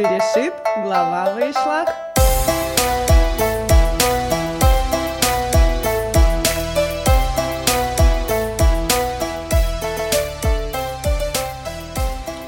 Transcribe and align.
Берешит, 0.00 0.54
глава 0.82 1.34
вышла. 1.34 1.84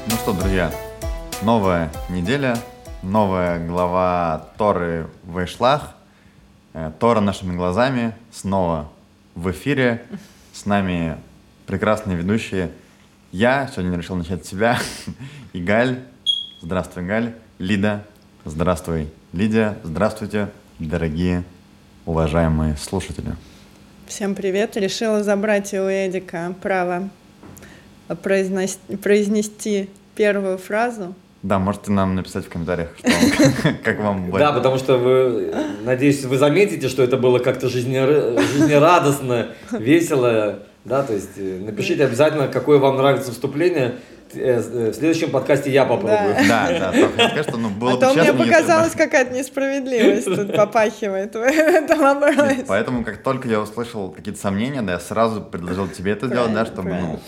Ну 0.07 0.15
что, 0.15 0.33
друзья, 0.33 0.71
новая 1.43 1.91
неделя, 2.09 2.57
новая 3.03 3.63
глава 3.63 4.47
Торы 4.57 5.05
Вайшлах. 5.21 5.93
Э, 6.73 6.91
Тора 6.99 7.19
нашими 7.19 7.55
глазами 7.55 8.15
снова 8.31 8.89
в 9.35 9.51
эфире. 9.51 10.03
С 10.53 10.65
нами 10.65 11.17
прекрасные 11.67 12.17
ведущие. 12.17 12.71
Я 13.31 13.67
сегодня 13.67 13.95
решил 13.95 14.15
начать 14.15 14.43
с 14.43 14.49
себя. 14.49 14.79
И 15.53 15.61
Галь. 15.61 15.99
Здравствуй, 16.63 17.05
Галь. 17.05 17.35
Лида. 17.59 18.03
Здравствуй, 18.45 19.07
Лидия. 19.31 19.77
Здравствуйте, 19.83 20.49
дорогие, 20.79 21.43
уважаемые 22.05 22.75
слушатели. 22.77 23.35
Всем 24.07 24.35
привет. 24.35 24.75
Решила 24.75 25.23
забрать 25.23 25.73
у 25.73 25.77
Эдика 25.87 26.53
право 26.61 27.09
произнести, 28.21 28.97
произнести 28.97 29.89
первую 30.15 30.57
фразу. 30.57 31.15
Да, 31.41 31.59
можете 31.59 31.91
нам 31.91 32.15
написать 32.15 32.45
в 32.45 32.49
комментариях, 32.49 32.89
что 32.97 33.11
как 33.83 33.99
вам 33.99 34.25
будет. 34.25 34.39
Да, 34.39 34.51
потому 34.53 34.77
что 34.77 34.97
вы, 34.97 35.53
надеюсь, 35.83 36.23
вы 36.23 36.37
заметите, 36.37 36.87
что 36.89 37.03
это 37.03 37.17
было 37.17 37.39
как-то 37.39 37.67
жизнера- 37.67 38.39
жизнерадостно, 38.39 39.49
весело. 39.71 40.59
Да, 40.85 41.03
то 41.03 41.13
есть 41.13 41.31
э, 41.37 41.59
напишите 41.65 42.03
обязательно, 42.05 42.47
какое 42.49 42.77
вам 42.77 42.97
нравится 42.97 43.31
вступление. 43.31 43.95
Э, 44.35 44.61
э, 44.61 44.91
В 44.91 44.93
следующем 44.93 45.31
подкасте 45.31 45.71
я 45.71 45.85
попробую. 45.85 46.35
Да, 46.47 46.67
да, 46.67 46.91
только 46.91 47.27
скажу, 47.29 47.43
что 47.49 47.57
ну, 47.57 47.69
было 47.69 47.91
а 47.91 47.95
бы 47.95 47.99
то 48.01 48.13
мне 48.13 48.33
показалась 48.33 48.93
какая-то 48.93 49.33
несправедливость 49.33 50.25
тут 50.25 50.55
попахивает 50.55 51.33
в 51.35 51.39
этом 51.39 51.99
вопросе. 51.99 52.65
Поэтому, 52.67 53.03
как 53.03 53.21
только 53.23 53.47
я 53.47 53.59
услышал 53.59 54.09
какие-то 54.11 54.39
сомнения, 54.39 54.81
да, 54.81 54.93
я 54.93 54.99
сразу 54.99 55.41
предложил 55.41 55.87
тебе 55.87 56.13
это 56.13 56.27
сделать, 56.27 56.53
да, 56.53 56.65
чтобы 56.65 56.89
ну, 56.89 57.19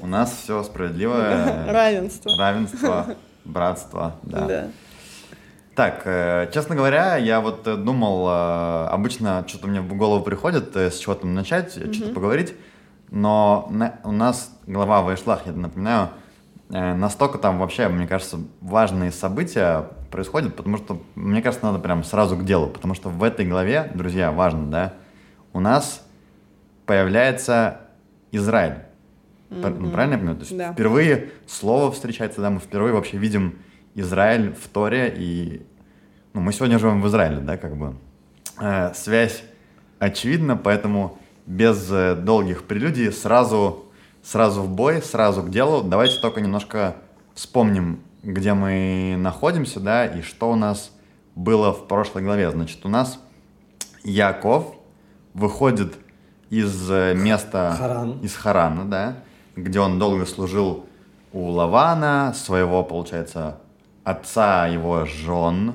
у 0.00 0.06
нас 0.06 0.36
все 0.42 0.62
справедливое, 0.62 1.66
Равенство. 1.70 2.32
равенство, 2.38 3.06
братство, 3.44 4.16
да. 4.22 4.40
Да. 4.46 4.66
Так, 5.74 6.02
э, 6.06 6.50
честно 6.52 6.74
говоря, 6.74 7.16
я 7.16 7.40
вот 7.40 7.62
думал, 7.84 8.28
обычно 8.88 9.44
что-то 9.46 9.68
мне 9.68 9.80
в 9.80 9.94
голову 9.94 10.24
приходит, 10.24 10.74
с 10.74 10.98
чего 10.98 11.14
там 11.14 11.34
начать, 11.34 11.76
э, 11.76 11.92
что-то 11.92 12.12
поговорить, 12.14 12.54
но 13.10 13.68
на- 13.70 13.94
у 14.04 14.10
нас 14.10 14.50
глава 14.66 15.02
Вайшлах, 15.02 15.42
я 15.46 15.52
напоминаю, 15.52 16.10
настолько 16.70 17.38
там 17.38 17.58
вообще, 17.58 17.88
мне 17.88 18.06
кажется, 18.06 18.38
важные 18.60 19.10
события 19.10 19.86
происходят, 20.10 20.54
потому 20.56 20.76
что, 20.76 21.02
мне 21.14 21.42
кажется, 21.42 21.64
надо 21.66 21.78
прям 21.78 22.04
сразу 22.04 22.36
к 22.36 22.44
делу, 22.44 22.68
потому 22.68 22.94
что 22.94 23.08
в 23.08 23.22
этой 23.22 23.46
главе, 23.46 23.90
друзья, 23.94 24.32
важно, 24.32 24.70
да, 24.70 24.94
у 25.52 25.60
нас 25.60 26.06
появляется 26.86 27.80
Израиль. 28.32 28.76
Ну, 29.50 29.90
правильно 29.90 30.14
я 30.14 30.18
понимаю? 30.18 30.36
То 30.36 30.44
есть 30.44 30.56
Да. 30.56 30.72
впервые 30.72 31.30
слово 31.46 31.90
встречается, 31.90 32.40
да, 32.42 32.50
мы 32.50 32.60
впервые 32.60 32.92
вообще 32.92 33.16
видим 33.16 33.58
Израиль 33.94 34.52
в 34.54 34.68
Торе, 34.68 35.12
и 35.16 35.66
ну, 36.34 36.40
мы 36.42 36.52
сегодня 36.52 36.78
живем 36.78 37.00
в 37.00 37.08
Израиле, 37.08 37.38
да, 37.40 37.56
как 37.56 37.76
бы. 37.76 37.94
Э, 38.60 38.92
связь 38.94 39.42
очевидна, 39.98 40.56
поэтому 40.56 41.18
без 41.46 41.90
э, 41.90 42.14
долгих 42.14 42.64
прелюдий 42.64 43.10
сразу, 43.10 43.87
сразу 44.22 44.62
в 44.62 44.68
бой, 44.68 45.02
сразу 45.02 45.42
к 45.42 45.50
делу. 45.50 45.82
Давайте 45.82 46.18
только 46.20 46.40
немножко 46.40 46.96
вспомним, 47.34 48.00
где 48.22 48.54
мы 48.54 49.16
находимся, 49.18 49.80
да, 49.80 50.06
и 50.06 50.22
что 50.22 50.50
у 50.50 50.56
нас 50.56 50.92
было 51.34 51.72
в 51.72 51.86
прошлой 51.86 52.22
главе. 52.22 52.50
Значит, 52.50 52.84
у 52.84 52.88
нас 52.88 53.20
Яков 54.04 54.74
выходит 55.34 55.94
из 56.50 56.90
э, 56.90 57.14
места... 57.14 57.74
Харан. 57.78 58.20
Из 58.20 58.34
Харана, 58.34 58.84
да, 58.84 59.16
где 59.54 59.80
он 59.80 59.98
долго 59.98 60.26
служил 60.26 60.86
у 61.32 61.50
Лавана, 61.50 62.32
своего, 62.34 62.82
получается, 62.82 63.58
отца 64.04 64.66
его 64.66 65.04
жен, 65.04 65.74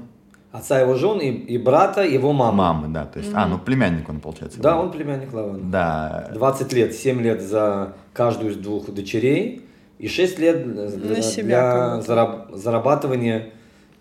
Отца 0.51 0.79
его 0.79 0.93
жен 0.93 1.17
и, 1.17 1.31
и 1.31 1.57
брата 1.57 2.03
его 2.03 2.31
мамы. 2.31 2.57
мамы, 2.57 2.87
да, 2.89 3.05
то 3.05 3.17
есть, 3.17 3.31
а, 3.33 3.47
ну, 3.47 3.57
племянник 3.57 4.07
он, 4.07 4.19
получается. 4.19 4.61
Да, 4.61 4.73
его. 4.73 4.81
он 4.81 4.91
племянник 4.91 5.33
Лавана. 5.33 5.59
Да, 5.63 6.29
20 6.31 6.73
лет, 6.73 6.93
7 6.93 7.21
лет 7.21 7.41
за 7.41 7.95
каждую 8.13 8.51
из 8.51 8.57
двух 8.57 8.89
дочерей 8.93 9.65
и 9.97 10.07
6 10.07 10.39
лет 10.39 10.73
для, 11.01 11.21
себя 11.21 11.97
для 11.97 12.13
зараб- 12.15 12.55
зарабатывания 12.55 13.49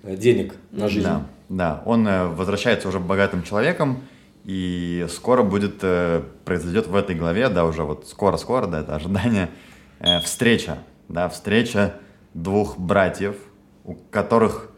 э, 0.03 0.17
денег 0.17 0.55
на 0.71 0.89
жизнь. 0.89 1.07
да, 1.07 1.27
да, 1.49 1.83
он 1.87 2.07
э, 2.07 2.27
возвращается 2.29 2.89
уже 2.89 3.01
богатым 3.01 3.43
человеком, 3.43 4.03
и 4.45 5.07
скоро 5.11 5.43
будет, 5.43 5.77
э, 5.83 6.23
произойдет 6.45 6.87
в 6.87 6.97
этой 6.97 7.15
главе, 7.15 7.49
да, 7.49 7.65
уже 7.65 7.83
вот 7.83 8.07
скоро-скоро, 8.09 8.67
да, 8.67 8.81
это 8.81 8.95
ожидание, 8.95 9.49
встреча, 10.25 10.79
да, 11.09 11.29
встреча 11.29 11.95
двух 12.35 12.79
братьев, 12.79 13.37
у 13.85 13.95
которых 13.95 14.71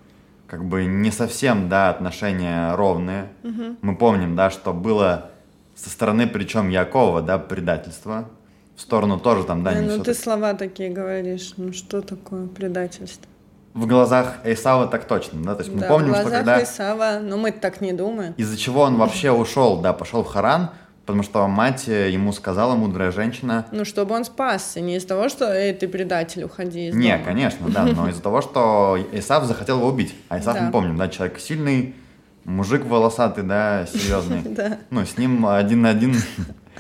как 0.47 0.67
бы 0.67 0.85
не 0.85 1.11
совсем, 1.11 1.69
да, 1.69 1.89
отношения 1.91 2.75
ровные. 2.77 3.33
Мы 3.81 3.97
помним, 3.97 4.37
да, 4.37 4.51
что 4.51 4.73
было 4.75 5.31
со 5.75 5.89
стороны, 5.91 6.27
причем 6.27 6.69
Якова, 6.69 7.23
да, 7.23 7.39
предательство. 7.39 8.29
В 8.77 8.81
сторону 8.81 9.19
тоже 9.19 9.45
там, 9.45 9.63
да, 9.63 9.73
Э, 9.73 9.81
не 9.81 9.89
ну 9.97 10.03
ты 10.03 10.15
слова 10.15 10.55
такие 10.55 10.91
говоришь. 10.91 11.53
Ну 11.57 11.73
что 11.73 12.03
такое 12.03 12.47
предательство? 12.49 13.29
В 13.73 13.87
глазах 13.87 14.37
Эйсава 14.45 14.87
так 14.87 15.05
точно, 15.07 15.43
да, 15.43 15.55
то 15.57 15.63
есть 15.63 15.75
мы 15.75 15.81
да, 15.81 15.89
помним, 15.89 16.13
в 16.13 16.15
что 16.15 16.23
глазах 16.23 16.39
когда... 16.45 16.63
Исава, 16.63 17.19
но 17.21 17.37
мы 17.37 17.51
так 17.51 17.81
не 17.81 17.93
думаем. 17.93 18.33
Из-за 18.37 18.57
чего 18.57 18.83
он 18.83 18.97
вообще 18.97 19.33
ушел, 19.33 19.81
да, 19.81 19.93
пошел 19.93 20.23
в 20.23 20.29
Харан, 20.29 20.71
потому 21.05 21.25
что 21.25 21.47
мать 21.49 21.89
э, 21.89 22.11
ему 22.11 22.33
сказала, 22.33 22.77
мудрая 22.77 23.11
женщина, 23.11 23.67
Ну, 23.73 23.85
чтобы 23.85 24.15
он 24.15 24.25
спасся, 24.25 24.81
не 24.81 24.97
из 24.97 25.05
того, 25.05 25.29
что 25.29 25.53
«Эй, 25.53 25.73
ты 25.75 25.89
предатель, 25.89 26.45
уходи 26.45 26.89
из 26.89 26.95
не, 26.95 27.11
дома». 27.13 27.25
конечно, 27.25 27.69
да, 27.69 27.85
но 27.85 28.09
из-за 28.09 28.23
того, 28.23 28.43
что 28.43 28.97
Исав 29.13 29.45
захотел 29.45 29.79
его 29.79 29.89
убить. 29.89 30.15
А 30.29 30.39
Да. 30.39 30.55
мы 30.61 30.71
помним, 30.71 30.97
да, 30.97 31.09
человек 31.09 31.41
сильный, 31.41 31.97
мужик 32.45 32.85
волосатый, 32.85 33.43
да, 33.43 33.87
серьезный. 33.93 34.43
Ну, 34.91 35.05
с 35.05 35.19
ним 35.19 35.47
один 35.47 35.83
на 35.83 35.91
один, 35.91 36.15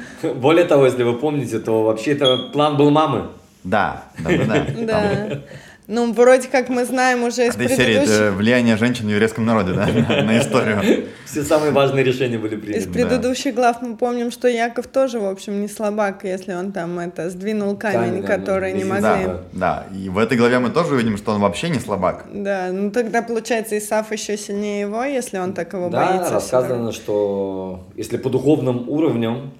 Более 0.34 0.64
того, 0.64 0.86
если 0.86 1.02
вы 1.02 1.18
помните, 1.18 1.58
то 1.58 1.82
вообще 1.84 2.12
это 2.12 2.50
план 2.52 2.76
был 2.76 2.90
мамы. 2.90 3.28
да, 3.62 4.04
да, 4.18 4.30
да, 4.30 4.44
да. 4.46 4.66
Да. 4.84 5.40
Ну, 5.86 6.14
вроде 6.14 6.48
как 6.48 6.70
мы 6.70 6.86
знаем 6.86 7.24
уже 7.24 7.46
из 7.46 7.54
серии 7.54 7.66
предыдущих... 7.66 8.10
это 8.10 8.32
влияние 8.32 8.78
женщин 8.78 9.06
в 9.06 9.10
еврейском 9.10 9.44
народе, 9.44 9.74
да, 9.74 9.86
на, 10.22 10.38
историю. 10.38 11.08
Все 11.26 11.42
самые 11.42 11.72
важные 11.72 12.02
решения 12.02 12.38
были 12.38 12.54
Из 12.56 12.60
приняты. 12.62 12.86
Да. 12.86 12.92
предыдущих 12.92 13.54
глав 13.54 13.82
мы 13.82 13.96
помним, 13.96 14.30
что 14.30 14.48
Яков 14.48 14.86
тоже, 14.86 15.20
в 15.20 15.26
общем, 15.26 15.60
не 15.60 15.68
слабак, 15.68 16.24
если 16.24 16.54
он 16.54 16.72
там 16.72 16.98
это 16.98 17.28
сдвинул 17.28 17.76
камень, 17.76 18.22
да, 18.22 18.26
который 18.26 18.72
да, 18.72 18.78
не 18.78 18.84
могли. 18.84 19.02
Да, 19.02 19.40
да, 19.52 19.86
и 19.94 20.08
в 20.08 20.16
этой 20.16 20.38
главе 20.38 20.58
мы 20.58 20.70
тоже 20.70 20.94
увидим, 20.94 21.18
что 21.18 21.32
он 21.32 21.40
вообще 21.42 21.68
не 21.68 21.80
слабак. 21.80 22.24
Да, 22.32 22.70
ну 22.72 22.90
тогда 22.90 23.20
получается 23.20 23.76
Исаф 23.76 24.10
еще 24.10 24.38
сильнее 24.38 24.80
его, 24.82 25.04
если 25.04 25.36
он 25.36 25.52
так 25.52 25.74
его 25.74 25.90
Да, 25.90 26.06
боится. 26.06 26.32
рассказано, 26.32 26.92
что 26.92 27.86
если 27.94 28.16
по 28.16 28.30
духовным 28.30 28.88
уровням, 28.88 29.52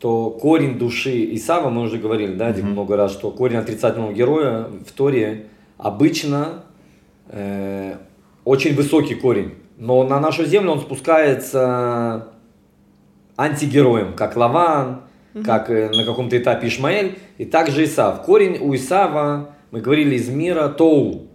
то 0.00 0.30
корень 0.30 0.78
души 0.78 1.34
Исава, 1.34 1.70
мы 1.70 1.82
уже 1.82 1.98
говорили, 1.98 2.34
да, 2.34 2.52
Дим, 2.52 2.70
много 2.72 2.96
раз, 2.96 3.12
что 3.12 3.30
корень 3.30 3.56
отрицательного 3.56 4.12
героя 4.12 4.66
в 4.86 4.92
Торе 4.92 5.46
обычно 5.78 6.64
э, 7.28 7.94
очень 8.44 8.74
высокий 8.74 9.14
корень. 9.14 9.54
Но 9.78 10.04
на 10.04 10.20
нашу 10.20 10.44
землю 10.44 10.72
он 10.72 10.80
спускается 10.80 12.28
антигероем, 13.36 14.14
как 14.14 14.36
Лаван, 14.36 15.02
как 15.44 15.70
э, 15.70 15.90
на 15.90 16.04
каком-то 16.04 16.36
этапе 16.38 16.68
Ишмаэль, 16.68 17.18
и 17.38 17.44
также 17.44 17.84
Исав. 17.84 18.22
Корень 18.22 18.58
у 18.60 18.74
Исава, 18.74 19.50
мы 19.70 19.80
говорили, 19.80 20.14
из 20.16 20.28
мира 20.28 20.68
תוהו, 20.68 21.26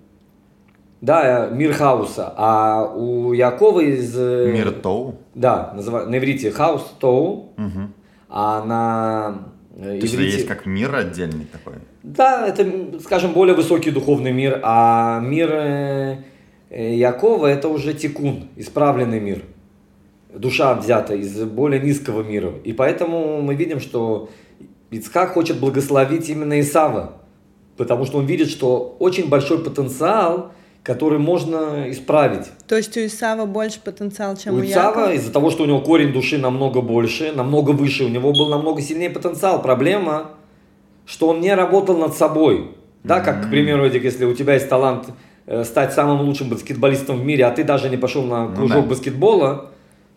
да, 1.01 1.47
э, 1.49 1.55
мир 1.55 1.73
хаоса, 1.73 2.33
а 2.35 2.91
у 2.95 3.33
Якова 3.33 3.79
из... 3.81 4.15
э, 4.17 4.51
Мир 4.51 4.71
תוהו. 4.71 5.15
Да, 5.35 5.73
называ- 5.75 6.05
на 6.05 6.17
иврите 6.17 6.51
хаос 6.51 6.83
תוהו, 6.99 7.49
Мгм. 7.57 7.93
А 8.33 8.63
на 8.63 9.49
э, 9.75 9.83
То 9.83 10.05
есть 10.05 10.15
иврите... 10.15 10.37
есть 10.37 10.47
как 10.47 10.65
мир 10.65 10.95
отдельный 10.95 11.45
такой. 11.45 11.73
Да, 12.01 12.47
это, 12.47 12.99
скажем, 13.01 13.33
более 13.33 13.55
высокий 13.55 13.91
духовный 13.91 14.31
мир, 14.31 14.61
а 14.63 15.19
мир 15.19 15.49
э, 15.51 16.23
э, 16.69 16.95
Якова 16.95 17.47
это 17.47 17.67
уже 17.67 17.93
תיקון, 17.93 18.47
исправленный 18.55 19.19
мир. 19.19 19.43
Душа 20.33 20.73
взята 20.75 21.13
из 21.13 21.43
более 21.43 21.81
низкого 21.81 22.23
мира. 22.23 22.53
И 22.63 22.71
поэтому 22.71 23.41
мы 23.41 23.53
видим, 23.55 23.81
что 23.81 24.29
Ицхак 24.89 25.33
хочет 25.33 25.59
благословить 25.59 26.29
именно 26.29 26.57
Исава, 26.61 27.17
потому 27.75 28.05
что 28.05 28.19
он 28.19 28.25
видит, 28.25 28.47
что 28.47 28.95
очень 28.99 29.27
большой 29.27 29.61
потенциал, 29.61 30.53
который 30.83 31.19
можно 31.19 31.91
исправить. 31.91 32.47
То 32.67 32.75
есть 32.75 32.97
у 32.97 33.05
Исава 33.05 33.45
больше 33.45 33.79
потенциал, 33.81 34.35
чем 34.35 34.55
у, 34.55 34.57
у 34.57 34.63
Исава 34.63 35.13
из-за 35.13 35.31
того, 35.31 35.51
что 35.51 35.63
у 35.63 35.65
него 35.67 35.81
корень 35.81 36.11
души 36.11 36.37
намного 36.37 36.81
больше, 36.81 37.31
намного 37.33 37.71
выше, 37.71 38.05
у 38.05 38.09
него 38.09 38.31
был 38.31 38.49
намного 38.49 38.81
сильнее 38.81 39.09
потенциал. 39.11 39.61
Проблема, 39.61 40.31
что 41.05 41.27
он 41.27 41.39
не 41.41 41.53
работал 41.53 41.97
над 41.97 42.15
собой. 42.15 42.71
Да, 43.03 43.19
как, 43.19 43.47
к 43.47 43.49
примеру, 43.49 43.85
Эдик, 43.85 44.03
если 44.03 44.25
у 44.25 44.33
тебя 44.33 44.53
есть 44.55 44.69
талант 44.69 45.07
э, 45.47 45.63
стать 45.63 45.93
самым 45.93 46.21
лучшим 46.21 46.49
баскетболистом 46.49 47.19
в 47.19 47.25
мире, 47.25 47.45
а 47.45 47.51
ты 47.51 47.63
даже 47.63 47.89
не 47.89 47.97
пошел 47.97 48.23
на 48.23 48.47
Ну 48.47 48.55
кружок 48.55 48.83
да. 48.83 48.89
баскетбола, 48.89 49.71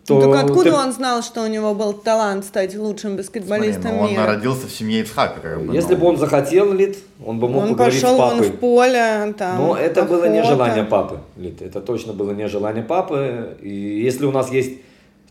то 0.07 0.19
Ну, 0.21 0.31
так 0.31 0.43
откуда 0.43 0.63
ты- 0.69 0.73
он 0.75 0.91
знал, 0.93 1.23
что 1.23 1.41
у 1.41 1.47
него 1.47 1.73
был 1.73 1.91
талант 1.93 2.45
стать 2.45 2.75
лучшим 2.75 3.11
Смотри, 3.13 3.17
баскетболистом 3.17 3.95
ну, 3.95 4.01
он 4.03 4.11
мира? 4.11 4.25
родился 4.27 4.67
в 4.67 4.71
семье 4.71 5.01
Ицхака, 5.01 5.39
как 5.41 5.63
бы. 5.63 5.73
Если 5.73 5.95
ну. 5.95 5.99
бы 6.01 6.07
он 6.07 6.17
захотел, 6.17 6.71
Лид, 6.73 6.97
он 7.25 7.39
бы 7.39 7.49
мог 7.49 7.63
Он 7.63 7.69
поговорить 7.69 8.01
пошел 8.01 8.15
с 8.15 8.19
папой. 8.19 8.47
в 8.49 8.55
поле, 8.59 9.33
там, 9.37 9.57
Но 9.57 9.75
это 9.75 10.03
было 10.03 10.25
не 10.29 10.39
охота. 10.39 10.55
желание 10.55 10.83
папы, 10.83 11.19
Лид. 11.37 11.61
Это 11.63 11.81
точно 11.81 12.13
было 12.13 12.31
не 12.31 12.47
желание 12.47 12.83
папы. 12.83 13.57
И 13.61 13.69
если 13.69 14.25
у 14.25 14.31
нас 14.31 14.51
есть 14.51 14.73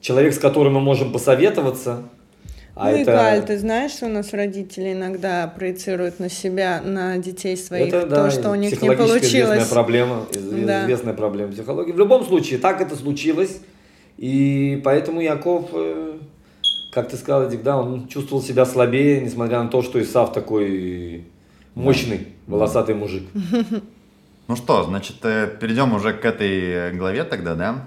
человек, 0.01 0.35
с 0.35 0.39
которым 0.39 0.75
мы 0.75 0.81
можем 0.81 1.13
посоветоваться, 1.13 2.03
а 2.75 2.91
ну, 2.91 2.97
это... 2.97 3.01
и 3.13 3.15
Галь, 3.15 3.45
ты 3.45 3.59
знаешь, 3.59 3.93
что 3.93 4.07
у 4.07 4.09
нас 4.09 4.33
родители 4.33 4.93
иногда 4.93 5.47
проецируют 5.47 6.19
на 6.19 6.29
себя, 6.29 6.83
на 6.85 7.17
детей 7.19 7.57
своих, 7.57 7.95
Это, 7.95 8.01
то, 8.03 8.07
да, 8.09 8.31
что 8.33 8.51
у 8.51 8.57
них 8.57 8.73
не 8.73 8.77
психологически 8.77 9.27
известная 9.37 9.47
получилось. 9.47 9.69
проблема, 9.69 10.27
из- 10.33 10.67
Да. 10.67 10.83
известная 10.83 11.15
проблема 11.15 11.53
психологии. 11.53 11.93
В 11.93 11.99
любом 11.99 12.25
случае, 12.27 12.59
так 12.59 12.81
это 12.81 12.97
случилось, 12.97 13.59
и 14.17 14.81
поэтому 14.85 15.21
Яков, 15.21 15.71
э, 15.73 16.19
как 16.93 17.09
ты 17.09 17.17
сказал, 17.17 17.49
Эдик, 17.49 17.63
да, 17.63 17.79
он 17.79 18.09
чувствовал 18.09 18.43
себя 18.43 18.65
слабее, 18.65 19.21
несмотря 19.21 19.63
на 19.63 19.69
то, 19.69 19.83
что 19.83 20.01
Исав 20.03 20.33
такой 20.33 21.25
мощный, 21.75 22.29
волосатый 22.47 22.95
мужик. 22.95 23.25
Ну 24.47 24.57
что, 24.57 24.85
значит, 24.85 25.17
э, 25.23 25.57
перейдем 25.59 25.95
уже 25.95 26.13
к 26.13 26.23
этой 26.23 26.61
э, 26.61 26.93
главе 26.93 27.25
тогда, 27.25 27.55
да? 27.55 27.87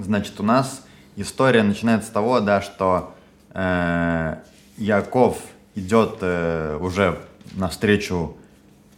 Значит, 0.00 0.40
у 0.40 0.42
нас 0.42 0.84
история 1.14 1.62
начинается 1.62 2.08
с 2.08 2.10
того, 2.10 2.40
да, 2.40 2.60
что 2.60 3.14
э, 3.54 4.38
Яков 4.76 5.38
идет 5.76 6.16
э, 6.20 6.76
уже 6.80 7.18
навстречу 7.54 8.36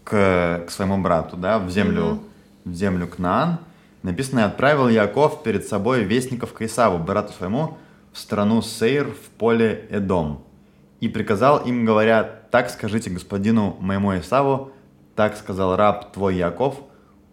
к, 0.04 0.64
к 0.66 0.70
своему 0.70 0.96
брату, 0.96 1.36
да, 1.36 1.58
в 1.58 1.70
землю, 1.70 2.20
в 2.64 2.72
землю 2.72 3.06
Кнаан. 3.06 3.58
Написано, 4.02 4.40
«И 4.40 4.42
отправил 4.44 4.88
Яков 4.88 5.42
перед 5.42 5.66
собой 5.66 6.04
вестников 6.04 6.52
к 6.52 6.62
Исаву, 6.62 6.98
брату 6.98 7.32
своему, 7.32 7.78
в 8.12 8.18
страну 8.18 8.62
Сейр, 8.62 9.08
в 9.08 9.30
поле 9.38 9.86
Эдом. 9.90 10.42
И 11.00 11.08
приказал 11.08 11.58
им, 11.58 11.84
говоря, 11.84 12.22
так 12.50 12.70
скажите 12.70 13.10
господину 13.10 13.76
моему 13.80 14.18
Исаву, 14.18 14.72
так 15.16 15.36
сказал 15.36 15.76
раб 15.76 16.12
твой 16.12 16.36
Яков, 16.36 16.76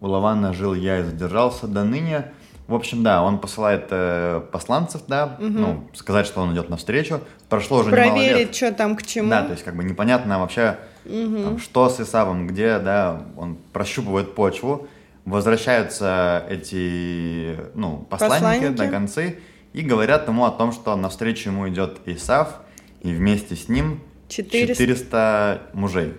у 0.00 0.06
Лавана 0.06 0.52
жил 0.52 0.74
я 0.74 1.00
и 1.00 1.02
задержался 1.02 1.66
до 1.66 1.84
ныне. 1.84 2.32
В 2.66 2.74
общем, 2.74 3.02
да, 3.02 3.22
он 3.22 3.38
посылает 3.38 3.86
э, 3.90 4.42
посланцев, 4.52 5.02
да, 5.08 5.36
ну, 5.38 5.88
сказать, 5.94 6.26
что 6.26 6.42
он 6.42 6.52
идет 6.52 6.68
навстречу. 6.68 7.20
Прошло 7.48 7.78
уже 7.78 7.90
немало 7.90 8.04
лет. 8.04 8.12
Проверить, 8.12 8.54
что 8.54 8.72
там 8.72 8.94
к 8.94 9.02
чему. 9.02 9.30
Да, 9.30 9.42
то 9.42 9.52
есть 9.52 9.64
как 9.64 9.74
бы 9.74 9.84
непонятно 9.84 10.38
вообще, 10.38 10.76
там, 11.04 11.58
что 11.58 11.88
с 11.88 11.98
Исавом, 11.98 12.46
где, 12.46 12.78
да, 12.78 13.22
он 13.38 13.56
прощупывает 13.72 14.34
почву, 14.34 14.86
возвращаются 15.28 16.44
эти, 16.48 17.56
ну, 17.74 18.06
посланники, 18.10 18.34
Посланники. 18.42 18.76
до 18.76 18.88
концы 18.88 19.38
и 19.72 19.82
говорят 19.82 20.26
ему 20.28 20.44
о 20.44 20.50
том, 20.50 20.72
что 20.72 20.96
навстречу 20.96 21.50
ему 21.50 21.68
идет 21.68 21.98
Исав, 22.06 22.60
и 23.02 23.12
вместе 23.12 23.54
с 23.54 23.68
ним 23.68 24.00
400. 24.28 24.74
400 24.74 25.62
мужей. 25.72 26.14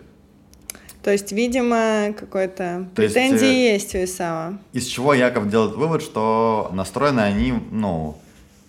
То 1.03 1.11
есть, 1.11 1.31
видимо, 1.31 2.13
какой-то 2.17 2.87
То 2.95 3.01
есть, 3.01 3.15
претензии 3.15 3.47
э, 3.69 3.73
есть 3.73 3.95
у 3.95 4.03
Исава. 4.03 4.59
Из 4.73 4.85
чего 4.85 5.13
Яков 5.13 5.49
делает 5.49 5.75
вывод, 5.75 6.01
что 6.01 6.69
настроены 6.73 7.21
они, 7.21 7.53
ну, 7.71 8.17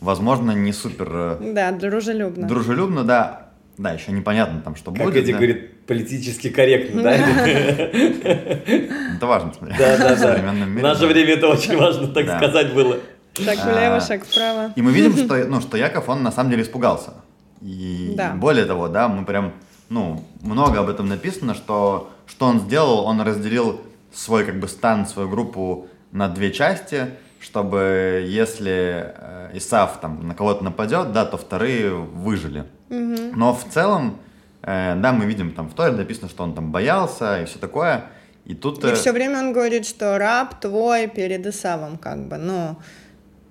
возможно, 0.00 0.52
не 0.52 0.72
супер 0.72 1.08
э, 1.12 1.52
Да, 1.54 1.72
дружелюбно. 1.72 2.46
дружелюбно, 2.46 3.04
да, 3.04 3.49
да, 3.80 3.92
еще 3.92 4.12
непонятно 4.12 4.60
там, 4.60 4.76
что 4.76 4.92
Как 4.92 5.04
будет. 5.04 5.16
Эдик 5.16 5.32
да. 5.32 5.36
говорит, 5.38 5.86
политически 5.86 6.50
корректно, 6.50 7.02
да? 7.02 7.12
Это 7.14 9.26
важно, 9.26 9.54
смотри. 9.54 9.74
Да, 9.78 9.96
да, 9.96 10.14
В 10.14 10.20
да. 10.20 10.36
В 10.36 10.82
наше 10.82 11.06
время 11.06 11.32
это 11.34 11.48
очень 11.48 11.76
важно, 11.78 12.08
так 12.08 12.26
сказать 12.26 12.74
было. 12.74 12.98
Шаг 13.38 13.58
А, 13.62 13.72
влево, 13.72 14.00
шаг 14.00 14.24
вправо. 14.26 14.72
И 14.76 14.82
мы 14.82 14.92
видим, 14.92 15.16
что, 15.24 15.34
ну, 15.46 15.60
что 15.62 15.78
Яков, 15.78 16.10
он 16.10 16.22
на 16.22 16.30
самом 16.30 16.50
деле 16.50 16.62
испугался. 16.62 17.14
И 17.62 18.12
Да. 18.16 18.32
более 18.34 18.66
того, 18.66 18.88
да, 18.88 19.08
мы 19.08 19.24
прям, 19.24 19.54
ну, 19.88 20.22
много 20.42 20.80
об 20.80 20.90
этом 20.90 21.08
написано, 21.08 21.54
что, 21.54 22.10
что 22.26 22.46
он 22.46 22.60
сделал, 22.60 23.06
он 23.06 23.22
разделил 23.22 23.80
свой, 24.12 24.44
как 24.44 24.60
бы, 24.60 24.68
стан, 24.68 25.06
свою 25.06 25.28
группу 25.30 25.86
на 26.12 26.28
две 26.28 26.52
части, 26.52 27.06
чтобы 27.40 28.24
если 28.28 29.14
э, 29.16 29.50
Исав 29.54 30.00
там 30.00 30.28
на 30.28 30.34
кого-то 30.34 30.62
нападет, 30.62 31.12
да, 31.12 31.24
то 31.24 31.36
вторые 31.38 31.94
выжили. 31.94 32.64
Но 32.88 33.54
в 33.54 33.64
целом, 33.72 34.18
э, 34.62 34.94
да, 34.96 35.12
мы 35.12 35.24
видим 35.24 35.52
там 35.52 35.68
в 35.68 35.74
Торе 35.74 35.92
написано, 35.92 36.28
что 36.28 36.42
он 36.44 36.54
там 36.54 36.70
боялся 36.70 37.40
и 37.42 37.46
все 37.46 37.58
такое. 37.58 38.04
И 38.44 38.54
тут... 38.54 38.84
И 38.84 38.88
э, 38.88 38.94
все 38.94 39.12
время 39.12 39.38
он 39.38 39.52
говорит, 39.52 39.86
что 39.86 40.18
раб 40.18 40.60
твой 40.60 41.06
перед 41.06 41.46
Исавом, 41.46 41.96
как 41.98 42.28
бы, 42.28 42.36
ну, 42.36 42.76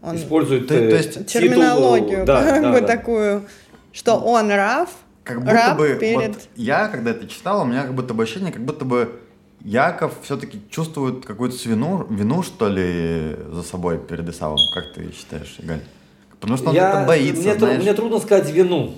он 0.01 0.15
Использует 0.15 0.67
То- 0.67 0.75
то 0.75 0.95
есть 0.95 1.11
титул, 1.25 1.25
терминологию, 1.25 2.25
да, 2.25 2.43
как 2.49 2.61
да, 2.61 2.71
бы 2.71 2.81
да. 2.81 2.87
такую, 2.87 3.43
что 3.91 4.15
он 4.17 4.49
раб, 4.49 4.89
Как 5.23 5.39
будто 5.39 5.53
раб 5.53 5.77
бы, 5.77 5.97
перед... 5.99 6.35
вот 6.35 6.37
я, 6.55 6.87
когда 6.87 7.11
это 7.11 7.27
читал, 7.27 7.61
у 7.61 7.65
меня 7.65 7.83
как 7.83 7.93
будто 7.95 8.13
бы 8.13 8.23
ощущение, 8.23 8.51
как 8.51 8.63
будто 8.63 8.85
бы 8.85 9.19
Яков 9.63 10.13
все-таки 10.23 10.59
чувствует 10.69 11.25
какую-то 11.25 11.57
вину, 11.67 12.05
вину, 12.09 12.43
что 12.43 12.69
ли, 12.69 13.35
за 13.51 13.63
собой 13.63 13.97
перед 13.97 14.27
Исавом. 14.29 14.57
Как 14.73 14.93
ты 14.93 15.11
считаешь, 15.13 15.57
Игаль? 15.61 15.81
Потому 16.39 16.57
что 16.57 16.69
он 16.69 16.75
Я- 16.75 16.91
как-то 16.91 17.07
боится, 17.07 17.41
мне, 17.43 17.55
знаешь. 17.55 17.81
мне 17.83 17.93
трудно 17.93 18.19
сказать 18.19 18.49
вину. 18.51 18.91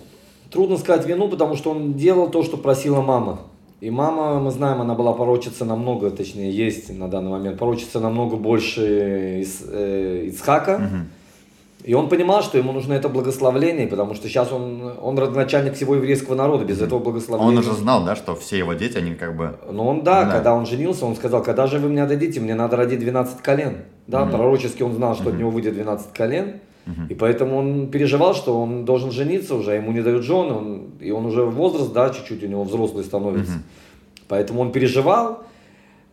Трудно 0.52 0.78
сказать 0.78 1.08
вину, 1.08 1.28
потому 1.30 1.56
что 1.56 1.72
он 1.72 1.94
делал 1.94 2.30
то, 2.30 2.44
что 2.44 2.58
просила 2.58 3.02
мама. 3.02 3.42
И 3.80 3.90
мама, 3.90 4.40
мы 4.40 4.52
знаем, 4.52 4.80
она 4.82 4.94
была 4.94 5.14
порочиться 5.14 5.66
намного, 5.66 6.12
точнее, 6.12 6.52
есть 6.52 6.96
на 6.96 7.08
данный 7.08 7.32
момент, 7.32 7.58
порочиться 7.58 8.00
намного 8.00 8.36
больше 8.36 9.40
из, 9.42 9.64
э, 9.68 10.26
Ицхака. 10.28 10.78
Мгм. 10.78 11.08
И 11.84 11.94
он 11.94 12.10
понимал, 12.10 12.44
что 12.44 12.58
ему 12.58 12.72
нужно 12.74 12.94
это 12.94 13.10
благословление, 13.10 13.88
потому 13.88 14.14
что 14.14 14.28
сейчас 14.28 14.52
он, 14.52 14.94
он 15.02 15.18
родоначальник 15.18 15.74
всего 15.74 15.96
еврейского 15.96 16.36
народа, 16.36 16.64
без 16.64 16.82
этого 16.82 17.00
благословения. 17.00 17.50
Он 17.52 17.58
уже 17.58 17.74
знал, 17.74 18.04
да, 18.06 18.16
что 18.16 18.36
все 18.36 18.58
его 18.60 18.74
дети, 18.74 18.98
они 18.98 19.16
как 19.16 19.36
бы... 19.36 19.56
Но 19.72 19.88
он, 19.88 20.04
да, 20.04 20.26
Да. 20.26 20.32
когда 20.32 20.54
он 20.54 20.66
женился, 20.66 21.06
он 21.06 21.16
сказал, 21.16 21.42
когда 21.44 21.68
же 21.68 21.80
вы 21.80 21.90
мне 21.90 22.04
отдадите, 22.04 22.40
мне 22.40 22.54
надо 22.56 22.76
родить 22.78 23.00
12 23.00 23.42
колен. 23.42 23.78
Да, 24.08 24.26
пророчески 24.26 24.84
он 24.84 24.94
знал, 24.94 25.16
что 25.16 25.30
от 25.30 25.36
него 25.38 25.50
выйдет 25.50 25.74
12 25.74 26.14
колен. 26.14 26.60
И 27.10 27.14
поэтому 27.16 27.58
он 27.58 27.88
переживал, 27.88 28.34
что 28.34 28.60
он 28.60 28.86
должен 28.86 29.12
жениться 29.12 29.56
уже, 29.56 29.72
ему 29.74 29.92
не 29.92 30.02
дают 30.02 30.24
жены, 30.24 30.54
он, 30.54 30.82
и 31.00 31.12
он 31.12 31.26
уже 31.26 31.44
возраст, 31.46 31.94
да, 31.94 32.10
чуть-чуть 32.10 32.44
у 32.44 32.48
него 32.48 32.64
взрослый 32.64 33.04
становится. 33.04 33.54
Поэтому 34.28 34.62
он 34.62 34.72
переживал. 34.72 35.44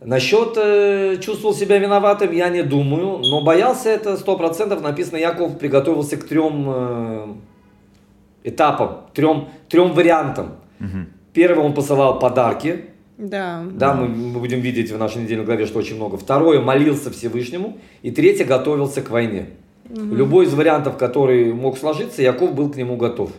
Насчет 0.01 0.53
э, 0.55 1.17
чувствовал 1.21 1.53
себя 1.53 1.77
виноватым, 1.77 2.31
я 2.31 2.47
не 2.49 2.63
думаю, 2.63 3.17
но 3.17 3.41
боялся 3.43 3.89
это 3.89 4.15
сто 4.17 4.37
процентов. 4.37 4.81
Написано, 4.81 5.17
Яков 5.17 5.59
приготовился 5.59 6.15
к 6.15 6.23
трем 6.23 6.65
э, 6.67 7.27
этапам, 8.45 9.01
трем, 9.13 9.49
трем 9.67 9.91
вариантам. 9.91 10.55
Мгм. 10.79 11.09
Первый 11.33 11.65
он 11.65 11.73
посылал 11.73 12.17
подарки, 12.17 12.85
Да. 13.17 13.61
да, 13.73 13.93
мы, 13.93 14.07
мы 14.07 14.39
будем 14.39 14.61
видеть 14.61 14.89
в 14.89 14.97
нашей 14.97 15.21
недельной 15.23 15.43
главе, 15.45 15.65
что 15.65 15.79
очень 15.79 15.97
много. 15.97 16.15
Второе, 16.17 16.61
молился 16.61 17.11
Всевышнему. 17.11 17.77
И 18.01 18.11
третье, 18.11 18.45
готовился 18.45 19.01
к 19.01 19.09
войне. 19.09 19.49
Любой 19.89 20.45
из 20.45 20.53
вариантов, 20.53 20.97
который 20.97 21.51
мог 21.53 21.77
сложиться, 21.77 22.21
Яков 22.21 22.53
был 22.53 22.69
к 22.69 22.77
нему 22.77 22.95
готов. 22.95 23.31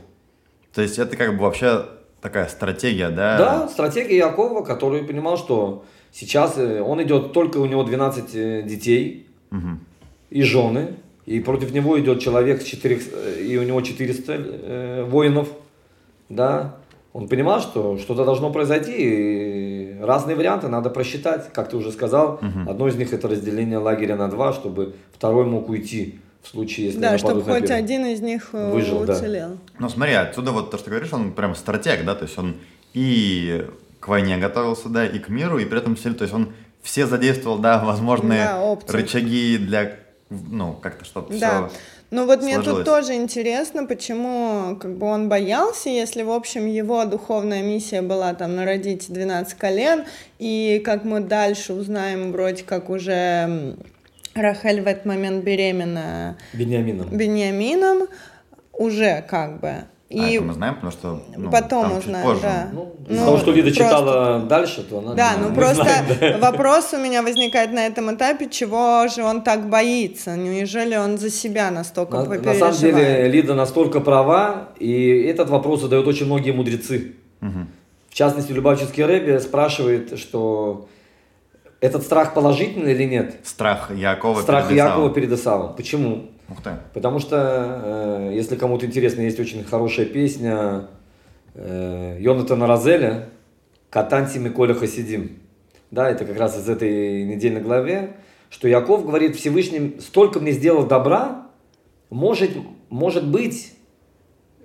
То 0.74 0.82
есть 0.82 0.98
это 0.98 1.16
как 1.16 1.36
бы 1.36 1.44
вообще 1.44 1.86
такая 2.20 2.48
стратегия, 2.48 3.08
да? 3.08 3.38
Да, 3.38 3.68
стратегия 3.68 4.18
Якова, 4.18 4.62
который 4.62 5.02
понимал, 5.04 5.38
что 5.38 5.84
сейчас 6.12 6.58
э, 6.58 6.80
он 6.80 7.02
идет, 7.02 7.32
только 7.32 7.58
у 7.58 7.66
него 7.66 7.82
12 7.84 8.34
э, 8.34 8.62
детей 8.62 9.26
Мгм. 9.50 9.80
и 10.30 10.42
жены, 10.42 10.94
и 11.26 11.40
против 11.40 11.72
него 11.72 11.98
идет 12.00 12.20
человек, 12.20 12.62
с 12.62 12.64
4, 12.64 13.00
и 13.46 13.56
у 13.58 13.62
него 13.62 13.80
400 13.80 14.32
э, 14.32 15.04
воинов, 15.08 15.48
да. 16.28 16.76
Он 17.12 17.26
понимал, 17.26 17.60
что 17.60 17.98
что-то 17.98 18.24
должно 18.24 18.52
произойти, 18.52 18.92
и 18.96 19.96
разные 20.00 20.36
варианты 20.36 20.68
надо 20.68 20.90
просчитать, 20.90 21.52
как 21.52 21.68
ты 21.68 21.76
уже 21.76 21.90
сказал. 21.90 22.38
Одно 22.68 22.86
из 22.86 22.94
них 22.94 23.12
это 23.12 23.26
разделение 23.26 23.78
лагеря 23.78 24.14
на 24.16 24.28
два, 24.28 24.52
чтобы 24.52 24.94
второй 25.12 25.44
мог 25.44 25.68
уйти 25.68 26.20
в 26.42 26.48
случае, 26.48 26.86
если 26.86 27.00
Да, 27.00 27.18
чтобы 27.18 27.42
хоть 27.42 27.70
один 27.70 28.06
из 28.06 28.20
них 28.20 28.50
э, 28.52 28.72
Выжил, 28.72 29.04
да. 29.04 29.14
уцелел. 29.14 29.58
Ну 29.78 29.88
смотри, 29.88 30.14
отсюда 30.14 30.52
вот 30.52 30.70
то, 30.70 30.76
что 30.78 30.84
ты 30.86 30.90
говоришь, 30.92 31.12
он 31.12 31.32
прям 31.32 31.54
стратег, 31.56 32.04
да, 32.04 32.14
то 32.14 32.24
есть 32.24 32.38
он 32.38 32.54
и 32.94 33.66
к 34.00 34.08
войне 34.08 34.38
готовился, 34.38 34.88
да, 34.88 35.06
и 35.06 35.18
к 35.18 35.28
миру, 35.28 35.58
и 35.58 35.64
при 35.64 35.78
этом 35.78 35.94
все, 35.94 36.12
то 36.12 36.22
есть 36.24 36.34
он 36.34 36.52
все 36.82 37.06
задействовал, 37.06 37.58
да, 37.58 37.78
возможные 37.84 38.44
Да, 38.44 38.62
опции. 38.62 38.96
рычаги 38.96 39.58
для, 39.58 39.96
ну, 40.30 40.72
как-то, 40.74 41.04
чтобы 41.04 41.36
Да. 41.38 41.68
все... 41.68 41.78
Ну 42.12 42.26
вот 42.26 42.42
мне 42.42 42.54
сложилось. 42.54 42.78
тут 42.78 42.86
тоже 42.86 43.14
интересно, 43.14 43.86
почему 43.86 44.76
как 44.80 44.96
бы 44.96 45.06
он 45.06 45.28
боялся, 45.28 45.90
если, 45.90 46.22
в 46.24 46.32
общем, 46.32 46.66
его 46.66 47.04
духовная 47.04 47.62
миссия 47.62 48.02
была 48.02 48.34
там 48.34 48.56
народить 48.56 49.06
12 49.12 49.54
колен, 49.54 50.04
и 50.40 50.82
как 50.84 51.04
мы 51.04 51.20
дальше 51.20 51.72
узнаем, 51.72 52.32
вроде 52.32 52.64
как 52.64 52.90
уже 52.90 53.76
Рахель 54.34 54.80
в 54.82 54.88
этот 54.88 55.04
момент 55.04 55.44
беременна 55.44 56.36
Бениамином. 56.52 57.16
Бениамином, 57.16 58.08
уже 58.72 59.24
как 59.28 59.60
бы 59.60 59.84
А 60.12 60.14
И 60.14 60.34
это 60.34 60.44
мы 60.44 60.54
знаем, 60.54 60.74
потому 60.74 60.90
что 60.92 61.22
ну, 61.36 61.50
потом 61.52 61.82
там 61.84 61.96
чуть 61.98 62.06
узнаем, 62.06 62.26
позже. 62.26 62.42
да. 62.42 62.68
Ну, 62.72 62.92
Ну, 63.08 63.24
того, 63.24 63.38
что 63.38 63.52
Лида 63.52 63.68
просто- 63.68 63.84
читала 63.84 64.40
дальше, 64.40 64.82
то 64.82 64.98
она 64.98 65.14
Да, 65.14 65.32
ну 65.40 65.50
не 65.50 65.54
просто 65.54 65.84
знает, 65.84 66.18
да. 66.20 66.38
вопрос 66.50 66.92
у 66.94 66.98
меня 66.98 67.22
возникает 67.22 67.72
на 67.72 67.86
этом 67.86 68.12
этапе, 68.12 68.48
чего 68.48 69.06
же 69.06 69.22
он 69.22 69.42
так 69.42 69.68
боится? 69.68 70.36
Неужели 70.36 70.96
он 70.96 71.16
за 71.18 71.30
себя 71.30 71.70
настолько 71.70 72.16
На, 72.24 72.24
на 72.40 72.54
самом 72.54 72.76
деле 72.76 73.28
Лида 73.28 73.54
настолько 73.54 74.00
права, 74.00 74.70
и 74.80 75.22
этот 75.28 75.48
вопрос 75.48 75.82
задают 75.82 76.08
очень 76.08 76.26
многие 76.26 76.50
мудрецы. 76.50 77.12
Мгм. 77.40 77.68
В 78.08 78.14
частности, 78.14 78.50
Любавческий 78.50 79.04
Рэбби 79.04 79.38
спрашивает, 79.38 80.18
что 80.18 80.88
этот 81.80 82.02
страх 82.02 82.34
положительный 82.34 82.92
или 82.94 83.04
нет? 83.04 83.36
Страх 83.44 83.92
Якова 83.94 84.42
страх 84.42 84.66
перед 84.66 84.76
Исавом. 84.80 84.92
Якова 85.02 85.14
перед 85.14 85.32
Исавом. 85.32 85.76
Почему? 85.76 86.24
Ух 86.50 86.62
ты. 86.62 86.70
Потому 86.94 87.20
что, 87.20 88.28
э, 88.28 88.32
если 88.34 88.56
кому-то 88.56 88.84
интересно, 88.84 89.20
есть 89.20 89.38
очень 89.38 89.62
хорошая 89.62 90.06
песня 90.06 90.88
э, 91.54 92.16
Йонатана 92.18 92.66
Розеля 92.66 93.28
«Катанти 93.88 94.38
Миколя 94.38 94.74
Хасидим». 94.74 95.38
Да, 95.90 96.08
это 96.10 96.24
как 96.24 96.38
раз 96.38 96.58
из 96.58 96.68
этой 96.68 97.24
недельной 97.24 97.60
главе, 97.60 98.16
что 98.48 98.68
Яков 98.68 99.04
говорит 99.04 99.36
Всевышним, 99.36 100.00
столько 100.00 100.40
мне 100.40 100.52
сделал 100.52 100.86
добра, 100.86 101.46
может, 102.10 102.50
может 102.88 103.26
быть, 103.26 103.72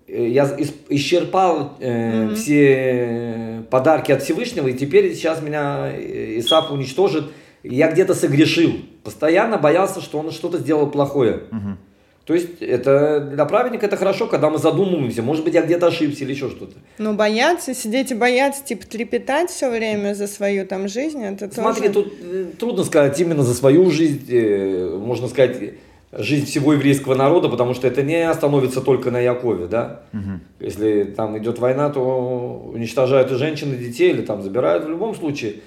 э, 0.08 0.28
я 0.28 0.46
ис- 0.46 0.74
исчерпал 0.90 1.78
э, 1.80 2.34
все 2.34 3.64
подарки 3.70 4.12
от 4.12 4.24
Всевышнего, 4.24 4.68
и 4.68 4.74
теперь 4.74 5.14
сейчас 5.14 5.42
меня 5.42 5.92
э, 5.92 6.40
Исаак 6.40 6.72
уничтожит, 6.72 7.26
я 7.64 7.92
где-то 7.92 8.16
согрешил. 8.16 8.74
Постоянно 9.06 9.58
боялся, 9.58 10.02
что 10.02 10.20
он 10.20 10.32
что-то 10.32 10.58
сделал 10.58 10.90
плохое. 10.90 11.44
Мгм. 11.52 11.78
То 12.26 12.34
есть 12.34 12.60
это 12.60 13.20
для 13.20 13.46
праведника 13.46 13.86
это 13.86 13.98
хорошо, 13.98 14.26
когда 14.26 14.50
мы 14.50 14.58
задумываемся, 14.58 15.22
может 15.22 15.44
быть, 15.44 15.54
я 15.54 15.62
где-то 15.62 15.88
ошибся 15.88 16.24
или 16.24 16.32
еще 16.32 16.50
что-то. 16.50 16.74
Ну, 16.98 17.14
бояться, 17.14 17.76
сидеть 17.76 18.10
и 18.10 18.16
бояться, 18.16 18.66
типа, 18.66 18.88
трепетать 18.88 19.52
все 19.52 19.70
время 19.70 20.16
за 20.16 20.26
свою 20.26 20.66
там 20.66 20.88
жизнь, 20.88 21.24
это 21.24 21.54
Смотри, 21.54 21.90
тоже... 21.90 22.10
тут 22.10 22.18
э, 22.24 22.46
трудно 22.58 22.84
сказать 22.84 23.20
именно 23.22 23.44
за 23.44 23.54
свою 23.54 23.92
жизнь, 23.92 24.26
э, 24.28 24.98
можно 25.00 25.28
сказать, 25.28 25.76
жизнь 26.12 26.48
всего 26.48 26.74
еврейского 26.74 27.14
народа, 27.14 27.48
потому 27.48 27.76
что 27.76 27.88
это 27.88 28.02
не 28.02 28.28
остановится 28.28 28.82
только 28.82 29.12
на 29.12 29.20
Якове, 29.20 29.68
да. 29.68 30.02
Мгм. 30.12 30.42
Если 30.60 31.04
там 31.04 31.38
идет 31.38 31.60
война, 31.60 31.92
то 31.92 32.72
уничтожают 32.74 33.32
и 33.32 33.36
женщин, 33.36 33.72
и 33.72 33.78
детей, 33.78 34.10
или 34.10 34.24
там 34.24 34.42
забирают 34.42 34.86
в 34.86 34.90
любом 34.90 35.14
случае. 35.14 35.58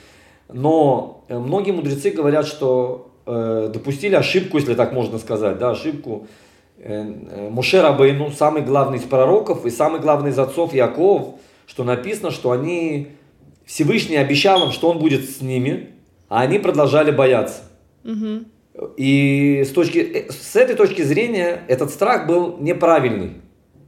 Но 0.52 1.24
э, 1.28 1.38
многие 1.38 1.70
мудрецы 1.70 2.10
говорят, 2.10 2.48
что 2.48 3.07
э, 3.28 3.70
допустили 3.72 4.14
ошибку, 4.14 4.58
если 4.58 4.74
так 4.74 4.92
можно 4.92 5.18
сказать, 5.18 5.58
да, 5.58 5.70
ошибку. 5.70 6.26
Э, 6.78 7.04
э, 7.30 7.48
Муше 7.50 7.82
Рабейну, 7.82 8.30
самый 8.30 8.62
главный 8.62 8.98
из 8.98 9.02
пророков 9.02 9.66
и 9.66 9.70
самый 9.70 10.00
главный 10.00 10.30
из 10.30 10.38
отцов 10.38 10.72
Яков, 10.72 11.34
что 11.66 11.84
написано, 11.84 12.30
что 12.30 12.50
они, 12.50 13.08
Всевышний 13.66 14.16
обещал 14.16 14.64
им, 14.64 14.72
что 14.72 14.90
он 14.90 14.98
будет 14.98 15.28
с 15.28 15.40
ними, 15.40 15.90
а 16.28 16.40
они 16.40 16.58
продолжали 16.58 17.10
бояться. 17.10 17.62
Мгм. 18.04 18.46
И 18.96 19.64
с, 19.66 19.70
точки, 19.70 19.98
э, 19.98 20.32
с 20.32 20.56
этой 20.56 20.76
точки 20.76 21.02
зрения 21.02 21.62
этот 21.68 21.90
страх 21.90 22.26
был 22.26 22.56
неправильный. 22.58 23.32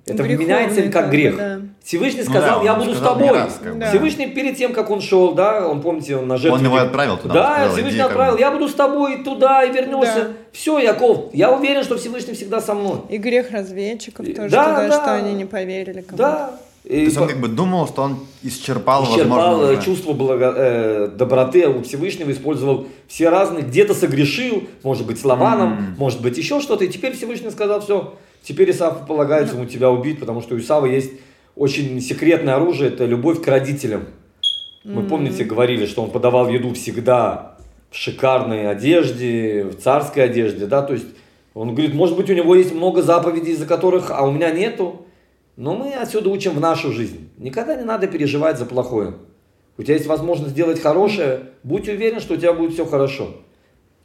Это 0.06 0.22
Греховный 0.24 0.36
меняется 0.36 0.82
как 0.90 1.10
грех. 1.10 1.36
да. 1.36 1.60
Всевышний 1.84 2.22
Ну 2.24 2.30
сказал, 2.30 2.60
да, 2.60 2.64
я 2.64 2.74
буду 2.74 2.92
с 2.92 2.96
сказал 2.98 3.16
не 3.18 3.26
тобой. 3.26 3.38
раз. 3.40 3.60
Да. 3.76 3.88
Всевышний 3.88 4.26
перед 4.28 4.56
тем, 4.56 4.72
как 4.72 4.90
он 4.90 5.00
шел, 5.00 5.32
да, 5.32 5.66
он, 5.66 5.80
помните, 5.80 6.16
он 6.16 6.28
на 6.28 6.36
жертву. 6.36 6.58
Он 6.58 6.64
его 6.64 6.76
отправил 6.76 7.16
туда, 7.16 7.34
Да, 7.34 7.54
сказал, 7.54 7.72
Всевышний 7.74 8.00
отправил, 8.00 8.38
я 8.38 8.50
буду 8.50 8.68
с 8.68 8.74
тобой 8.74 9.24
туда 9.24 9.64
и 9.64 9.72
вернешься. 9.72 10.24
Да. 10.24 10.28
Все, 10.52 10.78
Яков, 10.78 11.26
я 11.32 11.50
уверен, 11.52 11.82
что 11.82 11.96
Всевышний 11.96 12.34
всегда 12.34 12.60
со 12.60 12.74
мной. 12.74 13.00
И 13.08 13.16
грех 13.16 13.50
разведчиков 13.50 14.26
И- 14.26 14.32
тоже 14.34 14.50
да, 14.50 14.64
туда, 14.64 14.88
да. 14.88 15.02
что 15.02 15.14
они 15.14 15.32
не 15.34 15.46
поверили 15.46 16.02
кому 16.02 16.16
Да. 16.18 16.52
То 16.82 16.88
И 16.88 17.00
есть 17.04 17.18
он 17.18 17.28
как 17.28 17.38
бы 17.40 17.48
думал, 17.48 17.86
что 17.88 18.02
он 18.02 18.20
исчерпал, 18.42 19.04
исчерпал 19.04 19.56
возможно, 19.58 19.78
э, 19.78 19.82
чувство 19.82 20.12
благо- 20.14 20.54
э, 20.56 21.08
доброты 21.08 21.68
у 21.68 21.82
Всевышнего, 21.82 22.30
использовал 22.32 22.86
все 23.06 23.28
разные, 23.28 23.62
где-то 23.64 23.92
согрешил, 23.94 24.64
может 24.82 25.06
быть, 25.06 25.20
с 25.20 25.24
Лаваном, 25.24 25.72
М. 25.72 25.94
может 25.98 26.22
быть, 26.22 26.38
еще 26.38 26.60
что-то, 26.60 26.84
и 26.84 26.88
теперь 26.88 27.14
Всевышний 27.14 27.50
сказал, 27.50 27.80
все, 27.82 28.14
теперь 28.42 28.70
Исафу 28.70 29.04
полагается 29.06 29.56
ему 29.56 29.66
тебя 29.66 29.90
убить, 29.90 30.20
потому 30.20 30.40
что 30.40 30.54
у 30.54 30.58
Исава 30.58 30.86
есть 30.86 31.10
очень 31.60 32.00
секретное 32.00 32.54
оружие, 32.54 32.88
это 32.88 33.04
любовь 33.04 33.42
к 33.42 33.46
родителям. 33.46 34.06
Мы, 34.82 35.02
помните, 35.02 35.44
говорили, 35.44 35.84
что 35.84 36.02
он 36.02 36.10
подавал 36.10 36.48
еду 36.48 36.72
всегда 36.72 37.58
в 37.90 37.96
шикарной 37.96 38.70
одежде, 38.70 39.64
в 39.64 39.74
царской 39.74 40.24
одежде, 40.24 40.64
да, 40.64 40.80
то 40.80 40.94
есть 40.94 41.08
он 41.52 41.74
говорит, 41.74 41.92
может 41.92 42.16
быть, 42.16 42.30
у 42.30 42.32
него 42.32 42.54
есть 42.54 42.72
много 42.72 43.02
заповедей, 43.02 43.52
из-за 43.52 43.66
которых, 43.66 44.10
а 44.10 44.26
у 44.26 44.30
меня 44.30 44.50
нету, 44.50 45.04
но 45.56 45.76
мы 45.76 45.92
отсюда 45.92 46.30
учим 46.30 46.52
в 46.52 46.60
нашу 46.60 46.92
жизнь. 46.92 47.28
Никогда 47.36 47.74
не 47.74 47.84
надо 47.84 48.06
переживать 48.06 48.56
за 48.56 48.64
плохое. 48.64 49.16
У 49.76 49.82
тебя 49.82 49.96
есть 49.96 50.06
возможность 50.06 50.52
сделать 50.52 50.80
хорошее, 50.80 51.50
будь 51.62 51.90
уверен, 51.90 52.20
что 52.20 52.34
у 52.34 52.36
тебя 52.38 52.54
будет 52.54 52.72
все 52.72 52.86
хорошо. 52.86 53.36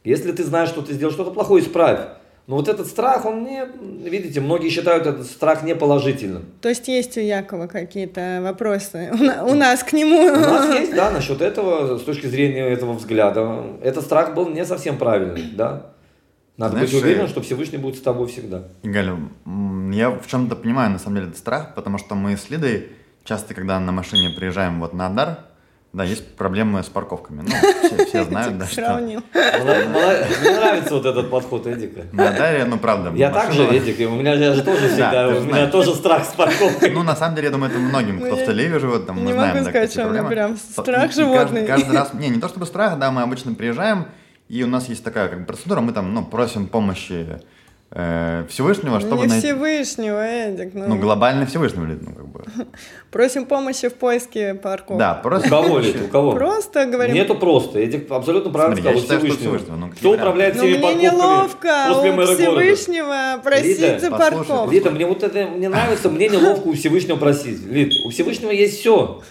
Если 0.04 0.30
ты 0.32 0.44
знаешь, 0.44 0.68
что 0.68 0.82
ты 0.82 0.92
сделал 0.92 1.10
что-то 1.10 1.30
плохое, 1.30 1.64
исправь. 1.64 2.00
Но 2.46 2.54
вот 2.56 2.68
этот 2.68 2.86
страх, 2.86 3.24
он 3.24 3.42
не, 3.42 3.64
видите, 4.08 4.40
многие 4.40 4.68
считают 4.68 5.04
этот 5.06 5.26
страх 5.26 5.64
неположительным. 5.64 6.44
То 6.60 6.68
есть 6.68 6.86
есть 6.86 7.16
у 7.16 7.20
Якова 7.20 7.66
какие-то 7.66 8.38
вопросы 8.40 9.10
у, 9.12 9.16
на- 9.16 9.44
у 9.44 9.54
нас 9.54 9.82
к 9.82 9.92
нему? 9.92 10.20
У 10.32 10.36
нас 10.38 10.72
есть, 10.78 10.94
да, 10.94 11.10
насчет 11.10 11.40
этого, 11.42 11.98
с 11.98 12.02
точки 12.02 12.26
зрения 12.26 12.64
этого 12.68 12.92
взгляда, 12.92 13.64
этот 13.82 14.04
страх 14.04 14.34
был 14.34 14.48
не 14.48 14.64
совсем 14.64 14.96
правильный, 14.96 15.42
да. 15.52 15.86
Надо 16.56 16.72
Знаешь, 16.76 16.90
быть 16.92 17.02
уверенным, 17.02 17.26
э, 17.26 17.28
что 17.28 17.40
Всевышний 17.42 17.78
будет 17.78 17.96
с 17.96 18.00
тобой 18.00 18.28
всегда. 18.28 18.62
Галя, 18.84 19.16
м, 19.44 19.90
я 19.90 20.10
в 20.10 20.26
чем-то 20.26 20.54
понимаю, 20.56 20.90
на 20.90 20.98
самом 20.98 21.16
деле, 21.16 21.26
этот 21.28 21.38
страх, 21.38 21.74
потому 21.74 21.98
что 21.98 22.14
мы 22.14 22.36
с 22.36 22.48
Лидой 22.48 22.88
часто, 23.24 23.54
когда 23.54 23.78
на 23.80 23.92
машине 23.92 24.30
приезжаем 24.30 24.80
вот 24.80 24.94
на 24.94 25.08
Адар, 25.08 25.40
да, 25.92 26.04
есть 26.04 26.36
проблемы 26.36 26.82
с 26.82 26.86
парковками. 26.86 27.42
Ну, 27.42 27.48
все, 27.88 28.04
все 28.06 28.24
знают, 28.28 28.58
да, 28.58 28.66
что 28.66 28.98
Мне 28.98 29.20
нравится 30.50 30.94
вот 30.94 31.06
этот 31.06 31.30
подход 31.30 31.66
Эдика. 31.66 32.02
на 32.12 32.28
Адаре, 32.28 32.64
ну, 32.66 32.78
правда, 32.78 33.12
Я 33.14 33.30
так 33.30 33.52
же, 33.52 33.62
машина- 33.62 33.78
Эдик, 33.78 34.10
у 34.10 34.14
меня 34.14 34.36
же 34.36 34.62
тоже 34.62 34.88
всегда, 34.88 35.28
у 35.28 35.42
меня 35.42 35.68
тоже 35.68 35.94
страх 35.94 36.24
с 36.24 36.34
парковкой. 36.34 36.90
Ну, 36.90 37.02
на 37.02 37.16
самом 37.16 37.36
деле, 37.36 37.46
я 37.46 37.52
думаю, 37.52 37.70
это 37.70 37.80
многим, 37.80 38.20
кто 38.20 38.36
в 38.36 38.40
Тель-Авиве 38.40 38.78
живет, 38.78 39.06
там, 39.06 39.16
мы 39.16 39.22
не 39.22 39.32
знаем, 39.32 39.54
могу 39.54 39.64
да, 39.64 39.70
сказать, 39.70 39.90
какие 39.94 40.12
что 40.14 40.24
у 40.24 40.28
прям 40.28 40.56
страх 40.56 41.12
животный. 41.12 41.66
Каждый 41.66 41.94
раз, 41.96 42.12
не, 42.14 42.28
не 42.28 42.40
то 42.40 42.48
чтобы 42.48 42.66
страх, 42.66 42.98
да, 42.98 43.10
мы 43.10 43.22
обычно 43.22 43.54
приезжаем, 43.54 44.06
и 44.48 44.62
у 44.62 44.66
нас 44.66 44.88
есть 44.88 45.02
такая 45.02 45.28
как 45.28 45.40
бы 45.40 45.46
процедура, 45.46 45.80
мы 45.80 45.92
там, 45.92 46.12
ну, 46.12 46.24
просим 46.24 46.66
помощи 46.66 47.40
э, 47.90 48.44
Всевышнего, 48.48 49.00
чтобы 49.00 49.22
не 49.22 49.28
найти... 49.28 49.46
Всевышнего, 49.48 50.20
Эдик. 50.24 50.74
Ну, 50.74 50.88
Ну, 50.88 50.98
глобально 50.98 51.46
Всевышнего, 51.46 51.84
ну, 51.86 52.12
как 52.12 52.26
бы... 52.28 52.44
Просим 53.10 53.46
помощи 53.46 53.88
в 53.88 53.94
поиске 53.94 54.54
парковки. 54.54 54.98
Да, 54.98 55.18
У 55.20 55.22
просто... 55.22 55.48
кого, 55.48 55.78
Лид, 55.78 55.96
у 56.02 56.08
кого? 56.08 56.32
Просто 56.32 56.84
говорим, 56.86 57.14
Нету 57.14 57.34
просто. 57.34 57.78
Эдик 57.78 58.10
абсолютно 58.10 58.50
правильно 58.50 58.76
Смотри, 58.76 58.98
я 58.98 59.02
сказал. 59.04 59.18
у 59.18 59.20
считаю, 59.20 59.32
что 59.32 59.38
Всевышнего. 59.40 59.58
Всевышнего, 59.58 59.86
ну, 59.86 59.92
Кто 59.96 60.12
управляет 60.12 60.54
ну 60.56 60.60
всеми 60.60 60.72
мне 60.74 60.82
парковками 60.82 61.02
неловко 61.02 61.68
после 61.88 62.10
у? 62.12 62.26
Всевышнего 62.36 63.40
просить 63.42 63.80
Лида, 63.80 63.98
за 63.98 64.10
парковку. 64.10 64.70
Лида, 64.70 64.90
мне 64.90 65.06
вот 65.06 65.22
это 65.22 65.46
мне 65.46 65.68
нравится, 65.68 66.10
мне 66.10 66.28
неловко 66.28 66.66
у 66.68 66.72
Всевышнего 66.74 67.16
просить. 67.16 67.64
Лид, 67.66 67.92
у 68.04 68.10
Всевышнего 68.10 68.50
есть 68.50 68.80
все. 68.80 69.22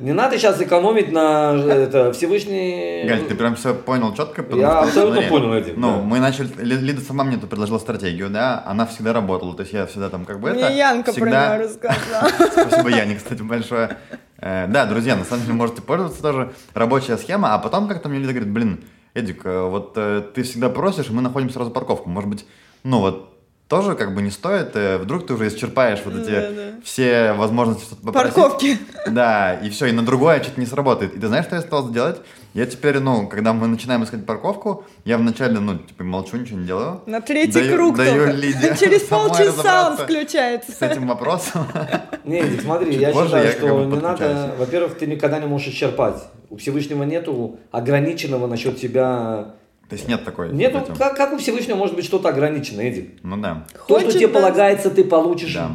Не 0.00 0.12
надо 0.12 0.38
сейчас 0.38 0.60
экономить 0.60 1.10
на 1.10 1.54
это 1.56 2.12
Всевышний. 2.12 3.04
Галь, 3.08 3.22
ты 3.24 3.34
прям 3.34 3.56
все 3.56 3.74
понял 3.74 4.14
четко? 4.14 4.44
Я 4.56 4.80
абсолютно 4.80 5.22
понял, 5.22 5.52
Эдик, 5.54 5.76
Ну, 5.76 6.02
мы 6.02 6.20
начали, 6.20 6.48
Ли- 6.62 6.76
Лида 6.76 7.00
сама 7.00 7.24
мне 7.24 7.36
тут 7.36 7.50
предложила 7.50 7.78
стратегию, 7.94 8.30
да, 8.30 8.62
она 8.66 8.86
всегда 8.86 9.12
работала, 9.12 9.54
то 9.54 9.62
есть 9.62 9.72
я 9.72 9.86
всегда 9.86 10.10
там 10.10 10.24
как 10.24 10.40
бы 10.40 10.50
это... 10.50 10.66
Мне 10.66 10.78
Янка 10.78 11.12
всегда... 11.12 11.48
про 11.48 11.56
нее 11.56 11.66
рассказала. 11.66 12.28
Спасибо, 12.68 12.88
Яне, 12.88 13.16
кстати, 13.16 13.42
большое. 13.42 13.98
Э, 14.38 14.66
Да, 14.68 14.86
друзья, 14.86 15.16
на 15.16 15.24
самом 15.24 15.42
деле 15.42 15.54
можете 15.54 15.82
пользоваться 15.82 16.20
тоже. 16.20 16.52
Рабочая 16.74 17.16
схема, 17.16 17.54
а 17.54 17.58
потом 17.58 17.88
как-то 17.88 18.08
мне 18.08 18.18
Лида 18.18 18.32
говорит, 18.32 18.52
блин, 18.52 18.84
Эдик, 19.14 19.42
э, 19.44 19.68
вот 19.68 19.92
э, 19.96 20.22
ты 20.34 20.42
всегда 20.42 20.68
просишь, 20.70 21.10
мы 21.10 21.22
находим 21.22 21.50
сразу 21.50 21.70
парковку. 21.70 22.08
Может 22.10 22.28
быть, 22.28 22.46
ну 22.82 22.98
вот 22.98 23.30
тоже 23.68 23.94
как 23.94 24.14
бы 24.14 24.22
не 24.22 24.30
стоит, 24.30 24.74
вдруг 24.74 25.26
ты 25.26 25.34
уже 25.34 25.48
исчерпаешь 25.48 26.00
вот 26.04 26.14
эти 26.16 26.82
все 26.84 27.32
возможности 27.32 27.84
что-то 27.84 28.02
попросить. 28.06 28.34
Парковки. 28.34 28.78
Да, 29.08 29.54
и 29.54 29.70
все, 29.70 29.86
и 29.86 29.92
на 29.92 30.04
другое 30.04 30.42
что-то 30.42 30.60
не 30.60 30.66
сработает. 30.66 31.14
И 31.14 31.18
ты 31.18 31.28
знаешь, 31.28 31.46
что 31.46 31.56
я 31.56 31.62
стал 31.62 31.90
делать? 31.90 32.20
Я 32.54 32.66
теперь, 32.66 33.00
ну, 33.00 33.26
когда 33.26 33.52
мы 33.52 33.66
начинаем 33.66 34.04
искать 34.04 34.24
парковку, 34.24 34.84
я 35.04 35.18
вначале, 35.18 35.58
ну, 35.58 35.76
типа, 35.76 36.04
молчу, 36.04 36.36
ничего 36.36 36.60
не 36.60 36.66
делаю. 36.66 37.00
На 37.04 37.20
третий 37.20 37.58
Даю- 37.58 37.74
круг 37.74 37.96
даю 37.96 38.26
только. 38.26 38.30
Лиде 38.30 38.76
Через 38.80 39.02
полчаса 39.02 39.40
он 39.40 39.48
разобраться 39.48 39.96
с 39.96 40.04
включается. 40.04 40.86
этим 40.86 41.08
вопросом. 41.08 41.66
Не, 42.24 42.38
Эдик, 42.38 42.62
смотри, 42.62 42.92
Чуть 42.92 43.00
я 43.00 43.12
считаю, 43.12 43.44
я 43.44 43.52
что 43.52 43.84
не 43.84 43.96
надо, 43.96 44.54
во-первых, 44.56 44.96
ты 44.96 45.06
никогда 45.08 45.40
не 45.40 45.46
можешь 45.46 45.74
исчерпать. 45.74 46.22
У 46.48 46.56
Всевышнего 46.56 47.02
нету 47.02 47.58
ограниченного 47.72 48.46
насчет 48.46 48.80
тебя. 48.80 49.54
То 49.88 49.96
есть 49.96 50.06
нет 50.06 50.24
такой... 50.24 50.56
Этим. 50.56 50.94
как, 50.94 51.16
как 51.16 51.32
у 51.32 51.38
Всевышнего 51.38 51.76
может 51.76 51.96
быть 51.96 52.04
что-то 52.04 52.28
ограниченное, 52.28 52.84
Эдик? 52.84 53.18
Ну 53.24 53.36
да. 53.36 53.66
То, 53.88 53.98
что 53.98 54.06
Хочет, 54.06 54.12
тебе 54.20 54.28
да. 54.28 54.34
полагается, 54.38 54.90
ты 54.90 55.02
получишь. 55.02 55.54
Да. 55.54 55.72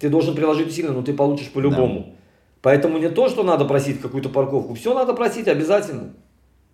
Ты 0.00 0.08
должен 0.08 0.34
приложить 0.34 0.66
усилия, 0.66 0.90
но 0.90 1.02
ты 1.02 1.12
получишь 1.12 1.48
по-любому. 1.50 2.17
Поэтому 2.62 2.98
не 2.98 3.08
то, 3.08 3.28
что 3.28 3.42
надо 3.42 3.64
просить 3.64 4.00
какую-то 4.00 4.28
парковку, 4.28 4.74
все 4.74 4.94
надо 4.94 5.14
просить 5.14 5.48
обязательно. 5.48 6.14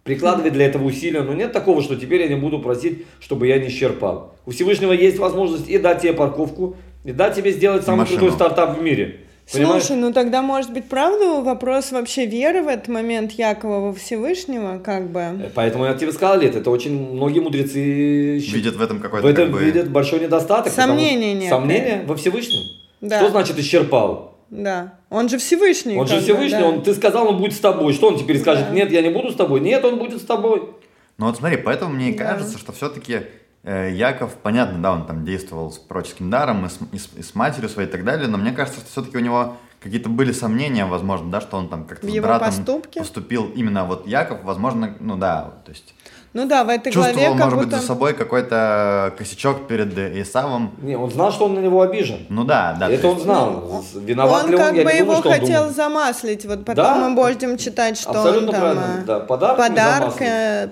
Прикладывать 0.02 0.52
для 0.52 0.66
этого 0.66 0.84
усилия, 0.84 1.22
но 1.22 1.32
нет 1.32 1.52
такого, 1.52 1.82
что 1.82 1.96
теперь 1.96 2.22
я 2.22 2.28
не 2.28 2.36
буду 2.36 2.58
просить, 2.58 3.06
чтобы 3.20 3.46
я 3.46 3.58
не 3.58 3.68
исчерпал. 3.68 4.34
У 4.44 4.50
Всевышнего 4.50 4.92
есть 4.92 5.18
возможность 5.18 5.68
и 5.68 5.78
дать 5.78 6.02
тебе 6.02 6.12
парковку, 6.12 6.76
и 7.04 7.12
дать 7.12 7.34
тебе 7.34 7.52
сделать 7.52 7.84
самый 7.84 8.00
Машину. 8.00 8.18
крутой 8.18 8.36
стартап 8.36 8.78
в 8.78 8.82
мире. 8.82 9.20
Понимаешь? 9.52 9.84
Слушай, 9.84 10.00
ну 10.00 10.12
тогда 10.12 10.40
может 10.40 10.72
быть 10.72 10.86
правда 10.86 11.42
вопрос 11.42 11.92
вообще 11.92 12.24
веры 12.24 12.62
в 12.62 12.68
этот 12.68 12.88
момент 12.88 13.32
Якова 13.32 13.80
во 13.80 13.92
Всевышнего, 13.92 14.78
как 14.78 15.10
бы. 15.10 15.50
Поэтому 15.54 15.84
я 15.84 15.94
тебе 15.94 16.12
сказал, 16.12 16.38
Лет, 16.40 16.56
это 16.56 16.70
очень 16.70 17.12
многие 17.12 17.40
мудрецы 17.40 18.38
Видят 18.38 18.76
в 18.76 18.82
этом 18.82 18.98
в 18.98 19.02
какой-то 19.02 19.28
этом 19.28 19.44
как 19.44 19.52
бы... 19.52 19.64
видят 19.64 19.90
большой 19.90 20.20
недостаток. 20.20 20.72
Сомнения 20.72 21.34
нет. 21.34 21.50
Сомнения 21.50 22.04
во 22.06 22.16
Всевышнем. 22.16 22.62
Да. 23.02 23.20
Что 23.20 23.30
значит 23.30 23.58
исчерпал? 23.58 24.33
Да. 24.50 24.94
Он 25.10 25.28
же 25.28 25.38
Всевышний. 25.38 25.96
Он 25.96 26.06
же 26.06 26.20
Всевышний, 26.20 26.58
да. 26.58 26.66
он, 26.68 26.82
ты 26.82 26.94
сказал, 26.94 27.28
он 27.28 27.38
будет 27.38 27.52
с 27.54 27.58
тобой. 27.60 27.92
Что 27.92 28.08
он 28.08 28.18
теперь 28.18 28.38
скажет? 28.38 28.68
Да. 28.68 28.74
Нет, 28.74 28.90
я 28.92 29.02
не 29.02 29.10
буду 29.10 29.30
с 29.30 29.34
тобой. 29.34 29.60
Нет, 29.60 29.84
он 29.84 29.98
будет 29.98 30.20
с 30.20 30.24
тобой. 30.24 30.70
Ну 31.18 31.26
вот 31.26 31.36
смотри, 31.36 31.56
поэтому 31.58 31.94
мне 31.94 32.12
Да. 32.12 32.24
кажется, 32.32 32.58
что 32.58 32.72
все-таки 32.72 33.22
Яков, 33.64 34.34
понятно, 34.42 34.78
да, 34.82 34.92
он 34.92 35.06
там 35.06 35.24
действовал 35.24 35.70
с 35.72 35.78
пророческим 35.78 36.28
даром 36.28 36.66
и 36.66 36.68
с, 36.68 36.78
и 36.92 36.98
с- 36.98 37.10
и 37.18 37.22
с 37.22 37.34
матерью 37.34 37.70
своей 37.70 37.88
и 37.88 37.90
так 37.90 38.04
далее, 38.04 38.28
но 38.28 38.36
мне 38.36 38.52
кажется, 38.52 38.80
что 38.80 38.90
все-таки 38.90 39.16
у 39.16 39.20
него 39.20 39.56
какие-то 39.84 40.08
были 40.08 40.32
сомнения, 40.32 40.84
возможно, 40.86 41.30
да, 41.30 41.40
что 41.40 41.56
он 41.58 41.68
там 41.68 41.84
как-то 41.84 42.06
В 42.06 42.10
с 42.10 42.18
братом 42.20 42.46
поступке? 42.48 43.00
поступил 43.00 43.44
именно 43.54 43.84
вот 43.84 44.06
Яков, 44.08 44.42
возможно, 44.42 44.96
ну 44.98 45.16
да, 45.16 45.52
то 45.64 45.70
есть 45.70 45.94
Ну 46.32 46.48
да, 46.48 46.64
в 46.64 46.68
этой 46.68 46.90
чувствовал, 46.92 47.14
главе 47.36 47.44
может 47.44 47.58
быть, 47.58 47.66
будто... 47.68 47.80
за 47.80 47.86
собой 47.86 48.12
какой-то 48.14 49.14
косячок 49.16 49.68
перед 49.68 49.96
Исавом. 49.96 50.72
Не, 50.82 50.96
он 50.96 51.08
знал, 51.10 51.30
что 51.30 51.44
он 51.44 51.54
на 51.54 51.60
него 51.60 51.80
обижен. 51.80 52.26
Ну 52.28 52.42
да, 52.44 52.74
да. 52.80 52.86
то 52.88 52.92
Это 52.92 53.06
он 53.08 53.20
знал. 53.20 53.84
Виноват 53.94 54.44
он 54.44 54.50
ли 54.50 54.56
он, 54.56 54.62
как 54.62 54.74
я 54.74 54.84
бы 54.84 54.92
не 54.92 54.98
его 54.98 55.14
думаю, 55.14 55.40
хотел 55.40 55.60
думал. 55.62 55.74
замаслить. 55.74 56.44
Вот 56.46 56.64
потом 56.64 56.84
Да. 56.84 57.08
мы 57.08 57.14
будем 57.14 57.56
читать, 57.56 57.96
что 57.98 58.10
Абсолютно 58.10 58.48
он 58.48 58.52
там 58.52 58.60
правильно, 58.62 59.00
э, 59.00 59.04
да, 59.06 59.20
подарок 59.20 60.14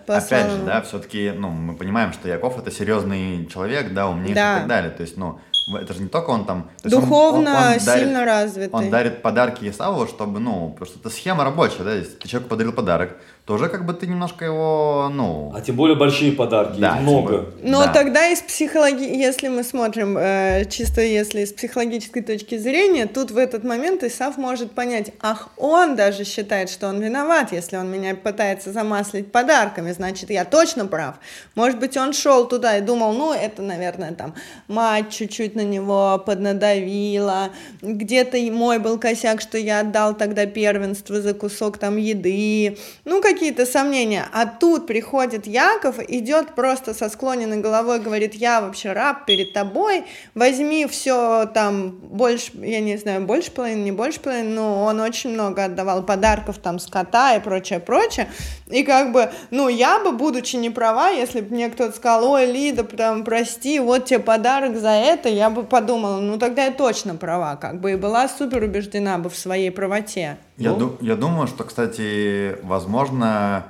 послал. 0.06 0.40
Опять 0.40 0.50
же, 0.50 0.58
да, 0.66 0.82
все-таки, 0.82 1.32
ну, 1.36 1.48
мы 1.50 1.74
понимаем, 1.76 2.12
что 2.12 2.28
Яков 2.28 2.58
это 2.58 2.70
серьезный 2.72 3.46
человек, 3.46 3.94
да, 3.94 4.08
умнейший 4.08 4.34
Да. 4.34 4.56
и 4.56 4.58
так 4.60 4.68
далее. 4.68 4.90
То 4.90 5.02
есть, 5.02 5.16
ну, 5.16 5.38
это 5.68 5.94
же 5.94 6.00
не 6.02 6.08
только 6.08 6.30
он 6.30 6.44
там... 6.44 6.70
то 6.82 6.88
он- 6.96 7.02
Духовно 7.02 7.50
он- 7.50 7.56
он 7.56 7.78
дарит- 7.78 7.82
сильно 7.82 8.24
развитый. 8.24 8.70
Он 8.72 8.90
дарит 8.90 9.22
подарки 9.22 9.68
Исаву, 9.68 10.06
чтобы, 10.06 10.40
ну, 10.40 10.76
что 10.82 10.98
это 10.98 11.10
схема 11.10 11.44
рабочая, 11.44 11.84
да, 11.84 11.94
если 11.94 12.12
ты 12.14 12.28
человеку 12.28 12.50
подарил 12.50 12.72
подарок, 12.72 13.16
то 13.44 13.54
уже 13.54 13.68
как 13.68 13.84
бы 13.84 13.92
ты 13.92 14.06
немножко 14.06 14.44
его, 14.44 15.10
ну... 15.12 15.52
А 15.52 15.60
тем 15.60 15.74
более 15.74 15.96
большие 15.96 16.30
подарки, 16.30 16.78
Да, 16.78 16.94
много. 16.94 17.46
Но 17.60 17.86
Да. 17.86 17.92
тогда 17.92 18.28
из 18.28 18.40
психологии, 18.40 19.16
если 19.16 19.48
мы 19.48 19.64
смотрим 19.64 20.16
э, 20.16 20.64
чисто 20.70 21.00
если 21.00 21.44
с 21.44 21.52
психологической 21.52 22.22
точки 22.22 22.56
зрения, 22.56 23.06
тут 23.06 23.32
в 23.32 23.36
этот 23.36 23.64
момент 23.64 24.04
Исав 24.04 24.36
может 24.36 24.70
понять, 24.70 25.10
ах, 25.20 25.48
он 25.56 25.96
даже 25.96 26.22
считает, 26.22 26.70
что 26.70 26.86
он 26.86 27.00
виноват, 27.00 27.50
если 27.50 27.76
он 27.76 27.90
меня 27.90 28.14
пытается 28.14 28.70
замаслить 28.70 29.32
подарками, 29.32 29.90
значит, 29.90 30.30
я 30.30 30.44
точно 30.44 30.86
прав. 30.86 31.16
Может 31.56 31.80
быть, 31.80 31.96
он 31.96 32.12
шел 32.12 32.46
туда 32.46 32.78
и 32.78 32.80
думал, 32.80 33.12
ну, 33.12 33.32
это, 33.32 33.60
наверное, 33.62 34.12
там, 34.12 34.34
мать 34.68 35.10
чуть-чуть 35.10 35.56
на 35.56 35.62
него 35.62 36.22
поднадавила, 36.24 37.50
где-то 37.82 38.38
мой 38.52 38.78
был 38.78 38.98
косяк, 38.98 39.40
что 39.40 39.58
я 39.58 39.80
отдал 39.80 40.14
тогда 40.14 40.46
первенство 40.46 41.20
за 41.20 41.34
кусок 41.34 41.78
там 41.78 41.96
еды, 41.96 42.78
ну, 43.04 43.20
какие-то 43.32 43.66
сомнения. 43.66 44.26
А 44.32 44.46
тут 44.46 44.86
приходит 44.86 45.46
Яков, 45.46 45.98
идет 46.08 46.54
просто 46.54 46.94
со 46.94 47.08
склоненной 47.08 47.58
головой, 47.58 48.00
говорит, 48.00 48.34
я 48.34 48.60
вообще 48.60 48.92
раб 48.92 49.24
перед 49.26 49.52
тобой, 49.52 50.04
возьми 50.34 50.86
все 50.86 51.46
там 51.46 51.90
больше, 51.90 52.52
я 52.54 52.80
не 52.80 52.96
знаю, 52.96 53.22
больше 53.22 53.50
половины, 53.50 53.82
не 53.82 53.92
больше 53.92 54.20
половины, 54.20 54.50
но 54.50 54.84
он 54.84 55.00
очень 55.00 55.30
много 55.30 55.64
отдавал 55.64 56.02
подарков 56.02 56.58
там 56.58 56.78
скота 56.78 57.36
и 57.36 57.40
прочее, 57.40 57.80
прочее. 57.80 58.28
И 58.68 58.82
как 58.84 59.12
бы, 59.12 59.30
ну, 59.50 59.68
я 59.68 60.00
бы, 60.00 60.12
будучи 60.12 60.56
не 60.56 60.70
права, 60.70 61.10
если 61.10 61.40
бы 61.40 61.54
мне 61.54 61.68
кто-то 61.68 61.94
сказал, 61.94 62.30
ой, 62.30 62.46
Лида, 62.46 62.84
там, 62.84 63.24
прости, 63.24 63.78
вот 63.78 64.06
тебе 64.06 64.18
подарок 64.18 64.76
за 64.76 64.90
это, 64.90 65.28
я 65.28 65.50
бы 65.50 65.64
подумала, 65.64 66.20
ну, 66.20 66.38
тогда 66.38 66.64
я 66.64 66.72
точно 66.72 67.16
права, 67.16 67.56
как 67.56 67.80
бы, 67.80 67.92
и 67.92 67.96
была 67.96 68.28
супер 68.28 68.62
убеждена 68.62 69.18
бы 69.18 69.28
в 69.28 69.36
своей 69.36 69.70
правоте. 69.70 70.38
Я, 70.62 70.70
Ну. 70.70 70.78
ду- 70.78 70.96
я 71.00 71.16
думаю, 71.16 71.48
что, 71.48 71.64
кстати, 71.64 72.56
возможно, 72.62 73.64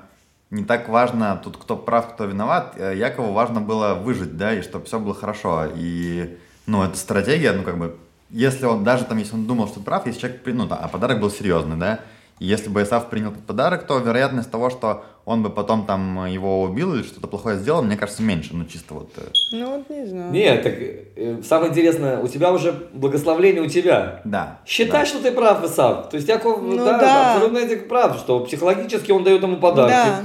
не 0.51 0.65
так 0.65 0.89
важно 0.89 1.41
тут, 1.43 1.57
кто 1.57 1.77
прав, 1.77 2.13
кто 2.15 2.27
виноват. 2.27 2.75
Э, 2.77 2.95
Якову 2.97 3.33
важно 3.33 3.61
было 3.63 3.95
выжить, 3.95 4.37
да, 4.37 4.53
и 4.53 4.61
чтобы 4.63 4.85
все 4.85 4.99
было 4.99 5.15
хорошо. 5.15 5.67
И, 5.75 6.37
ну, 6.67 6.83
это 6.83 6.97
стратегия, 6.99 7.53
ну, 7.53 7.63
как 7.63 7.79
бы, 7.79 7.97
если 8.31 8.67
он, 8.67 8.85
даже 8.85 9.05
там, 9.05 9.17
если 9.19 9.35
он 9.35 9.47
думал, 9.47 9.69
что 9.69 9.81
прав, 9.81 10.07
если 10.07 10.21
человек, 10.21 10.43
ну, 10.45 10.67
да, 10.67 10.77
а 10.77 10.89
подарок 10.89 11.21
был 11.21 11.31
серьезный, 11.31 11.77
да, 11.77 12.01
и 12.39 12.47
если 12.47 12.69
бы 12.69 12.83
Исав 12.83 13.09
принял 13.11 13.31
этот 13.31 13.45
подарок, 13.47 13.87
то 13.87 13.99
вероятность 13.99 14.51
того, 14.51 14.71
что 14.71 15.05
он 15.25 15.43
бы 15.43 15.51
потом 15.51 15.87
там 15.87 16.27
его 16.27 16.63
убил 16.63 16.95
или 16.95 17.03
что-то 17.03 17.29
плохое 17.29 17.57
сделал, 17.57 17.83
мне 17.83 17.97
кажется, 17.97 18.23
меньше, 18.23 18.51
ну, 18.55 18.65
чисто 18.65 18.95
вот. 18.95 19.11
э, 19.17 19.23
Ну, 19.53 19.77
вот 19.77 19.91
не 19.91 20.07
знаю. 20.07 20.33
Нет, 20.33 20.63
так 20.65 20.75
э, 20.77 21.43
самое 21.45 21.71
интересное, 21.71 22.19
у 22.19 22.27
тебя 22.27 22.53
уже 22.53 22.73
благословление 22.93 23.63
у 23.63 23.69
тебя. 23.69 24.21
Да. 24.25 24.61
Считай, 24.67 25.03
да. 25.03 25.07
что 25.07 25.21
ты 25.23 25.31
прав, 25.31 25.65
Исав. 25.65 26.11
То 26.11 26.17
есть 26.17 26.29
Яков, 26.29 26.61
Ну 26.63 26.77
да, 26.77 26.99
да. 26.99 27.35
абсолютно 27.35 27.59
этих 27.59 27.87
прав, 27.87 28.17
что 28.19 28.41
психологически 28.41 29.13
он 29.13 29.23
дает 29.23 29.43
ему 29.43 29.59
подарки. 29.59 29.93
Да. 29.93 30.23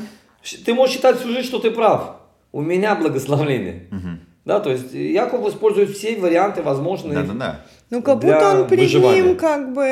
Ты 0.65 0.73
можешь 0.73 0.95
считать 0.95 1.19
всю 1.19 1.27
жизнь, 1.29 1.47
что 1.47 1.59
ты 1.59 1.69
прав. 1.69 2.15
У 2.51 2.61
меня 2.61 2.95
благословление. 2.95 3.87
Мгм. 3.91 4.21
Да, 4.47 4.61
то 4.61 4.71
есть 4.71 4.93
Яков 4.93 5.45
использует 5.49 5.89
все 5.89 6.15
варианты 6.15 6.63
возможные. 6.63 7.15
Да-да-да. 7.15 7.59
Ну, 7.89 8.01
как 8.01 8.19
будто 8.19 8.61
он 8.61 8.67
перед 8.69 8.83
выживания. 8.85 9.21
ним 9.21 9.35
как 9.35 9.73
бы 9.73 9.83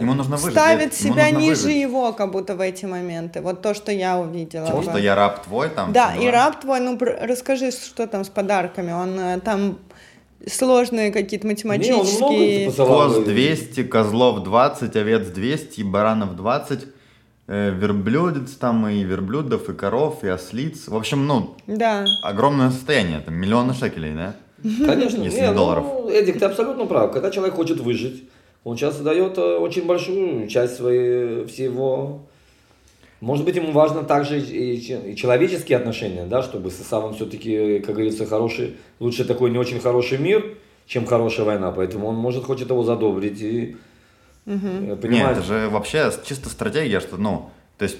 Ему 0.00 0.14
нужно 0.14 0.36
выжить, 0.36 0.52
ставит 0.52 0.98
ему 0.98 1.14
себя 1.14 1.24
нужно 1.26 1.38
ниже 1.38 1.62
выжить. 1.64 1.76
его, 1.76 2.12
как 2.14 2.30
будто 2.32 2.54
в 2.54 2.62
эти 2.62 2.86
моменты. 2.86 3.42
Вот 3.42 3.60
то, 3.60 3.74
что 3.74 3.92
я 3.92 4.18
увидела. 4.18 4.64
Потому 4.64 4.82
бы. 4.82 4.90
что 4.90 4.98
я 4.98 5.14
раб 5.14 5.44
твой 5.44 5.68
там. 5.68 5.92
Да, 5.92 6.12
все 6.16 6.28
и 6.28 6.30
раб 6.30 6.60
твой, 6.62 6.80
ну 6.80 6.98
расскажи, 6.98 7.70
что 7.70 8.06
там 8.06 8.24
с 8.24 8.30
подарками. 8.30 8.92
Он 8.92 9.20
э, 9.20 9.40
там 9.40 9.78
сложные 10.46 11.12
какие-то 11.12 11.46
Не, 11.46 11.52
он 11.52 11.58
много 11.58 11.74
математические. 11.74 12.66
посылал. 12.70 13.08
Коз 13.10 13.24
200, 13.24 13.84
козлов 13.84 14.42
20, 14.44 14.96
овец 14.96 15.26
200, 15.26 15.80
и 15.80 15.82
баранов 15.84 16.36
20, 16.36 16.84
э, 16.84 16.86
верблюдец 17.48 18.52
там, 18.52 18.86
и 18.88 19.02
верблюдов, 19.02 19.68
и 19.68 19.72
коров, 19.72 20.22
и 20.22 20.28
ослиц. 20.28 20.88
В 20.88 20.94
общем, 20.94 21.26
ну, 21.26 21.56
Да. 21.66 22.04
огромное 22.22 22.70
состояние, 22.70 23.20
там 23.20 23.34
миллионы 23.34 23.74
шекелей, 23.74 24.14
да? 24.14 24.36
Конечно, 24.62 25.22
Если 25.22 25.38
не, 25.38 25.42
не 25.46 25.50
ну, 25.50 25.54
долларов. 25.56 25.86
Эдик, 26.10 26.38
ты 26.38 26.44
абсолютно 26.44 26.84
прав. 26.86 27.12
Когда 27.12 27.30
человек 27.30 27.54
хочет 27.54 27.80
выжить, 27.80 28.28
он 28.64 28.76
часто 28.76 29.02
дает 29.04 29.38
э, 29.38 29.56
очень 29.56 29.86
большую 29.86 30.48
часть 30.48 30.76
своей, 30.76 31.46
всего. 31.46 32.26
Может 33.20 33.44
быть, 33.44 33.56
ему 33.56 33.72
важно 33.72 34.02
также 34.02 34.40
и, 34.40 34.76
и 34.76 35.16
человеческие 35.16 35.78
отношения, 35.78 36.24
да, 36.26 36.42
чтобы 36.42 36.70
с 36.70 36.80
Исавом 36.80 37.14
все-таки, 37.14 37.78
как 37.80 37.94
говорится, 37.94 38.26
хороший, 38.26 38.76
лучше 39.00 39.24
такой 39.24 39.50
не 39.50 39.58
очень 39.58 39.80
хороший 39.80 40.18
мир, 40.18 40.56
чем 40.86 41.06
хорошая 41.06 41.46
война. 41.46 41.70
Поэтому 41.70 42.08
он, 42.08 42.16
может, 42.16 42.44
хочет 42.44 42.68
его 42.70 42.82
задобрить 42.82 43.40
и 43.40 43.76
э, 44.48 45.08
Нет, 45.08 45.30
это 45.30 45.42
же 45.42 45.68
вообще 45.68 46.10
чисто 46.24 46.48
стратегия, 46.48 47.00
что, 47.00 47.16
ну, 47.16 47.50
то 47.76 47.84
есть, 47.84 47.98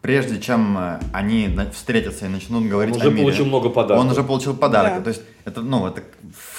прежде 0.00 0.40
чем 0.40 0.76
э, 0.78 1.00
они 1.12 1.56
встретятся 1.72 2.26
и 2.26 2.28
начнут 2.28 2.68
говорить 2.68 2.96
уже 2.96 3.08
о 3.08 3.10
мире, 3.10 3.22
получил 3.22 3.46
много 3.46 3.68
подарков. 3.68 4.04
Он 4.04 4.10
уже 4.10 4.22
получил 4.24 4.56
подарок. 4.56 4.98
Да. 4.98 5.00
То 5.02 5.08
есть, 5.08 5.22
это, 5.44 5.60
ну, 5.60 5.86
это 5.86 6.02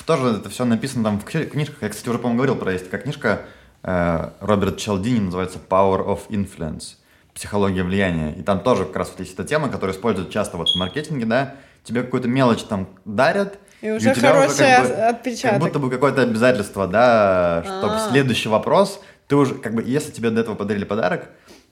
тоже 0.06 0.38
это 0.38 0.50
все 0.50 0.66
написано 0.66 1.04
там 1.04 1.20
в 1.20 1.26
кни- 1.26 1.46
книжках. 1.46 1.78
Я, 1.82 1.90
кстати, 1.90 2.08
уже, 2.10 2.20
по-моему, 2.20 2.38
говорил 2.38 2.56
про 2.56 2.72
есть 2.72 2.86
такая 2.86 3.02
книжка 3.02 3.42
э, 3.84 4.30
Роберт 4.40 4.78
Челдини, 4.78 5.20
называется 5.26 5.60
Power 5.70 6.06
of 6.06 6.20
Influence. 6.30 6.96
Психология 7.34 7.84
влияния. 7.84 8.32
И 8.34 8.44
там 8.44 8.60
тоже 8.60 8.86
как 8.86 8.96
раз 8.98 9.10
вот 9.10 9.20
есть 9.20 9.34
эта 9.34 9.44
тема, 9.44 9.68
которую 9.70 9.96
используют 9.96 10.30
часто 10.30 10.56
вот 10.58 10.70
в 10.70 10.76
маркетинге, 10.78 11.26
да. 11.26 11.56
Тебе 11.84 12.04
какую-то 12.04 12.28
мелочь 12.30 12.62
там 12.64 12.88
дарят, 13.04 13.58
И 13.82 13.90
уже 13.92 14.12
у 14.12 14.14
тебя 14.14 14.32
хороший 14.34 14.58
как 14.60 14.88
бы- 14.88 14.94
отпечаток. 14.94 15.52
Как 15.52 15.60
будто 15.60 15.80
бы 15.80 15.90
какое-то 15.90 16.22
обязательство, 16.22 16.88
да, 16.88 17.64
чтобы 17.66 17.96
А. 17.96 18.10
следующий 18.10 18.48
вопрос, 18.50 19.02
ты 19.28 19.36
уже, 19.36 19.56
как 19.56 19.74
бы, 19.76 19.84
если 19.84 20.12
тебе 20.12 20.30
до 20.30 20.42
этого 20.42 20.56
подарили 20.56 20.86
подарок, 20.86 21.30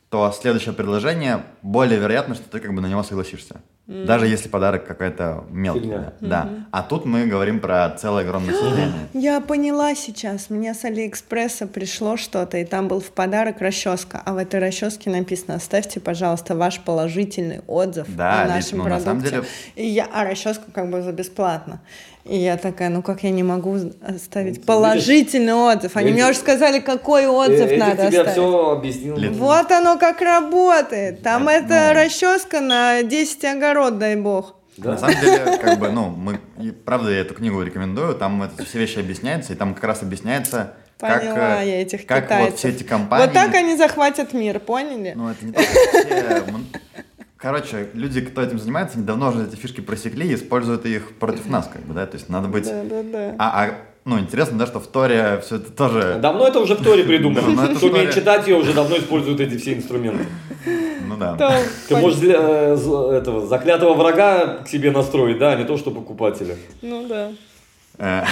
то 0.09 0.29
следующее 0.31 0.73
предложение 0.73 1.43
более 1.61 1.97
вероятно, 1.99 2.35
что 2.35 2.49
ты 2.49 2.59
как 2.59 2.73
бы 2.73 2.81
на 2.81 2.87
него 2.87 3.01
согласишься. 3.03 3.61
Даже 3.87 4.27
если 4.27 4.47
подарок 4.47 4.85
какая-то 4.85 5.43
мелкий. 5.49 5.81
Фигня. 5.81 6.13
Да. 6.21 6.49
А 6.71 6.81
тут 6.83 7.03
мы 7.05 7.25
говорим 7.25 7.59
про 7.59 7.89
целое 7.89 8.23
огромное 8.23 8.53
состояние. 8.53 8.93
Я 9.13 9.41
поняла 9.41 9.95
сейчас. 9.95 10.49
Мне 10.49 10.73
с 10.73 10.85
Алиэкспресса 10.85 11.67
пришло 11.67 12.15
что-то, 12.15 12.57
и 12.57 12.63
там 12.63 12.87
был 12.87 13.01
в 13.01 13.11
подарок 13.11 13.59
расческа. 13.59 14.21
А 14.23 14.33
в 14.33 14.37
этой 14.37 14.59
расческе 14.61 15.09
написано: 15.09 15.55
оставьте, 15.55 15.99
пожалуйста, 15.99 16.55
ваш 16.55 16.79
положительный 16.81 17.61
отзыв 17.67 18.07
Да, 18.15 18.43
о 18.43 18.45
ведь, 18.45 18.55
нашем 18.55 18.77
ну, 18.77 18.83
на 18.85 18.89
продукте. 18.91 19.05
самом 19.09 19.23
деле- 19.23 19.43
И 19.75 19.85
я, 19.87 20.07
а 20.13 20.23
расческу 20.23 20.71
как 20.71 20.89
бы 20.89 21.01
за 21.01 21.11
бесплатно. 21.11 21.81
И 22.25 22.37
я 22.37 22.55
такая, 22.57 22.89
ну 22.89 23.01
как 23.01 23.23
я 23.23 23.31
не 23.31 23.41
могу 23.43 23.77
оставить 24.01 24.53
Видишь? 24.55 24.65
положительный 24.65 25.53
отзыв? 25.53 25.95
Они 25.97 26.11
мне 26.11 26.23
уже 26.25 26.37
сказали, 26.37 26.79
какой 26.79 27.25
отзыв 27.27 27.61
Э, 27.61 27.65
Эдик 27.75 27.79
надо 27.79 27.95
тебе 27.95 28.05
оставить. 28.21 28.31
все 28.31 28.69
объяснил. 28.71 29.33
Вот 29.33 29.71
оно 29.71 29.97
как 29.97 30.21
работает. 30.21 31.23
Там 31.23 31.47
Это, 31.49 31.73
это 31.73 31.87
ну- 31.89 31.93
расческа 32.03 32.59
на 32.61 33.01
10 33.03 33.43
огород, 33.45 33.97
дай 33.97 34.15
бог. 34.15 34.55
Да. 34.77 34.91
На 34.91 34.97
самом 34.97 35.19
деле, 35.19 35.57
как 35.61 35.79
бы, 35.79 35.89
ну, 35.89 36.07
мы, 36.09 36.39
и 36.59 36.71
правда, 36.71 37.11
я 37.11 37.19
эту 37.21 37.33
книгу 37.33 37.61
рекомендую, 37.61 38.15
там 38.15 38.41
это 38.43 38.63
все 38.65 38.79
вещи 38.79 38.99
объясняются, 38.99 39.51
и 39.53 39.55
там 39.55 39.73
как 39.73 39.83
раз 39.83 40.01
объясняется, 40.01 40.73
как, 40.99 41.21
Поняла 41.21 41.61
э, 41.63 41.67
я 41.67 41.81
этих 41.81 42.05
как 42.05 42.25
китайцев. 42.25 42.51
вот 42.51 42.59
все 42.59 42.69
эти 42.69 42.83
компании... 42.83 43.25
Вот 43.25 43.33
так 43.33 43.53
они 43.55 43.75
захватят 43.75 44.33
мир, 44.33 44.59
поняли? 44.59 45.13
Ну, 45.15 45.29
это 45.29 45.45
не 45.45 45.51
м, 45.51 46.67
Короче, 47.41 47.89
люди, 47.93 48.21
кто 48.21 48.43
этим 48.43 48.59
занимается, 48.59 48.97
они 48.97 49.05
давно 49.05 49.29
уже 49.29 49.45
эти 49.45 49.55
фишки 49.55 49.81
просекли 49.81 50.27
и 50.27 50.35
используют 50.35 50.85
их 50.85 51.15
против 51.15 51.47
нас, 51.49 51.67
как 51.67 51.81
бы, 51.81 51.95
да, 51.95 52.05
то 52.05 52.15
есть 52.15 52.29
надо 52.29 52.47
быть... 52.47 52.65
Да, 52.65 52.83
да, 52.83 53.01
да. 53.01 53.35
А, 53.39 53.63
а 53.63 53.71
ну, 54.05 54.19
интересно, 54.19 54.59
да, 54.59 54.67
что 54.67 54.79
в 54.79 54.85
Торе 54.85 55.41
все 55.43 55.55
это 55.55 55.71
тоже... 55.71 56.19
Давно 56.21 56.47
это 56.47 56.59
уже 56.59 56.75
в 56.75 56.83
Торе 56.83 57.03
придумано. 57.03 57.75
Кто 57.75 57.87
умеет 57.87 58.13
читать, 58.13 58.47
ее 58.47 58.57
уже 58.57 58.73
давно 58.73 58.95
используют 58.97 59.39
эти 59.39 59.57
все 59.57 59.73
инструменты. 59.73 60.25
Ну 61.07 61.17
да. 61.17 61.59
Ты 61.87 61.97
можешь 61.97 62.19
э, 62.21 63.11
этого 63.11 63.47
заклятого 63.47 63.95
врага 63.95 64.59
к 64.63 64.67
себе 64.67 64.91
настроить, 64.91 65.39
да, 65.39 65.53
а 65.53 65.55
не 65.55 65.65
то, 65.65 65.77
что 65.77 65.89
покупателя. 65.89 66.55
Ну 66.83 67.07
да. 67.07 67.31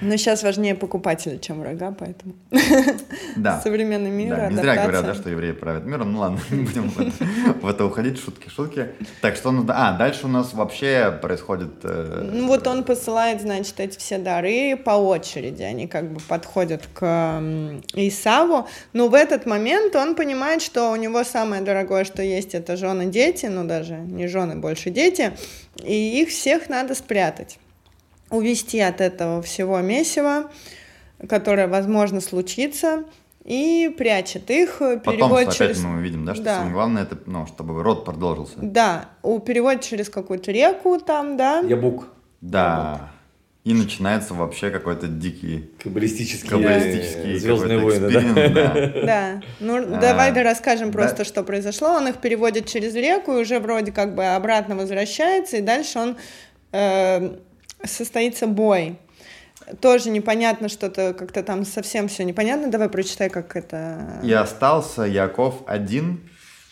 Но 0.00 0.16
сейчас 0.16 0.42
важнее 0.42 0.74
покупателя, 0.74 1.38
чем 1.38 1.60
врага, 1.60 1.94
поэтому 1.96 2.34
Да. 3.36 3.60
современный 3.60 4.10
мир, 4.10 4.34
Да, 4.34 4.48
не 4.48 4.56
зря 4.56 4.72
адаптация. 4.72 4.82
говорят, 4.82 5.04
да, 5.04 5.14
что 5.14 5.30
евреи 5.30 5.52
правят 5.52 5.84
миром. 5.84 6.12
Ну 6.12 6.20
ладно, 6.20 6.40
не 6.50 6.62
будем 6.64 6.88
в 6.90 6.98
это, 7.00 7.12
в 7.62 7.66
это 7.68 7.84
уходить, 7.84 8.18
шутки, 8.18 8.48
шутки. 8.48 8.88
Так, 9.20 9.36
что 9.36 9.52
ну, 9.52 9.62
да, 9.62 9.88
а, 9.90 9.98
дальше 9.98 10.26
у 10.26 10.28
нас 10.28 10.54
вообще 10.54 11.16
происходит... 11.22 11.70
э, 11.84 12.30
Ну 12.32 12.46
вот 12.48 12.66
он 12.66 12.82
посылает, 12.84 13.42
значит, 13.42 13.78
эти 13.78 13.98
все 13.98 14.18
дары 14.18 14.76
по 14.76 14.92
очереди, 14.92 15.62
они 15.62 15.86
как 15.86 16.10
бы 16.10 16.20
подходят 16.20 16.88
к 16.94 17.40
Исаву, 17.94 18.66
но 18.92 19.08
в 19.08 19.14
этот 19.14 19.46
момент 19.46 19.94
он 19.96 20.14
понимает, 20.14 20.62
что 20.62 20.90
у 20.90 20.96
него 20.96 21.22
самое 21.24 21.62
дорогое, 21.62 22.04
что 22.04 22.22
есть, 22.22 22.54
это 22.54 22.76
жены, 22.76 23.06
дети, 23.06 23.46
ну 23.46 23.64
даже 23.64 23.94
не 23.94 24.26
жены, 24.26 24.56
больше 24.56 24.90
дети, 24.90 25.32
и 25.84 26.20
их 26.22 26.30
всех 26.30 26.68
надо 26.68 26.94
спрятать, 26.94 27.58
увести 28.30 28.80
от 28.80 29.00
этого 29.00 29.42
всего 29.42 29.78
месива, 29.80 30.50
которое, 31.28 31.66
возможно, 31.68 32.20
случится, 32.20 33.04
и 33.44 33.92
прячет 33.96 34.50
их, 34.50 34.80
э, 34.80 34.98
Потом 34.98 35.14
переводит 35.14 35.48
опять 35.48 35.58
через... 35.58 35.82
мы 35.82 35.96
увидим, 35.98 36.24
да, 36.24 36.34
что 36.34 36.44
Да. 36.44 36.54
самое 36.56 36.72
главное, 36.74 37.02
это, 37.02 37.18
ну, 37.26 37.46
чтобы 37.46 37.82
род 37.82 38.04
продолжился. 38.04 38.54
Да, 38.60 39.06
у 39.22 39.38
переводит 39.40 39.82
через 39.82 40.08
какую-то 40.10 40.52
реку 40.52 40.98
там, 41.00 41.36
да, 41.36 41.60
Ябук. 41.60 42.08
Да. 42.40 43.10
И 43.62 43.74
начинается 43.74 44.32
вообще 44.32 44.70
какой-то 44.70 45.06
дикий 45.06 45.70
Каббалистический, 45.82 46.48
каббалистический 46.48 47.38
Звездные 47.38 47.78
какой-то 47.78 48.00
войны, 48.06 48.48
да? 48.48 48.72
да. 48.74 48.92
Да, 49.04 49.42
ну 49.60 49.76
А, 49.76 50.00
давай 50.00 50.32
да 50.32 50.42
расскажем 50.42 50.90
да. 50.90 50.98
просто, 50.98 51.24
что 51.24 51.42
произошло. 51.42 51.88
Он 51.88 52.08
их 52.08 52.16
переводит 52.16 52.66
через 52.66 52.94
реку 52.94 53.32
и 53.32 53.42
уже 53.42 53.58
вроде 53.58 53.92
как 53.92 54.14
бы 54.14 54.24
обратно 54.24 54.76
возвращается, 54.76 55.58
и 55.58 55.60
дальше 55.60 55.98
он 55.98 56.16
э, 56.72 57.36
состоится 57.84 58.46
бой. 58.46 58.96
Тоже 59.80 60.10
непонятно 60.10 60.68
что-то, 60.68 61.14
как-то 61.14 61.42
там 61.42 61.64
совсем 61.64 62.08
все 62.08 62.24
непонятно. 62.24 62.70
Давай 62.70 62.88
прочитай, 62.88 63.28
как 63.28 63.56
это. 63.56 64.20
И 64.22 64.32
остался 64.32 65.02
Яков 65.02 65.62
один 65.66 66.20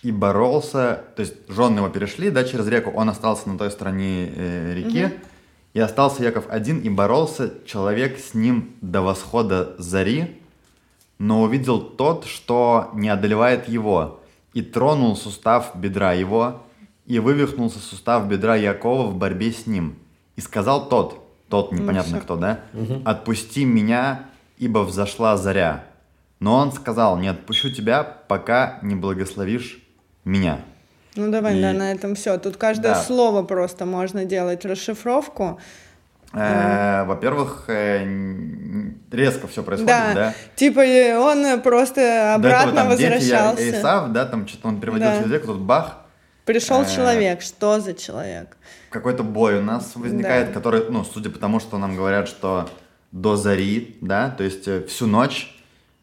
и 0.02 0.12
боролся, 0.12 1.04
то 1.16 1.22
есть 1.22 1.34
жены 1.48 1.78
его 1.78 1.88
перешли, 1.88 2.30
да, 2.30 2.44
через 2.44 2.66
реку, 2.68 2.90
он 2.94 3.08
остался 3.08 3.48
на 3.48 3.58
той 3.58 3.70
стороне 3.70 4.30
э, 4.34 4.74
реки, 4.74 5.10
и 5.74 5.80
остался 5.80 6.22
Яков 6.22 6.46
один 6.48 6.80
и 6.80 6.88
боролся 6.88 7.52
человек 7.66 8.18
с 8.18 8.34
ним 8.34 8.74
до 8.80 9.02
восхода 9.02 9.74
зари, 9.78 10.40
но 11.18 11.42
увидел 11.42 11.80
тот, 11.80 12.26
что 12.26 12.90
не 12.94 13.08
одолевает 13.08 13.68
его, 13.68 14.20
и 14.54 14.62
тронул 14.62 15.16
сустав 15.16 15.72
бедра 15.74 16.12
его, 16.12 16.62
и 17.06 17.18
вывихнулся 17.18 17.80
сустав 17.80 18.28
бедра 18.28 18.54
Якова 18.56 19.06
в 19.08 19.16
борьбе 19.16 19.52
с 19.52 19.66
ним. 19.66 19.96
И 20.38 20.40
сказал 20.40 20.88
тот, 20.88 21.18
тот 21.48 21.72
непонятно 21.72 22.18
всё. 22.18 22.20
кто, 22.24 22.36
да, 22.36 22.60
«Отпусти 23.04 23.64
меня, 23.64 24.20
ибо 24.56 24.84
взошла 24.84 25.36
заря». 25.36 25.82
Но 26.38 26.54
он 26.54 26.70
сказал, 26.70 27.18
не 27.18 27.26
отпущу 27.26 27.72
тебя, 27.72 28.04
пока 28.04 28.78
не 28.82 28.94
благословишь 28.94 29.82
меня. 30.24 30.60
Ну 31.16 31.32
давай, 31.32 31.58
И- 31.58 31.60
да, 31.60 31.72
на 31.72 31.90
этом 31.90 32.14
все. 32.14 32.38
Тут 32.38 32.56
каждое 32.56 32.94
Да. 32.94 33.02
слово 33.02 33.42
просто 33.42 33.84
можно 33.84 34.24
делать 34.24 34.64
расшифровку. 34.64 35.58
Э, 36.32 37.02
Во-первых, 37.04 37.64
э, 37.66 38.06
резко 39.10 39.48
все 39.48 39.64
происходит, 39.64 39.88
Да, 39.92 40.14
да? 40.14 40.34
типа 40.54 40.80
он 41.18 41.60
просто 41.62 41.96
До 42.38 42.46
этого 42.48 42.60
обратно 42.62 42.72
там 42.74 42.90
дети, 42.96 43.02
я- 43.02 43.10
возвращался. 43.16 43.70
Исав, 43.70 44.12
да, 44.12 44.24
там 44.26 44.46
что-то 44.46 44.68
он 44.68 44.78
переводил 44.80 45.08
Да. 45.08 45.34
реку, 45.34 45.48
тут 45.48 45.58
бах, 45.62 45.96
Пришел 46.48 46.80
Э, 46.80 46.86
человек. 46.94 47.42
Что 47.42 47.78
за 47.78 47.92
человек? 47.92 48.56
какой-то 48.88 49.22
бой 49.22 49.58
у 49.58 49.62
нас 49.62 49.92
возникает, 49.96 50.46
Да. 50.48 50.52
который, 50.54 50.82
ну, 50.88 51.04
судя 51.04 51.28
по 51.28 51.38
тому, 51.38 51.60
что 51.60 51.76
нам 51.76 51.94
говорят, 51.94 52.26
что 52.26 52.70
до 53.12 53.36
зари, 53.36 53.98
да, 54.00 54.30
то 54.30 54.44
есть 54.44 54.66
э, 54.66 54.82
всю 54.86 55.06
ночь, 55.06 55.54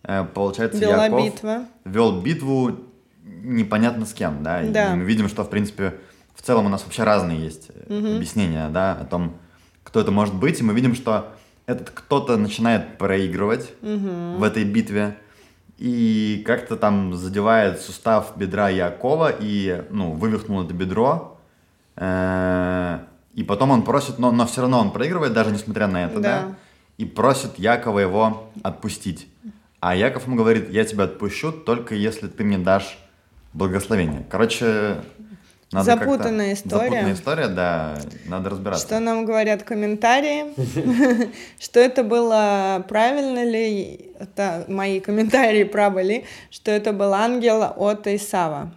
э, 0.03 0.23
получается, 0.23 0.79
Была 0.85 1.05
Яков 1.05 1.23
битва. 1.25 1.65
вел 1.83 2.21
битву 2.21 2.79
непонятно 3.23 4.05
с 4.05 4.13
кем, 4.13 4.43
да, 4.43 4.61
и 4.61 4.69
Да. 4.69 4.93
мы 4.95 5.03
видим, 5.03 5.29
что, 5.29 5.43
в 5.43 5.49
принципе, 5.49 5.95
в 6.35 6.43
целом 6.43 6.67
у 6.67 6.69
нас 6.69 6.83
вообще 6.83 7.03
разные 7.03 7.43
есть 7.43 7.69
э, 7.73 8.15
объяснения, 8.15 8.69
да, 8.69 8.91
о 8.91 9.05
том, 9.05 9.35
кто 9.83 9.99
это 9.99 10.11
может 10.11 10.35
быть, 10.35 10.59
и 10.59 10.63
мы 10.63 10.75
видим, 10.75 10.93
что 10.93 11.33
этот 11.65 11.89
кто-то 11.89 12.37
начинает 12.37 12.99
проигрывать 12.99 13.73
в 13.81 14.43
этой 14.43 14.63
битве, 14.63 15.17
и 15.77 16.43
как-то 16.45 16.75
там 16.77 17.13
задевает 17.13 17.81
сустав 17.81 18.33
бедра 18.37 18.69
Якова 18.69 19.33
и, 19.39 19.83
ну, 19.89 20.11
вывихнул 20.11 20.63
это 20.63 20.73
бедро, 20.73 21.35
Э, 21.95 22.99
и 23.33 23.43
потом 23.43 23.71
он 23.71 23.83
просит, 23.83 24.19
но, 24.19 24.31
но 24.31 24.45
все 24.45 24.61
равно 24.61 24.79
он 24.79 24.91
проигрывает, 24.91 25.33
даже 25.33 25.51
несмотря 25.51 25.87
на 25.87 26.05
это, 26.05 26.19
да. 26.19 26.41
Да. 26.41 26.55
и 26.97 27.05
просит 27.05 27.57
Якова 27.57 27.99
его 27.99 28.49
отпустить. 28.63 29.27
А 29.79 29.95
Яков 29.95 30.25
ему 30.25 30.35
говорит, 30.35 30.69
я 30.69 30.83
тебя 30.85 31.03
отпущу, 31.03 31.51
только 31.51 31.95
если 31.95 32.27
ты 32.27 32.43
мне 32.43 32.57
дашь 32.57 32.97
благословение. 33.53 34.25
Короче, 34.29 34.97
надо 35.71 35.85
Запутанная 35.85 36.53
история. 36.53 36.83
Запутанная 36.83 37.13
история, 37.13 37.47
да, 37.47 37.97
надо 38.27 38.49
разбираться. 38.51 38.85
Что 38.85 38.99
нам 38.99 39.25
говорят 39.25 39.63
комментарии? 39.63 40.45
Что 41.59 41.79
это 41.79 42.03
было 42.03 42.85
правильно 42.87 43.43
ли? 43.43 44.11
Это 44.19 44.65
мои 44.67 44.99
комментарии 44.99 45.63
правы 45.63 46.03
ли? 46.03 46.25
Что 46.51 46.71
это 46.71 46.93
был 46.93 47.13
ангел 47.13 47.63
от 47.63 48.07
Исава, 48.07 48.71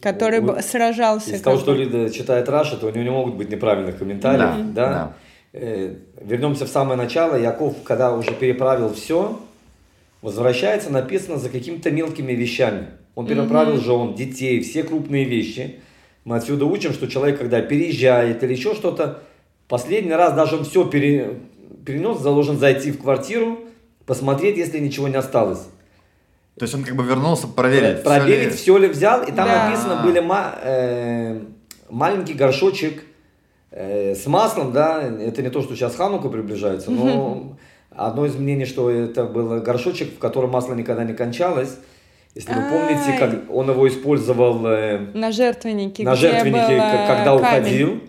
который 0.00 0.40
б- 0.40 0.62
сражался. 0.62 1.36
Из 1.36 1.42
того, 1.42 1.58
что. 1.58 1.74
Лида 1.74 2.10
читает 2.10 2.48
Раша, 2.48 2.76
то 2.76 2.86
у 2.86 2.90
него 2.90 3.02
не 3.04 3.10
могут 3.10 3.34
быть 3.36 3.50
неправильных 3.50 3.98
комментариев. 3.98 4.40
Да, 4.40 4.82
Да, 4.86 4.92
да. 4.92 5.12
Э, 5.52 5.94
Вернемся 6.22 6.64
в 6.64 6.68
самое 6.68 6.96
начало. 6.96 7.36
Яков, 7.36 7.82
когда 7.84 8.12
уже 8.14 8.32
переправил 8.32 8.92
все, 8.94 9.40
возвращается, 10.22 10.90
написано, 10.90 11.36
за 11.36 11.48
какими-то 11.48 11.90
мелкими 11.90 12.32
вещами. 12.32 12.88
Он 13.14 13.26
переправил 13.26 13.76
жен, 13.80 14.14
детей, 14.14 14.60
все 14.62 14.82
крупные 14.82 15.24
вещи. 15.24 15.80
Мы 16.24 16.36
отсюда 16.36 16.66
учим, 16.66 16.92
что 16.92 17.06
человек, 17.08 17.38
когда 17.38 17.60
переезжает 17.62 18.42
или 18.42 18.52
еще 18.52 18.74
что-то, 18.74 19.22
последний 19.68 20.12
раз 20.12 20.34
даже 20.34 20.56
он 20.56 20.64
все 20.64 20.84
пере, 20.84 21.38
перенес, 21.86 22.18
должен 22.20 22.58
зайти 22.58 22.92
в 22.92 23.00
квартиру, 23.00 23.58
посмотреть, 24.06 24.56
если 24.58 24.78
ничего 24.78 25.08
не 25.08 25.16
осталось. 25.16 25.60
То 26.58 26.64
есть 26.64 26.74
он 26.74 26.84
как 26.84 26.94
бы 26.94 27.04
вернулся 27.04 27.46
проверить. 27.48 28.02
Проверить, 28.02 28.50
ли- 28.50 28.56
все 28.56 28.76
ли 28.76 28.88
взял, 28.88 29.22
и 29.22 29.32
там 29.32 29.46
Да. 29.48 29.68
написано 29.68 30.02
были 30.04 30.20
ма- 30.20 30.54
э, 30.62 31.40
маленький 31.88 32.34
горшочек 32.34 33.02
э, 33.72 34.14
с 34.16 34.26
маслом, 34.26 34.72
да, 34.72 35.00
это 35.00 35.42
не 35.42 35.48
то, 35.48 35.62
что 35.62 35.74
сейчас 35.76 35.94
Ханука 35.94 36.28
приближается, 36.28 36.90
но 36.90 37.56
одно 37.90 38.26
из 38.26 38.34
мнений, 38.34 38.66
что 38.66 38.90
это 38.90 39.24
был 39.24 39.60
горшочек, 39.60 40.12
в 40.14 40.18
котором 40.18 40.50
масло 40.50 40.74
никогда 40.74 41.04
не 41.04 41.14
кончалось. 41.14 41.78
Если 42.34 42.52
вы 42.52 42.60
помните, 42.70 43.18
как 43.18 43.50
он 43.50 43.68
его 43.70 43.88
использовал 43.88 44.64
э, 44.66 44.98
На 45.14 45.32
жертвеннике, 45.32 46.04
на 46.04 46.14
жертвеннике, 46.14 46.80
когда 47.08 47.34
уходил. 47.34 48.00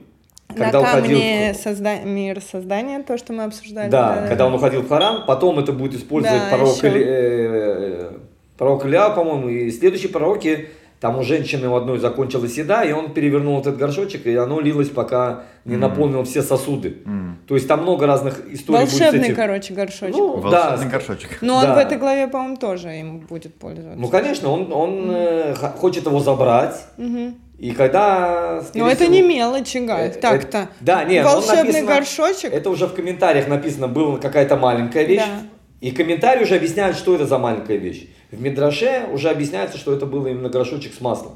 На 0.50 0.56
Когда 0.56 0.82
уходил 0.82 1.18
в- 1.18 1.22
камне 1.22 1.52
созда- 1.54 2.06
мир 2.06 2.42
создания, 2.42 3.02
то, 3.04 3.18
что 3.18 3.32
мы 3.34 3.44
обсуждали. 3.46 3.90
Да, 3.90 4.26
когда 4.28 4.46
он 4.46 4.54
уходил 4.54 4.82
в 4.82 4.90
Харан, 4.90 5.24
потом 5.26 5.58
это 5.60 5.72
будет 5.72 5.96
использовать 5.96 6.42
Да, 6.52 6.56
пророк, 6.58 6.76
еще. 6.76 6.92
Э, 6.94 8.12
пророк 8.58 8.86
Илья, 8.86 9.10
по-моему, 9.12 9.48
и 9.50 9.72
следующие 9.72 10.10
пророки, 10.10 10.68
там 11.02 11.18
у 11.18 11.24
женщины 11.24 11.68
у 11.68 11.76
одной 11.76 11.98
закончилась 11.98 12.56
еда, 12.58 12.84
и 12.84 12.92
он 12.94 13.12
перевернул 13.12 13.60
этот 13.60 13.76
горшочек, 13.76 14.28
и 14.28 14.36
оно 14.36 14.62
лилось, 14.62 14.90
пока 14.90 15.46
не 15.66 15.76
наполнил 15.76 16.24
все 16.24 16.44
сосуды. 16.44 16.98
М. 17.06 17.40
То 17.48 17.56
есть 17.56 17.68
там 17.68 17.82
много 17.82 18.06
разных 18.06 18.40
историй 18.54 18.82
будет 18.82 18.90
с 18.94 19.00
Волшебный, 19.00 19.26
этим. 19.26 19.36
короче, 19.36 19.74
горшочек. 19.74 20.16
Ну, 20.16 20.38
Волшебный 20.38 20.86
да. 20.86 20.92
горшочек. 20.92 21.38
Но 21.42 21.56
он 21.58 21.64
да. 21.64 21.74
в 21.76 21.78
этой 21.80 21.98
главе, 21.98 22.28
по-моему, 22.28 22.58
тоже 22.58 22.90
им 23.00 23.20
будет 23.22 23.56
пользоваться. 23.56 24.00
Ну, 24.00 24.08
конечно, 24.10 24.50
он, 24.50 24.72
он 24.72 25.10
э, 25.12 25.56
х- 25.56 25.72
хочет 25.72 26.06
его 26.06 26.20
забрать, 26.20 26.76
Мгм. 26.98 27.36
и 27.58 27.72
когда... 27.72 28.64
Но 28.76 28.88
это 28.88 29.04
всего, 29.06 29.12
не 29.14 29.22
мелочи, 29.24 29.78
Гай, 29.80 30.10
э, 30.10 30.12
так-то. 30.12 30.58
э, 30.60 30.68
Да, 30.82 31.04
нет, 31.04 31.26
он 31.26 31.34
Волшебный 31.34 31.82
написано- 31.82 31.88
горшочек. 31.96 32.54
Это 32.54 32.70
уже 32.70 32.86
в 32.86 32.94
комментариях 32.94 33.48
написано, 33.48 33.88
была 33.88 34.20
какая-то 34.20 34.56
маленькая 34.56 35.04
вещь. 35.06 35.22
Да. 35.22 35.48
И 35.82 35.90
комментарии 35.90 36.44
уже 36.44 36.56
объясняют, 36.58 36.96
что 36.96 37.16
это 37.16 37.26
за 37.26 37.40
маленькая 37.40 37.78
вещь. 37.78 38.08
В 38.32 38.42
Мидраше 38.42 39.08
уже 39.12 39.30
объясняется, 39.30 39.78
что 39.78 39.94
это 39.94 40.06
было 40.06 40.28
именно 40.28 40.50
горшочек 40.50 40.94
с 40.94 41.02
маслом. 41.02 41.34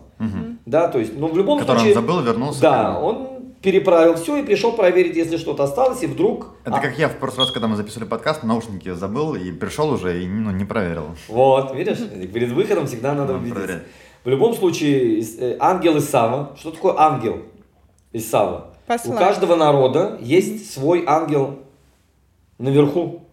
Да, 0.65 0.88
то 0.88 0.99
есть, 0.99 1.17
ну 1.17 1.27
в 1.27 1.38
любом 1.38 1.60
Который 1.60 1.75
он 1.75 1.79
случае... 1.79 1.95
забыл, 1.95 2.21
вернулся. 2.21 2.62
Да, 2.62 2.99
он 2.99 3.36
переправил 3.62 4.15
все 4.15 4.38
и 4.38 4.43
пришел 4.43 4.73
проверить, 4.73 5.15
если 5.15 5.38
что-то 5.38 5.63
осталось, 5.63 6.03
и 6.03 6.08
вдруг... 6.08 6.55
Это 6.63 6.77
а, 6.77 6.79
как 6.79 6.97
я 6.99 7.10
в 7.10 7.17
прошлый 7.17 7.45
раз, 7.45 7.51
когда 7.51 7.67
мы 7.67 7.75
записывали 7.75 8.08
подкаст, 8.08 8.43
наушники 8.43 8.93
забыл 8.93 9.36
и 9.36 9.51
пришел 9.51 9.89
уже 9.91 10.23
и 10.23 10.27
ну, 10.27 10.51
не 10.51 10.65
проверил. 10.65 11.15
Вот, 11.27 11.75
видишь, 11.75 11.97
перед 12.31 12.51
выходом 12.51 12.86
всегда 12.86 13.13
надо 13.13 13.34
убедиться. 13.34 13.55
проверять. 13.55 13.84
В 14.23 14.29
любом 14.29 14.53
случае, 14.53 15.21
э, 15.21 15.58
ангел 15.60 15.97
Исава. 15.97 16.55
Что 16.60 16.71
такое 16.71 16.93
ангел 16.97 17.43
Исава? 18.13 18.71
У 18.86 18.88
Посланник. 18.88 19.19
каждого 19.19 19.55
народа 19.55 20.17
есть 20.21 20.71
свой 20.71 21.03
ангел 21.08 21.60
наверху, 22.60 23.23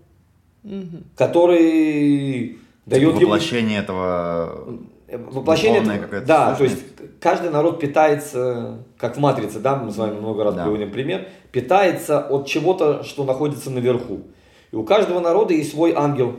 который 1.15 2.59
дает 2.87 3.03
ему... 3.11 3.21
Воплощение 3.21 3.79
этого... 3.81 4.79
Воплощение 5.09 5.83
этого- 5.83 6.21
да, 6.23 6.53
то 6.53 6.59
сущность. 6.59 6.83
есть 6.83 7.21
каждый 7.21 7.51
народ 7.51 7.79
питается, 7.81 8.79
как 8.97 9.17
в 9.17 9.21
матрице, 9.21 9.61
да, 9.61 9.77
мы 9.77 9.91
с 9.91 9.97
вами 9.97 10.19
много 10.19 10.43
раз 10.45 10.55
Да. 10.55 10.63
приводим 10.65 10.91
пример, 10.91 11.27
питается 11.51 12.21
от 12.21 12.47
чего-то, 12.47 13.03
что 13.05 13.25
находится 13.25 13.71
наверху. 13.71 14.23
И 14.71 14.77
у 14.77 14.85
каждого 14.85 15.21
народа 15.21 15.53
есть 15.53 15.71
свой 15.73 15.93
ангел. 15.95 16.37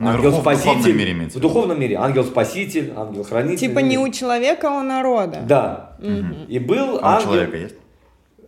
Наверху, 0.00 0.40
в 0.40 0.42
духовном 0.42 0.96
мире 0.98 1.12
имеется 1.12 1.38
В 1.38 1.40
духовном 1.40 1.78
мире. 1.80 1.94
Ангел-спаситель, 1.96 2.92
ангел-хранитель. 2.96 3.68
Типа 3.68 3.78
не 3.78 3.98
у 3.98 4.08
человека, 4.10 4.68
а 4.68 4.80
у 4.80 4.82
народа. 4.82 5.44
Да. 5.46 5.96
И 6.48 6.58
был 6.58 6.98
А 7.00 7.02
у 7.02 7.04
ангел. 7.04 7.24
человека 7.28 7.56
есть? 7.56 7.74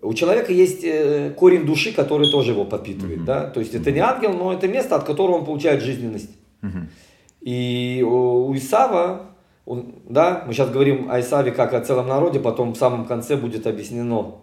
У 0.03 0.13
человека 0.13 0.53
есть 0.53 0.83
э, 0.85 1.31
корень 1.31 1.65
души, 1.65 1.93
который 1.93 2.29
тоже 2.31 2.51
его 2.51 2.65
подпитывает, 2.65 3.25
да. 3.25 3.47
То 3.49 3.61
есть 3.61 3.73
это 3.75 3.91
не 3.93 4.01
ангел, 4.01 4.33
но 4.35 4.53
это 4.53 4.69
место, 4.69 4.97
от 4.97 5.05
которого 5.05 5.37
он 5.39 5.45
получает 5.47 5.83
жизненность. 5.83 6.31
Мгм. 6.61 6.89
И 7.49 8.03
у, 8.09 8.55
Исава, 8.57 9.21
он- 9.67 9.97
да, 10.09 10.45
мы 10.47 10.55
сейчас 10.55 10.71
говорим 10.71 11.09
о 11.11 11.21
Исаве 11.21 11.51
как 11.53 11.75
о 11.75 11.81
целом 11.81 12.09
народе, 12.09 12.41
потом 12.41 12.73
в 12.73 12.77
самом 12.77 13.05
конце 13.05 13.37
будет 13.37 13.67
объяснено, 13.67 14.37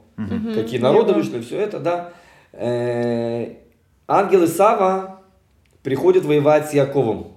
какие 0.53 0.79
народы 0.79 1.13
вышли, 1.13 1.41
все 1.41 1.57
это, 1.57 1.79
да. 1.79 2.09
Э, 2.53 3.53
ангел 4.07 4.45
Исава 4.45 5.19
приходит 5.83 6.25
воевать 6.25 6.69
с 6.69 6.73
Яковом, 6.73 7.27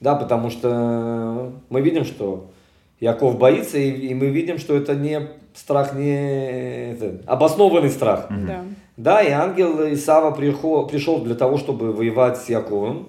да, 0.00 0.14
потому 0.14 0.48
что 0.50 1.52
мы 1.68 1.80
видим, 1.82 2.04
что 2.04 2.50
Яков 2.98 3.38
боится, 3.38 3.76
и, 3.78 3.90
и 3.90 4.14
мы 4.14 4.26
видим, 4.28 4.56
что 4.58 4.74
это 4.74 4.94
не 4.94 5.20
страх, 5.54 5.94
не 5.94 6.92
это, 6.94 7.20
обоснованный 7.26 7.90
страх. 7.90 8.26
Да. 8.46 8.64
Да, 8.96 9.22
и 9.22 9.30
ангел 9.30 9.92
Исава 9.92 10.30
прихо- 10.30 10.86
пришел 10.86 11.18
для 11.20 11.34
того, 11.34 11.58
чтобы 11.58 11.92
воевать 11.92 12.38
с 12.38 12.48
Яковом. 12.48 13.08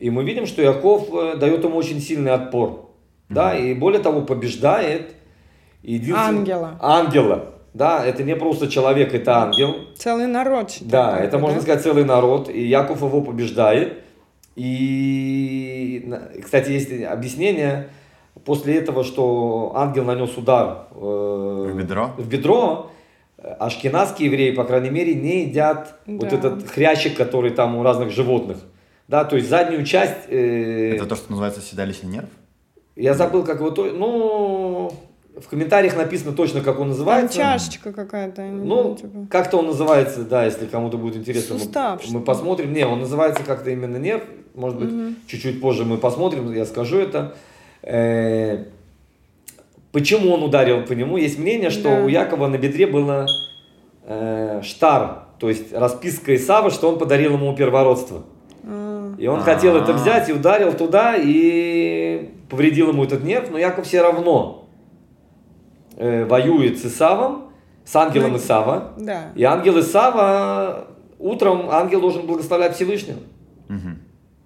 И 0.00 0.10
мы 0.10 0.22
видим, 0.24 0.46
что 0.46 0.62
Яков 0.62 1.08
э, 1.12 1.36
дает 1.36 1.64
ему 1.64 1.76
очень 1.76 2.00
сильный 2.00 2.32
отпор. 2.32 2.90
Да, 3.28 3.56
и 3.56 3.74
более 3.74 4.00
того, 4.00 4.22
побеждает. 4.22 5.14
единственный- 5.82 6.38
Ангела. 6.38 6.78
Ангела. 6.80 7.44
Да, 7.74 8.04
это 8.04 8.22
не 8.24 8.34
просто 8.36 8.68
человек, 8.68 9.14
это 9.14 9.42
ангел. 9.44 9.74
Целый 9.96 10.26
народ. 10.26 10.76
Да, 10.80 11.18
это 11.18 11.36
бы, 11.36 11.42
можно 11.42 11.58
да? 11.58 11.62
сказать 11.62 11.82
целый 11.82 12.04
народ. 12.04 12.48
И 12.48 12.64
Яков 12.66 13.02
его 13.02 13.20
побеждает. 13.20 13.98
И, 14.56 16.08
кстати, 16.42 16.70
есть 16.70 16.90
объяснение 17.04 17.88
после 18.44 18.76
этого, 18.78 19.04
что 19.04 19.72
ангел 19.76 20.04
нанес 20.04 20.36
удар 20.36 20.86
э, 20.94 21.70
В 21.72 21.76
бедро? 21.76 22.10
в 22.16 22.28
бедро, 22.28 22.90
ашкеназские 23.58 24.26
евреи, 24.30 24.50
по 24.52 24.64
крайней 24.64 24.90
мере, 24.90 25.14
не 25.14 25.42
едят 25.44 26.00
вот 26.06 26.28
Да. 26.28 26.36
этот 26.36 26.68
хрящик, 26.68 27.16
который 27.16 27.50
там 27.50 27.76
у 27.76 27.82
разных 27.82 28.10
животных. 28.10 28.58
Да, 29.08 29.24
то 29.24 29.36
есть 29.36 29.48
заднюю 29.48 29.84
часть, 29.84 30.28
э, 30.28 30.94
Это 30.96 31.06
то, 31.06 31.16
что 31.16 31.30
называется 31.30 31.60
седалищный 31.60 32.10
нерв? 32.10 32.28
я 32.94 33.14
забыл, 33.14 33.44
как 33.44 33.58
его, 33.60 33.70
то- 33.70 33.84
ну, 33.92 34.92
в 35.40 35.48
комментариях 35.48 35.96
написано 35.96 36.32
точно, 36.32 36.60
как 36.60 36.74
он 36.74 36.80
Там 36.80 36.88
называется. 36.88 37.36
чашечка 37.36 37.92
какая-то. 37.92 38.42
Ну, 38.42 38.96
типа. 38.96 39.26
как-то 39.30 39.58
он 39.58 39.66
называется, 39.66 40.24
да, 40.24 40.44
если 40.44 40.66
кому-то 40.66 40.98
будет 40.98 41.16
интересно. 41.16 41.54
мы- 41.54 41.60
Сустав, 41.60 42.02
Мы, 42.10 42.18
ли? 42.18 42.24
посмотрим. 42.24 42.72
Не, 42.72 42.84
он 42.86 43.00
называется 43.00 43.42
как-то 43.44 43.70
именно 43.70 43.96
нерв. 43.96 44.22
Может 44.54 44.78
быть, 44.80 45.16
чуть-чуть 45.28 45.60
позже 45.60 45.84
мы 45.84 45.96
посмотрим, 45.96 46.52
я 46.52 46.66
скажу 46.66 46.98
это. 46.98 47.34
Э, 47.82 48.64
Почему 49.90 50.34
он 50.34 50.42
ударил 50.42 50.84
по 50.84 50.92
нему? 50.92 51.16
Есть 51.16 51.38
мнение, 51.38 51.70
что 51.70 51.84
Да. 51.88 52.02
у 52.04 52.08
Якова 52.08 52.46
на 52.48 52.58
бедре 52.58 52.86
было 52.86 53.26
э, 54.10 54.60
штар, 54.62 55.24
то 55.38 55.48
есть 55.48 55.72
расписка 55.72 56.34
Исава, 56.34 56.70
что 56.70 56.88
он 56.90 56.98
подарил 56.98 57.34
ему 57.34 57.54
первородство. 57.56 58.24
И 59.18 59.26
он 59.26 59.40
хотел 59.40 59.76
это 59.76 59.92
А. 59.92 59.96
взять 59.96 60.28
и 60.28 60.32
ударил 60.32 60.72
туда 60.72 61.14
и 61.16 62.30
повредил 62.48 62.90
ему 62.90 63.04
этот 63.04 63.24
нерв, 63.24 63.50
но 63.50 63.58
Яков 63.58 63.86
все 63.86 64.00
равно 64.00 64.68
э, 65.96 66.24
воюет 66.24 66.78
с 66.78 66.86
Исавом, 66.86 67.50
с 67.84 67.94
ангелом 67.96 68.32
Ну, 68.32 68.36
Исава. 68.38 68.92
Да. 68.96 69.32
И 69.34 69.42
ангел 69.42 69.80
Исава, 69.80 70.86
утром 71.18 71.68
ангел 71.70 72.00
должен 72.00 72.26
благословлять 72.26 72.74
Всевышнего. 72.76 73.18
Мгм. 73.68 73.98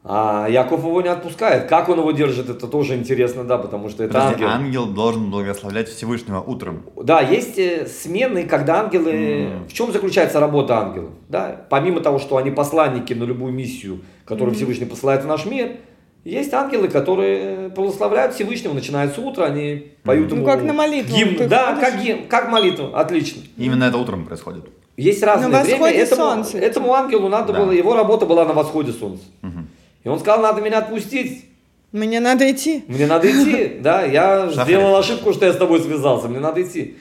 А 0.04 0.48
Яков 0.48 0.80
его 0.80 1.00
не 1.00 1.08
отпускает. 1.08 1.68
Как 1.68 1.88
он 1.88 1.98
его 2.00 2.10
держит, 2.10 2.48
это 2.48 2.66
тоже 2.66 2.96
интересно, 2.96 3.44
да, 3.44 3.56
потому 3.56 3.88
что 3.88 4.02
это 4.02 4.14
Подожди, 4.14 4.42
ангел. 4.42 4.48
ангел 4.48 4.86
должен 4.86 5.30
благословлять 5.30 5.88
Всевышнего 5.88 6.40
утром. 6.40 6.82
Да, 7.00 7.20
есть 7.20 7.56
э, 7.58 7.86
смены, 7.86 8.42
когда 8.44 8.80
ангелы... 8.80 9.12
М. 9.12 9.68
В 9.68 9.72
чем 9.72 9.92
заключается 9.92 10.40
работа 10.40 10.76
ангелов? 10.78 11.10
Да? 11.28 11.66
Помимо 11.70 12.00
того, 12.00 12.18
что 12.18 12.36
они 12.36 12.50
посланники 12.50 13.12
на 13.12 13.22
любую 13.22 13.52
миссию, 13.52 14.00
которую 14.24 14.56
Всевышний 14.56 14.86
посылает 14.86 15.22
в 15.22 15.26
наш 15.28 15.46
мир, 15.46 15.76
есть 16.24 16.52
ангелы, 16.52 16.88
которые 16.88 17.68
благословляют 17.68 18.34
Всевышнего, 18.34 18.72
начиная 18.74 19.08
с 19.08 19.16
утра, 19.18 19.44
они 19.46 19.92
поют 20.02 20.30
Ну, 20.30 20.36
ему 20.36 20.44
как 20.46 20.62
на 20.64 20.72
молитву 20.72 21.16
гимн. 21.16 21.48
Да, 21.48 21.74
ходишь? 21.76 21.80
как 21.90 22.02
гимн, 22.02 22.26
как 22.28 22.50
молитву, 22.50 22.90
отлично. 22.94 23.42
Именно 23.56 23.84
это 23.84 23.98
утром 23.98 24.24
происходит. 24.26 24.64
Есть 24.96 25.22
разное 25.22 25.48
На 25.48 25.62
время. 25.62 25.78
восходе 25.80 25.98
Этому, 26.02 26.22
солнца. 26.22 26.58
этому 26.58 26.92
ангелу 26.92 27.28
надо 27.28 27.52
Да. 27.52 27.60
было, 27.60 27.70
его 27.70 27.94
работа 27.94 28.26
была 28.26 28.44
на 28.44 28.52
восходе 28.52 28.92
солнца. 28.92 29.22
Мгм. 29.42 29.68
И 30.04 30.08
он 30.08 30.18
сказал, 30.18 30.42
надо 30.42 30.60
меня 30.60 30.78
отпустить. 30.78 31.46
Мне 31.92 32.20
надо 32.20 32.50
идти. 32.50 32.84
Мне 32.88 33.06
надо 33.06 33.30
идти, 33.30 33.78
да, 33.80 34.02
я 34.04 34.48
сделал 34.50 34.96
ошибку, 34.96 35.32
что 35.32 35.46
я 35.46 35.52
с 35.52 35.56
тобой 35.56 35.80
связался, 35.80 36.28
мне 36.28 36.40
надо 36.40 36.62
идти. 36.62 36.96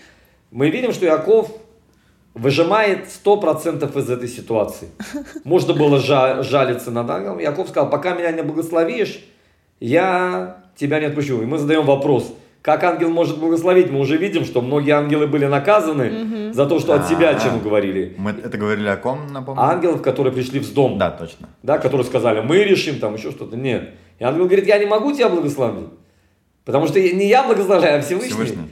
Мы 0.52 0.70
видим, 0.70 0.92
что 0.92 1.06
Яков 1.06 1.50
выжимает 2.34 3.08
100% 3.08 4.00
из 4.00 4.10
этой 4.10 4.28
ситуации. 4.28 4.90
Можно 5.44 5.74
было 5.74 6.00
жа- 6.00 6.44
жалиться 6.44 6.92
над 6.92 7.10
ангелом. 7.10 7.40
Яков 7.40 7.70
сказал, 7.70 7.90
пока 7.90 8.16
меня 8.16 8.32
не 8.32 8.42
благословишь, 8.44 9.24
я 9.80 10.58
тебя 10.76 11.00
не 11.00 11.06
отпущу. 11.08 11.42
И 11.42 11.46
мы 11.46 11.58
задаем 11.58 11.86
вопрос, 11.86 12.34
как 12.62 12.84
ангел 12.84 13.10
может 13.10 13.40
благословить? 13.40 13.90
Мы 13.90 14.00
уже 14.00 14.18
видим, 14.18 14.46
что 14.46 14.62
многие 14.62 14.92
ангелы 14.92 15.26
были 15.28 15.46
наказаны 15.46 16.54
за 16.54 16.66
то, 16.68 16.80
что 16.80 16.94
от 16.94 17.08
себя 17.08 17.30
А. 17.32 17.40
чему 17.40 17.60
говорили. 17.60 18.14
Мы 18.18 18.32
это 18.32 18.58
говорили 18.58 18.88
о 18.88 18.98
ком, 18.98 19.28
напомню? 19.32 19.62
Ангелов, 19.62 20.02
которые 20.02 20.34
пришли 20.34 20.60
в 20.60 20.74
дом 20.74 20.98
Да, 20.98 21.10
точно. 21.10 21.50
да, 21.64 21.78
которые 21.80 22.06
сказали, 22.06 22.42
мы 22.42 22.64
решим 22.64 23.00
там 23.00 23.16
еще 23.16 23.32
что-то. 23.32 23.58
Нет. 23.58 23.92
И 24.20 24.24
ангел 24.24 24.46
говорит, 24.46 24.68
я 24.68 24.78
не 24.78 24.86
могу 24.86 25.12
тебя 25.12 25.30
благословить. 25.30 25.90
Потому 26.64 26.88
что 26.88 27.00
не 27.00 27.28
я 27.28 27.44
благословляю, 27.44 27.98
а 27.98 28.02
Всевышний. 28.02 28.30
Всевышний. 28.30 28.64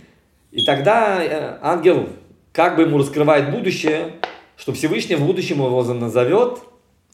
И 0.52 0.64
тогда 0.66 1.24
э, 1.24 1.58
ангел 1.62 2.10
как 2.52 2.76
бы 2.76 2.84
ему 2.84 3.00
раскрывает 3.00 3.50
будущее, 3.52 4.14
что 4.58 4.74
Всевышний 4.74 5.16
в 5.16 5.26
будущем 5.26 5.58
его 5.58 5.84
назовет 5.94 6.60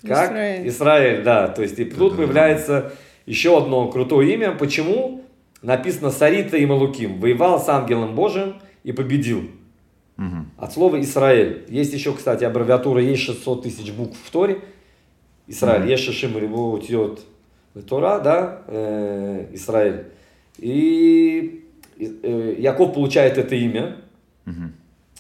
как 0.05 0.31
Израиль. 0.31 0.67
Израиль, 0.67 1.23
да. 1.23 1.47
То 1.47 1.61
есть 1.61 1.79
и 1.79 1.85
тут 1.85 2.17
появляется 2.17 2.91
еще 3.25 3.57
одно 3.57 3.87
крутое 3.87 4.33
имя. 4.33 4.51
Почему? 4.51 5.24
Написано 5.69 6.11
Сарита 6.11 6.57
и 6.57 6.65
Малуким. 6.67 7.19
Воевал 7.19 7.59
с 7.59 7.67
ангелом 7.69 8.13
Божиим 8.13 8.57
и 8.83 8.91
победил. 8.91 9.49
Мгм. 10.15 10.51
От 10.59 10.73
слова 10.73 11.01
Израиль. 11.01 11.65
Есть 11.69 11.91
еще, 11.91 12.13
кстати, 12.13 12.43
аббревиатура, 12.43 13.01
есть 13.01 13.23
600 13.23 13.63
тысяч 13.63 13.91
букв 13.91 14.15
в 14.23 14.29
Торе. 14.29 14.59
Израиль. 15.47 15.81
Мгм. 15.81 15.89
Есть 15.89 16.03
Шишим 16.03 16.37
Рибо 16.37 16.57
Утьет 16.57 17.21
Тора, 17.89 18.19
да, 18.19 18.61
э, 18.67 19.47
Израиль. 19.53 20.03
И 20.59 21.65
э, 21.99 22.55
Яков 22.59 22.93
получает 22.93 23.39
это 23.39 23.55
имя, 23.55 23.97
Мгм. 24.45 24.71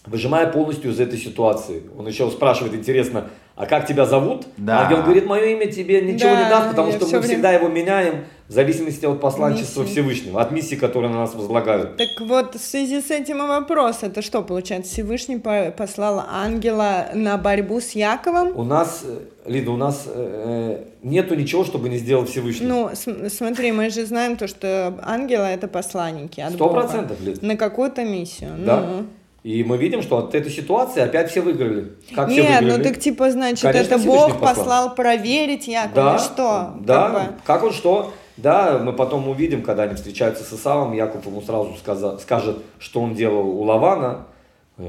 выжимая 0.05 0.45
полностью 0.51 0.91
из 0.91 0.99
этой 0.99 1.17
ситуации. 1.17 1.81
Он 1.97 2.07
еще 2.07 2.29
спрашивает, 2.29 2.75
интересно, 2.75 3.31
а 3.55 3.65
как 3.65 3.87
тебя 3.87 4.05
зовут? 4.05 4.45
Да. 4.57 4.81
Ангел 4.81 5.03
говорит, 5.03 5.25
мое 5.25 5.45
имя 5.53 5.67
тебе 5.71 6.01
ничего 6.01 6.29
Да, 6.31 6.43
не 6.43 6.49
даст, 6.49 6.69
потому 6.69 6.91
что 6.91 7.05
мы 7.05 7.11
время- 7.11 7.23
всегда 7.23 7.51
его 7.53 7.67
меняем 7.69 8.25
в 8.47 8.51
зависимости 8.51 9.05
от 9.05 9.19
посланчества 9.21 9.81
Миссии. 9.81 9.91
Всевышнего, 9.93 10.39
от 10.41 10.51
миссии, 10.51 10.75
которые 10.75 11.11
на 11.11 11.19
нас 11.19 11.33
возлагают. 11.33 11.97
Так 11.97 12.09
вот, 12.27 12.53
в 12.55 12.59
связи 12.63 13.01
с 13.01 13.09
этим 13.09 13.37
и 13.43 13.47
вопрос, 13.47 13.99
это 14.03 14.21
что, 14.21 14.43
получается, 14.43 14.91
Всевышний 14.91 15.37
по- 15.37 15.71
послал 15.75 16.23
ангела 16.29 17.07
на 17.15 17.37
борьбу 17.37 17.79
с 17.79 17.91
Яковом? 17.91 18.51
У 18.55 18.63
нас, 18.63 19.03
э, 19.03 19.19
Лида, 19.49 19.71
у 19.71 19.77
нас 19.77 20.03
э, 20.05 20.77
э, 20.83 21.07
нету 21.07 21.33
ничего, 21.35 21.63
чтобы 21.63 21.89
не 21.89 21.97
сделал 21.97 22.25
Всевышний. 22.25 22.67
Ну, 22.67 22.89
см- 22.93 23.29
смотри, 23.31 23.71
мы 23.71 23.89
же 23.89 24.05
знаем 24.05 24.35
то, 24.37 24.47
что 24.47 24.93
ангелы 25.01 25.45
это 25.45 25.67
посланники 25.67 26.39
от 26.41 26.53
Сто 26.53 26.69
процентов, 26.69 27.19
Лид. 27.21 27.41
На 27.41 27.55
какую-то 27.57 28.03
миссию. 28.03 28.51
Да. 28.59 28.81
Ну. 28.81 29.05
И 29.45 29.63
мы 29.63 29.77
видим, 29.77 30.01
что 30.01 30.17
от 30.17 30.33
этой 30.33 30.51
ситуации 30.51 31.01
опять 31.03 31.29
все 31.29 31.39
выиграли. 31.41 31.91
Как 32.15 32.29
все 32.29 32.41
Нет, 32.41 32.61
выиграли? 32.61 32.77
ну 32.79 32.83
так 32.83 32.97
типа, 32.99 33.29
значит, 33.29 33.61
Конечно, 33.61 33.79
это 33.93 33.97
Всевышний 33.99 34.17
Бог 34.17 34.39
послал. 34.39 34.55
послал 34.55 34.95
проверить 34.95 35.67
Якова, 35.67 35.93
Да, 35.93 36.17
что? 36.17 36.73
да, 36.79 37.09
Как 37.09 37.13
бы. 37.13 37.33
как 37.45 37.63
он 37.63 37.71
что? 37.71 38.11
Да, 38.37 38.79
мы 38.83 38.91
потом 38.91 39.29
увидим, 39.29 39.61
когда 39.61 39.83
они 39.83 39.93
встречаются 39.93 40.43
с 40.43 40.51
Исавом, 40.51 40.93
Яков 40.93 41.27
ему 41.27 41.43
сразу 41.43 41.75
сказа- 41.77 42.17
скажет, 42.17 42.57
что 42.79 43.01
он 43.01 43.13
делал 43.13 43.47
у 43.47 43.61
Лавана. 43.61 44.25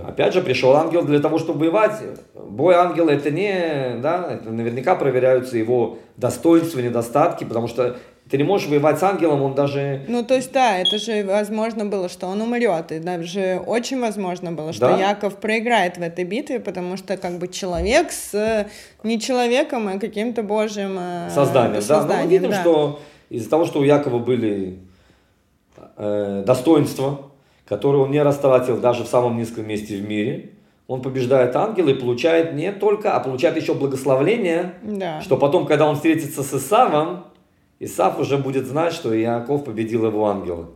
Опять 0.09 0.33
же, 0.33 0.41
пришел 0.41 0.75
ангел 0.75 1.03
для 1.03 1.21
того, 1.21 1.39
чтобы 1.39 1.61
воевать. 1.61 2.01
Бой 2.35 2.75
ангела 2.77 3.11
это 3.11 3.31
не, 3.31 3.99
да, 4.01 4.27
это 4.33 4.49
наверняка 4.51 4.95
проверяются 4.95 5.59
его 5.59 5.99
достоинства, 6.17 6.81
недостатки, 6.81 7.45
потому 7.45 7.69
что 7.69 7.97
Ты 8.29 8.39
не 8.39 8.43
можешь 8.45 8.69
воевать 8.69 8.99
с 8.99 9.03
ангелом, 9.05 9.43
он 9.43 9.55
даже... 9.55 10.05
Ну, 10.09 10.25
то 10.25 10.35
есть, 10.35 10.53
да, 10.53 10.79
это 10.79 10.99
же 10.99 11.23
возможно 11.25 11.85
было, 11.85 12.09
что 12.09 12.27
он 12.27 12.43
умрет, 12.43 12.91
и 12.91 12.99
даже 12.99 13.63
очень 13.65 14.01
возможно 14.01 14.51
было, 14.51 14.73
что 14.73 14.89
Да. 14.89 14.99
Яков 14.99 15.37
проиграет 15.37 15.97
в 15.97 16.03
этой 16.03 16.25
битве, 16.25 16.59
потому 16.59 16.97
что 16.97 17.17
как 17.17 17.39
бы 17.39 17.47
человек 17.47 18.11
с 18.11 18.67
не 19.05 19.21
человеком, 19.21 19.87
а 19.87 20.01
каким-то 20.01 20.43
божьим 20.43 20.97
э, 20.99 21.31
созданием. 21.33 21.53
Да, 21.53 21.69
но 21.71 21.77
мы 21.77 21.83
созданием, 21.83 22.29
видим, 22.29 22.51
да. 22.51 22.61
что 22.63 23.01
из-за 23.31 23.49
того, 23.49 23.65
что 23.65 23.79
у 23.79 23.85
Якова 23.85 24.19
были 24.19 24.81
э, 25.97 26.43
достоинства, 26.45 27.31
которые 27.69 28.03
он 28.03 28.11
не 28.11 28.23
растратил 28.23 28.79
даже 28.79 29.05
в 29.05 29.09
самом 29.09 29.37
низком 29.37 29.69
месте 29.69 29.97
в 29.97 30.09
мире, 30.09 30.51
он 30.89 31.01
побеждает 31.03 31.55
ангела 31.55 31.91
и 31.91 31.95
получает 31.95 32.55
не 32.55 32.73
только, 32.73 33.13
а 33.15 33.21
получает 33.21 33.57
еще 33.57 33.75
благословление, 33.75 34.75
Да. 34.83 35.21
что 35.21 35.37
потом, 35.37 35.67
когда 35.67 35.89
он 35.89 35.95
встретится 35.97 36.43
с 36.43 36.55
Исавом, 36.55 37.25
Исав 37.81 38.19
уже 38.19 38.39
будет 38.39 38.67
знать, 38.67 38.93
что 38.93 39.15
Иаков 39.19 39.65
победил 39.65 40.07
его 40.07 40.27
ангела. 40.27 40.69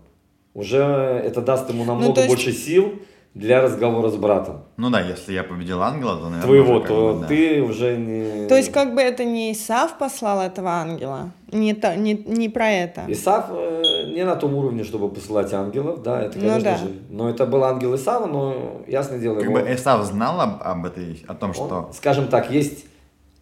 Уже 0.54 0.78
это 0.78 1.40
даст 1.40 1.68
ему 1.70 1.84
намного 1.84 2.12
Ну, 2.12 2.16
есть- 2.16 2.28
больше 2.28 2.52
сил 2.52 2.92
для 3.32 3.62
разговора 3.62 4.10
с 4.10 4.16
братом. 4.16 4.64
Ну 4.76 4.90
да, 4.90 5.00
если 5.00 5.32
я 5.32 5.44
победил 5.44 5.80
ангела, 5.82 6.16
то, 6.16 6.24
наверное, 6.28 6.42
Твоего, 6.42 6.74
уже 6.78 6.88
то 6.88 7.12
бы, 7.14 7.20
да. 7.20 7.26
ты 7.28 7.62
уже 7.62 7.96
не... 7.96 8.48
То 8.48 8.56
есть 8.56 8.72
как 8.72 8.92
бы 8.94 9.00
это 9.00 9.24
не 9.24 9.52
Исав 9.52 9.96
послал 9.98 10.40
этого 10.40 10.70
ангела, 10.70 11.30
не, 11.52 11.72
то, 11.74 11.94
не, 11.96 12.14
не 12.14 12.48
про 12.48 12.68
это. 12.68 13.04
Исав 13.06 13.46
э, 13.50 14.10
не 14.12 14.24
на 14.24 14.34
том 14.34 14.54
уровне, 14.56 14.82
чтобы 14.82 15.08
посылать 15.08 15.52
ангелов, 15.52 16.02
да, 16.02 16.22
это, 16.22 16.36
Ну 16.38 16.48
конечно 16.48 16.62
да. 16.72 16.76
же. 16.78 16.90
Но 17.08 17.30
это 17.30 17.46
был 17.46 17.62
ангел 17.62 17.94
Исава, 17.94 18.26
но 18.26 18.82
ясное 18.88 19.20
дело, 19.20 19.36
Как 19.36 19.44
его- 19.44 19.52
бы 19.54 19.60
Эсав 19.60 20.04
знал 20.04 20.40
об, 20.40 20.60
об 20.62 20.84
этой, 20.86 21.22
о 21.28 21.34
том, 21.34 21.50
он, 21.50 21.54
что... 21.54 21.90
скажем 21.94 22.26
так, 22.26 22.50
есть 22.50 22.84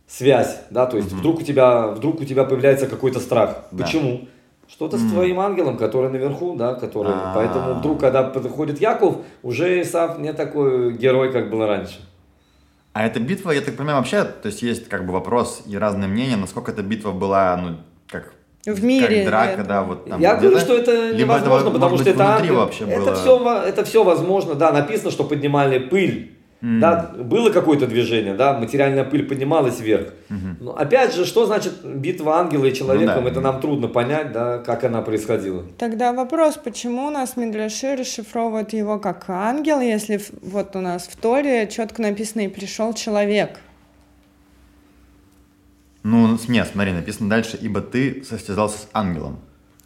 связь, 0.08 0.62
да, 0.70 0.86
то 0.86 0.96
есть 0.96 1.12
вдруг 1.12 1.40
у 1.40 1.42
тебя, 1.42 1.88
вдруг 1.88 2.20
у 2.20 2.24
тебя 2.24 2.44
появляется 2.44 2.86
какой-то 2.86 3.20
страх. 3.20 3.64
Да. 3.70 3.84
Почему? 3.84 4.26
Что-то 4.66 4.98
с 4.98 5.02
твоим 5.10 5.38
ангелом, 5.40 5.76
который 5.78 6.10
наверху, 6.10 6.54
да, 6.56 6.74
который. 6.74 7.12
А. 7.14 7.32
Поэтому 7.34 7.74
вдруг, 7.74 8.00
когда 8.00 8.22
подходит 8.24 8.80
Яков, 8.80 9.18
уже 9.42 9.80
Исав 9.80 10.18
не 10.18 10.32
такой 10.32 10.92
герой, 10.94 11.32
как 11.32 11.50
был 11.50 11.64
раньше. 11.66 12.00
А 12.92 13.06
эта 13.06 13.20
битва, 13.20 13.52
я 13.52 13.60
так 13.60 13.76
понимаю, 13.76 13.98
вообще, 13.98 14.24
то 14.24 14.46
есть 14.46 14.62
есть 14.62 14.88
как 14.88 15.06
бы 15.06 15.12
вопрос 15.12 15.62
и 15.66 15.76
разные 15.78 16.08
мнения, 16.08 16.36
насколько 16.36 16.72
эта 16.72 16.82
битва 16.82 17.12
была, 17.12 17.56
ну, 17.56 17.76
как... 18.08 18.32
В 18.66 18.82
мире, 18.84 19.22
Как 19.22 19.26
драка, 19.26 19.56
да. 19.58 19.64
да, 19.64 19.82
вот 19.84 20.08
там 20.08 20.20
Я 20.20 20.34
где-то. 20.34 20.48
говорю, 20.50 20.64
что 20.64 20.76
это 20.76 21.10
Либо 21.12 21.34
это, 21.34 21.44
невозможно, 21.46 21.70
потому 21.70 21.90
может 21.92 22.06
что 22.06 22.12
быть, 22.14 22.20
это 22.20 22.28
внутри 22.30 22.48
ангел. 22.48 22.56
вообще 22.56 22.84
это 22.84 23.00
было. 23.00 23.14
все, 23.14 23.62
это 23.66 23.84
все 23.84 24.04
возможно, 24.04 24.54
да, 24.54 24.72
написано, 24.72 25.10
что 25.10 25.24
поднимали 25.24 25.78
пыль. 25.78 26.37
М. 26.60 26.80
Да, 26.80 27.14
было 27.16 27.50
какое-то 27.50 27.86
движение, 27.86 28.34
да, 28.34 28.58
материальная 28.58 29.04
пыль 29.04 29.24
поднималась 29.24 29.78
вверх. 29.80 30.08
Но 30.60 30.76
опять 30.76 31.14
же, 31.14 31.24
что 31.24 31.46
значит 31.46 31.84
битва 31.84 32.38
ангела 32.38 32.64
и 32.64 32.74
человеком, 32.74 33.18
Ну 33.18 33.22
да. 33.24 33.30
это 33.30 33.40
нам 33.40 33.60
трудно 33.60 33.86
понять, 33.86 34.32
да, 34.32 34.58
как 34.58 34.82
она 34.82 35.02
происходила. 35.02 35.64
Тогда 35.78 36.12
вопрос, 36.12 36.56
почему 36.56 37.06
у 37.06 37.10
нас 37.10 37.36
Мидраши 37.36 37.94
расшифровывают 37.94 38.72
его 38.72 38.98
как 38.98 39.24
ангел, 39.28 39.80
если 39.80 40.20
вот 40.42 40.74
у 40.74 40.80
нас 40.80 41.04
в 41.06 41.16
Торе 41.16 41.68
четко 41.68 42.02
написано 42.02 42.42
«и 42.42 42.48
пришел 42.48 42.92
человек». 42.92 43.60
Ну, 46.02 46.38
нет, 46.48 46.68
смотри, 46.72 46.92
написано 46.92 47.28
дальше, 47.28 47.58
ибо 47.60 47.80
ты 47.80 48.24
состязался 48.24 48.78
с 48.78 48.88
ангелом. 48.92 49.38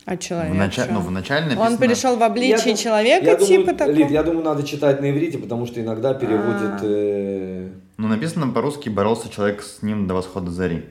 А 0.05 0.17
человек 0.17 0.53
В, 0.53 0.57
начале, 0.57 0.93
ну, 0.93 1.01
в 1.01 1.11
начале 1.11 1.45
написано... 1.47 1.67
Он 1.71 1.79
пришел 1.79 2.17
в 2.17 2.23
обличии 2.23 2.71
Я 2.71 2.77
человека, 2.77 3.25
я 3.27 3.37
типа 3.37 3.47
думаю, 3.47 3.77
такого? 3.77 3.97
Лид, 3.97 4.11
я 4.11 4.23
думаю, 4.23 4.45
надо 4.45 4.63
читать 4.65 5.01
на 5.01 5.11
иврите, 5.11 5.39
потому 5.39 5.67
что 5.67 5.81
иногда. 5.81 6.11
А. 6.11 6.79
э, 6.83 7.69
Ну, 7.99 8.09
написано 8.09 8.49
по-русски, 8.49 8.89
боролся 8.89 9.29
человек 9.29 9.63
с 9.63 9.83
ним 9.83 10.09
до 10.09 10.15
восхода 10.15 10.51
зари. 10.51 10.87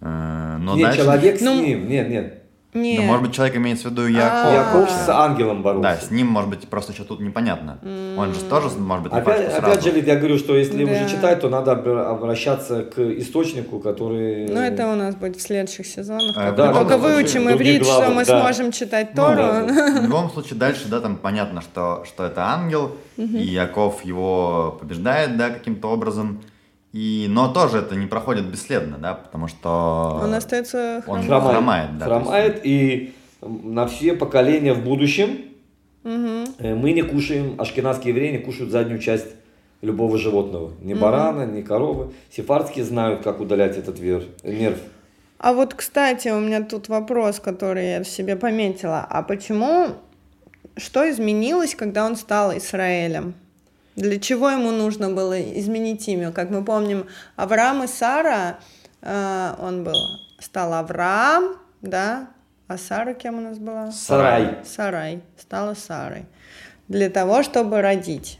Э, 0.00 0.56
Но 0.58 0.76
нет, 0.76 0.86
дальше... 0.86 1.02
человек 1.02 1.40
Ну, 1.42 1.58
с 1.58 1.60
ним, 1.60 1.88
нет, 1.88 2.08
нет. 2.08 2.42
Нет. 2.76 3.00
Да, 3.00 3.06
может 3.06 3.22
быть, 3.22 3.34
человек 3.34 3.56
имеется 3.56 3.88
в 3.88 3.92
виду 3.92 4.06
Яков. 4.06 4.30
А. 4.44 4.52
Яков 4.54 4.90
с 4.90 5.08
ангелом 5.08 5.62
боролся. 5.62 5.82
Да, 5.88 5.96
с 5.96 6.10
ним, 6.10 6.26
может 6.28 6.50
быть, 6.50 6.68
просто 6.68 6.92
что 6.92 7.04
тут 7.04 7.20
непонятно. 7.20 7.78
Он 8.18 8.34
же 8.34 8.40
тоже, 8.40 8.68
может 8.78 9.04
быть, 9.04 9.12
Опять, 9.12 9.52
опять 9.54 9.82
же, 9.82 9.98
я 9.98 10.16
говорю, 10.16 10.38
что 10.38 10.56
если 10.56 10.84
Да. 10.84 10.92
уже 10.92 11.08
читать, 11.08 11.40
то 11.40 11.48
надо 11.48 11.72
обра- 11.72 12.04
обращаться 12.04 12.82
к 12.84 12.98
источнику, 13.00 13.80
который... 13.80 14.46
Ну, 14.48 14.60
это 14.60 14.86
у 14.92 14.94
нас 14.94 15.14
будет 15.14 15.36
в 15.36 15.40
следующих 15.42 15.86
сезонах. 15.86 16.36
А, 16.36 16.52
да, 16.52 16.66
мы 16.68 16.74
только 16.80 16.98
выучим 16.98 17.50
иврит, 17.50 17.84
что 17.84 18.10
мы 18.10 18.24
да. 18.24 18.40
сможем 18.40 18.72
читать 18.72 19.14
Ну, 19.14 19.22
Тору. 19.22 19.36
да, 19.36 19.62
В 20.00 20.02
любом 20.04 20.30
случае, 20.30 20.58
дальше, 20.58 20.88
да, 20.88 21.00
там 21.00 21.16
понятно, 21.16 21.60
что, 21.62 22.04
что 22.06 22.24
это 22.24 22.44
ангел, 22.44 22.96
и 23.16 23.22
Яков 23.44 24.04
его 24.04 24.76
побеждает, 24.80 25.36
да, 25.36 25.50
каким-то 25.50 25.88
образом. 25.88 26.40
И, 26.92 27.26
но 27.28 27.52
тоже 27.52 27.78
это 27.78 27.94
не 27.94 28.06
проходит 28.06 28.46
бесследно, 28.46 28.96
да, 28.98 29.14
потому 29.14 29.48
что... 29.48 30.20
Он 30.22 30.32
остается 30.32 31.02
Он 31.06 31.22
хромым. 31.22 31.50
хромает, 31.50 31.54
хромает, 31.56 31.98
да, 31.98 32.04
хромает, 32.06 32.60
и 32.64 33.14
на 33.42 33.86
все 33.86 34.14
поколения 34.14 34.72
в 34.72 34.82
будущем 34.82 35.40
э, 36.04 36.74
мы 36.74 36.92
не 36.92 37.02
кушаем, 37.02 37.60
ашкенадские 37.60 38.14
евреи 38.14 38.32
не 38.32 38.38
кушают 38.38 38.70
заднюю 38.70 38.98
часть 39.00 39.26
любого 39.82 40.16
животного. 40.18 40.72
Ни 40.80 40.94
барана, 40.94 41.44
ни 41.44 41.62
коровы. 41.62 42.12
Сефардские 42.30 42.84
знают, 42.84 43.22
как 43.22 43.40
удалять 43.40 43.76
этот 43.76 43.98
вер- 43.98 44.28
нерв. 44.42 44.78
А 45.38 45.52
вот, 45.52 45.74
кстати, 45.74 46.28
у 46.28 46.40
меня 46.40 46.62
тут 46.62 46.88
вопрос, 46.88 47.40
который 47.40 47.90
я 47.90 48.04
себе 48.04 48.36
пометила. 48.36 49.06
А 49.08 49.22
почему, 49.22 49.88
что 50.76 51.08
изменилось, 51.10 51.74
когда 51.74 52.06
он 52.06 52.16
стал 52.16 52.56
Израилем? 52.56 53.34
Для 53.96 54.18
чего 54.20 54.50
ему 54.50 54.70
нужно 54.70 55.10
было 55.10 55.40
изменить 55.58 56.06
имя? 56.08 56.30
Как 56.30 56.50
мы 56.50 56.62
помним, 56.62 57.06
Авраам 57.36 57.82
и 57.82 57.86
Сара, 57.86 58.58
э, 59.00 59.54
он 59.58 59.84
был, 59.84 59.96
стал 60.38 60.74
Авраам, 60.74 61.56
да, 61.80 62.28
а 62.68 62.76
Сара 62.76 63.14
кем 63.14 63.38
у 63.38 63.40
нас 63.40 63.58
была? 63.58 63.90
Сарай. 63.90 64.58
Сарай, 64.64 65.22
стала 65.38 65.74
Сарой. 65.74 66.26
Для 66.88 67.08
того, 67.08 67.42
чтобы 67.42 67.80
родить. 67.80 68.38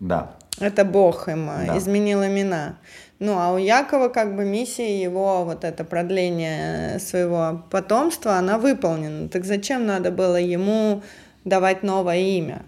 Да. 0.00 0.32
Это 0.58 0.84
Бог 0.84 1.28
им 1.28 1.48
э, 1.48 1.66
Да. 1.66 1.78
изменил 1.78 2.24
имена. 2.24 2.76
Ну, 3.20 3.38
а 3.38 3.52
у 3.52 3.58
Якова 3.58 4.08
как 4.08 4.34
бы 4.34 4.44
миссия 4.44 5.00
его, 5.00 5.44
вот 5.44 5.62
это 5.62 5.84
продление 5.84 6.98
своего 6.98 7.62
потомства, 7.70 8.34
она 8.34 8.58
выполнена. 8.58 9.28
Так 9.28 9.44
зачем 9.44 9.86
надо 9.86 10.10
было 10.10 10.36
ему 10.36 11.02
давать 11.44 11.82
новое 11.82 12.18
имя? 12.18 12.62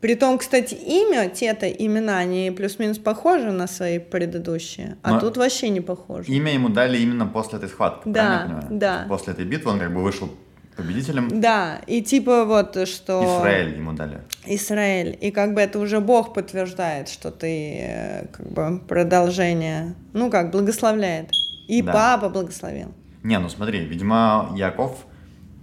Притом, 0.00 0.38
кстати, 0.38 0.74
имя, 0.74 1.28
те-то 1.28 1.68
имена, 1.68 2.18
они 2.18 2.50
плюс-минус 2.50 2.98
похожи 2.98 3.50
на 3.50 3.66
свои 3.66 3.98
предыдущие, 3.98 4.96
а 5.02 5.12
Но- 5.12 5.20
тут 5.20 5.36
вообще 5.36 5.68
не 5.68 5.80
похожи. 5.82 6.32
Имя 6.32 6.54
ему 6.54 6.70
дали 6.70 6.96
именно 6.98 7.26
после 7.26 7.58
этой 7.58 7.68
схватки, 7.68 8.02
Да, 8.08 8.64
да. 8.70 9.04
После 9.08 9.34
этой 9.34 9.44
битвы 9.44 9.72
он 9.72 9.78
как 9.78 9.92
бы 9.92 10.02
вышел 10.02 10.30
победителем. 10.74 11.40
Да, 11.42 11.80
и 11.86 12.00
типа 12.00 12.46
вот 12.46 12.88
что... 12.88 13.22
Израиль 13.40 13.76
ему 13.76 13.92
дали. 13.92 14.22
Израиль. 14.46 15.18
И 15.20 15.30
как 15.30 15.52
бы 15.52 15.60
это 15.60 15.78
уже 15.78 16.00
Бог 16.00 16.32
подтверждает, 16.32 17.10
что 17.10 17.30
ты 17.30 17.80
э, 17.82 18.26
как 18.32 18.50
бы 18.50 18.80
продолжение, 18.88 19.94
ну 20.14 20.30
как, 20.30 20.50
благословляет. 20.50 21.28
И 21.68 21.82
Да. 21.82 21.92
папа 21.92 22.30
благословил. 22.30 22.94
Не, 23.22 23.38
ну 23.38 23.50
смотри, 23.50 23.80
видимо, 23.84 24.50
Яков 24.56 25.04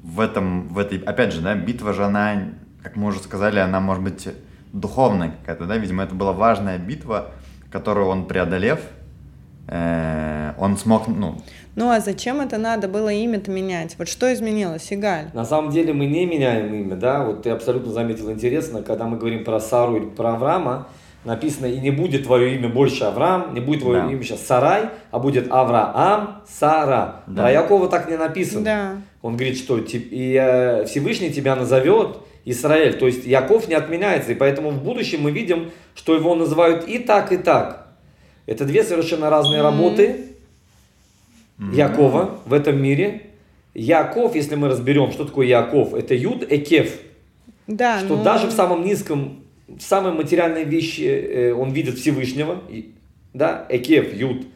в 0.04 0.19
этом, 0.19 0.67
в 0.69 0.78
этой, 0.78 1.00
опять 1.00 1.34
же, 1.34 1.41
да, 1.41 1.56
битва 1.56 1.93
же 1.93 2.06
она, 2.06 2.54
как 2.88 2.95
мы 2.95 3.10
уже 3.10 3.19
сказали, 3.19 3.60
она 3.60 3.82
может 3.82 4.02
быть 4.02 4.30
духовная 4.71 5.34
какая-то, 5.41 5.65
да, 5.65 5.76
видимо, 5.76 6.04
это 6.04 6.15
была 6.15 6.32
важная 6.32 6.78
битва, 6.78 7.32
которую 7.69 8.08
он 8.08 8.28
преодолев, 8.28 8.80
э, 9.67 10.54
он 10.58 10.78
смог, 10.78 11.10
ну, 11.10 11.36
Ну 11.76 11.89
а 11.89 12.00
зачем 12.00 12.39
это 12.39 12.58
надо 12.58 12.88
было 12.88 13.10
имя-то 13.10 13.52
менять? 13.52 13.95
Вот 13.97 14.08
что 14.08 14.34
изменилось, 14.34 14.88
Игаль? 14.93 15.26
На 15.34 15.43
самом 15.43 15.71
деле 15.71 15.91
мы 15.91 16.06
не 16.06 16.26
меняем 16.26 16.73
имя, 16.73 16.95
да, 16.95 17.26
вот 17.26 17.43
ты 17.43 17.50
абсолютно 17.50 17.91
заметил 17.91 18.32
интересно, 18.32 18.82
когда 18.84 19.04
мы 19.04 19.17
говорим 19.17 19.43
про 19.43 19.60
Сару 19.60 19.97
или 19.97 20.06
про 20.06 20.36
Авраама, 20.36 20.88
написано, 21.26 21.65
и 21.65 21.82
не 21.82 21.91
будет 21.91 22.23
твое 22.23 22.56
имя 22.56 22.69
больше 22.69 23.04
Авраам, 23.04 23.54
не 23.54 23.60
будет 23.60 23.82
твое 23.82 24.04
Да. 24.04 24.10
имя 24.10 24.23
сейчас 24.23 24.45
Сарай, 24.45 24.91
а 25.12 25.19
будет 25.19 25.52
Авраам, 25.52 26.41
Сара. 26.47 27.23
Да. 27.28 27.41
Про 27.41 27.52
Якова 27.52 27.89
так 27.89 28.10
не 28.10 28.15
написано. 28.15 28.63
Да. 28.63 28.91
Он 29.21 29.36
говорит, 29.36 29.58
что 29.58 29.78
и, 29.78 30.39
э, 30.41 30.86
Всевышний 30.86 31.32
тебя 31.34 31.58
назовет 31.58 32.19
Израиль, 32.49 32.93
то 32.97 33.07
есть 33.07 33.25
Яков 33.25 33.67
не 33.67 33.75
отменяется, 33.75 34.31
и 34.31 34.36
поэтому 34.36 34.69
в 34.71 34.81
будущем 34.81 35.21
мы 35.21 35.31
видим, 35.31 35.71
что 35.95 36.15
его 36.15 36.33
называют 36.33 36.88
и 36.88 36.97
так, 36.97 37.33
и 37.33 37.38
так. 37.38 37.88
Это 38.45 38.63
две 38.63 38.83
совершенно 38.83 39.29
разные 39.29 39.62
работы 39.62 40.27
Якова 41.73 42.39
в 42.45 42.53
этом 42.53 42.81
мире. 42.81 43.24
Яков, 43.74 44.36
если 44.36 44.55
мы 44.55 44.69
разберем, 44.69 45.11
что 45.11 45.26
такое 45.26 45.45
Яков, 45.47 45.93
это 45.93 46.15
Юд 46.15 46.45
Экев, 46.49 46.93
Да, 47.67 47.99
что 47.99 48.15
ну, 48.15 48.24
даже 48.24 48.47
в 48.47 48.51
самом 48.51 48.86
низком, 48.86 49.43
в 49.67 49.82
самой 49.82 50.13
материальной 50.13 50.63
вещи 50.63 51.01
э, 51.03 51.53
он 51.53 51.72
видит 51.72 51.97
Всевышнего, 51.99 52.61
и- 52.69 52.91
да, 53.34 53.65
Экев, 53.69 54.13
Юд, 54.13 54.47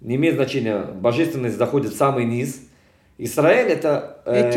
не 0.00 0.16
имеет 0.16 0.34
значения, 0.34 0.78
божественность 0.78 1.56
заходит 1.56 1.92
в 1.92 1.96
самый 1.96 2.24
низ. 2.24 2.60
Израиль 3.18 3.68
это 3.68 4.18
э, 4.26 4.50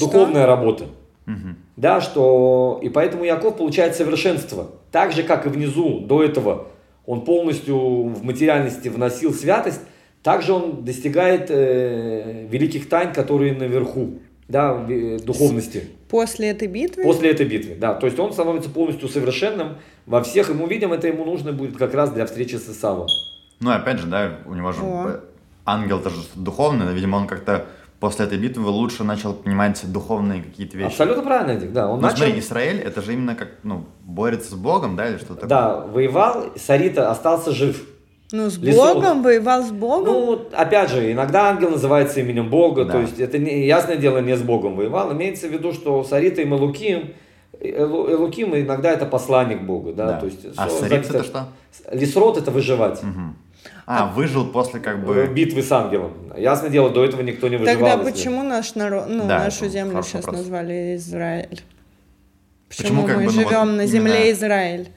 духовная 0.00 0.46
работа. 0.46 0.84
Мгм. 1.26 1.56
Да, 1.76 2.00
что 2.00 2.80
и 2.82 2.88
поэтому 2.88 3.24
Яков 3.24 3.56
получает 3.56 3.94
совершенство. 3.94 4.70
Так 4.90 5.12
же, 5.12 5.22
как 5.22 5.46
и 5.46 5.48
внизу, 5.48 6.00
до 6.00 6.22
этого, 6.22 6.68
он 7.04 7.24
полностью 7.24 7.76
в 7.76 8.24
материальности 8.24 8.88
вносил 8.88 9.32
святость, 9.34 9.80
Также 10.22 10.52
он 10.54 10.84
достигает 10.84 11.50
э, 11.50 12.48
великих 12.50 12.88
тайн, 12.88 13.12
которые 13.12 13.52
наверху, 13.52 14.18
да, 14.48 14.74
в, 14.74 14.90
э, 14.90 15.18
духовности. 15.20 15.84
После 16.08 16.48
этой 16.48 16.66
битвы? 16.66 17.04
После 17.04 17.30
этой 17.30 17.46
битвы, 17.46 17.76
да. 17.78 17.94
То 17.94 18.06
есть 18.06 18.18
он 18.18 18.32
становится 18.32 18.68
полностью 18.68 19.08
совершенным 19.08 19.76
во 20.04 20.20
всех. 20.24 20.50
И 20.50 20.52
мы 20.52 20.68
видим, 20.68 20.92
это 20.92 21.06
ему 21.06 21.24
нужно 21.24 21.52
будет 21.52 21.76
как 21.76 21.94
раз 21.94 22.10
для 22.10 22.26
встречи 22.26 22.56
с 22.56 22.68
Исавом. 22.68 23.06
Ну, 23.60 23.70
опять 23.70 24.00
же, 24.00 24.08
да, 24.08 24.38
у 24.46 24.54
него 24.54 24.72
же 24.72 24.80
О. 24.82 25.20
ангел 25.64 26.00
тоже 26.00 26.16
духовный, 26.34 26.92
видимо, 26.92 27.18
он 27.18 27.28
как-то 27.28 27.66
после 28.00 28.26
этой 28.26 28.38
битвы 28.38 28.68
лучше 28.68 29.04
начал 29.04 29.32
понимать 29.34 29.80
духовные 29.90 30.42
какие-то 30.42 30.76
вещи. 30.76 30.88
Абсолютно 30.88 31.22
правильно, 31.22 31.54
Дик, 31.60 31.72
да. 31.72 31.88
Он 31.88 31.96
Ну, 32.00 32.02
начал, 32.02 32.18
смотри, 32.18 32.38
Израиль, 32.40 32.80
это 32.80 33.00
же 33.02 33.12
именно 33.14 33.34
как, 33.34 33.48
ну, 33.62 33.84
борется 34.04 34.50
с 34.52 34.54
Богом, 34.54 34.96
да, 34.96 35.08
или 35.08 35.16
что 35.18 35.34
такое? 35.34 35.48
да, 35.48 35.80
воевал, 35.80 36.46
Сарита 36.56 37.10
остался 37.10 37.52
жив. 37.52 37.84
Ну, 38.32 38.50
с 38.50 38.58
Лесов. 38.58 38.94
Богом, 38.96 39.22
воевал 39.22 39.62
с 39.62 39.70
Богом. 39.70 40.04
Ну, 40.12 40.40
опять 40.52 40.90
же, 40.90 41.12
иногда 41.12 41.44
ангел 41.48 41.70
называется 41.70 42.20
именем 42.20 42.50
Бога, 42.50 42.84
Да. 42.84 42.92
то 42.94 43.00
есть 43.00 43.20
это 43.20 43.38
не, 43.38 43.64
ясное 43.66 43.96
дело 43.96 44.18
не 44.18 44.36
с 44.36 44.42
Богом 44.42 44.74
воевал. 44.76 45.12
Имеется 45.12 45.46
в 45.48 45.52
виду, 45.52 45.72
что 45.72 46.02
Сарита 46.02 46.42
и 46.42 46.44
Малуким, 46.44 47.12
Элу- 47.60 48.10
Элуким 48.10 48.54
иногда 48.54 48.90
это 48.90 49.06
посланник 49.06 49.62
Бога, 49.62 49.92
да, 49.92 50.06
Да. 50.06 50.12
то 50.20 50.26
есть. 50.26 50.44
А 50.56 50.68
что- 50.68 50.78
Сарит 50.80 50.90
зависит 51.06 51.14
это 51.14 51.24
что? 51.24 51.48
Лесрод 51.92 52.36
это 52.36 52.50
выживать. 52.50 53.02
Мгм. 53.02 53.36
А, 53.86 54.06
выжил 54.06 54.46
после 54.46 54.80
как 54.80 54.96
Э, 54.96 54.98
бы... 54.98 55.26
Битвы 55.26 55.62
с 55.62 55.70
ангелом. 55.72 56.12
Ясное 56.36 56.70
дело, 56.70 56.90
до 56.90 57.04
этого 57.04 57.22
никто 57.22 57.48
не 57.48 57.56
выживал. 57.56 57.88
Тогда 57.90 58.04
почему 58.10 58.42
наш 58.42 58.74
народ, 58.74 59.06
ну, 59.08 59.26
Да, 59.26 59.44
нашу 59.44 59.68
землю 59.68 60.02
сейчас 60.02 60.24
вопрос. 60.24 60.36
назвали 60.40 60.96
Израиль? 60.96 61.62
Почему 62.68 63.02
Почему, 63.02 63.06
как 63.06 63.16
мы 63.18 63.26
бы, 63.26 63.32
ну, 63.32 63.42
вот 63.42 63.48
живем 63.48 63.66
на 63.66 63.70
именно- 63.82 63.86
земле 63.86 64.32
Израиль? 64.32 64.88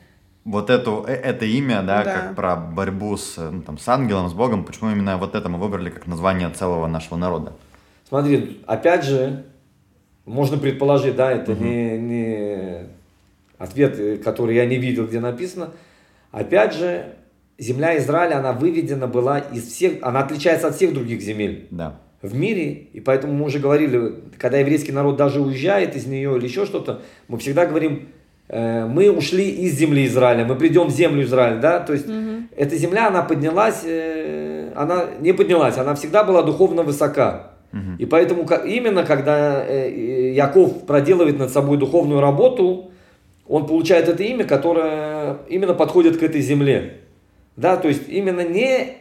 Вот 0.46 0.70
эту, 0.72 1.06
э- 1.08 1.14
это 1.14 1.46
имя, 1.46 1.84
да, 1.84 2.04
Да. 2.04 2.12
как 2.14 2.36
про 2.36 2.56
борьбу 2.56 3.16
с, 3.16 3.38
э, 3.38 3.50
ну, 3.52 3.62
там, 3.62 3.78
с 3.78 3.88
ангелом, 3.88 4.28
с 4.30 4.34
Богом, 4.34 4.64
почему 4.64 4.90
именно 4.90 5.18
вот 5.18 5.36
это 5.36 5.50
мы 5.50 5.60
выбрали 5.60 5.90
как 5.92 6.08
название 6.08 6.50
целого 6.50 6.88
нашего 6.88 7.18
народа? 7.18 7.54
Смотри, 8.08 8.60
опять 8.66 9.04
же, 9.04 9.44
можно 10.26 10.58
предположить, 10.58 11.16
да, 11.16 11.32
это 11.32 11.54
не, 11.54 11.98
не 12.00 12.88
ответ, 13.60 14.00
э, 14.00 14.18
который 14.18 14.56
я 14.56 14.66
не 14.66 14.78
видел, 14.78 15.06
где 15.06 15.20
написано. 15.20 15.70
Опять 16.32 16.74
же, 16.74 17.14
земля 17.60 17.98
Израиля, 17.98 18.38
она 18.40 18.54
выведена 18.54 19.08
была 19.08 19.40
из 19.40 19.68
всех, 19.68 19.94
она 20.02 20.22
отличается 20.22 20.68
от 20.68 20.76
всех 20.76 20.94
других 20.94 21.22
земель 21.22 21.68
Да. 21.72 22.00
в 22.22 22.36
мире, 22.36 22.88
и 22.94 23.00
поэтому 23.00 23.34
мы 23.34 23.46
уже 23.46 23.60
говорили, 23.60 24.16
когда 24.38 24.58
еврейский 24.60 24.92
народ 24.92 25.18
даже 25.18 25.42
уезжает 25.42 25.96
из 25.96 26.06
нее 26.06 26.36
или 26.38 26.46
еще 26.46 26.66
что-то, 26.66 27.02
мы 27.28 27.38
всегда 27.38 27.66
говорим, 27.66 28.08
э, 28.48 28.86
мы 28.86 29.12
ушли 29.12 29.50
из 29.50 29.74
земли 29.78 30.06
Израиля, 30.08 30.46
мы 30.46 30.56
придем 30.56 30.88
в 30.88 30.92
землю 30.92 31.24
Израиля, 31.24 31.58
да, 31.60 31.80
то 31.80 31.94
есть 31.94 32.08
эта 32.56 32.76
земля, 32.76 33.08
она 33.08 33.22
поднялась, 33.22 33.82
э, 33.86 34.72
она 34.76 35.06
не 35.20 35.34
поднялась, 35.34 35.78
она 35.78 35.94
всегда 35.96 36.24
была 36.24 36.42
духовно 36.42 36.84
высока. 36.84 37.52
И 38.00 38.06
поэтому 38.08 38.48
именно 38.66 39.04
когда 39.04 39.64
э, 39.64 39.90
э, 39.90 40.34
Яков 40.34 40.88
проделывает 40.88 41.38
над 41.38 41.52
собой 41.52 41.78
духовную 41.78 42.20
работу, 42.20 42.90
он 43.48 43.68
получает 43.68 44.08
это 44.08 44.24
имя, 44.24 44.44
которое 44.44 45.38
именно 45.50 45.76
подходит 45.76 46.18
к 46.18 46.24
этой 46.24 46.42
земле. 46.42 47.02
Да, 47.60 47.76
то 47.76 47.90
есть 47.90 48.04
именно 48.08 48.42
не 48.48 48.96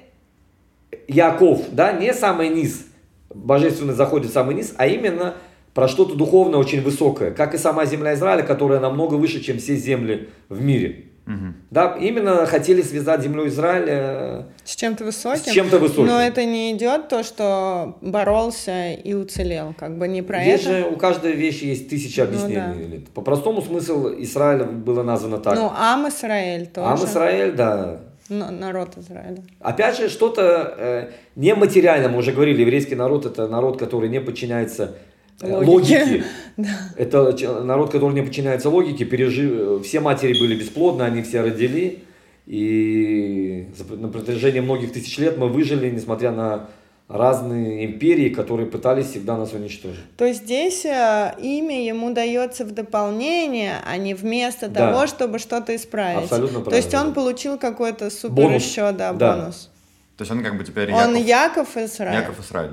Яков, 1.07 1.63
да, 1.73 1.93
не 1.93 2.13
самый 2.13 2.49
низ, 2.49 2.87
божественно 3.33 3.93
заходит 3.95 4.31
в 4.31 4.35
самый 4.35 4.55
низ, 4.57 4.75
а 4.77 4.87
именно 4.87 5.35
про 5.75 5.87
что-то 5.87 6.17
духовное 6.17 6.59
очень 6.59 6.83
высокое, 6.83 7.31
как 7.31 7.55
и 7.55 7.59
сама 7.59 7.85
земля 7.87 8.15
Израиля, 8.15 8.43
которая 8.43 8.81
намного 8.81 9.15
выше, 9.15 9.41
чем 9.41 9.59
все 9.59 9.77
земли 9.77 10.29
в 10.49 10.61
мире. 10.61 11.05
Мгм. 11.27 11.55
Да, 11.71 11.97
именно 12.01 12.47
хотели 12.47 12.81
связать 12.81 13.21
землю 13.23 13.47
Израиля 13.49 14.47
С 14.65 14.75
чем-то 14.75 15.05
высоким? 15.05 15.43
с 15.43 15.55
чем-то 15.55 15.79
высоким. 15.79 16.07
Но 16.07 16.19
это 16.21 16.45
не 16.47 16.73
идет 16.73 17.09
то, 17.09 17.23
что 17.23 17.99
боролся 18.01 18.93
и 18.93 19.13
уцелел, 19.13 19.75
как 19.79 19.99
бы 19.99 20.09
не 20.09 20.23
про 20.23 20.43
Есть 20.43 20.65
это. 20.65 20.79
же 20.79 20.87
у 20.87 20.97
каждой 20.97 21.33
вещи 21.33 21.65
есть 21.65 21.91
тысяча 21.91 22.23
Ну 22.25 22.29
объяснений. 22.29 23.07
По-простому 23.15 23.61
смысл 23.61 24.09
Израиля 24.21 24.65
было 24.65 25.03
названо 25.03 25.37
так. 25.39 25.55
Ну, 25.55 25.71
Ам 25.77 26.09
Исраэль 26.09 26.67
тоже. 26.67 26.89
Ам 26.89 27.05
Израиль, 27.05 27.53
да. 27.53 28.01
Народ 28.29 28.97
Израиля. 28.99 29.43
Опять 29.61 29.97
же, 29.99 30.09
что-то 30.09 30.75
э, 30.77 31.11
нематериальное, 31.37 32.09
мы 32.09 32.19
уже 32.19 32.33
говорили, 32.33 32.61
еврейский 32.61 32.95
народ 32.95 33.27
это 33.27 33.49
народ, 33.49 33.79
который 33.79 34.09
не 34.09 34.21
подчиняется 34.21 34.97
э, 35.41 35.51
Логике. 35.65 36.03
логике. 36.05 36.25
Это 36.97 37.33
ч- 37.33 37.49
народ, 37.49 37.91
который 37.91 38.15
не 38.15 38.23
подчиняется 38.23 38.69
логике, 38.71 39.05
пережи... 39.05 39.81
все 39.83 40.01
матери 40.01 40.39
были 40.39 40.57
бесплодны, 40.57 41.03
они 41.03 41.23
все 41.23 41.41
родили. 41.41 42.01
И 42.47 43.69
на 43.91 44.09
протяжении 44.09 44.61
многих 44.61 44.93
тысяч 44.93 45.19
лет 45.19 45.37
мы 45.37 45.49
выжили, 45.49 45.91
несмотря 45.91 46.33
на 46.33 46.69
разные 47.09 47.87
империи, 47.87 48.29
которые 48.29 48.67
пытались 48.67 49.07
всегда 49.11 49.37
нас 49.37 49.53
уничтожить. 49.55 50.01
То 50.17 50.27
есть 50.27 50.45
здесь 50.45 50.85
э, 50.85 51.35
имя 51.41 51.83
ему 51.85 52.13
дается 52.13 52.65
в 52.65 52.73
дополнение, 52.73 53.77
а 53.87 53.97
не 53.97 54.13
вместо 54.15 54.69
Да. 54.69 54.93
того, 54.93 55.07
чтобы 55.07 55.39
что-то 55.39 55.75
исправить. 55.75 56.25
Абсолютно 56.25 56.63
То 56.63 56.77
есть 56.77 56.91
правильно, 56.91 57.09
он 57.09 57.15
получил 57.15 57.59
какой-то 57.59 58.11
супер 58.11 58.35
Бонус. 58.35 58.63
еще, 58.63 58.93
да, 58.93 59.13
Да. 59.15 59.37
бонус. 59.37 59.71
То 60.19 60.23
есть 60.23 60.33
он 60.33 60.43
как 60.43 60.59
бы 60.59 60.65
теперь 60.65 60.93
Он 60.93 61.15
Яков, 61.17 61.27
Яков 61.27 61.77
Израиль. 61.79 62.15
Яков 62.21 62.41
Израиль. 62.41 62.73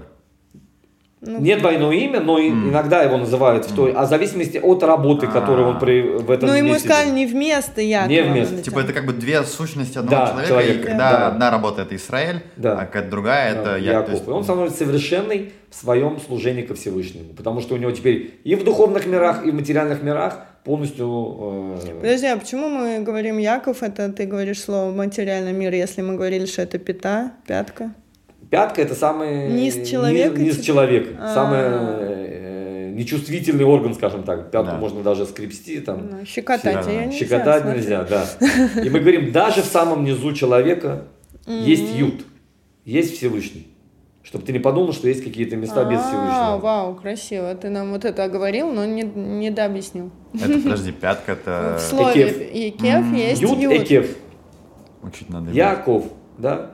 Ну, 1.22 1.40
Нет 1.40 1.60
двойное 1.60 1.96
имя, 1.96 2.20
но 2.20 2.38
и- 2.38 2.50
иногда 2.50 3.02
его 3.02 3.18
называют 3.18 3.66
в 3.66 3.74
той, 3.76 3.94
а 3.94 4.06
в 4.06 4.10
зависимости 4.10 4.58
от 4.58 4.84
работы, 4.84 5.26
которую 5.28 5.70
он 5.70 5.80
при, 5.80 6.02
в 6.02 6.30
этом 6.30 6.50
Ну, 6.50 6.56
ему 6.56 6.74
месте 6.74 6.88
сказали 6.90 7.10
не 7.10 7.26
вместо 7.26 7.82
Якова. 7.82 8.10
Не 8.10 8.22
вместо. 8.22 8.56
он 8.56 8.62
Типа 8.62 8.80
это 8.80 8.94
как 8.94 9.06
бы 9.08 9.14
две 9.14 9.42
сущности 9.44 9.98
одного 9.98 10.26
Да, 10.26 10.28
человека, 10.28 10.48
человека, 10.50 10.80
и 10.80 10.84
когда 10.84 11.12
да. 11.12 11.28
одна 11.30 11.52
работа 11.52 11.82
это 11.84 11.96
Израиль, 11.96 12.44
Да. 12.58 12.74
а 12.74 12.86
какая-то 12.86 13.10
другая 13.10 13.54
это 13.56 13.70
Я- 13.78 13.94
Яков. 13.94 14.06
то 14.08 14.12
есть- 14.12 14.28
И 14.28 14.30
он 14.32 14.44
становится 14.44 14.78
совершенный 14.86 15.54
в 15.72 15.76
своем 15.76 16.20
служении 16.20 16.62
ко 16.64 16.76
Всевышнему. 16.76 17.34
Потому 17.36 17.62
что 17.62 17.74
у 17.76 17.78
него 17.78 17.92
теперь 17.92 18.40
и 18.44 18.56
в 18.56 18.64
духовных 18.64 19.08
мирах, 19.08 19.46
и 19.46 19.52
в 19.52 19.56
материальных 19.56 20.04
мирах 20.04 20.40
полностью... 20.64 21.78
э, 21.82 22.02
Подожди, 22.02 22.28
а 22.28 22.38
почему 22.38 22.68
мы 22.70 23.00
говорим 23.00 23.38
Яков, 23.40 23.82
это 23.84 24.12
ты 24.12 24.26
говоришь 24.26 24.62
слово 24.62 24.92
материальный 24.92 25.54
мир, 25.54 25.74
если 25.74 26.02
мы 26.02 26.16
говорили, 26.16 26.46
что 26.46 26.62
это 26.62 26.78
пята, 26.78 27.32
пятка? 27.48 27.94
Пятка 28.50 28.82
это 28.82 28.96
самый... 28.96 29.50
Низ 29.52 29.88
человека, 29.88 30.40
Низ, 30.40 30.56
типа? 30.56 30.66
человека. 30.66 31.10
А. 31.20 31.34
Самый 31.34 31.60
э, 31.62 32.92
нечувствительный 32.94 33.66
орган, 33.66 33.94
скажем 33.94 34.24
так. 34.24 34.52
Пятку 34.52 34.72
Да. 34.74 34.78
можно 34.78 35.02
даже 35.02 35.26
скрепсти. 35.26 35.80
Там, 35.82 36.10
Ну, 36.12 36.26
щекотать 36.26 36.86
Да, 36.86 36.92
нельзя. 36.94 37.12
Щекотать 37.12 37.62
смотри. 37.64 37.80
нельзя, 37.82 38.04
да. 38.04 38.26
И 38.84 38.90
мы 38.90 39.00
говорим, 39.00 39.32
даже 39.32 39.62
в 39.62 39.66
самом 39.66 40.04
низу 40.04 40.32
человека 40.34 41.06
есть 41.48 41.96
ют, 41.96 42.26
есть 42.86 43.18
Всевышний. 43.18 43.68
Чтобы 44.24 44.44
ты 44.44 44.54
не 44.54 44.60
подумал, 44.60 44.92
что 44.92 45.08
есть 45.08 45.24
какие-то 45.24 45.56
места 45.56 45.84
без 45.86 46.00
А, 46.00 46.02
Всевышнего. 46.10 46.58
вау, 46.58 46.96
красиво. 46.96 47.54
Ты 47.54 47.70
нам 47.70 47.92
вот 47.92 48.06
это 48.06 48.24
оговорил, 48.24 48.72
но 48.72 48.84
не, 48.84 49.04
не 49.04 49.52
дообъяснил. 49.52 50.10
Это, 50.34 50.60
подожди, 50.64 50.92
пятка 50.92 51.34
это... 51.34 51.78
В 51.80 51.82
слове. 51.82 52.50
Екев 52.68 53.14
есть 53.14 53.42
Ют, 53.42 53.58
ют. 53.60 53.72
Экев, 53.74 54.18
Учить 55.04 55.30
надо. 55.30 55.52
Яков, 55.52 56.06
да. 56.40 56.72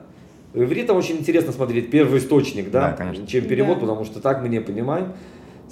В 0.54 0.62
иврите 0.62 0.92
очень 0.92 1.16
интересно 1.18 1.52
смотреть 1.52 1.90
первый 1.90 2.18
источник, 2.18 2.70
да, 2.70 2.88
Да, 2.90 2.92
конечно. 2.92 3.26
чем 3.26 3.46
перевод, 3.46 3.76
Да. 3.76 3.80
потому 3.86 4.04
что 4.04 4.20
так 4.20 4.42
мы 4.42 4.48
не 4.48 4.60
понимаем. 4.60 5.12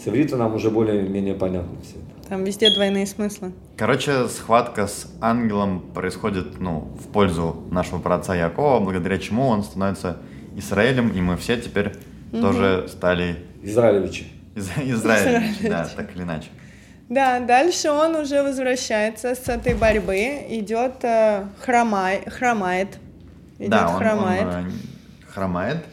С 0.03 0.09
иврита 0.09 0.37
нам 0.37 0.55
уже 0.55 0.71
более-менее 0.71 1.35
понятно 1.35 1.79
все 1.83 1.97
это. 1.97 2.29
Там 2.31 2.45
везде 2.45 2.73
двойные 2.73 3.07
смыслы. 3.07 3.53
Короче, 3.77 4.29
схватка 4.29 4.87
с 4.87 5.13
ангелом 5.21 5.81
происходит, 5.93 6.59
ну, 6.61 6.89
в 6.99 7.09
пользу 7.13 7.63
нашего 7.71 7.99
праотца 7.99 8.35
Якова, 8.35 8.81
благодаря 8.81 9.19
чему 9.19 9.49
он 9.49 9.63
становится 9.63 10.17
Израилем, 10.57 11.11
и 11.11 11.21
мы 11.21 11.37
все 11.37 11.57
теперь 11.61 11.93
тоже 12.33 12.87
стали 12.89 13.37
Израилевичи. 13.63 14.25
из- 14.55 14.71
Израилем, 14.79 15.43
да, 15.43 15.51
Израилевичи. 15.69 15.97
так 15.97 16.17
или 16.17 16.23
иначе. 16.23 16.49
Да, 17.11 17.41
дальше 17.41 17.91
он 17.91 18.15
уже 18.17 18.43
возвращается 18.43 19.35
с 19.35 19.49
этой 19.49 19.75
борьбы, 19.75 20.17
идет 20.49 21.03
э, 21.05 21.45
хромай, 21.61 22.23
хромает, 22.31 22.99
идет 23.61 23.71
да, 23.71 23.89
он, 23.89 23.99
хромает, 23.99 24.47
он, 24.47 24.67
э, 24.67 24.71
хромает, 25.29 25.85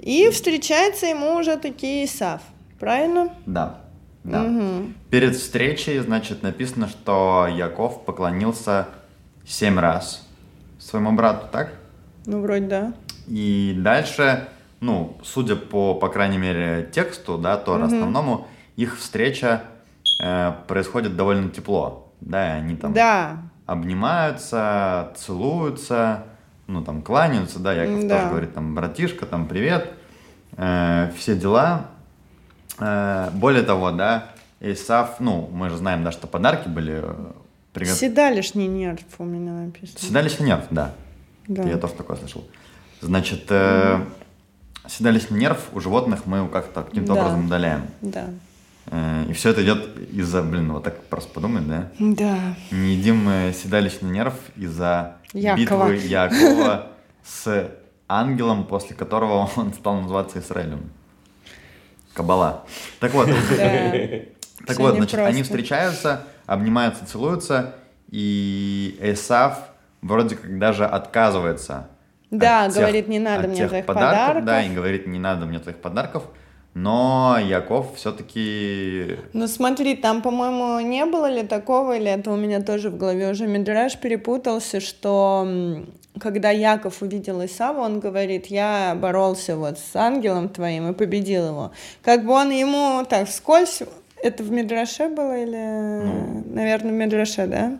и 0.00 0.30
встречается 0.30 1.06
ему 1.06 1.34
уже 1.34 1.56
таки 1.56 2.04
Исав, 2.04 2.40
правильно? 2.78 3.30
да, 3.44 3.80
да. 4.24 4.42
Мгм. 4.42 4.94
Перед 5.10 5.36
встречей, 5.36 5.98
значит, 5.98 6.42
написано, 6.42 6.88
что 6.88 7.46
Яков 7.48 8.04
поклонился 8.04 8.88
семь 9.44 9.78
раз 9.78 10.26
своему 10.78 11.12
брату, 11.12 11.46
так? 11.52 11.72
Ну, 12.26 12.40
вроде 12.40 12.66
да. 12.66 12.92
И 13.28 13.74
дальше, 13.76 14.48
ну, 14.80 15.16
судя 15.22 15.56
по, 15.56 15.94
по 15.94 16.08
крайней 16.08 16.38
мере, 16.38 16.88
тексту, 16.92 17.38
да, 17.38 17.56
то 17.56 17.80
основному, 17.82 18.48
их 18.76 18.98
встреча 18.98 19.62
э, 20.22 20.52
происходит 20.66 21.16
довольно 21.16 21.50
тепло. 21.50 22.12
Да, 22.20 22.56
и 22.56 22.60
они 22.60 22.76
там 22.76 22.92
Да, 22.92 23.38
обнимаются, 23.66 25.12
целуются, 25.16 26.24
ну, 26.66 26.82
там, 26.82 27.02
кланяются, 27.02 27.58
да, 27.58 27.72
Яков 27.72 28.06
Да. 28.06 28.16
тоже 28.18 28.28
говорит, 28.30 28.54
там, 28.54 28.74
братишка, 28.74 29.26
там, 29.26 29.46
привет, 29.46 29.92
э, 30.56 31.10
все 31.16 31.36
дела. 31.36 31.86
Э, 32.78 33.30
более 33.32 33.62
того, 33.62 33.90
да, 33.92 34.28
Исав, 34.60 35.20
ну, 35.20 35.48
мы 35.52 35.70
же 35.70 35.76
знаем, 35.76 36.02
да, 36.04 36.12
что 36.12 36.26
подарки 36.26 36.68
были 36.68 37.00
э, 37.02 37.14
приготовлены. 37.72 37.96
седалищный 38.10 38.66
нерв 38.66 39.00
у 39.18 39.24
меня 39.24 39.52
написано. 39.52 39.98
Седалищный 40.00 40.46
нерв, 40.46 40.64
да. 40.70 40.92
Да. 41.46 41.62
Я 41.62 41.76
тоже 41.76 41.94
такое 41.94 42.16
слышал. 42.16 42.44
Значит, 43.00 43.44
э, 43.50 44.00
седалищный 44.88 45.38
нерв 45.38 45.60
у 45.72 45.80
животных 45.80 46.26
мы 46.26 46.48
как-то 46.48 46.82
каким-то 46.82 47.14
Да. 47.14 47.20
образом 47.20 47.46
удаляем. 47.46 47.82
Да. 48.00 48.26
Э, 48.90 49.24
И 49.28 49.32
все 49.32 49.50
это 49.50 49.62
идет 49.64 49.96
из-за, 50.12 50.42
блин, 50.42 50.72
вот 50.72 50.84
так 50.84 51.02
просто 51.04 51.32
подумать, 51.32 51.66
да? 51.68 51.88
Да. 51.98 52.38
Не 52.70 52.94
едим 52.94 53.24
мы 53.24 53.52
седалищный 53.54 54.10
нерв 54.10 54.34
из-за 54.56 55.16
Якова. 55.32 55.88
битвы 55.90 55.96
Якова 56.06 56.86
с 57.24 57.70
ангелом, 58.08 58.64
после 58.64 58.94
которого 58.96 59.50
он 59.56 59.72
стал 59.74 60.00
называться 60.00 60.38
Израилем. 60.38 60.90
Кабала. 62.14 62.64
Так 63.00 63.12
вот, 63.12 63.26
так 64.66 64.78
вот, 64.78 64.96
значит, 64.96 65.18
они 65.18 65.42
встречаются, 65.42 66.22
обнимаются, 66.46 67.04
целуются, 67.06 67.74
и 68.10 68.96
Эсав 69.02 69.58
вроде 70.00 70.36
как 70.36 70.58
даже 70.58 70.86
отказывается. 70.86 71.88
Да, 72.30 72.64
от 72.64 72.72
тех- 72.72 72.80
говорит, 72.82 73.08
не 73.08 73.18
надо 73.18 73.48
мне 73.48 73.68
твоих 73.68 73.86
подарков, 73.86 74.44
Да, 74.44 74.62
и 74.62 74.74
говорит, 74.74 75.06
не 75.06 75.18
надо 75.18 75.46
мне 75.46 75.58
твоих 75.58 75.78
подарков. 75.78 76.24
Но 76.78 77.38
Яков 77.38 77.96
все-таки 77.96 79.16
Ну 79.32 79.48
смотри, 79.48 79.96
там, 79.96 80.20
по-моему, 80.20 80.78
не 80.80 81.06
было 81.06 81.24
ли 81.24 81.42
такого, 81.42 81.96
или 81.96 82.10
это 82.10 82.30
у 82.30 82.36
меня 82.36 82.60
тоже 82.60 82.90
в 82.90 82.98
голове 82.98 83.30
уже 83.30 83.46
Мидраш 83.46 83.96
перепутался, 83.96 84.80
что 84.80 85.48
когда 86.20 86.50
Яков 86.50 87.00
увидел 87.00 87.42
Исава, 87.42 87.80
он 87.80 87.98
говорит, 87.98 88.48
я 88.48 88.94
боролся 88.94 89.56
вот 89.56 89.78
с 89.78 89.96
ангелом 89.96 90.50
твоим 90.50 90.90
и 90.90 90.92
победил 90.92 91.46
его. 91.46 91.70
Как 92.02 92.26
бы 92.26 92.32
он 92.32 92.50
ему 92.50 93.06
так 93.08 93.26
вскользь, 93.26 93.82
это 94.22 94.42
в 94.42 94.50
Мидраше 94.50 95.08
было 95.08 95.34
или, 95.34 96.04
Ну. 96.04 96.44
наверное, 96.46 96.92
в 96.92 96.94
Мидраше, 96.94 97.46
да? 97.46 97.78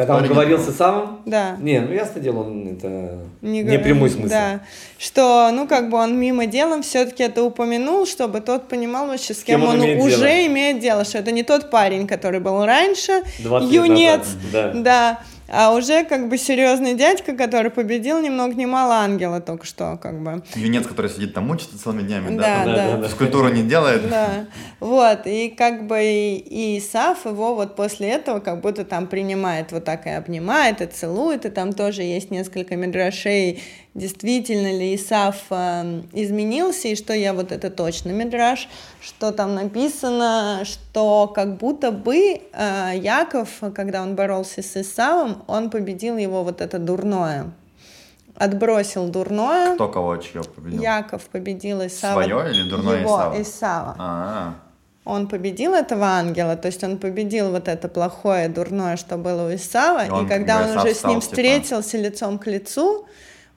Когда 0.00 0.16
он 0.16 0.26
говорил 0.26 0.56
не 0.56 0.64
с 0.64 0.68
Исавом? 0.70 1.20
Да. 1.26 1.56
Не, 1.60 1.80
ну 1.80 1.92
ясно 1.92 2.22
дело, 2.22 2.40
он 2.40 2.68
это 2.68 3.18
не, 3.42 3.62
говор- 3.62 3.82
прямой 3.82 4.08
смысл. 4.08 4.30
Да, 4.30 4.60
что, 4.96 5.50
ну, 5.52 5.68
как 5.68 5.90
бы 5.90 5.98
он 5.98 6.18
мимо 6.18 6.46
делом 6.46 6.80
все-таки 6.82 7.22
это 7.22 7.42
упомянул, 7.42 8.06
чтобы 8.06 8.40
тот 8.40 8.66
понимал 8.66 9.08
вообще, 9.08 9.34
с 9.34 9.42
кем, 9.42 9.60
кем 9.60 9.68
он 9.68 9.78
он, 9.78 9.84
имеет 9.84 10.02
уже 10.02 10.16
дело. 10.16 10.46
имеет 10.46 10.78
дело, 10.80 11.04
что 11.04 11.18
это 11.18 11.32
не 11.32 11.42
тот 11.42 11.70
парень, 11.70 12.06
который 12.06 12.40
был 12.40 12.64
раньше, 12.64 13.22
20 13.40 13.70
лет 13.70 13.84
юнец, 13.84 14.20
назад, 14.20 14.38
да. 14.52 14.72
да, 14.74 15.20
а 15.50 15.74
уже 15.74 16.04
как 16.04 16.28
бы 16.28 16.38
серьезный 16.38 16.94
дядька, 16.94 17.34
который 17.34 17.70
победил 17.70 18.20
ни 18.20 18.28
много 18.28 18.54
ни 18.54 18.66
мало 18.66 18.96
ангела 18.96 19.40
только 19.40 19.66
что, 19.66 19.98
как 20.00 20.22
бы. 20.22 20.42
юнец, 20.54 20.86
который 20.86 21.10
сидит 21.10 21.34
там, 21.34 21.50
учится 21.50 21.78
целыми 21.82 22.02
днями, 22.02 22.36
Да, 22.36 22.64
да, 22.64 22.64
да. 22.64 22.86
Да, 22.90 22.96
да, 22.96 23.08
физкультуру 23.08 23.48
не 23.48 23.62
делает. 23.62 24.08
Да, 24.08 24.46
вот, 24.78 25.26
и 25.26 25.48
как 25.50 25.86
бы 25.86 26.00
и, 26.02 26.36
и 26.36 26.78
Исаф 26.78 27.26
его 27.26 27.54
вот 27.54 27.76
после 27.76 28.10
этого 28.10 28.40
как 28.40 28.60
будто 28.60 28.84
там 28.84 29.06
принимает 29.06 29.72
вот 29.72 29.84
так 29.84 30.06
и 30.06 30.10
обнимает, 30.10 30.80
и 30.80 30.86
целует, 30.86 31.44
и 31.44 31.50
там 31.50 31.72
тоже 31.72 32.02
есть 32.02 32.30
несколько 32.30 32.76
мидрашей, 32.76 33.60
действительно 33.94 34.70
ли 34.78 34.94
Исаф 34.94 35.36
э, 35.50 36.02
изменился, 36.12 36.88
и 36.88 36.94
что 36.96 37.12
я 37.12 37.32
вот 37.34 37.50
это 37.52 37.70
точно 37.70 38.10
мидраш, 38.10 38.68
что 39.00 39.32
там 39.32 39.54
написано, 39.54 40.60
что 40.64 41.26
как 41.34 41.56
будто 41.56 41.90
бы 41.90 42.40
э, 42.52 42.92
Яков, 42.96 43.48
когда 43.74 44.02
он 44.02 44.14
боролся 44.14 44.62
с 44.62 44.76
Исавом, 44.76 45.42
он 45.48 45.70
победил 45.70 46.16
его 46.16 46.44
вот 46.44 46.60
это 46.60 46.78
дурное, 46.78 47.50
отбросил 48.36 49.08
дурное, 49.08 49.74
Кто 49.74 49.88
кого 49.88 50.16
чье 50.18 50.42
победил? 50.44 50.80
Яков 50.82 51.22
победил 51.24 51.84
Исава. 51.86 52.22
Своё 52.22 52.48
или 52.48 52.68
дурное 52.70 53.00
его, 53.00 53.16
Исава? 53.16 53.42
Исава. 53.42 53.96
А, 53.98 54.54
Он 55.04 55.26
победил 55.26 55.74
этого 55.74 56.06
ангела, 56.06 56.56
то 56.56 56.68
есть 56.68 56.84
он 56.84 56.96
победил 56.98 57.50
вот 57.50 57.66
это 57.66 57.88
плохое, 57.88 58.48
дурное, 58.48 58.96
что 58.96 59.16
было 59.16 59.48
у 59.50 59.54
Исава, 59.54 60.04
И 60.04 60.08
и, 60.08 60.10
он, 60.10 60.28
как 60.28 60.38
когда 60.38 60.58
он 60.62 60.70
Исав 60.70 60.84
уже 60.84 60.94
с 60.94 60.98
стал, 60.98 61.10
ним 61.10 61.20
типа- 61.20 61.30
встретился 61.30 61.98
лицом 61.98 62.38
к 62.38 62.46
лицу, 62.46 63.06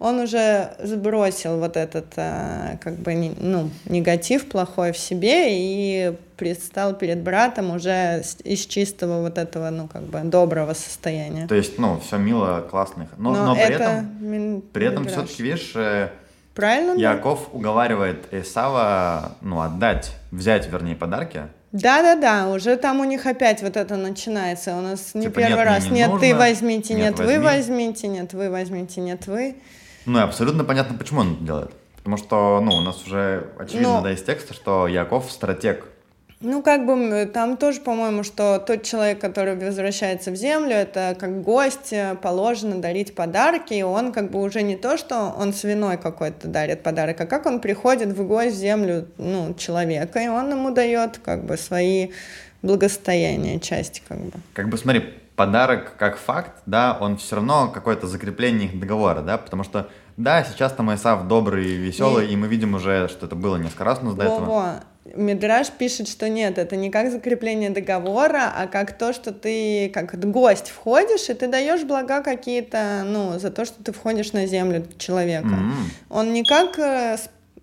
он 0.03 0.19
уже 0.19 0.73
сбросил 0.83 1.59
вот 1.59 1.77
этот, 1.77 2.07
э, 2.17 2.77
как 2.81 2.95
бы, 2.95 3.33
ну, 3.39 3.69
негатив 3.85 4.49
плохой 4.49 4.91
в 4.91 4.97
себе 4.97 5.47
и 5.51 6.13
предстал 6.35 6.93
перед 6.93 7.21
братом 7.21 7.71
уже 7.73 8.21
из 8.43 8.65
чистого 8.65 9.21
вот 9.21 9.37
этого, 9.37 9.69
ну, 9.69 9.87
как 9.87 10.01
бы, 10.03 10.19
доброго 10.25 10.73
состояния. 10.73 11.47
то 11.47 11.55
есть, 11.55 11.79
ну, 11.79 12.01
все 12.05 12.17
мило, 12.17 12.67
классно. 12.69 13.07
Но, 13.17 13.31
Но, 13.33 13.45
но 13.45 13.55
при 13.55 13.63
это 13.63 13.83
этом, 13.83 14.07
мин- 14.19 14.61
при 14.73 14.87
этом 14.87 15.07
все-таки, 15.07 15.41
видишь, 15.41 15.71
э, 15.75 16.09
Правильно? 16.53 16.95
да? 16.95 16.99
Яков 17.13 17.47
уговаривает 17.53 18.25
Исава, 18.33 19.37
ну, 19.41 19.61
отдать, 19.61 20.11
взять, 20.31 20.69
вернее, 20.69 20.95
подарки. 20.97 21.43
Да-да-да, 21.71 22.49
уже 22.49 22.75
там 22.75 22.99
у 22.99 23.03
них 23.05 23.25
опять 23.25 23.63
вот 23.63 23.77
это 23.77 23.95
начинается. 23.95 24.75
У 24.75 24.81
нас 24.81 25.15
не 25.15 25.23
Типа, 25.27 25.39
первый 25.39 25.55
нет, 25.59 25.65
раз. 25.65 25.85
не 25.85 25.91
нет, 25.91 26.09
ты 26.19 26.27
нужно, 26.33 26.37
возьмите, 26.37 26.93
нет, 26.93 27.17
нет, 27.17 27.19
вы 27.19 27.25
возьми. 27.39 27.43
возьмите, 27.45 28.07
нет, 28.09 28.33
вы 28.33 28.49
возьмите, 28.49 29.01
нет, 29.01 29.27
вы. 29.27 29.55
Ну, 30.05 30.19
и 30.19 30.21
абсолютно 30.21 30.63
понятно, 30.63 30.97
почему 30.97 31.21
он 31.21 31.33
это 31.33 31.43
делает. 31.43 31.71
Потому 31.97 32.17
что, 32.17 32.59
ну, 32.61 32.75
у 32.75 32.81
нас 32.81 33.01
уже 33.05 33.47
очевидно, 33.57 33.97
Ну. 33.97 34.01
да, 34.03 34.11
из 34.11 34.21
текста, 34.21 34.53
что 34.53 34.87
Яков 34.87 35.31
стратег. 35.31 35.85
Ну, 36.41 36.61
как 36.61 36.85
бы 36.85 37.25
там 37.33 37.55
тоже, 37.55 37.79
по-моему, 37.79 38.23
что 38.23 38.59
тот 38.59 38.83
человек, 38.83 39.19
который 39.21 39.55
возвращается 39.55 40.29
в 40.31 40.35
землю, 40.35 40.73
это 40.73 41.15
как 41.17 41.41
гость, 41.41 41.93
э, 41.93 42.17
положено 42.21 42.81
дарить 42.81 43.15
подарки, 43.15 43.73
и 43.73 43.81
он 43.81 44.11
как 44.11 44.29
бы 44.29 44.41
уже 44.41 44.61
не 44.61 44.75
то, 44.75 44.97
что 44.97 45.33
он 45.39 45.53
свиной 45.53 45.97
какой-то 45.97 46.49
дарит 46.49 46.83
подарок, 46.83 47.21
а 47.21 47.25
как 47.25 47.45
он 47.45 47.61
приходит 47.61 48.09
в 48.09 48.27
гость 48.27 48.55
в 48.57 48.59
землю, 48.59 49.07
ну, 49.17 49.53
человека, 49.53 50.19
и 50.19 50.27
он 50.27 50.49
ему 50.51 50.71
дает 50.71 51.19
как 51.19 51.45
бы 51.45 51.55
свои 51.55 52.09
благостояния, 52.61 53.61
части 53.61 54.01
как 54.05 54.19
бы. 54.19 54.33
Как 54.51 54.67
бы, 54.67 54.77
смотри, 54.77 55.13
подарок 55.35 55.95
как 55.97 56.17
факт, 56.17 56.51
да, 56.65 56.97
он 56.99 57.17
все 57.17 57.35
равно 57.35 57.69
какое-то 57.69 58.07
закрепление 58.07 58.69
их 58.69 58.79
договора, 58.79 59.21
да, 59.21 59.37
потому 59.37 59.63
что, 59.63 59.89
да, 60.17 60.43
сейчас 60.43 60.73
там 60.73 60.93
Исав 60.93 61.27
добрый 61.27 61.65
и 61.65 61.75
веселый, 61.75 62.27
и 62.27 62.35
мы 62.35 62.47
видим 62.47 62.75
уже, 62.75 63.07
что 63.07 63.25
это 63.25 63.35
было 63.35 63.57
несколько 63.57 63.83
раз 63.83 63.99
у 64.01 64.05
нас 64.05 64.15
до 64.15 64.23
этого. 64.25 64.83
Мидраш 65.15 65.69
пишет, 65.69 66.07
что 66.07 66.29
нет, 66.29 66.57
это 66.57 66.77
не 66.77 66.89
как 66.89 67.11
закрепление 67.11 67.69
договора, 67.69 68.53
а 68.55 68.67
как 68.67 68.97
то, 68.97 69.11
что 69.11 69.33
ты 69.33 69.89
как 69.93 70.17
гость 70.31 70.69
входишь, 70.69 71.29
и 71.29 71.33
ты 71.33 71.47
даешь 71.47 71.83
блага 71.83 72.23
какие-то, 72.23 73.03
ну, 73.05 73.37
за 73.37 73.51
то, 73.51 73.65
что 73.65 73.83
ты 73.83 73.91
входишь 73.91 74.31
на 74.31 74.45
землю 74.45 74.87
человека. 74.97 75.47
М. 75.47 75.73
Он 76.09 76.31
не 76.31 76.45
как, 76.45 76.79
э, 76.79 77.17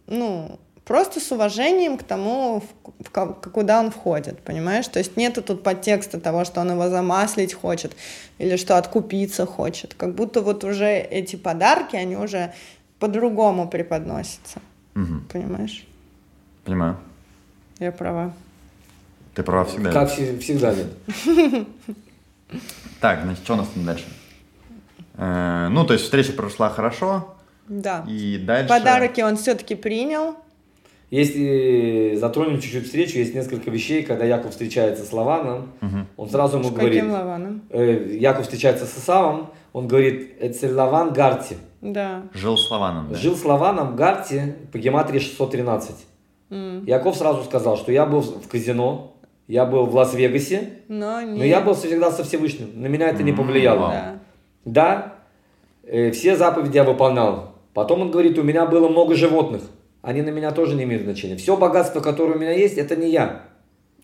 ну, 0.06 0.58
просто 0.90 1.20
с 1.20 1.30
уважением 1.30 1.96
к 1.96 2.02
тому, 2.02 2.60
в- 2.60 3.04
в 3.04 3.10
куда 3.52 3.78
он 3.78 3.90
входит, 3.92 4.40
понимаешь? 4.40 4.88
То 4.88 4.98
есть 4.98 5.16
нету 5.16 5.40
тут 5.40 5.62
подтекста 5.62 6.18
того, 6.18 6.44
что 6.44 6.60
он 6.62 6.72
его 6.72 6.88
замаслить 6.88 7.54
хочет 7.54 7.92
или 8.40 8.56
что 8.56 8.76
откупиться 8.76 9.46
хочет. 9.46 9.94
Как 9.94 10.14
будто 10.16 10.40
вот 10.42 10.64
уже 10.64 10.86
эти 10.86 11.36
подарки, 11.36 11.94
они 11.94 12.16
уже 12.16 12.52
по-другому 12.98 13.68
преподносятся, 13.68 14.58
Мгм. 14.94 15.28
понимаешь? 15.32 15.86
Понимаю. 16.64 16.96
Я 17.78 17.92
права. 17.92 18.32
Ты 19.36 19.44
права 19.44 19.64
всегда. 19.66 19.92
Как 19.92 20.10
все- 20.10 20.36
всегда, 20.38 20.72
Лен. 20.72 20.88
Так, 23.00 23.22
значит, 23.22 23.44
что 23.44 23.54
у 23.54 23.56
нас 23.58 23.68
там 23.74 23.84
дальше? 23.84 24.06
Э, 25.18 25.68
ну, 25.70 25.84
то 25.86 25.92
есть 25.92 26.04
встреча 26.06 26.32
прошла 26.32 26.68
хорошо, 26.68 27.32
Да. 27.68 28.04
и 28.08 28.38
дальше... 28.38 28.68
Подарки 28.68 29.20
он 29.20 29.36
все-таки 29.36 29.76
принял. 29.76 30.34
Если 31.10 32.14
затронем 32.16 32.60
чуть-чуть 32.60 32.84
встречу, 32.86 33.18
есть 33.18 33.34
несколько 33.34 33.70
вещей, 33.70 34.02
когда 34.04 34.24
Яков 34.24 34.52
встречается 34.52 35.04
с 35.04 35.12
Лаваном, 35.12 35.72
Мгм. 35.80 36.06
он 36.16 36.28
сразу 36.30 36.58
ему 36.58 36.68
С 36.68 36.70
говорит, 36.72 37.00
каким 37.00 37.12
лаваном? 37.12 37.62
э, 37.70 38.16
Яков 38.20 38.44
встречается 38.44 38.86
с 38.86 38.96
Исавом, 38.96 39.50
он 39.72 39.88
говорит, 39.88 40.36
это 40.40 40.72
Лаван 40.72 41.12
Гарти. 41.12 41.56
Да. 41.80 42.22
Жил 42.34 42.56
с 42.56 42.70
Лаваном, 42.70 43.08
да? 43.10 43.16
Жил 43.16 43.34
с 43.36 43.44
Лаваном 43.44 43.96
Гарти 43.96 44.54
по 44.72 44.78
гематрии 44.78 45.18
613. 45.18 45.96
М. 46.50 46.84
Яков 46.84 47.16
сразу 47.16 47.42
сказал, 47.44 47.76
что 47.76 47.90
я 47.90 48.06
был 48.06 48.20
в 48.20 48.46
казино, 48.48 49.14
я 49.48 49.64
был 49.66 49.86
в 49.86 49.94
Лас-Вегасе, 49.96 50.70
Но 50.88 51.20
но 51.22 51.42
я 51.44 51.60
был 51.60 51.74
всегда 51.74 52.12
со 52.12 52.22
Всевышним. 52.22 52.68
На 52.80 52.86
меня 52.86 53.08
это 53.08 53.22
не 53.24 53.32
повлияло. 53.32 53.88
Да. 53.88 54.18
Да, 54.64 55.14
э, 55.84 56.10
все 56.12 56.36
заповеди 56.36 56.76
я 56.76 56.84
выполнял. 56.84 57.52
Потом 57.74 58.02
он 58.02 58.10
говорит, 58.12 58.38
у 58.38 58.42
меня 58.42 58.66
было 58.66 58.88
много 58.88 59.14
животных. 59.16 59.62
Они 60.02 60.22
на 60.22 60.30
меня 60.30 60.50
тоже 60.50 60.74
не 60.74 60.84
имеют 60.84 61.04
значения. 61.04 61.36
Все 61.36 61.56
богатство, 61.56 62.00
которое 62.00 62.34
у 62.34 62.38
меня 62.38 62.52
есть, 62.52 62.78
это 62.78 62.96
не 62.96 63.10
я. 63.10 63.42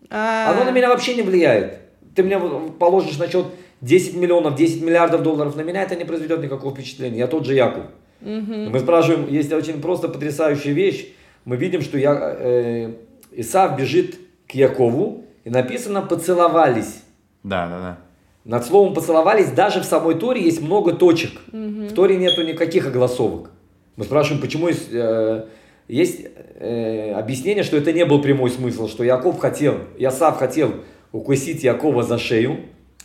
А, 0.09 0.51
Оно 0.51 0.63
на 0.63 0.71
меня 0.71 0.89
вообще 0.89 1.15
не 1.15 1.21
влияет. 1.21 1.79
Ты 2.15 2.23
мне 2.23 2.39
положишь 2.79 3.17
на 3.17 3.27
счет 3.27 3.45
10 3.81 4.15
миллионов, 4.15 4.55
10 4.55 4.81
миллиардов 4.81 5.23
долларов, 5.23 5.55
на 5.55 5.61
меня 5.61 5.83
это 5.83 5.95
не 5.95 6.03
произведет 6.05 6.41
никакого 6.41 6.73
впечатления. 6.73 7.19
Я 7.19 7.27
тот 7.27 7.45
же 7.45 7.53
Яков. 7.53 7.85
мгм. 8.21 8.71
Мы 8.71 8.79
спрашиваем, 8.79 9.27
есть 9.27 9.51
очень 9.51 9.81
просто 9.81 10.07
потрясающая 10.07 10.73
вещь. 10.73 11.07
Мы 11.45 11.55
видим, 11.57 11.81
что 11.81 11.97
я, 11.97 12.35
э, 12.39 12.93
Исав 13.31 13.77
бежит 13.77 14.17
к 14.47 14.51
Якову, 14.55 15.25
и 15.43 15.49
написано 15.49 16.01
«поцеловались». 16.01 17.03
Да, 17.43 17.67
да, 17.67 17.79
да. 17.79 17.97
Над 18.43 18.65
словом 18.65 18.93
«поцеловались» 18.93 19.51
даже 19.51 19.79
в 19.81 19.85
самой 19.85 20.15
Торе 20.15 20.41
есть 20.41 20.61
много 20.61 20.93
точек. 20.93 21.31
В 21.51 21.93
Торе 21.93 22.17
нету 22.17 22.43
никаких 22.43 22.87
огласовок. 22.87 23.51
Мы 23.95 24.03
спрашиваем, 24.03 24.41
почему 24.41 24.67
есть, 24.67 24.89
э, 24.91 25.45
есть 25.87 26.25
э, 26.59 27.13
объяснение, 27.13 27.63
что 27.63 27.77
это 27.77 27.93
не 27.93 28.05
был 28.05 28.21
прямой 28.21 28.49
смысл, 28.49 28.87
что 28.87 29.03
Яков 29.03 29.39
хотел, 29.39 29.75
Ясав 29.97 30.37
хотел 30.37 30.75
укусить 31.11 31.63
Якова 31.63 32.03
за 32.03 32.17
шею. 32.17 32.57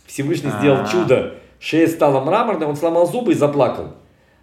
Всевышний 0.05 0.51
сделал 0.59 0.81
А. 0.81 0.87
чудо, 0.87 1.35
шея 1.59 1.87
стала 1.87 2.19
мраморной, 2.19 2.67
он 2.67 2.75
сломал 2.75 3.07
зубы 3.07 3.31
и 3.31 3.35
заплакал. 3.35 3.93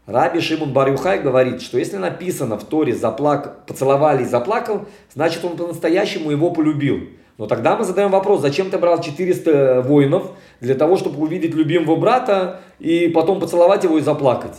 Раби 0.06 0.40
Шимон 0.40 0.72
Барюхай 0.72 1.20
говорит, 1.20 1.62
что 1.62 1.78
если 1.78 1.96
написано 1.96 2.58
в 2.58 2.64
Торе 2.64 2.94
заплак... 2.94 3.66
поцеловали 3.66 4.22
и 4.22 4.26
заплакал, 4.26 4.86
значит 5.14 5.44
он 5.44 5.56
по-настоящему 5.56 6.30
его 6.30 6.50
полюбил. 6.50 7.00
Но 7.38 7.46
тогда 7.46 7.76
мы 7.76 7.84
задаем 7.84 8.10
вопрос, 8.10 8.40
зачем 8.40 8.70
ты 8.70 8.78
брал 8.78 9.00
400 9.00 9.82
воинов 9.82 10.32
для 10.60 10.74
того, 10.74 10.96
чтобы 10.96 11.22
увидеть 11.22 11.54
любимого 11.54 11.96
брата 11.96 12.60
и 12.78 13.08
потом 13.08 13.38
поцеловать 13.38 13.84
его 13.84 13.98
и 13.98 14.00
заплакать? 14.00 14.56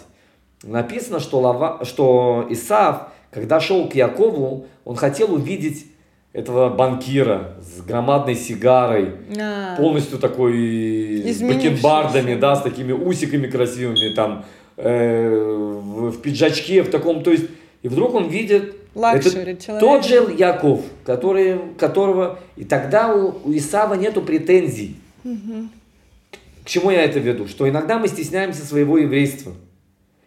Написано, 0.63 1.19
что, 1.19 1.39
Лава... 1.39 1.83
что 1.83 2.45
Исаав, 2.49 3.09
когда 3.31 3.59
шел 3.59 3.89
к 3.89 3.95
Якову, 3.95 4.67
он 4.85 4.95
хотел 4.95 5.33
увидеть 5.33 5.85
этого 6.33 6.69
банкира 6.69 7.55
с 7.61 7.81
громадной 7.81 8.35
сигарой, 8.35 9.11
А. 9.37 9.75
полностью 9.77 10.17
такой 10.17 11.23
с 11.25 11.41
бакенбардами, 11.41 12.35
да, 12.35 12.55
с 12.55 12.61
такими 12.61 12.93
усиками 12.93 13.47
красивыми, 13.47 14.13
там, 14.13 14.45
э, 14.77 15.29
в, 15.29 16.11
в 16.11 16.21
пиджачке, 16.21 16.83
в 16.83 16.89
таком, 16.89 17.23
то 17.23 17.31
есть, 17.31 17.45
и 17.81 17.87
вдруг 17.87 18.13
он 18.13 18.29
видит 18.29 18.75
luxury 18.95 19.53
это 19.53 19.63
человек. 19.65 19.81
тот 19.81 20.05
же 20.05 20.35
Яков, 20.37 20.81
который, 21.05 21.59
которого, 21.77 22.39
и 22.55 22.63
тогда 22.63 23.13
у, 23.13 23.33
у 23.43 23.53
Исава 23.55 23.95
нету 23.95 24.21
претензий. 24.21 24.95
К 25.23 26.67
чему 26.67 26.91
я 26.91 27.03
это 27.03 27.19
веду? 27.19 27.47
Что 27.47 27.67
иногда 27.67 27.97
мы 27.97 28.07
стесняемся 28.07 28.65
своего 28.65 28.97
еврейства. 28.97 29.53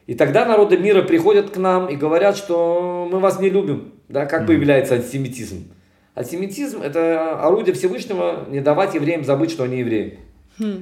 И 0.06 0.14
тогда 0.14 0.44
народы 0.44 0.76
мира 0.76 1.02
приходят 1.02 1.50
к 1.50 1.56
нам 1.56 1.88
и 1.88 1.96
говорят, 1.96 2.36
что 2.36 3.08
мы 3.10 3.20
вас 3.20 3.40
не 3.40 3.48
любим. 3.48 3.94
Да, 4.08 4.26
как 4.26 4.46
появляется 4.46 4.94
антисемитизм? 4.94 5.72
Антисемитизм– 6.14 6.82
это 6.82 7.40
орудие 7.40 7.74
Всевышнего 7.74 8.44
не 8.48 8.60
давать 8.60 8.94
евреям 8.94 9.24
забыть, 9.24 9.50
что 9.50 9.64
они 9.64 9.78
евреи. 9.78 10.18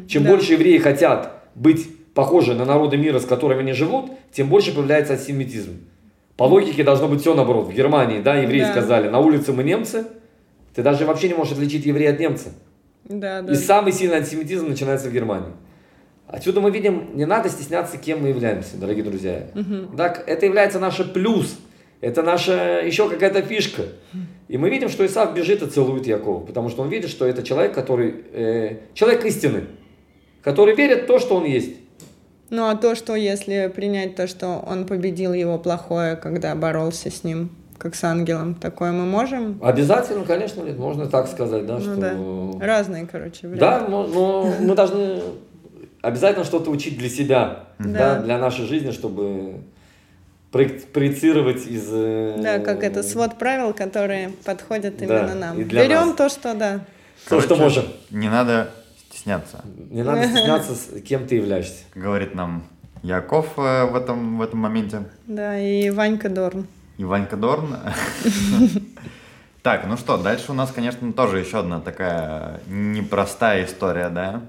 Чем 0.09 0.25
да. 0.25 0.31
больше 0.31 0.55
евреи 0.55 0.79
хотят 0.79 1.45
быть 1.55 1.89
похожи 2.14 2.55
на 2.55 2.64
народы 2.64 2.97
мира, 2.97 3.18
с 3.20 3.25
которыми 3.25 3.61
они 3.61 3.73
живут, 3.73 4.11
тем 4.33 4.49
больше 4.49 4.75
появляется 4.75 5.14
антисемитизм. 5.14 5.79
По 6.37 6.45
логике 6.45 6.83
должно 6.83 7.09
быть 7.09 7.20
все 7.20 7.35
наоборот. 7.35 7.68
В 7.68 7.73
Германии, 7.73 8.20
да, 8.20 8.37
евреи 8.37 8.62
Да. 8.62 8.73
сказали, 8.73 9.09
на 9.09 9.20
улице 9.20 9.53
мы 9.53 9.62
немцы, 9.62 10.05
ты 10.75 10.83
даже 10.83 11.07
вообще 11.07 11.29
не 11.29 11.35
можешь 11.35 11.53
отличить 11.53 11.87
еврея 11.87 12.12
от 12.12 12.20
немца. 12.20 12.51
Да, 13.05 13.43
да. 13.43 13.53
И 13.53 13.57
самый 13.57 13.93
сильный 13.93 14.16
антисемитизм 14.16 14.68
начинается 14.68 15.09
в 15.09 15.12
Германии. 15.12 15.53
Отсюда 16.27 16.61
мы 16.61 16.70
видим, 16.70 17.11
не 17.14 17.27
надо 17.27 17.49
стесняться, 17.49 17.99
кем 17.99 18.23
мы 18.23 18.29
являемся, 18.29 18.77
дорогие 18.77 19.05
друзья. 19.05 19.47
Так, 19.97 20.25
это 20.27 20.47
является 20.47 20.79
наше 20.79 21.05
плюс, 21.05 21.59
это 22.01 22.23
наша 22.23 22.81
еще 22.81 23.09
какая-то 23.09 23.43
фишка. 23.43 23.83
И 24.49 24.59
мы 24.59 24.70
видим, 24.70 24.89
что 24.89 25.05
Исав 25.07 25.35
бежит 25.35 25.62
и 25.62 25.66
целует 25.66 26.07
Якова, 26.07 26.45
потому 26.45 26.68
что 26.68 26.83
он 26.83 26.89
видит, 26.89 27.11
что 27.11 27.27
это 27.27 27.43
человек, 27.43 27.75
который, 27.75 28.25
э, 28.33 28.77
человек 28.93 29.25
истины, 29.25 29.64
который 30.43 30.75
верит 30.75 31.05
в 31.05 31.07
то, 31.07 31.18
что 31.18 31.37
он 31.37 31.45
есть. 31.45 31.77
Ну 32.51 32.68
а 32.68 32.75
то, 32.75 32.95
что 32.95 33.14
если 33.14 33.73
принять 33.75 34.14
то, 34.14 34.27
что 34.27 34.62
он 34.66 34.85
победил 34.87 35.33
его 35.33 35.59
плохое, 35.59 36.16
когда 36.16 36.55
боролся 36.55 37.11
с 37.11 37.25
ним, 37.25 37.51
как 37.79 37.95
с 37.95 38.05
ангелом, 38.05 38.55
такое 38.55 38.93
мы 38.93 39.07
можем? 39.07 39.59
Обязательно, 39.62 40.25
конечно, 40.25 40.62
можно 40.64 41.07
так 41.07 41.29
сказать, 41.29 41.64
да, 41.66 41.79
Ну 41.79 41.81
что... 41.81 41.97
да. 41.97 42.66
Разные, 42.66 43.07
короче, 43.11 43.49
варианты. 43.49 43.61
Да, 43.61 43.89
но, 43.89 44.07
но 44.07 44.53
мы 44.61 44.75
должны 44.75 45.20
обязательно 46.03 46.44
что-то 46.44 46.70
учить 46.70 46.98
для 46.98 47.09
себя, 47.09 47.64
да. 47.78 48.16
Да. 48.16 48.20
для 48.22 48.38
нашей 48.38 48.66
жизни, 48.66 48.90
чтобы 48.90 49.62
проецировать 50.50 51.66
из... 51.66 51.88
э, 51.90 52.36
Да, 52.42 52.59
как 52.59 52.82
это 52.84 53.03
свод 53.03 53.38
правил, 53.38 53.72
которые 53.72 54.30
подходят 54.44 54.98
Да, 54.98 55.05
именно 55.05 55.34
нам. 55.34 55.61
и 55.61 55.64
для 55.64 55.84
Берем 55.84 56.09
нас. 56.09 56.16
то, 56.16 56.28
что 56.28 56.55
да. 56.55 56.80
То, 57.28 57.40
что 57.40 57.55
Короче, 57.57 57.62
можем. 57.80 57.84
Не 58.11 58.28
надо 58.28 58.70
стесняться, 59.11 59.64
Не 59.90 60.03
надо 60.03 60.24
стесняться, 60.28 60.74
с 60.74 61.00
кем 61.03 61.26
ты 61.26 61.36
являешься. 61.36 61.84
говорит 61.94 62.34
нам 62.34 62.64
Яков 63.03 63.46
э, 63.57 63.84
в 63.86 63.96
этом, 63.96 64.38
в 64.38 64.42
этом 64.42 64.59
моменте. 64.59 65.05
Да, 65.26 65.59
и 65.59 65.88
Ванька 65.90 66.28
Дорн. 66.28 66.66
И 66.98 67.05
Ванька 67.05 67.36
Дорн. 67.36 67.76
Так, 69.62 69.86
ну 69.86 69.96
что, 69.96 70.16
дальше 70.16 70.50
у 70.50 70.55
нас, 70.55 70.72
конечно, 70.72 71.12
тоже 71.12 71.38
еще 71.38 71.61
одна 71.61 71.78
такая 71.78 72.61
непростая 72.66 73.64
история, 73.64 74.09
да? 74.09 74.42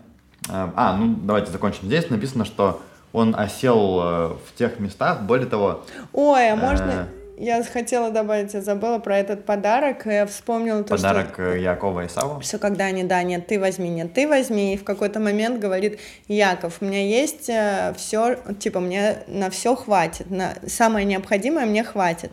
А, 0.50 0.98
ну 0.98 1.16
давайте 1.24 1.52
закончим 1.52 1.88
здесь. 1.88 2.10
Написано, 2.10 2.46
что 2.46 2.82
он 3.14 3.36
осел 3.38 4.00
э, 4.02 4.28
в 4.48 4.58
тех 4.58 4.80
местах, 4.80 5.22
более 5.22 5.48
того, 5.48 5.86
Ой, 6.12 6.50
а 6.50 6.54
Э. 6.54 6.56
можно... 6.56 7.08
Я 7.36 7.64
хотела 7.64 8.12
добавить, 8.12 8.54
я 8.54 8.62
забыла 8.62 9.00
про 9.00 9.18
этот 9.18 9.44
подарок, 9.44 10.06
я 10.06 10.28
вспомнила 10.28 10.84
то, 10.84 10.96
подарок 10.96 11.34
что... 11.34 11.42
э, 11.42 11.62
Якова 11.62 12.04
и 12.04 12.08
Исаву. 12.08 12.42
Что 12.42 12.60
когда 12.60 12.86
они, 12.86 13.04
да, 13.04 13.24
нет, 13.24 13.48
ты 13.48 13.60
возьми, 13.60 13.90
нет, 13.90 14.14
ты 14.14 14.28
возьми, 14.28 14.76
и 14.76 14.78
в 14.78 14.84
какой-то 14.84 15.20
момент 15.20 15.60
говорит, 15.60 16.00
Яков, 16.28 16.78
у 16.82 16.86
меня 16.86 17.02
есть 17.04 17.50
все, 17.98 18.38
типа, 18.60 18.80
мне 18.80 19.18
на 19.28 19.50
все 19.50 19.76
хватит, 19.76 20.30
на 20.30 20.54
самое 20.68 21.06
необходимое 21.06 21.66
мне 21.66 21.84
хватит. 21.84 22.32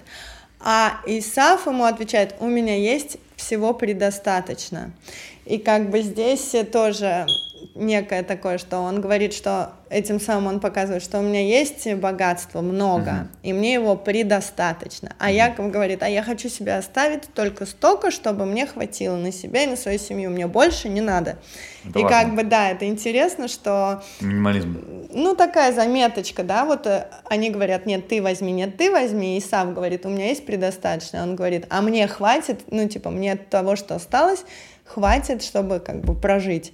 А 0.61 1.01
Исаф 1.07 1.67
ему 1.67 1.85
отвечает, 1.85 2.35
у 2.39 2.47
меня 2.47 2.77
есть 2.77 3.17
всего 3.37 3.73
предостаточно. 3.73 4.93
И 5.51 5.59
как 5.59 5.91
бы 5.91 6.01
здесь 6.01 6.55
тоже 6.73 7.27
некое 7.75 8.23
такое, 8.23 8.59
что 8.59 8.79
он 8.79 9.01
говорит, 9.01 9.33
что 9.33 9.73
этим 9.89 10.21
самым 10.21 10.47
он 10.47 10.61
показывает, 10.61 11.03
что 11.03 11.19
у 11.19 11.23
меня 11.23 11.41
есть 11.41 11.93
богатство 11.95 12.61
много, 12.61 13.29
и 13.43 13.53
мне 13.53 13.75
его 13.75 13.97
предостаточно. 13.97 15.15
А 15.19 15.31
Яков 15.31 15.73
говорит, 15.73 16.05
а 16.05 16.09
я 16.09 16.23
хочу 16.23 16.49
себе 16.49 16.77
оставить 16.77 17.25
только 17.35 17.67
столько, 17.67 18.13
чтобы 18.13 18.47
мне 18.47 18.65
хватило 18.67 19.17
на 19.17 19.33
себя 19.33 19.65
и 19.65 19.67
на 19.67 19.77
свою 19.77 19.99
семью, 19.99 20.31
мне 20.31 20.47
больше 20.47 20.89
не 20.89 21.01
надо. 21.01 21.39
Это 21.85 21.99
и 21.99 22.03
важно. 22.03 22.21
как 22.21 22.35
бы, 22.37 22.45
да, 22.45 22.71
это 22.71 22.87
интересно, 22.87 23.49
что 23.49 24.03
Минимализм. 24.21 25.09
ну, 25.13 25.35
такая 25.35 25.73
заметочка, 25.73 26.45
да, 26.45 26.65
вот 26.65 26.87
э, 26.87 27.09
они 27.25 27.51
говорят, 27.51 27.87
нет, 27.87 28.07
ты 28.07 28.23
возьми, 28.23 28.53
нет, 28.53 28.77
ты 28.77 28.93
возьми, 28.93 29.39
и 29.39 29.41
Сав 29.41 29.73
говорит, 29.75 30.05
у 30.07 30.11
меня 30.11 30.27
есть 30.27 30.45
предостаточно, 30.45 31.23
он 31.23 31.37
говорит, 31.37 31.67
а 31.71 31.81
мне 31.81 32.07
хватит, 32.07 32.61
ну, 32.71 32.87
типа, 32.87 33.11
мне 33.11 33.35
того, 33.35 33.77
что 33.77 33.95
осталось, 33.95 34.45
хватит, 34.93 35.43
чтобы, 35.43 35.79
как 35.79 36.01
бы, 36.01 36.15
прожить. 36.15 36.73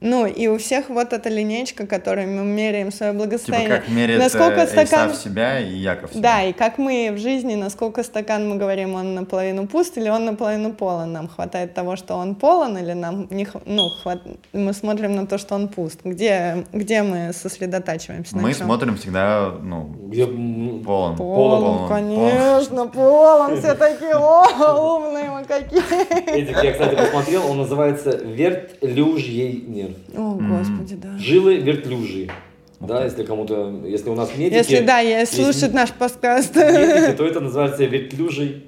Ну, 0.00 0.26
и 0.26 0.46
у 0.46 0.58
всех 0.58 0.90
вот 0.90 1.14
эта 1.14 1.30
линейка, 1.30 1.86
которой 1.86 2.26
мы 2.26 2.44
меряем 2.44 2.92
свое 2.92 3.12
Типа 3.12 3.24
благосостояние. 3.24 3.68
как 3.68 3.88
меряет 3.88 4.20
насколько 4.20 4.60
э, 4.60 4.66
стакан... 4.66 5.10
Исав 5.10 5.16
себя 5.16 5.60
и 5.60 5.74
Яков 5.74 6.10
себя. 6.10 6.20
Да, 6.20 6.42
и 6.42 6.52
как 6.52 6.76
мы 6.76 7.10
в 7.14 7.18
жизни, 7.18 7.54
насколько 7.54 8.02
стакан, 8.02 8.46
мы 8.46 8.56
говорим, 8.56 8.94
он 8.94 9.14
наполовину 9.14 9.66
пуст 9.66 9.96
или 9.96 10.10
он 10.10 10.26
наполовину 10.26 10.74
полон. 10.74 11.12
Нам 11.12 11.28
хватает 11.28 11.72
того, 11.72 11.96
что 11.96 12.14
он 12.14 12.34
полон, 12.34 12.76
или 12.76 12.92
нам 12.92 13.26
не 13.30 13.48
ну, 13.64 13.88
хват... 14.02 14.20
мы 14.52 14.74
смотрим 14.74 15.16
на 15.16 15.26
то, 15.26 15.38
что 15.38 15.54
он 15.54 15.68
пуст. 15.68 16.00
Где, 16.04 16.66
где 16.74 17.02
мы 17.02 17.32
сосредотачиваемся? 17.32 18.36
на 18.36 18.42
Мы 18.42 18.52
чём? 18.52 18.66
смотрим 18.66 18.96
всегда, 18.98 19.54
ну, 19.62 19.84
Где, 20.08 20.26
полон. 20.26 21.16
Полон, 21.16 21.16
полон, 21.16 21.88
конечно, 21.88 22.86
полон, 22.86 23.56
все 23.56 23.74
такие, 23.76 24.14
о, 24.14 24.96
умные 24.96 25.30
мы 25.30 25.44
какие. 25.44 26.64
Я, 26.64 26.72
кстати, 26.72 26.96
посмотрел, 26.96 27.50
он 27.50 27.58
называется 27.58 28.10
вертлюжьей 28.10 29.85
нерв. 29.88 29.96
О, 30.16 30.34
господи, 30.34 30.94
да. 30.96 31.18
Жилы 31.18 31.58
вертлюжьи. 31.58 32.30
Да, 32.80 33.04
если 33.04 33.24
кому-то, 33.24 33.80
если 33.86 34.10
у 34.10 34.14
нас 34.14 34.36
медики... 34.36 34.54
Если, 34.54 34.80
да, 34.84 34.98
я 35.00 35.20
есть 35.20 35.34
слушать 35.34 35.72
наш 35.72 35.92
подкаст. 35.92 36.54
медики, 36.54 37.16
то 37.16 37.24
это 37.26 37.40
называется 37.40 37.84
вертлюжий 37.86 38.64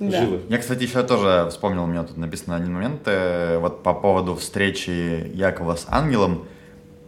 Да. 0.00 0.20
жилы. 0.22 0.40
Я, 0.48 0.58
кстати, 0.58 0.84
еще 0.84 1.02
тоже 1.02 1.46
вспомнил, 1.50 1.84
у 1.84 1.86
меня 1.86 2.04
тут 2.04 2.16
написано 2.16 2.56
один 2.56 2.72
момент, 2.72 3.02
э, 3.04 3.58
вот 3.58 3.82
по 3.82 3.92
поводу 3.92 4.34
встречи 4.34 5.30
Якова 5.34 5.74
с 5.76 5.86
ангелом. 5.90 6.46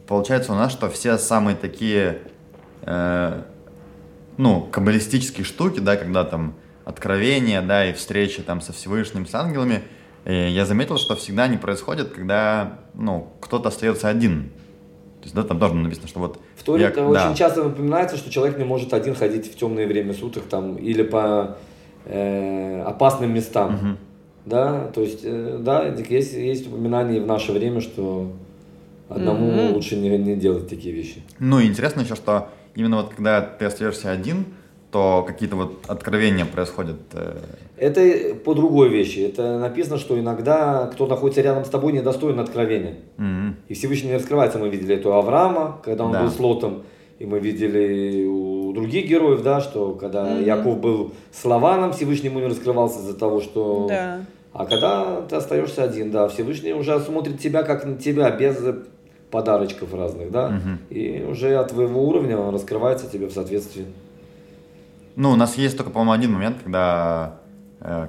Получается 0.06 0.52
у 0.52 0.56
нас, 0.56 0.72
что 0.72 0.90
все 0.90 1.16
самые 1.18 1.56
такие, 1.56 2.18
э, 2.82 3.42
ну, 4.36 4.62
каббалистические 4.70 5.44
штуки, 5.44 5.80
да, 5.80 5.96
когда 5.96 6.24
там 6.24 6.54
откровения, 6.84 7.62
да, 7.62 7.86
и 7.86 7.92
встречи 7.92 8.42
там 8.42 8.60
со 8.60 8.72
Всевышним, 8.72 9.26
с 9.26 9.34
ангелами, 9.34 9.82
э, 10.24 10.48
я 10.50 10.66
заметил, 10.66 10.98
что 10.98 11.14
всегда 11.16 11.44
они 11.44 11.56
происходят, 11.56 12.08
когда, 12.10 12.78
ну, 12.94 13.28
кто-то 13.40 13.68
остается 13.68 14.08
один. 14.08 14.50
То 15.20 15.24
есть, 15.24 15.34
да, 15.34 15.42
там 15.42 15.58
тоже 15.60 15.74
написано, 15.74 16.08
что 16.08 16.18
вот... 16.20 16.40
В 16.56 16.62
Торе 16.62 16.82
я- 16.82 16.88
это 16.88 17.02
да. 17.12 17.26
очень 17.26 17.36
часто 17.36 17.64
напоминается, 17.64 18.16
что 18.16 18.30
человек 18.30 18.56
не 18.58 18.64
может 18.64 18.94
один 18.94 19.14
ходить 19.14 19.52
в 19.52 19.56
темное 19.58 19.86
время 19.86 20.14
суток 20.14 20.44
там 20.44 20.76
или 20.76 21.02
по 21.02 21.56
э, 22.06 22.82
опасным 22.82 23.34
местам. 23.34 23.74
Мгм. 23.74 23.98
Да, 24.46 24.86
то 24.88 25.02
есть, 25.02 25.20
э, 25.22 25.58
да, 25.60 25.84
есть, 25.86 26.32
есть 26.32 26.66
упоминание 26.66 27.18
и 27.18 27.20
в 27.20 27.26
наше 27.26 27.52
время, 27.52 27.80
что 27.82 28.32
одному 29.10 29.50
Мгм. 29.52 29.74
лучше 29.74 29.96
не, 29.96 30.16
не 30.16 30.36
делать 30.36 30.68
такие 30.68 30.94
вещи. 30.94 31.22
Ну, 31.38 31.60
и 31.60 31.66
интересно 31.66 32.00
еще, 32.00 32.14
что 32.14 32.48
именно 32.74 32.96
вот 32.96 33.12
когда 33.14 33.42
ты 33.42 33.66
остаешься 33.66 34.10
один, 34.10 34.46
то 34.90 35.22
какие-то 35.26 35.56
вот 35.56 35.84
откровения 35.88 36.46
происходят. 36.46 36.96
э, 37.12 37.38
Это 37.80 38.34
по 38.44 38.54
другой 38.54 38.90
вещи. 38.90 39.20
Это 39.20 39.58
написано, 39.58 39.96
что 39.96 40.18
иногда 40.20 40.86
кто 40.92 41.06
находится 41.06 41.40
рядом 41.40 41.64
с 41.64 41.68
тобой 41.68 41.92
недостоин 41.94 42.38
откровения. 42.38 42.96
мгм. 43.16 43.56
И 43.68 43.74
Всевышний 43.74 44.10
не 44.10 44.16
раскрывается. 44.16 44.58
Мы 44.58 44.68
видели 44.68 44.96
это 44.96 45.08
у 45.08 45.12
Авраама, 45.12 45.80
когда 45.82 46.04
он 46.04 46.12
Да. 46.12 46.20
был 46.22 46.30
с 46.30 46.38
Лотом. 46.38 46.82
И 47.18 47.26
мы 47.26 47.38
видели 47.38 48.24
у 48.26 48.72
других 48.72 49.06
героев, 49.08 49.42
да, 49.42 49.60
что 49.60 49.92
когда 49.94 50.24
Мгм. 50.24 50.44
Яков 50.44 50.78
был 50.80 51.12
с 51.32 51.44
Лаваном, 51.44 51.92
Всевышний 51.92 52.28
ему 52.28 52.40
не 52.40 52.46
раскрывался 52.46 52.98
из-за 53.00 53.14
того, 53.14 53.40
что... 53.40 53.86
Да. 53.88 54.20
А 54.52 54.66
когда 54.66 55.20
ты 55.22 55.36
остаешься 55.36 55.82
один, 55.84 56.10
да, 56.10 56.28
Всевышний 56.28 56.72
уже 56.74 56.98
смотрит 57.00 57.38
тебя 57.40 57.62
как 57.62 57.84
на 57.86 57.96
тебя, 57.96 58.30
без 58.30 58.56
подарочков 59.30 59.94
разных, 59.94 60.30
да, 60.32 60.60
и 60.90 61.24
уже 61.30 61.54
от 61.56 61.68
твоего 61.68 62.02
уровня 62.06 62.36
он 62.36 62.52
раскрывается 62.52 63.08
тебе 63.08 63.26
в 63.28 63.32
соответствии. 63.32 63.86
Ну, 65.16 65.30
у 65.32 65.36
нас 65.36 65.56
есть 65.56 65.76
только, 65.76 65.92
по-моему, 65.92 66.12
один 66.12 66.32
момент, 66.32 66.56
когда, 66.64 67.36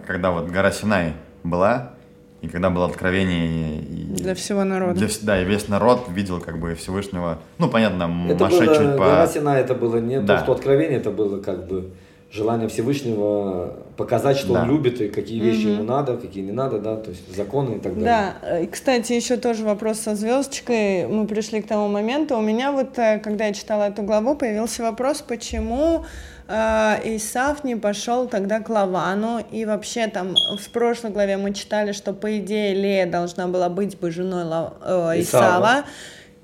когда 0.05 0.31
вот 0.31 0.49
гора 0.49 0.71
Синай 0.71 1.13
была, 1.43 1.93
и 2.41 2.47
когда 2.47 2.69
было 2.71 2.85
откровение... 2.87 3.79
И, 3.81 4.03
Для 4.15 4.33
всего 4.33 4.63
народа. 4.63 4.95
Для, 4.95 5.07
да, 5.21 5.41
и 5.41 5.45
весь 5.45 5.67
народ 5.67 6.07
видел 6.09 6.39
как 6.39 6.57
бы 6.59 6.73
Всевышнего. 6.73 7.37
Ну, 7.59 7.69
понятно, 7.69 8.09
Это 8.29 8.45
Маше 8.45 8.65
было, 8.65 8.75
чуть 8.75 8.97
гора 8.97 9.25
по... 9.25 9.31
Синай, 9.31 9.61
это 9.61 9.75
было 9.75 9.97
не 9.97 10.19
Да. 10.19 10.37
то, 10.37 10.43
что 10.43 10.51
откровение, 10.53 10.97
это 10.97 11.11
было 11.11 11.39
как 11.39 11.67
бы 11.67 11.91
желание 12.31 12.67
Всевышнего 12.67 13.75
показать, 13.95 14.37
что 14.37 14.53
Да. 14.53 14.63
он 14.63 14.69
любит, 14.69 15.01
и 15.01 15.09
какие 15.09 15.39
вещи 15.39 15.67
ему 15.67 15.83
надо, 15.83 16.17
какие 16.17 16.43
не 16.43 16.51
надо, 16.51 16.79
да, 16.79 16.95
то 16.95 17.11
есть 17.11 17.35
законы 17.35 17.75
и 17.75 17.79
так 17.79 17.93
далее. 17.99 18.33
Да, 18.41 18.59
и, 18.59 18.67
кстати, 18.67 19.13
еще 19.13 19.37
тоже 19.37 19.63
вопрос 19.63 19.99
со 19.99 20.15
звездочкой. 20.15 21.07
Мы 21.07 21.27
пришли 21.27 21.61
к 21.61 21.67
тому 21.67 21.89
моменту. 21.89 22.37
У 22.37 22.41
меня 22.41 22.71
вот, 22.71 22.97
э, 22.97 23.19
когда 23.19 23.45
я 23.45 23.53
читала 23.53 23.83
эту 23.83 24.01
главу, 24.01 24.35
появился 24.35 24.81
вопрос, 24.81 25.21
почему 25.21 26.05
э, 26.51 27.15
Исаф 27.15 27.63
не 27.63 27.75
пошел 27.75 28.27
тогда 28.27 28.59
к 28.59 28.69
Лавану. 28.69 29.39
И 29.51 29.65
вообще 29.65 30.07
там 30.07 30.35
в 30.59 30.69
прошлой 30.69 31.11
главе 31.11 31.37
мы 31.37 31.53
читали, 31.53 31.93
что 31.93 32.13
по 32.13 32.37
идее 32.37 32.73
Лея 32.73 33.05
должна 33.05 33.47
была 33.47 33.69
быть 33.69 33.97
бы 33.97 34.11
женой 34.11 34.43
Ла- 34.43 34.73
э, 34.81 35.21
Исава. 35.21 35.21
Исава. 35.21 35.85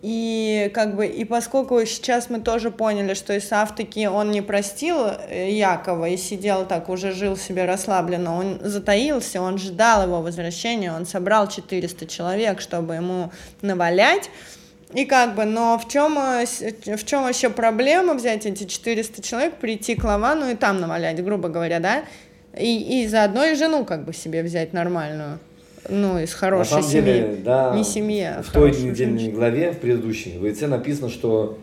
И 0.03 0.72
как 0.76 0.95
бы 0.95 1.08
и 1.08 1.26
поскольку 1.26 1.84
сейчас 1.86 2.30
мы 2.30 2.39
тоже 2.39 2.70
поняли, 2.70 3.16
что 3.16 3.36
Исаф 3.36 3.76
таки 3.76 4.08
он 4.08 4.30
не 4.30 4.41
простил 4.41 4.97
э, 5.08 5.51
Якова 5.51 6.08
и 6.08 6.18
сидел 6.18 6.66
так 6.66 6.88
уже 6.89 7.12
жил 7.12 7.36
себе 7.36 7.66
расслабленно, 7.66 8.38
он 8.38 8.60
затаился, 8.62 9.41
он 9.41 9.58
ждал 9.58 10.03
его 10.03 10.22
возвращения, 10.22 10.93
он 10.93 11.08
собрал 11.08 11.47
400 11.47 12.05
человек, 12.05 12.62
чтобы 12.62 12.95
ему 12.95 13.32
навалять. 13.62 14.30
И 14.93 15.05
как 15.05 15.35
бы, 15.35 15.43
но 15.45 15.77
в 15.77 15.88
чем, 15.89 16.17
э, 16.17 16.45
в 16.95 17.03
чем 17.05 17.23
вообще 17.23 17.49
проблема 17.49 18.13
взять 18.13 18.45
эти 18.45 18.63
400 18.63 19.21
человек, 19.21 19.55
прийти 19.55 19.95
к 19.95 20.03
Лавану 20.03 20.49
и 20.49 20.55
там 20.55 20.79
навалять, 20.79 21.21
грубо 21.23 21.49
говоря, 21.49 21.79
да? 21.79 22.03
И, 22.57 23.03
и 23.03 23.07
заодно 23.07 23.43
и 23.45 23.55
жену 23.55 23.83
как 23.85 24.05
бы 24.05 24.13
себе 24.13 24.43
взять 24.43 24.71
нормальную, 24.73 25.39
ну, 25.89 26.17
из 26.17 26.31
На 26.31 26.38
хорошей 26.38 26.69
самом 26.69 26.83
семьи. 26.83 27.03
деле, 27.03 27.35
да, 27.43 27.73
Не 27.75 27.83
семья, 27.83 28.38
а 28.39 28.43
в 28.43 28.49
той 28.51 28.71
недельной 28.71 29.19
женщина. 29.19 29.35
главе, 29.35 29.71
в 29.73 29.77
предыдущей, 29.79 30.38
в 30.38 30.45
яйце 30.45 30.67
написано, 30.67 31.09
что 31.09 31.57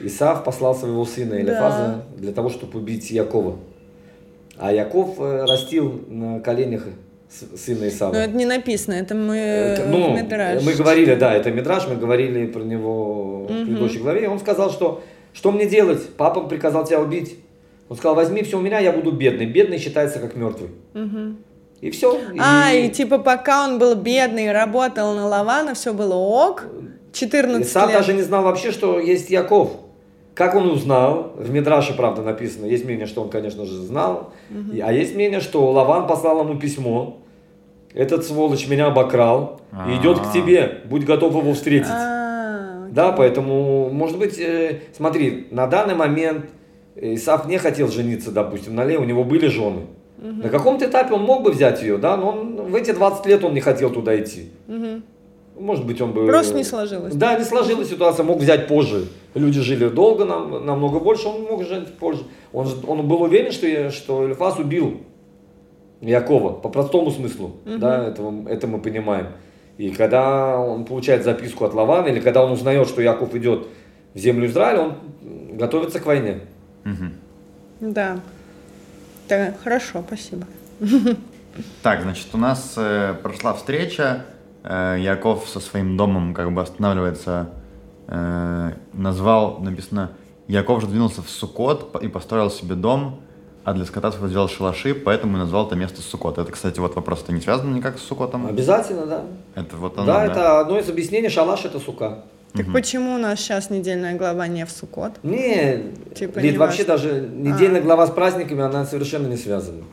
Исав 0.00 0.44
послал 0.44 0.76
своего 0.76 1.04
сына 1.06 1.30
Да. 1.32 1.40
Элифаза 1.40 2.04
для 2.18 2.32
того, 2.32 2.50
чтобы 2.50 2.78
убить 2.78 3.10
Якова. 3.10 3.56
А 4.58 4.72
Яков 4.72 5.18
э, 5.18 5.44
растил 5.44 6.04
на 6.08 6.40
коленях 6.40 6.84
сына 7.56 7.88
Исава. 7.88 8.12
Но 8.12 8.18
это 8.18 8.34
не 8.34 8.46
написано, 8.46 8.94
это 8.94 9.14
мы 9.14 9.36
Э, 9.36 9.86
в 9.86 9.90
Ну, 9.90 10.16
Мидраш 10.16 10.62
мы 10.62 10.74
говорили, 10.74 11.14
да, 11.14 11.34
это 11.34 11.50
Мидраш, 11.50 11.86
мы 11.88 11.96
говорили 11.96 12.46
про 12.46 12.60
него 12.60 13.44
в 13.44 13.46
предыдущей 13.46 13.98
главе. 13.98 14.24
И 14.24 14.26
он 14.26 14.38
сказал, 14.38 14.70
что 14.70 15.02
что 15.34 15.52
мне 15.52 15.66
делать? 15.66 16.14
Папа 16.16 16.40
приказал 16.42 16.84
тебя 16.84 17.00
убить. 17.00 17.38
Он 17.88 17.96
сказал, 17.96 18.14
возьми 18.14 18.42
все 18.42 18.58
у 18.58 18.60
меня, 18.60 18.78
я 18.80 18.92
буду 18.92 19.12
бедный. 19.12 19.46
Бедный 19.46 19.78
считается 19.78 20.18
как 20.18 20.34
мертвый. 20.36 20.70
И 21.80 21.90
все. 21.90 22.18
А, 22.40 22.72
и 22.72 22.88
типа 22.88 23.18
пока 23.18 23.64
он 23.64 23.78
был 23.78 23.94
бедный 23.94 24.46
и 24.46 24.48
работал 24.48 25.14
на 25.14 25.26
Лавана, 25.28 25.74
все 25.74 25.92
было 25.94 26.14
ок. 26.14 26.64
14 27.12 27.66
Исав 27.66 27.88
лет. 27.88 27.98
даже 27.98 28.12
не 28.14 28.22
знал 28.22 28.42
вообще, 28.42 28.72
что 28.72 28.98
есть 28.98 29.30
Яков. 29.30 29.70
Как 30.38 30.54
он 30.54 30.70
узнал? 30.70 31.32
В 31.36 31.50
Мидраше, 31.50 31.94
правда, 31.96 32.22
написано. 32.22 32.66
Есть 32.66 32.84
мнение, 32.84 33.06
что 33.06 33.22
он, 33.22 33.28
конечно 33.28 33.64
же, 33.66 33.74
знал. 33.82 34.32
И- 34.72 34.78
А 34.78 34.92
есть 34.92 35.16
мнение, 35.16 35.40
что 35.40 35.68
Лаван 35.72 36.06
послал 36.06 36.44
ему 36.44 36.56
письмо. 36.60 37.16
Этот 37.92 38.24
сволочь 38.24 38.68
меня 38.68 38.86
обокрал. 38.86 39.60
И 39.90 39.96
идет 40.00 40.20
к 40.20 40.32
тебе. 40.32 40.82
Будь 40.84 41.04
готов 41.04 41.34
его 41.34 41.52
встретить. 41.54 41.88
А, 41.90 42.86
Да, 42.90 43.10
поэтому, 43.12 43.90
может 43.90 44.16
быть, 44.18 44.38
э, 44.38 44.80
смотри, 44.96 45.48
на 45.50 45.66
данный 45.66 45.94
момент 45.96 46.46
Исаф 46.94 47.46
не 47.46 47.58
хотел 47.58 47.88
жениться, 47.88 48.30
допустим, 48.30 48.76
на 48.76 48.84
Лее, 48.84 48.98
у 49.00 49.04
него 49.04 49.24
были 49.24 49.46
жены. 49.48 49.82
На 50.18 50.48
каком-то 50.48 50.86
этапе 50.86 51.14
он 51.14 51.22
мог 51.22 51.42
бы 51.42 51.50
взять 51.50 51.82
ее, 51.82 51.98
да, 51.98 52.16
но 52.16 52.30
он, 52.30 52.56
в 52.70 52.74
эти 52.76 52.92
20 52.92 53.26
лет 53.26 53.44
он 53.44 53.54
не 53.54 53.60
хотел 53.60 53.90
туда 53.90 54.16
идти. 54.20 54.50
мгм. 54.68 55.02
Может 55.58 55.86
быть, 55.86 56.00
он 56.00 56.12
бы... 56.12 56.26
Просто 56.26 56.54
не 56.56 56.64
сложилось. 56.64 57.14
Да, 57.14 57.38
не 57.38 57.44
сложилась 57.44 57.88
ситуация, 57.88 58.24
мог 58.24 58.38
взять 58.38 58.68
позже. 58.68 59.06
Люди 59.34 59.60
жили 59.60 59.88
долго, 59.88 60.24
нам, 60.24 60.64
намного 60.66 61.00
больше, 61.00 61.28
он 61.28 61.42
мог 61.42 61.64
жить 61.64 61.96
позже. 61.98 62.22
Он, 62.52 62.66
же- 62.66 62.76
он 62.86 63.06
был 63.08 63.22
уверен, 63.22 63.50
что, 63.52 63.66
я- 63.66 63.90
что 63.90 64.24
Эльфас 64.24 64.58
убил 64.58 65.00
Якова, 66.00 66.52
по 66.52 66.68
простому 66.68 67.10
смыслу, 67.10 67.56
да, 67.64 68.06
этого, 68.08 68.48
это 68.48 68.66
мы 68.66 68.78
понимаем. 68.80 69.26
И 69.78 69.90
когда 69.90 70.58
он 70.58 70.84
получает 70.84 71.24
записку 71.24 71.64
от 71.64 71.74
Лавана, 71.74 72.08
или 72.08 72.20
когда 72.20 72.44
он 72.44 72.52
узнает, 72.52 72.88
что 72.88 73.02
Яков 73.02 73.34
идет 73.34 73.66
в 74.14 74.18
землю 74.18 74.46
Израиля, 74.46 74.80
он 74.80 74.94
готовится 75.56 75.98
к 76.00 76.06
войне. 76.06 76.40
Мгм. 76.84 77.12
Да. 77.80 78.20
Да, 79.28 79.54
хорошо, 79.62 80.02
спасибо. 80.06 80.46
Так, 81.82 82.02
значит, 82.02 82.28
у 82.32 82.38
нас 82.38 82.74
э, 82.76 83.14
прошла 83.22 83.52
встреча, 83.54 84.24
Яков 84.64 85.48
со 85.48 85.60
своим 85.60 85.96
домом 85.96 86.34
как 86.34 86.52
бы 86.52 86.60
останавливается, 86.62 87.50
э, 88.08 88.72
назвал, 88.92 89.58
написано, 89.60 90.10
Яков 90.46 90.80
же 90.82 90.86
двинулся 90.88 91.22
в 91.22 91.28
Сукот 91.28 92.02
и 92.02 92.08
построил 92.08 92.50
себе 92.50 92.74
дом, 92.74 93.20
а 93.64 93.74
для 93.74 93.84
скота 93.84 94.10
своего 94.10 94.28
сделал 94.28 94.48
шалаши, 94.48 94.94
поэтому 94.94 95.36
и 95.36 95.40
назвал 95.40 95.66
это 95.66 95.76
место 95.76 96.00
Сукот. 96.00 96.38
Это, 96.38 96.50
кстати, 96.50 96.80
вот 96.80 96.96
вопрос, 96.96 97.22
это 97.22 97.32
не 97.32 97.40
связано 97.40 97.74
никак 97.74 97.98
с 97.98 98.02
Сукотом? 98.02 98.46
Обязательно, 98.46 99.06
да. 99.06 99.22
Это 99.54 99.76
вот 99.76 99.98
оно, 99.98 100.06
да, 100.06 100.24
это 100.24 100.60
одно 100.60 100.78
из 100.78 100.88
объяснений, 100.88 101.28
шалаш 101.28 101.64
это 101.66 101.78
сука. 101.78 102.24
Так 102.54 102.72
почему 102.72 103.14
у 103.14 103.18
нас 103.18 103.38
сейчас 103.40 103.68
недельная 103.68 104.16
глава 104.16 104.46
не 104.48 104.64
в 104.64 104.70
Сукот? 104.70 105.12
Не, 105.22 105.92
Типа 106.14 106.38
Лид, 106.38 106.52
не 106.52 106.58
вообще 106.58 106.84
важно. 106.84 107.08
даже 107.10 107.28
недельная 107.28 107.82
глава 107.82 108.06
с 108.06 108.10
праздниками, 108.10 108.62
она 108.62 108.86
совершенно 108.86 109.26
не 109.26 109.36
связана. 109.36 109.84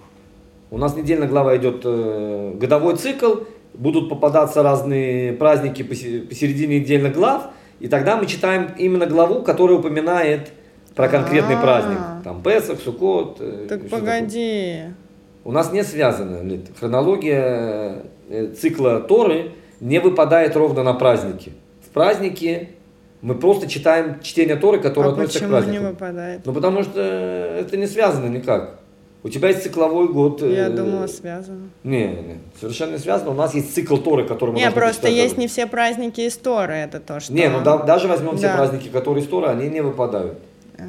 У 0.72 0.78
нас 0.78 0.96
недельная 0.96 1.28
глава 1.28 1.56
идет 1.58 1.82
э, 1.84 2.54
годовой 2.56 2.96
цикл, 2.96 3.36
будут 3.78 4.10
попадаться 4.10 4.64
разные 4.64 5.34
праздники 5.34 5.82
посе- 5.82 6.22
посередине 6.28 6.80
недельных 6.80 7.14
глав, 7.14 7.48
и 7.80 7.88
тогда 7.88 8.16
мы 8.18 8.26
читаем 8.26 8.70
именно 8.78 9.06
главу, 9.06 9.42
которая 9.42 9.78
упоминает 9.78 10.52
про 10.96 11.08
конкретный 11.10 11.56
А. 11.56 11.62
праздник. 11.62 11.98
Там 12.24 12.42
Песах, 12.42 12.80
Суккот. 12.80 13.38
э, 13.42 13.66
Так 13.68 13.90
погоди. 13.90 14.74
такое. 14.78 14.96
У 15.44 15.52
нас 15.52 15.72
не 15.74 15.84
связано. 15.84 16.42
Хронология 16.80 18.04
э, 18.30 18.48
цикла 18.60 19.00
Торы 19.02 19.52
не 19.80 20.00
выпадает 20.00 20.56
ровно 20.56 20.84
на 20.84 20.94
праздники. 20.94 21.52
В 21.86 21.90
праздники 21.90 22.70
мы 23.22 23.36
просто 23.36 23.68
читаем 23.68 24.20
чтение 24.24 24.56
Торы, 24.56 24.80
которое 24.80 25.10
А 25.10 25.12
относится 25.12 25.40
к 25.40 25.42
почему 25.44 25.58
не 25.58 25.62
празднику. 25.64 25.86
выпадает? 25.92 26.42
Ну, 26.46 26.54
потому 26.54 26.82
что 26.84 27.02
это 27.02 27.78
не 27.78 27.88
связано 27.88 28.28
никак. 28.28 28.80
У 29.26 29.30
тебя 29.30 29.50
есть 29.50 29.64
цикловой 29.64 30.08
год. 30.08 30.44
э, 30.44 30.54
Я 30.54 30.70
думала, 30.70 31.08
связано. 31.08 31.70
Не, 31.84 32.08
не, 32.10 32.38
совершенно 32.62 32.92
не 32.92 33.00
связано. 33.00 33.32
У 33.32 33.34
нас 33.34 33.56
есть 33.56 33.74
цикл 33.74 33.98
Торы, 33.98 34.24
который 34.24 34.52
мы 34.52 34.60
Не, 34.60 34.70
просто 34.70 35.08
есть 35.08 35.36
не 35.36 35.48
все 35.48 35.66
праздники 35.66 36.22
из 36.22 36.38
Торы, 36.38 36.76
это 36.76 37.00
то, 37.00 37.20
что... 37.20 37.34
Не, 37.34 37.50
ну 37.50 37.62
да- 37.64 37.80
даже 37.80 38.08
возьмем 38.08 38.38
все 38.38 38.50
Да. 38.50 38.58
праздники, 38.58 38.88
которые 38.90 39.24
из 39.24 39.28
Торы, 39.28 39.48
они 39.48 39.68
не 39.68 39.82
выпадают. 39.82 40.38
А, 40.78 40.84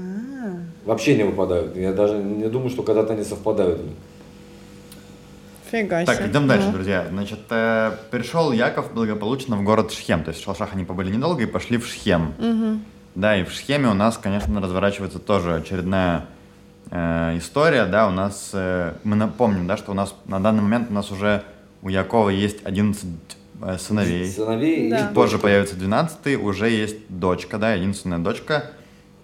Вообще 0.84 1.16
не 1.16 1.22
выпадают. 1.24 1.74
Я 1.78 1.94
даже 1.94 2.18
не 2.18 2.48
думаю, 2.50 2.68
что 2.68 2.82
когда-то 2.82 3.14
они 3.14 3.24
совпадают. 3.24 3.80
Фига 5.70 6.04
Так, 6.04 6.18
себе. 6.18 6.28
идем 6.28 6.46
дальше, 6.46 6.66
Ну. 6.66 6.72
друзья. 6.74 7.06
Значит, 7.10 7.40
э, 7.50 7.92
пришел 8.10 8.52
Яков 8.52 8.92
благополучно 8.92 9.56
в 9.56 9.64
город 9.64 9.92
Шхем. 9.92 10.22
То 10.22 10.30
есть 10.30 10.42
в 10.42 10.44
Шалшах 10.44 10.74
они 10.74 10.84
побыли 10.84 11.10
недолго 11.10 11.42
и 11.42 11.46
пошли 11.46 11.78
в 11.78 11.86
Шхем. 11.86 12.34
Да, 13.14 13.34
и 13.34 13.44
в 13.44 13.50
Шхеме 13.50 13.88
у 13.88 13.94
нас, 13.94 14.18
конечно, 14.18 14.60
разворачивается 14.60 15.18
тоже 15.18 15.54
очередная 15.56 16.26
э, 16.90 17.38
история. 17.38 17.86
Да, 17.86 18.08
у 18.08 18.10
нас, 18.10 18.50
э, 18.52 18.94
мы 19.04 19.16
напомним, 19.16 19.66
да, 19.66 19.76
что 19.76 19.92
у 19.92 19.94
нас 19.94 20.14
на 20.26 20.40
данный 20.40 20.62
момент 20.62 20.90
у 20.90 20.92
нас 20.92 21.10
уже 21.10 21.42
у 21.82 21.88
Якова 21.88 22.30
есть 22.30 22.64
11 22.64 23.04
э, 23.62 23.78
сыновей. 23.78 24.30
Сыновей 24.30 24.90
Да. 24.90 25.10
позже 25.14 25.38
появится 25.38 25.76
12 25.76 26.36
уже 26.36 26.68
есть 26.70 26.96
дочка, 27.08 27.58
да, 27.58 27.74
единственная 27.74 28.18
дочка 28.18 28.70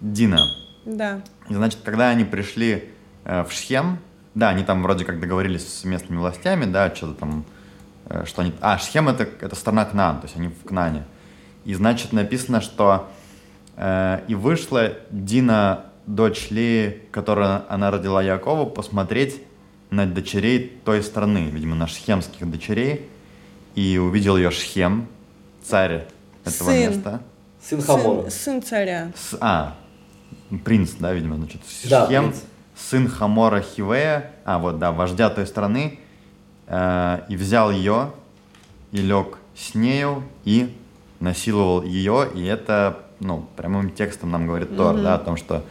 Дина. 0.00 0.40
Да. 0.84 1.20
И, 1.48 1.54
значит, 1.54 1.80
когда 1.84 2.08
они 2.08 2.24
пришли 2.24 2.90
э, 3.24 3.44
в 3.44 3.52
Шхем, 3.52 3.98
да, 4.34 4.48
они 4.50 4.64
там 4.64 4.82
вроде 4.82 5.04
как 5.04 5.20
договорились 5.20 5.66
с 5.66 5.84
местными 5.84 6.18
властями, 6.18 6.64
да, 6.64 6.94
что-то 6.94 7.14
там, 7.14 7.44
э, 8.06 8.24
что 8.26 8.42
они... 8.42 8.52
А, 8.60 8.78
Шхем 8.78 9.08
это, 9.08 9.28
это 9.40 9.54
страна 9.54 9.84
Кнаан, 9.84 10.20
то 10.20 10.26
есть 10.26 10.36
они 10.36 10.48
в 10.48 10.66
Кнане. 10.66 11.04
И, 11.64 11.74
значит, 11.74 12.12
написано, 12.12 12.60
что 12.60 13.08
э, 13.76 14.20
и 14.26 14.34
вышла 14.34 14.94
Дина, 15.10 15.86
дочь 16.07 16.48
Леи, 16.50 17.03
которую 17.11 17.62
она 17.72 17.90
родила 17.90 18.22
Якову, 18.22 18.66
посмотреть 18.66 19.40
на 19.90 20.07
дочерей 20.07 20.78
той 20.84 21.03
страны, 21.03 21.48
видимо, 21.53 21.74
на 21.76 21.86
шхемских 21.86 22.50
дочерей, 22.50 23.09
и 23.74 23.98
увидел 23.98 24.36
ее 24.36 24.50
Шхем, 24.50 25.07
царь 25.62 26.07
этого 26.44 26.70
Сын. 26.70 26.90
места. 26.90 27.20
Сын 27.62 27.80
Хамора. 27.82 28.22
Сын, 28.22 28.30
сын 28.30 28.62
царя. 28.62 29.12
С- 29.14 29.36
а, 29.40 29.76
принц, 30.64 30.92
да, 30.98 31.12
видимо, 31.12 31.36
значит, 31.36 31.61
Да, 31.88 32.07
Шхем, 32.07 32.30
принц. 32.30 32.40
сын 32.74 33.09
Хамора 33.09 33.61
Хивея, 33.61 34.32
а, 34.44 34.59
вот, 34.59 34.78
да, 34.78 34.92
вождя 34.92 35.30
той 35.30 35.46
страны, 35.46 36.00
э, 36.66 37.18
и 37.28 37.36
взял 37.36 37.70
ее, 37.70 38.11
и 38.92 38.98
лег 38.98 39.38
с 39.55 39.74
нею, 39.74 40.24
и 40.44 40.74
насиловал 41.20 41.82
ее, 41.82 42.28
и 42.34 42.44
это, 42.44 43.00
ну, 43.20 43.46
прямым 43.57 43.90
текстом 43.90 44.30
нам 44.30 44.46
говорит 44.46 44.76
Тор, 44.76 44.96
да, 44.96 45.14
о 45.14 45.18
том, 45.18 45.36
что 45.36 45.64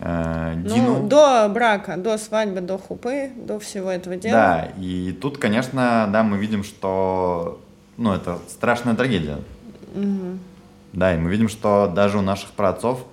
Дину... 0.00 1.00
Ну, 1.00 1.08
до 1.08 1.48
брака, 1.48 1.96
до 1.96 2.18
свадьбы, 2.18 2.60
до 2.60 2.78
хупы, 2.78 3.30
до 3.34 3.58
всего 3.58 3.90
этого 3.90 4.14
дела. 4.16 4.32
Да, 4.32 4.68
и 4.78 5.12
тут, 5.12 5.38
конечно, 5.38 6.08
да, 6.12 6.22
мы 6.22 6.38
видим, 6.38 6.62
что, 6.62 7.60
ну, 7.96 8.12
это 8.12 8.38
страшная 8.48 8.94
трагедия. 8.94 9.38
Да, 10.92 11.14
и 11.14 11.18
мы 11.18 11.30
видим, 11.30 11.48
что 11.48 11.90
даже 11.92 12.18
у 12.18 12.22
наших 12.22 12.50
праотцов, 12.52 13.04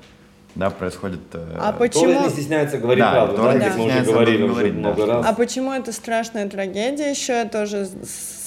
да, 0.54 0.70
происходит... 0.70 1.20
э, 1.34 1.58
А 1.60 1.72
Тор 1.72 1.80
почему... 1.80 2.24
не 2.24 2.30
стесняется 2.30 2.78
говорить 2.78 3.04
Да, 3.04 3.12
правду, 3.12 3.36
да, 3.44 3.60
как 3.60 3.78
мы 3.78 3.86
уже 3.88 4.02
говорили 4.02 4.44
уже 4.44 4.54
говорить, 4.54 4.74
да, 4.74 4.80
много 4.80 5.06
раз. 5.06 5.26
А 5.28 5.34
почему 5.34 5.74
это 5.74 5.92
страшная 5.92 6.48
трагедия 6.48 7.10
еще? 7.10 7.34
Я 7.34 7.46
тоже 7.46 7.90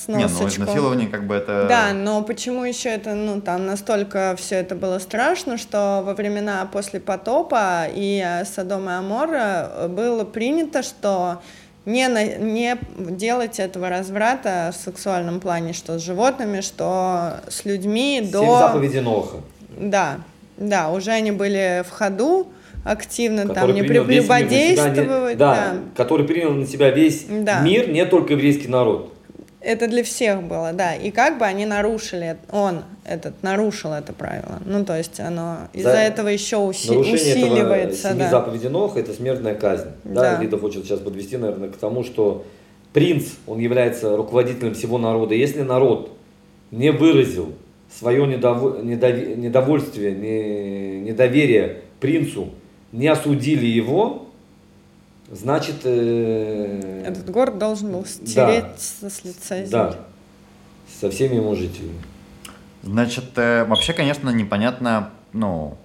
с 0.08 0.10
Не, 0.10 0.16
ну, 0.16 0.22
носочком. 0.22 0.64
изнасилование 0.64 1.06
как 1.08 1.26
бы 1.26 1.34
это... 1.34 1.66
Да, 1.68 1.92
но 1.92 2.22
почему 2.22 2.64
еще 2.64 2.88
это, 2.88 3.14
ну, 3.14 3.42
там 3.42 3.66
настолько 3.66 4.34
все 4.38 4.54
это 4.56 4.74
было 4.74 4.98
страшно, 5.00 5.58
что 5.58 6.02
во 6.02 6.14
времена 6.14 6.66
после 6.72 6.98
потопа 6.98 7.84
и 7.94 8.24
э, 8.26 8.46
Содома 8.46 8.92
и 8.92 8.94
Амора 8.94 9.70
э, 9.70 9.88
было 9.88 10.24
принято, 10.24 10.82
что 10.82 11.42
не, 11.84 12.08
на- 12.08 12.24
не 12.24 12.78
делать 12.98 13.58
этого 13.60 13.90
разврата 13.90 14.70
в 14.72 14.82
сексуальном 14.82 15.40
плане, 15.40 15.74
что 15.74 15.98
с 15.98 16.02
животными, 16.02 16.62
что 16.62 17.34
с 17.48 17.66
людьми 17.66 18.20
Семь 18.22 18.30
до... 18.32 18.58
заповедей 18.60 19.00
Ноха. 19.02 19.36
Да, 19.78 20.20
да, 20.56 20.88
уже 20.90 21.10
они 21.10 21.32
были 21.32 21.84
в 21.86 21.90
ходу 21.90 22.48
активно, 22.82 23.42
там 23.42 23.48
который 23.54 23.74
не- 23.74 23.82
прелюбодействовать, 23.82 25.36
да, 25.36 25.54
да. 25.54 25.74
который 25.94 26.26
принял 26.26 26.52
на 26.52 26.66
себя 26.66 26.90
весь 26.90 27.24
Да. 27.28 27.60
мир, 27.60 27.90
не 27.90 28.06
только 28.06 28.32
еврейский 28.32 28.68
народ. 28.68 29.12
Это 29.60 29.88
для 29.88 30.04
всех 30.04 30.44
было, 30.44 30.72
да. 30.72 30.94
И 30.94 31.10
как 31.10 31.38
бы 31.38 31.44
они 31.44 31.66
нарушили, 31.66 32.36
он 32.52 32.84
этот 33.04 33.42
нарушил 33.42 33.92
это 33.92 34.12
правило. 34.12 34.60
Ну, 34.64 34.84
то 34.84 34.96
есть 34.96 35.18
оно 35.18 35.58
из-за 35.72 35.90
За 35.90 35.96
этого 35.98 36.28
еще 36.28 36.56
уси- 36.56 36.88
Нарушение 36.92 37.32
этого 37.32 37.54
усиливается, 37.54 38.08
семи 38.10 38.18
да. 38.20 38.30
заповедей 38.30 38.68
Ноха– 38.68 39.00
это 39.00 39.12
смертная 39.12 39.54
казнь. 39.56 39.88
Да. 40.04 40.36
Да. 40.36 40.42
Лида 40.42 40.58
хочет 40.58 40.84
сейчас 40.84 41.00
подвести, 41.00 41.36
наверное, 41.36 41.70
к 41.70 41.76
тому, 41.76 42.04
что 42.04 42.44
принц, 42.92 43.24
он 43.48 43.58
является 43.58 44.16
руководителем 44.16 44.74
всего 44.74 44.96
народа. 44.96 45.34
Если 45.34 45.62
народ 45.62 46.12
не 46.70 46.92
выразил 46.92 47.52
свое 47.92 48.26
недово- 48.26 48.80
недови- 48.82 49.34
недовольствие, 49.34 50.12
не- 50.12 51.00
недоверие 51.00 51.78
принцу, 51.98 52.50
не 52.92 53.08
осудили 53.08 53.66
его, 53.66 54.27
значит... 55.30 55.76
э, 55.84 57.04
Этот 57.06 57.30
город 57.30 57.58
должен 57.58 57.92
был 57.92 58.04
стереть 58.04 58.64
со- 58.78 59.10
с 59.10 59.24
лица 59.24 59.56
земли. 59.56 59.70
Да, 59.70 59.96
со 61.00 61.10
всеми 61.10 61.36
его 61.36 61.54
жителями. 61.54 61.98
Значит, 62.82 63.24
э, 63.36 63.64
вообще, 63.64 63.92
конечно, 63.92 64.30
непонятно, 64.30 65.10
ну, 65.32 65.76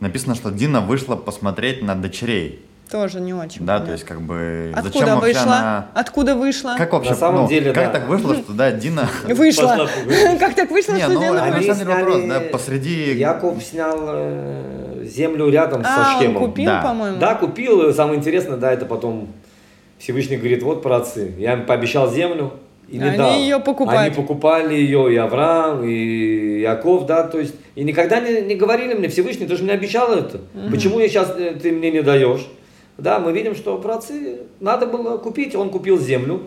написано, 0.00 0.34
что 0.34 0.50
Дина 0.50 0.80
вышла 0.80 1.16
посмотреть 1.16 1.82
на 1.82 1.94
дочерей, 1.94 2.64
Тоже 2.90 3.20
не 3.20 3.32
очень. 3.34 3.64
да, 3.64 3.74
понятно. 3.74 3.86
то 3.86 3.92
есть 3.92 4.04
как 4.04 4.20
бы 4.22 4.72
Откуда 4.74 4.92
зачем 4.98 5.14
вообще 5.14 5.26
вышла? 5.38 5.42
она... 5.56 5.86
Откуда 5.94 6.34
вышла? 6.34 6.74
Как 6.76 6.92
вообще, 6.92 7.10
На 7.10 7.16
самом 7.16 7.42
ну, 7.42 7.48
деле, 7.48 7.72
как 7.72 7.84
да. 7.92 7.98
так 8.00 8.08
вышло, 8.08 8.34
что, 8.34 8.52
да, 8.52 8.72
Дина... 8.72 9.08
Вышла. 9.28 9.88
Как 10.40 10.54
так 10.54 10.70
вышло, 10.70 10.92
Не, 10.94 11.00
что 11.04 11.12
ну, 11.12 11.20
Дина 11.20 11.42
они- 11.44 11.56
вышла? 11.56 11.68
на 11.68 11.74
самом 11.78 11.96
деле 11.96 12.04
вопрос, 12.04 12.22
да, 12.28 12.40
посреди- 12.52 13.14
Яков 13.14 13.62
снял 13.62 13.98
э, 14.06 14.87
землю 15.08 15.48
рядом 15.50 15.82
со 15.82 15.90
А, 15.90 16.14
он 16.16 16.20
Шхемом. 16.22 16.42
купил, 16.48 16.66
Да. 16.66 16.82
по-моему? 16.82 17.18
Да, 17.18 17.34
купил. 17.34 17.92
Самое 17.92 18.18
интересное, 18.18 18.56
да, 18.56 18.72
это 18.72 18.86
потом 18.86 19.28
Всевышний 19.98 20.36
говорит, 20.36 20.62
вот 20.62 20.82
праотцы, 20.82 21.34
я 21.38 21.54
им 21.54 21.66
пообещал 21.66 22.10
землю 22.12 22.52
и 22.88 22.98
не 22.98 23.04
Они 23.04 23.18
дал. 23.18 23.32
её 23.38 23.60
покупают. 23.60 24.00
Они 24.02 24.14
покупали 24.14 24.74
ее, 24.74 25.12
и 25.12 25.16
Авраам, 25.16 25.84
и 25.84 26.60
Яков, 26.60 27.06
да, 27.06 27.22
то 27.24 27.38
есть, 27.38 27.54
и 27.74 27.84
никогда 27.84 28.20
не, 28.20 28.40
не 28.42 28.54
говорили 28.54 28.94
мне, 28.94 29.08
Всевышний, 29.08 29.46
ты 29.46 29.56
же 29.56 29.64
мне 29.64 29.72
обещал 29.72 30.12
это, 30.12 30.40
почему 30.70 30.98
я 31.00 31.08
сейчас 31.08 31.34
ты 31.62 31.72
мне 31.72 31.90
не 31.90 32.02
даешь? 32.02 32.46
Да, 32.96 33.18
мы 33.20 33.32
видим, 33.32 33.54
что 33.54 33.76
праотцы 33.78 34.40
надо 34.60 34.86
было 34.86 35.18
купить, 35.18 35.54
он 35.54 35.70
купил 35.70 35.98
землю. 36.00 36.42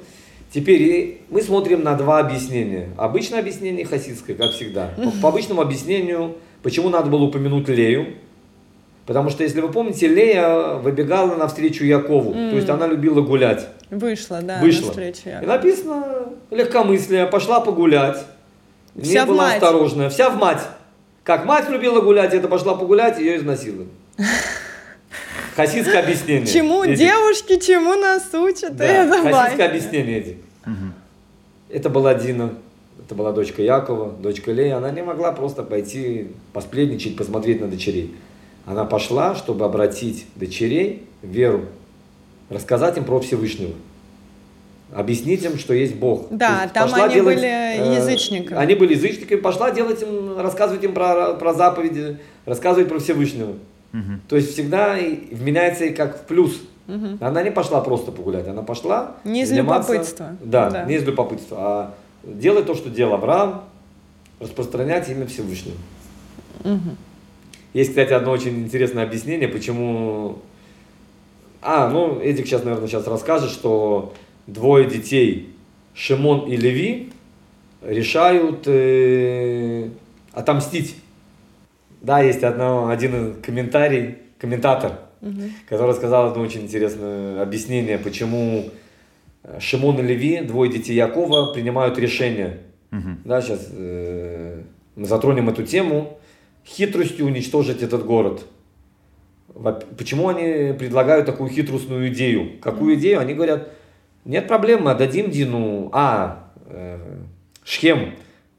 Теперь 0.53 0.81
и 0.81 1.21
мы 1.29 1.41
смотрим 1.41 1.81
на 1.81 1.95
два 1.95 2.19
объяснения. 2.19 2.89
Обычное 2.97 3.39
объяснение 3.39 3.83
и 3.83 3.85
хасидское, 3.85 4.35
как 4.35 4.51
всегда. 4.51 4.89
По, 4.97 5.09
по 5.21 5.29
обычному 5.29 5.61
объяснению, 5.61 6.35
почему 6.61 6.89
надо 6.89 7.09
было 7.09 7.23
упомянуть 7.23 7.69
Лею, 7.69 8.15
Потому 9.05 9.29
что, 9.29 9.43
если 9.43 9.61
вы 9.61 9.69
помните, 9.71 10.07
Лея 10.07 10.75
выбегала 10.75 11.35
навстречу 11.35 11.83
Якову. 11.83 12.33
То 12.33 12.55
есть 12.55 12.69
она 12.69 12.87
любила 12.87 13.21
гулять. 13.21 13.67
Вышла, 13.89 14.41
да, 14.41 14.59
Вышла. 14.61 14.85
навстречу 14.87 15.21
И 15.25 15.29
Якову. 15.29 15.47
написано 15.47 16.05
легкомыслие, 16.51 17.27
пошла 17.27 17.59
погулять. 17.59 18.17
Не 18.95 19.03
Вся 19.03 19.25
в 19.25 19.29
была 19.29 19.45
мать. 19.47 19.53
осторожная. 19.55 20.09
Вся 20.09 20.29
в 20.29 20.37
мать. 20.37 20.61
Как 21.23 21.45
мать 21.45 21.69
любила 21.69 22.01
гулять, 22.01 22.33
это 22.33 22.47
пошла 22.47 22.75
погулять, 22.75 23.19
ее 23.19 23.37
изнасиловали. 23.37 23.87
Хасидское 25.55 26.01
объяснение. 26.03 26.47
Чему 26.47 26.83
Эдик. 26.83 26.97
девушки, 26.99 27.59
чему 27.59 27.95
нас 27.95 28.33
учат? 28.33 28.75
Да, 28.75 28.85
Это 28.85 29.11
хасидское 29.21 29.57
бай. 29.57 29.67
объяснение, 29.67 30.19
Эдик. 30.19 30.37
Это 31.69 31.89
была 31.89 32.13
Дина, 32.15 32.53
это 33.03 33.15
была 33.15 33.31
дочка 33.31 33.61
Якова, 33.61 34.11
дочка 34.11 34.51
Лея. 34.51 34.77
Она 34.77 34.91
не 34.91 35.01
могла 35.03 35.31
просто 35.31 35.63
пойти 35.63 36.27
посплетничать, 36.53 37.15
посмотреть 37.17 37.61
на 37.61 37.67
дочерей. 37.67 38.15
Она 38.65 38.85
пошла, 38.85 39.35
чтобы 39.35 39.65
обратить 39.65 40.25
дочерей 40.35 41.03
в 41.21 41.27
веру, 41.27 41.65
рассказать 42.49 42.97
им 42.97 43.03
про 43.05 43.19
Всевышнего. 43.19 43.73
Объяснить 44.93 45.43
им, 45.45 45.57
что 45.57 45.73
есть 45.73 45.95
Бог. 45.95 46.27
Да, 46.31 46.63
есть 46.63 46.73
там 46.73 46.89
пошла 46.89 47.05
они 47.05 47.21
были 47.21 47.95
язычниками. 47.95 48.59
Они 48.59 48.75
были 48.75 48.93
язычниками, 48.93 49.39
пошла 49.39 49.71
делать 49.71 50.01
им, 50.01 50.37
рассказывать 50.37 50.83
им 50.83 50.93
про, 50.93 51.33
про 51.35 51.53
заповеди, 51.53 52.17
рассказывать 52.45 52.89
про 52.89 52.99
Всевышнего. 52.99 53.53
Мгм. 53.93 54.21
То 54.27 54.35
есть 54.35 54.51
всегда 54.53 54.95
вменяется 55.31 55.85
и 55.85 55.93
как 55.93 56.21
в 56.21 56.25
плюс. 56.25 56.59
Она 57.21 57.41
не 57.41 57.51
пошла 57.51 57.79
просто 57.79 58.11
погулять, 58.11 58.47
она 58.49 58.63
пошла 58.63 59.15
Не 59.23 59.43
из 59.43 59.49
заниматься- 59.49 59.93
любопытства. 59.93 60.35
Да, 60.43 60.69
Да. 60.69 60.83
не 60.83 60.95
из 60.95 61.03
любопытства, 61.05 61.57
а 61.59 61.93
делать 62.25 62.65
то, 62.65 62.75
что 62.75 62.89
делал 62.89 63.13
Авраам, 63.13 63.63
распространять 64.41 65.07
имя 65.09 65.25
Всевышнего. 65.25 65.77
Есть, 67.73 67.91
кстати, 67.91 68.13
одно 68.13 68.31
очень 68.31 68.63
интересное 68.63 69.03
объяснение, 69.03 69.47
почему... 69.47 70.39
А, 71.61 71.89
ну, 71.89 72.19
Эдик 72.19 72.47
сейчас, 72.47 72.63
наверное, 72.63 72.87
сейчас 72.87 73.07
расскажет, 73.07 73.51
что 73.51 74.13
двое 74.47 74.89
детей, 74.89 75.53
Шимон 75.93 76.49
и 76.49 76.57
Леви, 76.57 77.11
решают 77.81 78.63
э, 78.67 79.89
отомстить. 80.33 80.95
Да, 82.01 82.19
есть 82.21 82.43
одно, 82.43 82.89
один 82.89 83.35
комментарий, 83.41 84.17
комментатор, 84.39 84.99
который 85.69 85.93
сказал 85.93 86.27
одно 86.31 86.41
очень 86.41 86.61
интересное 86.61 87.41
объяснение, 87.41 87.97
почему 87.99 88.69
э, 89.43 89.59
Шимон 89.59 89.99
и 89.99 90.01
Леви, 90.01 90.41
двое 90.41 90.71
детей 90.71 90.95
Якова, 90.95 91.53
принимают 91.53 91.97
решение. 91.99 92.59
Мгм. 92.89 93.19
Да, 93.23 93.41
сейчас 93.41 93.67
э, 93.71 94.61
мы 94.95 95.05
затронем 95.05 95.49
эту 95.49 95.63
тему. 95.63 96.17
Хитростью 96.65 97.25
уничтожить 97.25 97.81
этот 97.81 98.05
город. 98.05 98.45
Почему 99.97 100.29
они 100.29 100.73
предлагают 100.73 101.25
такую 101.25 101.49
хитростную 101.49 102.07
идею? 102.09 102.59
Какую 102.61 102.95
идею? 102.95 103.19
Они 103.19 103.33
говорят, 103.33 103.69
нет 104.25 104.47
проблем, 104.47 104.83
мы 104.83 104.91
отдадим 104.91 105.29
Дину. 105.29 105.89
А, 105.91 106.51
э, 106.67 106.97
Шхем 107.63 108.15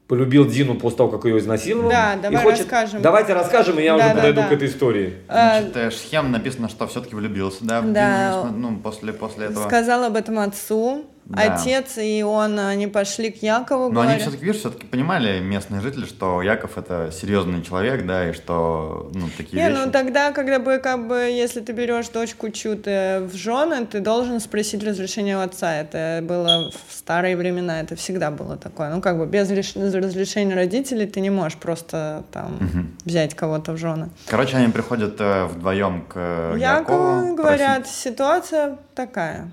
полюбил 0.07 0.45
Дину 0.45 0.75
после 0.75 0.97
того, 0.97 1.09
как 1.09 1.25
ее 1.25 1.39
изнасиловал. 1.39 1.89
Да, 1.89 2.13
и 2.13 2.21
давай 2.21 2.43
хочет- 2.43 2.59
расскажем. 2.61 3.01
Давайте 3.01 3.33
расскажем, 3.33 3.79
и 3.79 3.83
я 3.83 3.97
Да, 3.97 4.05
уже 4.05 4.07
да, 4.09 4.15
подойду 4.15 4.41
да. 4.41 4.47
к 4.47 4.51
этой 4.51 4.67
истории. 4.67 5.13
А, 5.27 5.61
Значит, 5.61 5.77
э, 5.77 5.89
Шхем 5.91 6.31
написано, 6.31 6.69
что 6.69 6.85
все-таки 6.87 7.15
влюбился, 7.15 7.65
да, 7.65 7.81
в 7.81 7.91
Да. 7.91 8.43
Дину, 8.51 8.57
ну, 8.71 8.77
после, 8.77 9.13
после 9.13 9.45
этого. 9.47 9.67
Сказал 9.67 10.03
об 10.03 10.15
этом 10.15 10.37
отцу. 10.37 11.05
Да. 11.25 11.55
Отец 11.55 11.97
и 11.97 12.21
он, 12.21 12.59
они 12.59 12.87
пошли 12.87 13.31
к 13.31 13.41
Якову, 13.41 13.83
Но 13.89 14.01
они 14.01 14.09
говорят. 14.09 14.21
все-таки, 14.23 14.43
видишь, 14.45 14.59
все-таки 14.59 14.85
понимали 14.85 15.39
местные 15.39 15.79
жители, 15.81 16.05
что 16.05 16.41
Яков 16.41 16.77
это 16.77 17.11
серьезный 17.13 17.61
человек, 17.63 18.05
да, 18.05 18.29
и 18.29 18.33
что, 18.33 19.09
ну, 19.13 19.27
такие 19.37 19.61
Не, 19.63 19.69
вещи. 19.69 19.81
ну 19.85 19.91
тогда, 19.91 20.31
когда 20.33 20.59
бы, 20.59 20.79
как 20.79 21.07
бы, 21.07 21.15
если 21.15 21.61
ты 21.61 21.71
берешь 21.71 22.09
дочку 22.09 22.49
чью-то 22.49 23.27
в 23.31 23.35
жены, 23.37 23.85
ты 23.85 24.01
должен 24.01 24.41
спросить 24.41 24.83
разрешения 24.83 25.37
у 25.37 25.41
отца. 25.41 25.73
Это 25.73 26.19
было 26.23 26.71
в 26.89 26.93
старые 26.93 27.37
времена, 27.37 27.79
это 27.79 27.95
всегда 27.95 28.29
было 28.29 28.57
такое. 28.57 28.93
Ну, 28.93 29.01
как 29.01 29.17
бы, 29.17 29.25
без 29.25 29.49
реш- 29.49 29.75
разрешения 29.77 30.55
родителей 30.55 31.05
ты 31.07 31.21
не 31.21 31.29
можешь 31.29 31.57
просто 31.57 32.23
там 32.31 32.59
взять 33.05 33.33
кого-то 33.33 33.71
в 33.71 33.77
жены. 33.77 34.09
Короче, 34.27 34.57
они 34.57 34.71
приходят 34.71 35.15
э, 35.19 35.45
вдвоем 35.45 36.01
к 36.01 36.13
э, 36.15 36.57
Якову 36.59 37.19
Якову. 37.21 37.35
говорят, 37.35 37.83
просить- 37.83 37.95
ситуация 37.95 38.77
такая. 38.93 39.49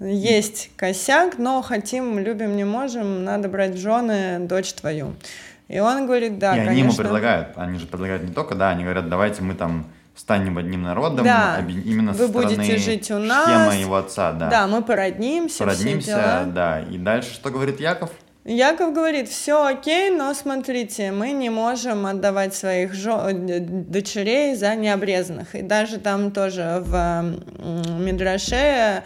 Есть 0.00 0.70
косяк, 0.76 1.38
но 1.38 1.62
хотим, 1.62 2.18
любим, 2.18 2.56
не 2.56 2.64
можем, 2.64 3.24
надо 3.24 3.48
брать 3.48 3.76
жены 3.76 4.38
дочь 4.40 4.72
твою. 4.74 5.14
И 5.68 5.78
он 5.78 6.06
говорит, 6.06 6.38
да, 6.38 6.54
и 6.56 6.58
они 6.58 6.66
конечно. 6.68 6.86
ему 6.88 6.96
предлагают, 6.96 7.48
они 7.56 7.78
же 7.78 7.86
предлагают 7.86 8.22
не 8.24 8.32
только, 8.34 8.54
да, 8.54 8.70
они 8.70 8.82
говорят, 8.84 9.08
давайте 9.08 9.42
мы 9.42 9.54
там 9.54 9.86
станем 10.16 10.58
одним 10.58 10.82
народом, 10.82 11.24
Да. 11.24 11.56
оби- 11.60 11.80
именно 11.80 12.12
Вы 12.12 12.26
со 12.26 12.32
будете 12.32 12.54
стороны 12.54 12.78
жить 12.78 13.10
у 13.10 13.18
нас. 13.18 13.74
и 13.74 13.80
его 13.80 13.96
отца, 13.96 14.32
да. 14.32 14.50
Да, 14.50 14.66
мы 14.66 14.82
породнимся, 14.82 15.54
все 15.54 15.64
Породнимся, 15.64 16.06
дела. 16.10 16.42
да. 16.46 16.80
И 16.80 16.98
дальше 16.98 17.32
что 17.34 17.50
говорит 17.50 17.80
Яков? 17.80 18.10
Яков 18.44 18.92
говорит, 18.92 19.28
все 19.28 19.64
окей, 19.66 20.10
но 20.10 20.34
смотрите, 20.34 21.12
мы 21.12 21.30
не 21.32 21.48
можем 21.48 22.04
отдавать 22.04 22.54
своих 22.54 22.92
жё- 22.92 23.32
д- 23.32 23.60
дочерей 23.60 24.54
за 24.54 24.74
необрезанных. 24.74 25.54
И 25.54 25.62
даже 25.62 25.98
там 25.98 26.30
тоже 26.30 26.82
в 26.84 26.94
м, 26.94 28.04
Мидраше 28.04 28.54
э, 28.54 29.02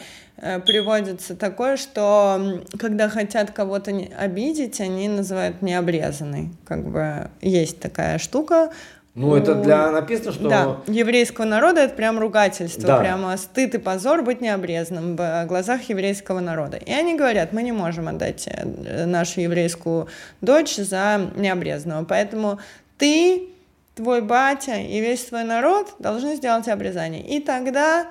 приводится 0.67 1.35
такое, 1.37 1.77
что 1.77 2.63
когда 2.79 3.09
хотят 3.09 3.51
кого-то 3.51 3.93
обидеть, 4.19 4.81
они 4.81 5.09
называют 5.09 5.63
необрезанный. 5.63 6.51
Как 6.65 6.87
бы 6.89 7.31
есть 7.41 7.81
такая 7.81 8.19
штука. 8.19 8.71
Ну, 9.15 9.35
это 9.35 9.57
для 9.57 9.91
написано, 9.91 10.33
что... 10.33 10.49
Да, 10.49 10.77
еврейского 10.87 11.45
народа 11.45 11.81
это 11.81 11.95
прям 11.95 12.21
ругательство, 12.21 12.87
Да. 12.87 13.01
прямо 13.01 13.37
стыд 13.37 13.75
и 13.75 13.79
позор 13.79 14.23
быть 14.23 14.41
необрезанным 14.41 15.17
в 15.17 15.47
глазах 15.47 15.89
еврейского 15.89 16.39
народа. 16.39 16.77
И 16.77 16.93
они 16.93 17.17
говорят, 17.17 17.53
мы 17.53 17.65
не 17.65 17.73
можем 17.73 18.07
отдать 18.07 18.47
э, 18.47 19.07
нашу 19.07 19.41
еврейскую 19.41 20.07
дочь 20.41 20.77
за 20.77 21.33
необрезанного, 21.35 22.05
поэтому 22.05 22.61
ты, 22.97 23.49
твой 23.97 24.23
батя 24.23 24.77
и 24.77 25.01
весь 25.01 25.25
твой 25.25 25.43
народ 25.43 25.95
должны 25.99 26.37
сделать 26.37 26.69
обрезание. 26.69 27.27
И 27.27 27.41
тогда 27.41 28.07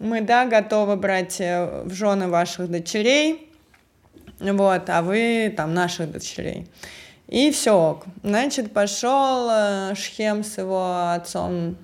мы, 0.00 0.20
да, 0.20 0.46
готовы 0.46 0.96
брать 0.96 1.40
э, 1.40 1.82
в 1.84 1.92
жены 1.92 2.28
ваших 2.28 2.70
дочерей, 2.70 3.50
вот, 4.38 4.88
а 4.88 5.02
вы 5.02 5.52
там 5.56 5.74
наших 5.74 6.12
дочерей. 6.12 6.68
И 7.26 7.50
все 7.50 7.72
ок. 7.72 8.04
Значит, 8.22 8.72
пошел 8.72 9.48
э, 9.50 9.94
Шхем 9.96 10.44
с 10.44 10.58
его 10.58 11.10
отцом, 11.12 11.76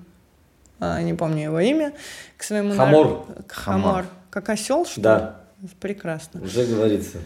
э, 0.79 1.01
не 1.01 1.13
помню 1.13 1.43
его 1.43 1.59
имя, 1.59 1.93
к 2.37 2.43
своему 2.43 2.75
Хамор. 2.75 3.25
К 3.47 3.51
Хамор. 3.51 3.81
Хамор. 3.81 4.05
Как 4.29 4.49
осел, 4.49 4.85
что? 4.85 5.01
Да. 5.01 5.35
Прекрасно. 5.79 6.41
Уже 6.41 6.65
говорится. 6.65 7.17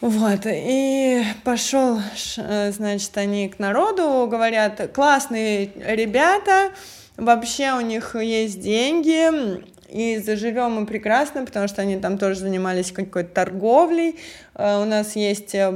Вот, 0.00 0.40
и 0.46 1.22
пошел, 1.44 2.00
значит, 2.36 3.16
они 3.16 3.48
к 3.48 3.60
народу, 3.60 4.26
говорят, 4.28 4.90
классные 4.92 5.70
ребята, 5.76 6.72
вообще 7.16 7.72
у 7.74 7.80
них 7.80 8.16
есть 8.16 8.60
деньги, 8.60 9.62
и 9.92 10.18
заживем 10.18 10.72
мы 10.72 10.86
прекрасно, 10.86 11.44
потому 11.44 11.68
что 11.68 11.82
они 11.82 11.98
там 11.98 12.18
тоже 12.18 12.40
занимались 12.40 12.92
какой-то 12.92 13.30
торговлей, 13.30 14.16
Э, 14.54 14.82
у 14.82 14.84
нас 14.84 15.16
есть 15.16 15.54
э, 15.54 15.72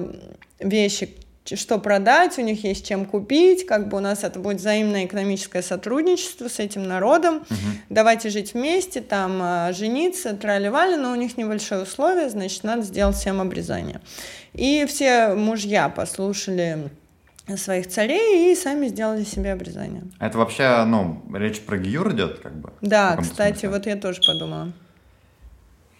вещи, 0.61 1.15
что 1.55 1.79
продать, 1.79 2.39
у 2.39 2.43
них 2.43 2.65
есть 2.65 2.87
чем 2.87 3.05
купить, 3.07 3.67
как 3.67 3.89
бы 3.89 3.99
у 3.99 4.01
нас 4.01 4.25
это 4.25 4.41
будет 4.41 4.59
взаимное 4.59 5.07
экономическое 5.07 5.63
сотрудничество 5.63 6.49
с 6.49 6.59
этим 6.59 6.83
народом, 6.83 7.47
давайте 7.89 8.31
жить 8.31 8.55
вместе, 8.55 9.01
там 9.01 9.41
э, 9.41 9.73
жениться, 9.73 10.35
трали-вали, 10.35 10.97
но 10.97 11.13
у 11.13 11.15
них 11.15 11.37
небольшое 11.37 11.83
условие, 11.83 12.31
значит, 12.31 12.65
надо 12.65 12.83
сделать 12.83 13.17
всем 13.17 13.41
обрезание. 13.41 14.01
И 14.55 14.85
все 14.89 15.35
мужья 15.35 15.89
послушали 15.89 16.91
своих 17.57 17.87
царей 17.89 18.53
и 18.53 18.57
сами 18.57 18.89
сделали 18.89 19.23
себе 19.23 19.53
обрезание. 19.53 20.03
Это 20.19 20.37
вообще, 20.39 20.85
ну, 20.85 21.23
речь 21.35 21.61
про 21.61 21.79
Гиюр 21.79 22.13
идет, 22.13 22.41
как 22.41 22.55
бы? 22.57 22.71
Да, 22.81 23.17
кстати, 23.17 23.53
смысле? 23.61 23.69
вот 23.71 23.87
я 23.87 23.97
тоже 23.97 24.21
подумала. 24.27 24.73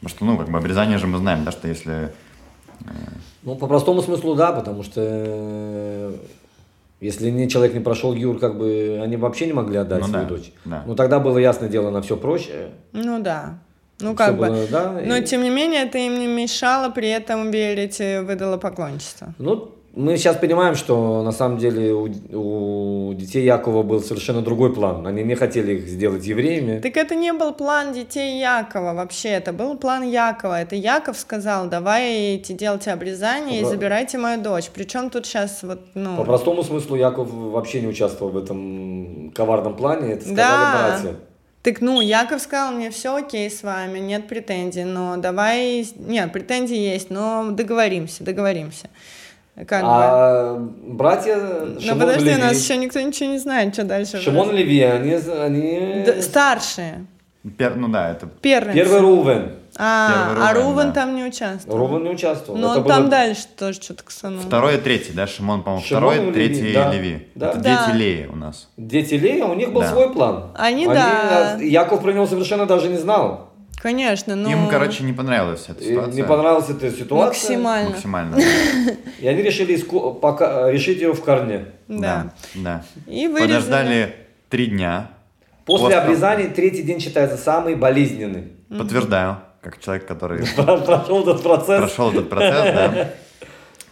Потому 0.01 0.09
что, 0.11 0.25
ну, 0.25 0.37
как 0.39 0.49
бы 0.51 0.59
обрезание 0.59 0.99
же 0.99 1.07
мы 1.07 1.19
знаем, 1.19 1.45
да, 1.45 1.53
что 1.53 1.69
если... 1.69 2.13
Ну, 3.43 3.55
по 3.55 3.67
простому 3.69 4.03
смыслу, 4.03 4.35
да, 4.35 4.51
потому 4.53 4.83
что 4.83 5.01
э, 5.05 6.15
если 7.01 7.31
не, 7.31 7.49
человек 7.49 7.75
не 7.75 7.81
прошел 7.81 8.13
Юр, 8.13 8.39
как 8.41 8.59
бы 8.59 9.01
они 9.03 9.17
вообще 9.17 9.47
не 9.47 9.53
могли 9.53 9.77
отдать 9.79 10.01
Ну 10.01 10.09
свою 10.09 10.25
да, 10.25 10.29
дочь. 10.29 10.53
да. 10.65 10.83
Ну, 10.85 10.95
тогда 10.97 11.21
было 11.21 11.39
ясное 11.39 11.69
дело 11.69 11.91
на 11.91 12.03
все 12.03 12.17
проще. 12.17 12.71
Ну 12.93 13.21
да. 13.23 13.59
Ну 14.01 14.09
Всё 14.09 14.17
как 14.17 14.37
бы. 14.37 14.47
было, 14.49 14.67
да, 14.67 15.01
Но 15.05 15.17
и- 15.17 15.25
тем 15.25 15.43
не 15.43 15.51
менее 15.51 15.85
это 15.85 15.97
им 15.99 16.19
не 16.19 16.27
мешало 16.27 16.91
при 16.91 17.09
этом 17.09 17.51
верить 17.53 17.99
и 18.01 18.19
выдало 18.19 18.59
поклончество. 18.59 19.33
Ну, 19.39 19.76
мы 19.97 20.19
сейчас 20.19 20.37
понимаем, 20.37 20.75
что 20.75 21.23
на 21.23 21.33
самом 21.33 21.57
деле 21.57 21.93
у, 21.95 22.05
у 23.11 23.15
детей 23.15 23.45
Якова 23.45 23.83
был 23.83 24.03
совершенно 24.03 24.43
другой 24.43 24.75
план. 24.75 25.07
Они 25.07 25.23
не 25.23 25.35
хотели 25.35 25.73
их 25.73 25.89
сделать 25.89 26.27
евреями. 26.27 26.81
Так 26.81 26.99
это 26.99 27.15
не 27.15 27.33
был 27.33 27.55
план 27.55 27.95
детей 27.95 28.39
Якова 28.39 28.93
вообще, 28.93 29.31
это 29.31 29.55
был 29.55 29.79
план 29.79 30.03
Якова. 30.03 30.61
Это 30.61 30.77
Яков 30.77 31.17
сказал, 31.17 31.69
давайте 31.69 32.53
делайте 32.53 32.91
обрезание 32.93 33.61
и 33.61 33.65
Попро- 33.65 33.71
забирайте 33.71 34.19
мою 34.19 34.43
дочь. 34.43 34.69
Причем 34.73 35.09
тут 35.09 35.25
сейчас 35.25 35.63
вот, 35.63 35.81
ну... 35.95 36.19
По 36.19 36.25
простому 36.25 36.63
смыслу 36.63 36.97
Яков 36.97 37.31
вообще 37.31 37.81
не 37.81 37.89
участвовал 37.89 38.33
в 38.33 38.37
этом 38.37 39.33
коварном 39.35 39.77
плане. 39.77 40.13
Это 40.13 40.23
сказали 40.25 40.37
Да. 40.37 40.89
братья. 40.89 41.17
Так, 41.63 41.81
ну, 41.81 42.03
Яков 42.03 42.43
сказал, 42.43 42.73
мне 42.73 42.91
все 42.91 43.17
окей 43.17 43.51
с 43.51 43.63
вами, 43.63 43.99
нет 43.99 44.29
претензий, 44.29 44.85
но 44.85 45.17
давай... 45.17 45.85
Нет, 45.97 46.33
претензии 46.33 46.77
есть, 46.77 47.11
но 47.11 47.49
договоримся, 47.51 48.23
договоримся. 48.23 48.89
Как 49.65 49.83
бы... 49.83 49.89
а 49.91 50.59
братья 50.87 51.37
Ну, 51.37 51.81
Шимон 51.81 51.97
и 51.97 52.01
подожди, 52.01 52.25
у 52.29 52.33
Леви, 52.33 52.43
нас 52.43 52.63
еще 52.63 52.77
никто 52.77 53.01
ничего 53.01 53.31
не 53.31 53.39
знает, 53.39 53.73
что 53.73 53.85
дальше. 53.85 54.21
Шимон 54.21 54.51
и 54.51 54.59
Леви, 54.59 54.83
они, 54.83 55.15
они 55.15 56.03
Да, 56.05 56.21
старшие, 56.21 57.07
Пер- 57.57 57.77
ну 57.77 57.89
да, 57.89 58.11
это... 58.11 58.27
первенцы. 58.27 58.75
первый 58.75 59.01
Рувен. 59.01 59.53
А, 59.79 60.31
Первый 60.31 60.43
а 60.49 60.53
Рувен, 60.55 60.67
Рувен 60.69 60.87
да. 60.89 60.93
там 60.95 61.15
не 61.15 61.25
участвовал. 61.25 61.79
Рувен 61.79 62.03
не 62.05 62.11
участвовал. 62.11 62.59
Но 62.59 62.73
Это 62.75 62.83
там 62.85 63.03
было- 63.03 63.11
дальше 63.11 63.43
тоже 63.59 63.81
что-то 63.81 64.05
ксанул. 64.05 64.41
Второй 64.41 64.77
и 64.77 64.79
третий, 64.79 65.13
да? 65.13 65.27
Шимон, 65.27 65.63
по-моему, 65.63 65.85
Шимон 65.87 66.03
второй, 66.15 66.33
третий 66.33 66.63
Леви, 66.63 66.73
да. 66.75 66.93
Леви. 66.93 67.29
Да. 67.35 67.49
Это 67.51 67.59
Да. 67.61 67.87
дети 67.87 67.97
Леи 67.97 68.27
у 68.27 68.37
нас. 68.37 68.69
Дети 68.77 69.15
Лея, 69.15 69.45
у 69.45 69.55
них 69.55 69.73
был 69.73 69.83
Да. 69.83 69.91
свой 69.91 70.13
план. 70.13 70.51
Они, 70.55 70.87
да. 70.87 71.57
Яков 71.61 72.03
про 72.03 72.13
него 72.13 72.27
совершенно 72.27 72.67
даже 72.67 72.89
не 72.89 72.97
знал. 72.97 73.46
Конечно, 73.87 74.35
но... 74.35 74.51
Им, 74.51 74.67
короче, 74.69 75.05
не 75.05 75.13
понравилась 75.13 75.67
эта 75.69 75.81
И 75.85 75.91
ситуация. 75.91 76.15
Не 76.15 76.25
понравилась 76.25 76.69
эта 76.69 76.91
ситуация. 76.91 77.27
Максимально. 77.29 77.91
Максимально. 77.91 78.37
И 79.21 79.29
они 79.29 79.43
решили 79.43 79.77
иску- 79.77 80.13
пока, 80.15 80.73
решить 80.73 81.01
ее 81.01 81.13
в 81.15 81.23
корне. 81.23 81.67
Да. 81.87 82.33
Да. 82.57 82.83
И 83.07 83.29
вырезали. 83.29 83.53
Подождали 83.53 84.17
три 84.49 84.67
дня. 84.67 85.11
После 85.65 85.85
После- 85.85 85.99
обрезания 85.99 86.49
третий 86.49 86.83
день 86.83 86.99
считается 86.99 87.37
самый 87.37 87.77
болезненный. 87.77 88.55
Подтверждаю, 88.77 89.37
как 89.61 89.81
человек, 89.81 90.05
который 90.05 90.45
Прошел 90.57 91.23
этот 91.23 91.45
процесс. 91.45 91.79
прошел 91.79 92.11
этот 92.11 92.29
процесс, 92.29 92.75
да. 92.75 93.11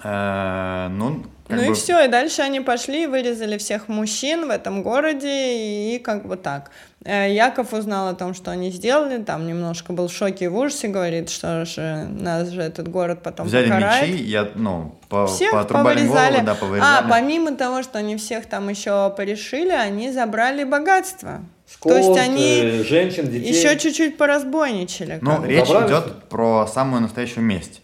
Э, 0.86 0.88
Ну, 0.88 1.22
как 1.46 1.56
Ну 1.58 1.62
и 1.64 1.68
бы 1.68 1.74
все, 1.74 2.04
и 2.04 2.08
дальше 2.08 2.40
они 2.42 2.60
пошли 2.60 3.04
и 3.04 3.06
вырезали 3.06 3.58
всех 3.58 3.88
мужчин 3.88 4.46
в 4.46 4.50
этом 4.50 4.82
городе, 4.82 5.94
и 5.94 5.98
как 5.98 6.26
бы 6.26 6.36
так. 6.36 6.70
Э, 7.04 7.30
Яков 7.30 7.74
узнал 7.74 8.08
о 8.08 8.14
том, 8.14 8.32
что 8.32 8.50
они 8.50 8.70
сделали, 8.70 9.22
там 9.22 9.46
немножко 9.46 9.92
был 9.92 10.08
в 10.08 10.12
шоке 10.12 10.46
и 10.46 10.48
в 10.48 10.56
ужасе, 10.56 10.88
говорит, 10.88 11.28
что 11.28 11.66
же 11.66 12.06
нас 12.10 12.48
же 12.48 12.62
этот 12.62 12.88
город 12.88 13.20
потом 13.22 13.46
взяли 13.46 13.64
покарает. 13.64 14.08
мечи, 14.08 14.22
я, 14.22 14.48
ну, 14.54 14.98
по, 15.10 15.26
Всех 15.26 15.52
поотрубали 15.52 15.96
повырезали. 15.98 16.32
голову, 16.36 16.46
да, 16.46 16.52
а, 16.52 16.54
повырезали. 16.54 17.10
помимо 17.10 17.54
того, 17.56 17.82
что 17.82 17.98
они 17.98 18.16
всех 18.16 18.46
там 18.46 18.70
еще 18.70 19.12
порешили, 19.14 19.70
они 19.72 20.10
забрали 20.12 20.64
богатство. 20.64 21.40
Скот, 21.70 21.92
То 21.92 21.98
есть 21.98 22.18
они 22.18 22.84
женщин, 22.88 23.28
детей. 23.30 23.52
еще 23.52 23.78
чуть-чуть 23.78 24.16
поразбойничали. 24.16 25.18
Ну, 25.20 25.44
речь 25.44 25.68
идет 25.68 26.24
про 26.30 26.66
самую 26.66 27.02
настоящую 27.02 27.44
месть. 27.44 27.82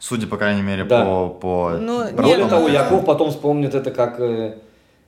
Судя, 0.00 0.26
по 0.26 0.36
крайней 0.38 0.62
мере, 0.62 0.84
Да. 0.84 1.04
по, 1.04 1.28
по 1.28 1.70
Ну, 1.78 2.10
Более 2.12 2.46
того, 2.48 2.68
Яков 2.68 3.04
потом 3.04 3.30
вспомнит 3.30 3.74
это 3.74 3.90
как 3.90 4.18
э, 4.18 4.54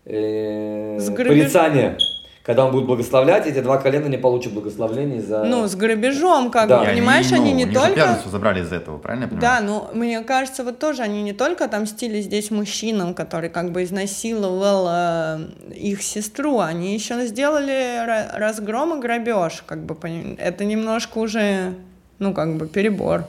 э, 0.04 0.98
порицание. 1.16 1.96
Когда 2.44 2.64
он 2.66 2.72
будет 2.72 2.86
благословлять, 2.86 3.46
эти 3.46 3.60
два 3.60 3.78
колена 3.78 4.06
не 4.06 4.16
получат 4.18 4.52
благословения 4.52 5.20
за... 5.22 5.44
Ну, 5.44 5.68
с 5.68 5.76
грабежом, 5.76 6.50
как 6.50 6.68
Да. 6.68 6.78
бы, 6.80 6.84
И 6.84 6.88
они, 6.88 7.00
понимаешь, 7.00 7.30
они, 7.32 7.52
ну, 7.52 7.56
не 7.58 7.64
них 7.64 7.68
же 7.72 7.78
только... 7.78 7.94
первенство 7.94 8.30
забрали 8.32 8.62
из-за 8.62 8.74
этого, 8.76 8.98
правильно 8.98 9.24
я 9.24 9.28
понимаю? 9.28 9.60
Да, 9.60 9.64
ну, 9.64 9.96
мне 9.96 10.20
кажется, 10.22 10.64
вот 10.64 10.80
тоже 10.80 11.02
они 11.02 11.22
не 11.22 11.32
только 11.32 11.66
отомстили 11.66 12.20
здесь 12.20 12.50
мужчинам, 12.50 13.14
который 13.14 13.48
как 13.48 13.70
бы 13.70 13.84
изнасиловал 13.84 14.88
э, 14.90 15.38
их 15.72 16.02
сестру, 16.02 16.58
они 16.58 16.92
еще 16.94 17.24
сделали 17.26 18.04
ра- 18.04 18.36
разгром 18.36 18.98
и 18.98 19.00
грабеж, 19.00 19.62
как 19.64 19.84
бы, 19.84 19.96
это 20.38 20.64
немножко 20.64 21.18
уже, 21.18 21.74
ну, 22.18 22.34
как 22.34 22.56
бы, 22.56 22.66
перебор. 22.66 23.24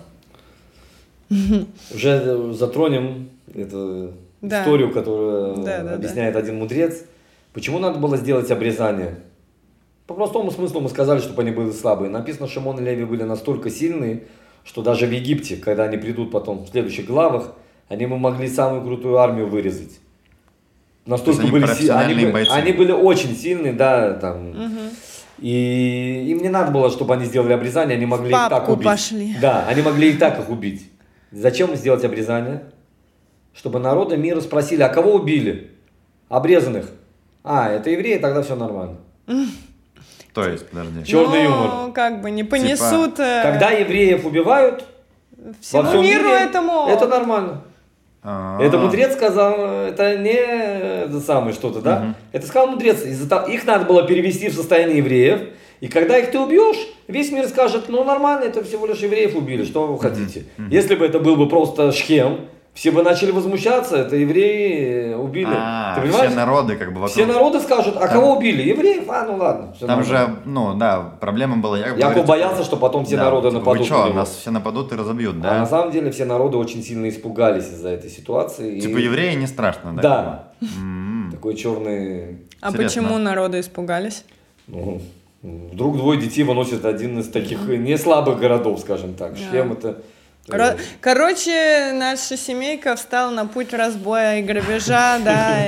Уже 1.94 2.54
затронем 2.54 3.30
эту 3.54 4.12
Да. 4.42 4.62
историю, 4.62 4.92
которую 4.92 5.56
Да, 5.58 5.80
да, 5.80 5.84
да. 5.84 5.94
объясняет 5.96 6.36
один 6.36 6.58
мудрец. 6.60 7.04
Почему 7.54 7.80
надо 7.80 8.00
было 8.00 8.18
сделать 8.18 8.50
обрезание? 8.52 9.16
По 10.08 10.14
простому 10.14 10.52
смыслу 10.52 10.82
мы 10.82 10.90
сказали, 10.90 11.20
чтобы 11.20 11.42
они 11.44 11.52
были 11.52 11.72
слабые. 11.72 12.10
Написано, 12.10 12.48
Шимон 12.48 12.80
и 12.80 12.84
Леви 12.84 13.06
были 13.06 13.24
настолько 13.24 13.70
сильные, 13.70 14.24
что 14.66 14.82
даже 14.82 15.06
в 15.08 15.12
Египте, 15.12 15.56
когда 15.58 15.84
они 15.86 15.98
придут 15.98 16.32
потом 16.32 16.66
в 16.66 16.70
следующих 16.70 17.06
главах, 17.06 17.54
они 17.90 18.06
бы 18.06 18.18
могли 18.18 18.48
самую 18.48 18.82
крутую 18.84 19.18
армию 19.18 19.48
вырезать. 19.48 20.00
Настолько 21.06 21.42
они 21.44 21.52
были 21.52 21.64
си- 21.64 21.68
профессиональные 21.68 22.34
они, 22.34 22.48
они 22.50 22.72
были 22.72 22.92
очень 22.92 23.36
сильные, 23.36 23.74
да, 23.74 24.14
там. 24.14 24.54
И 25.40 26.26
им 26.28 26.38
не 26.40 26.50
надо 26.50 26.72
было, 26.72 26.90
чтобы 26.90 27.14
они 27.16 27.26
сделали 27.26 27.54
обрезание, 27.54 27.98
они 27.98 28.06
могли 28.06 28.30
их 28.30 28.38
так 28.50 28.70
убить. 28.70 28.86
пошли. 28.86 29.36
Да, 29.42 29.66
они 29.68 29.82
могли 29.82 30.12
и 30.12 30.18
так 30.18 30.40
их 30.40 30.50
убить. 30.50 30.90
Зачем 31.34 31.76
сделать 31.76 32.04
обрезание? 32.06 32.64
Чтобы 33.56 33.80
народы 33.80 34.18
мира 34.18 34.40
спросили, 34.40 34.84
а 34.84 34.90
кого 34.90 35.16
убили? 35.16 35.72
Обрезанных. 36.30 36.86
А, 37.44 37.70
это 37.70 37.90
евреи, 37.90 38.20
тогда 38.20 38.44
все 38.44 38.56
нормально. 38.56 38.98
То 40.34 40.48
есть, 40.48 40.68
подожди. 40.70 41.04
Черный 41.04 41.44
ну, 41.44 41.50
юмор. 41.50 41.92
как 41.94 42.22
бы 42.22 42.32
не 42.32 42.44
понесут... 42.44 43.20
э, 43.20 43.42
Когда 43.44 43.72
евреев 43.72 44.26
убивают, 44.26 44.86
во 45.32 45.54
всему 45.60 45.84
всем 45.90 46.02
миру 46.02 46.24
мире, 46.30 46.40
этому... 46.40 46.88
это 46.88 47.08
нормально. 47.08 47.62
А. 48.24 48.60
Это 48.62 48.78
мудрец 48.78 49.14
сказал, 49.14 49.60
это 49.86 50.18
не 50.18 50.34
это 50.34 51.20
самое 51.20 51.54
что-то, 51.54 51.82
да? 51.82 52.16
Это 52.32 52.48
сказал 52.48 52.68
мудрец. 52.68 53.04
Из-за 53.04 53.28
того- 53.28 53.48
Их 53.48 53.66
надо 53.66 53.86
было 53.86 54.08
перевести 54.08 54.50
в 54.50 54.54
состояние 54.54 55.00
евреев. 55.00 55.42
И 55.84 55.90
когда 55.90 56.18
их 56.18 56.32
ты 56.32 56.40
убьешь, 56.40 56.78
весь 57.10 57.30
мир 57.34 57.46
скажет, 57.46 57.90
ну 57.90 58.06
нормально, 58.06 58.46
это 58.46 58.64
всего 58.64 58.86
лишь 58.86 59.00
евреев 59.00 59.36
убили, 59.36 59.66
что 59.66 59.86
вы 59.86 60.00
хотите. 60.00 60.46
Если 60.72 60.96
бы 60.96 61.06
это 61.06 61.20
был 61.20 61.36
бы 61.36 61.50
просто 61.50 61.92
Шхем, 61.92 62.40
все 62.74 62.92
бы 62.92 63.04
начали 63.04 63.32
возмущаться, 63.32 63.98
это 63.98 64.16
евреи 64.16 65.12
э, 65.12 65.16
убили. 65.18 65.54
А, 65.54 65.96
Ты 65.96 66.04
понимаешь? 66.04 66.28
все 66.28 66.36
народы 66.38 66.78
как 66.78 66.88
бы 66.88 67.02
вокруг. 67.02 67.12
Все 67.12 67.26
народы 67.26 67.60
скажут, 67.60 67.98
а 68.00 68.08
кого 68.08 68.38
убили? 68.38 68.62
Евреев? 68.62 69.10
А, 69.10 69.26
ну 69.26 69.36
ладно. 69.36 69.76
Там 69.78 69.90
нормально. 69.90 70.06
же, 70.06 70.36
ну 70.46 70.74
да, 70.76 71.02
проблема 71.20 71.58
была. 71.58 71.78
Яков, 71.78 71.98
Яков 71.98 72.12
говорит, 72.14 72.30
боялся, 72.30 72.56
типа, 72.56 72.66
что 72.66 72.78
потом 72.78 73.04
все 73.04 73.18
да, 73.18 73.26
народы 73.26 73.50
типа, 73.50 73.60
нападут 73.60 73.80
Вы 73.82 73.86
что, 73.86 74.06
на 74.06 74.14
нас 74.14 74.30
все 74.30 74.52
нападут 74.52 74.94
и 74.94 74.96
разобьют, 74.96 75.36
А 75.36 75.42
да? 75.42 75.60
на 75.60 75.66
самом 75.66 75.92
деле 75.92 76.12
все 76.12 76.24
народы 76.24 76.56
очень 76.56 76.82
сильно 76.82 77.10
испугались 77.10 77.66
из-за 77.66 77.90
этой 77.90 78.10
ситуации. 78.10 78.80
Типа 78.80 79.00
и... 79.00 79.04
евреи 79.04 79.36
не 79.36 79.48
страшно, 79.48 79.94
да? 79.94 80.02
Да. 80.02 80.68
Такой 81.32 81.56
черный... 81.56 82.38
А 82.62 82.70
Интересно. 82.70 83.02
почему 83.02 83.18
народы 83.18 83.60
испугались? 83.60 84.24
Ну, 84.68 85.02
вдруг 85.44 85.98
двое 85.98 86.20
детей 86.20 86.44
выносят 86.44 86.86
один 86.86 87.20
из 87.20 87.28
таких 87.30 87.68
не 87.68 87.98
слабых 87.98 88.40
городов, 88.40 88.80
скажем 88.80 89.14
так. 89.14 89.38
Шхем 89.38 89.74
это... 89.74 90.02
Коро- 90.48 90.78
Короче, 91.00 91.92
наша 91.94 92.36
семейка 92.36 92.96
встала 92.96 93.32
на 93.32 93.46
путь 93.46 93.74
разбоя 93.74 94.40
и 94.40 94.42
грабежа, 94.42 95.20
да. 95.24 95.68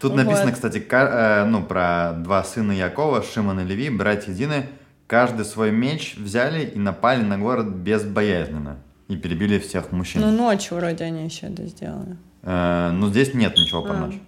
Тут 0.00 0.14
написано, 0.14 0.52
кстати, 0.52 0.82
э, 0.90 1.44
ну, 1.44 1.62
про 1.62 2.12
два 2.16 2.44
сына 2.44 2.72
Якова, 2.72 3.22
Шимон 3.22 3.60
и 3.60 3.64
Леви, 3.64 3.90
братья 3.90 4.32
Дины, 4.32 4.66
каждый 5.06 5.44
свой 5.44 5.72
меч 5.72 6.14
взяли 6.16 6.64
и 6.64 6.78
напали 6.78 7.22
на 7.22 7.36
город 7.38 7.66
безбоязненно. 7.66 8.78
И 9.08 9.16
перебили 9.16 9.58
всех 9.58 9.90
мужчин. 9.92 10.20
Ну, 10.20 10.30
ночью 10.30 10.76
вроде 10.76 11.04
они 11.04 11.24
еще 11.24 11.46
это 11.46 11.66
сделали. 11.66 12.16
Э, 12.42 12.90
ну, 12.92 13.08
здесь 13.08 13.34
нет 13.34 13.54
ничего 13.56 13.82
про 13.82 13.92
А. 13.92 13.96
ночь. 14.06 14.18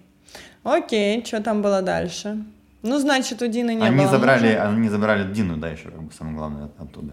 Окей, 0.63 1.25
что 1.25 1.43
там 1.43 1.63
было 1.63 1.81
дальше? 1.81 2.45
Ну, 2.83 2.99
значит, 2.99 3.43
у 3.43 3.47
Дины 3.47 3.75
не 3.75 3.83
Они 3.85 3.99
было 3.99 4.09
забрали, 4.09 4.49
мужа. 4.49 4.69
они 4.69 4.89
забрали 4.89 5.33
Дину, 5.33 5.57
да, 5.57 5.69
еще 5.69 5.91
как 5.91 6.03
бы 6.03 6.13
самое 6.13 6.37
главное 6.37 6.65
от- 6.67 6.81
оттуда. 6.81 7.13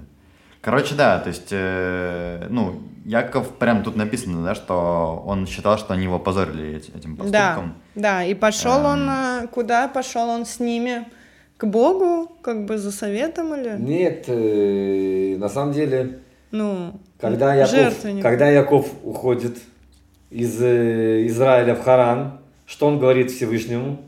Короче, 0.61 0.95
да, 0.95 1.19
то 1.19 1.27
есть, 1.29 1.49
э, 1.51 2.47
ну, 2.49 2.81
Яков 3.05 3.53
прям 3.57 3.83
тут 3.83 3.95
написано, 3.95 4.43
да, 4.43 4.55
что 4.55 5.23
он 5.25 5.45
считал, 5.47 5.77
что 5.77 5.93
они 5.93 6.03
его 6.03 6.19
позорили 6.19 6.77
эти- 6.77 6.91
этим 6.97 7.15
Да, 7.15 7.23
поступком. 7.23 7.73
да, 7.95 8.23
и 8.23 8.33
пошел 8.33 8.85
он, 8.85 9.03
Эм. 9.03 9.09
а, 9.09 9.47
куда 9.47 9.87
пошел 9.87 10.29
он 10.29 10.45
с 10.45 10.59
ними? 10.59 11.05
К 11.57 11.65
Богу, 11.65 12.31
как 12.41 12.65
бы 12.65 12.77
за 12.77 12.91
советом 12.91 13.53
или? 13.55 13.75
Нет, 13.79 14.25
э, 14.27 15.37
на 15.37 15.49
самом 15.49 15.73
деле, 15.73 16.19
Ну, 16.51 16.93
когда 17.19 17.53
Яков, 17.55 17.93
когда 18.21 18.47
Яков 18.49 18.89
уходит 19.03 19.57
из 20.29 20.61
э, 20.61 21.25
Израиля 21.27 21.75
в 21.75 21.83
Харан, 21.83 22.39
что 22.65 22.87
он 22.87 22.99
говорит 22.99 23.31
Всевышнему? 23.31 23.99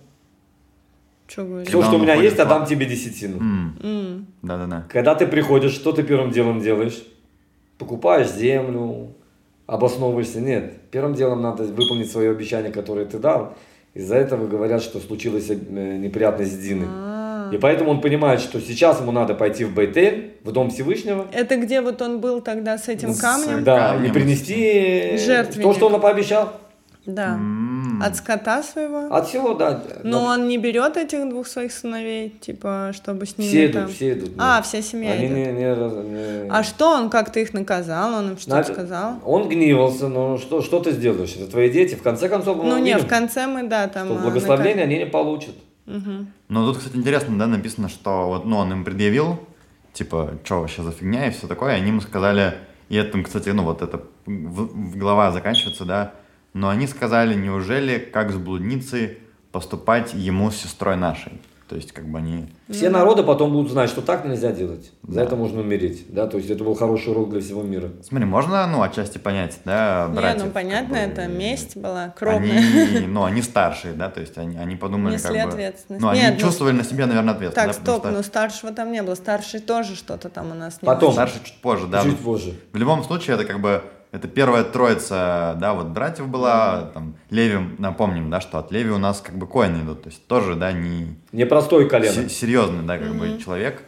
Что 1.29 1.43
говорит? 1.45 1.67
Все, 1.69 1.83
что 1.83 1.95
у 1.95 1.99
меня 1.99 2.15
есть, 2.15 2.39
отдам 2.39 2.59
Харан. 2.61 2.67
тебе 2.67 2.85
десятину. 2.85 3.39
Да-да-да. 4.41 4.85
Когда 4.89 5.15
ты 5.15 5.27
приходишь, 5.27 5.73
что 5.73 5.91
ты 5.91 6.03
первым 6.03 6.31
делом 6.31 6.59
делаешь? 6.61 7.03
Покупаешь 7.77 8.31
землю, 8.31 9.13
обосновываешься. 9.67 10.41
Нет, 10.41 10.73
первым 10.91 11.13
делом 11.13 11.41
надо 11.41 11.63
выполнить 11.63 12.11
свое 12.11 12.31
обещание, 12.31 12.71
которое 12.71 13.05
ты 13.05 13.19
дал. 13.19 13.55
Из-за 13.93 14.15
этого 14.15 14.47
говорят, 14.47 14.81
что 14.83 14.99
случилась 14.99 15.49
э, 15.49 15.55
неприятность 15.97 16.53
с 16.53 16.57
Диной. 16.57 16.87
а. 16.89 17.49
И 17.53 17.57
поэтому 17.57 17.89
он 17.91 18.01
понимает, 18.01 18.39
что 18.41 18.59
сейчас 18.61 18.99
ему 19.01 19.11
надо 19.11 19.33
пойти 19.33 19.65
в 19.65 19.73
Бейтель, 19.73 20.33
в 20.43 20.51
Дом 20.51 20.69
Всевышнего, 20.69 21.25
Это 21.33 21.57
где 21.57 21.81
вот 21.81 21.99
он 22.01 22.19
был 22.21 22.41
тогда 22.41 22.77
с 22.77 22.87
этим 22.87 23.13
С- 23.13 23.19
камнем? 23.19 23.63
да, 23.63 23.93
камнем. 23.93 24.11
и 24.11 24.13
принести 24.13 25.17
Жертвенник. 25.17 25.63
то, 25.63 25.73
что 25.73 25.87
он 25.89 25.99
пообещал. 25.99 26.53
Да. 27.07 27.33
М. 27.35 27.68
От 28.01 28.15
скота 28.15 28.63
своего? 28.63 29.13
От 29.13 29.27
всего, 29.27 29.53
да. 29.53 29.81
Но 30.03 30.23
он 30.25 30.47
не 30.47 30.57
берет 30.57 30.97
этих 30.97 31.27
двух 31.29 31.47
своих 31.47 31.71
сыновей, 31.71 32.29
типа, 32.41 32.91
чтобы 32.93 33.25
с 33.25 33.37
ними 33.37 33.49
все 33.49 33.65
идут, 33.65 33.73
там... 33.81 33.89
все 33.89 34.13
идут. 34.13 34.31
А, 34.37 34.57
нет. 34.57 34.65
вся 34.65 34.81
семья 34.81 35.11
Они 35.13 35.25
идет. 35.27 35.37
не, 35.37 35.51
не 35.53 35.73
раз- 35.73 35.93
не- 35.93 36.49
А 36.49 36.63
что 36.63 36.89
он 36.91 37.09
как-то 37.09 37.39
их 37.39 37.53
наказал? 37.53 38.13
Он 38.13 38.31
им 38.31 38.37
что-то 38.37 38.55
Надо- 38.57 38.73
сказал? 38.73 39.15
Он 39.25 39.47
гневался, 39.49 40.07
но 40.07 40.37
что, 40.37 40.61
что 40.61 40.79
ты 40.79 40.91
сделаешь? 40.91 41.35
Это 41.35 41.47
твои 41.51 41.69
дети. 41.69 41.95
В 41.95 42.01
конце 42.01 42.29
концов, 42.29 42.57
мы 42.57 42.63
Ну 42.65 42.77
не, 42.77 42.93
увидим, 42.93 42.99
в 43.05 43.09
конце 43.09 43.47
мы, 43.47 43.63
да, 43.67 43.87
там... 43.87 44.07
что 44.07 44.15
а, 44.17 44.19
благословения 44.21 44.83
они 44.83 44.97
не 44.97 45.05
получат. 45.05 45.55
Мгм. 45.85 46.31
Ну, 46.49 46.65
тут, 46.67 46.77
кстати, 46.77 46.95
интересно, 46.97 47.37
да, 47.39 47.47
написано, 47.47 47.89
что 47.89 48.27
вот, 48.27 48.45
ну, 48.45 48.57
он 48.57 48.71
им 48.71 48.83
предъявил, 48.85 49.39
типа, 49.93 50.35
что 50.43 50.61
вообще 50.61 50.83
за 50.83 50.91
фигня 50.91 51.27
и 51.27 51.31
все 51.31 51.47
такое, 51.47 51.73
и 51.73 51.77
они 51.77 51.87
ему 51.87 52.01
сказали, 52.01 52.53
и 52.89 52.95
это, 52.95 53.21
кстати, 53.23 53.49
ну, 53.49 53.63
вот 53.63 53.81
это 53.81 54.01
в, 54.25 54.31
в 54.91 54.97
глава 54.97 55.31
заканчивается, 55.31 55.85
да, 55.85 56.13
но 56.53 56.69
они 56.69 56.87
сказали, 56.87 57.35
неужели, 57.35 57.99
как 57.99 58.31
с 58.31 58.35
блудницей, 58.35 59.19
поступать 59.51 60.13
ему 60.13 60.51
с 60.51 60.57
сестрой 60.57 60.95
нашей? 60.95 61.33
То 61.69 61.75
есть, 61.75 61.91
как 61.91 62.07
бы 62.07 62.17
они... 62.17 62.47
Все 62.67 62.89
народы 62.89 63.21
потом 63.21 63.51
будут 63.51 63.71
знать, 63.71 63.91
что 63.91 64.01
так 64.01 64.25
нельзя 64.25 64.51
делать. 64.51 64.91
За 65.03 65.17
Да. 65.17 65.23
это 65.23 65.35
можно 65.35 65.61
умереть. 65.61 66.03
Да? 66.09 66.25
То 66.25 66.37
есть 66.37 66.49
это 66.49 66.63
был 66.63 66.73
хороший 66.73 67.11
урок 67.11 67.29
для 67.29 67.41
всего 67.41 67.61
мира. 67.61 67.91
Смотри, 68.01 68.25
можно, 68.25 68.65
ну, 68.65 68.81
отчасти 68.81 69.19
понять, 69.19 69.59
да, 69.65 70.07
Не, 70.09 70.15
братьев, 70.15 70.45
ну 70.45 70.51
понятно, 70.51 70.97
как 70.97 71.07
бы, 71.07 71.13
это 71.13 71.27
месть 71.27 71.77
была 71.77 72.09
кровная. 72.09 72.57
Они, 72.57 72.99
ну, 73.07 73.23
они 73.23 73.43
старшие, 73.43 73.93
да, 73.93 74.09
то 74.09 74.19
есть 74.19 74.35
они, 74.39 74.57
они 74.57 74.77
подумали, 74.77 75.13
Несли 75.13 75.35
как 75.37 75.45
бы... 75.45 75.53
ответственность. 75.53 76.01
Ну, 76.03 76.09
они 76.09 76.21
Нет, 76.21 76.33
ну, 76.33 76.39
чувствовали 76.39 76.73
на 76.73 76.83
себе, 76.83 77.05
наверное, 77.05 77.35
ответственность. 77.35 77.77
Так, 77.77 77.85
да, 77.85 77.91
стоп, 77.93 78.03
что 78.03 78.17
ну 78.17 78.23
старшего 78.23 78.71
там 78.73 78.91
не 78.91 79.03
было. 79.03 79.13
Старший 79.13 79.59
тоже 79.59 79.95
что-то 79.95 80.29
там 80.29 80.51
у 80.51 80.55
нас 80.55 80.81
не 80.81 80.87
Потом. 80.87 81.09
было. 81.09 81.13
Старший 81.13 81.41
чуть 81.43 81.61
позже, 81.61 81.85
да. 81.85 82.01
Чуть 82.01 82.13
ну, 82.13 82.17
позже. 82.17 82.55
В 82.73 82.77
любом 82.77 83.03
случае, 83.03 83.35
это 83.35 83.45
как 83.45 83.61
бы 83.61 83.83
это 84.11 84.27
первая 84.27 84.63
троица, 84.63 85.55
да, 85.59 85.73
вот 85.73 85.87
братьев 85.87 86.27
была, 86.27 86.89
там, 86.93 87.15
Леви, 87.29 87.59
напомним, 87.77 88.29
да, 88.29 88.41
что 88.41 88.57
от 88.57 88.71
Леви 88.71 88.89
у 88.91 88.97
нас 88.97 89.21
как 89.21 89.37
бы 89.37 89.45
коины 89.47 89.83
идут, 89.83 90.03
то 90.03 90.09
есть 90.09 90.25
тоже, 90.27 90.55
да, 90.55 90.71
не 90.71 91.15
Непростое 91.31 91.87
колено. 91.87 92.13
се- 92.13 92.29
серьезный, 92.29 92.83
да, 92.85 92.97
как 92.97 93.13
бы 93.15 93.37
человек. 93.43 93.83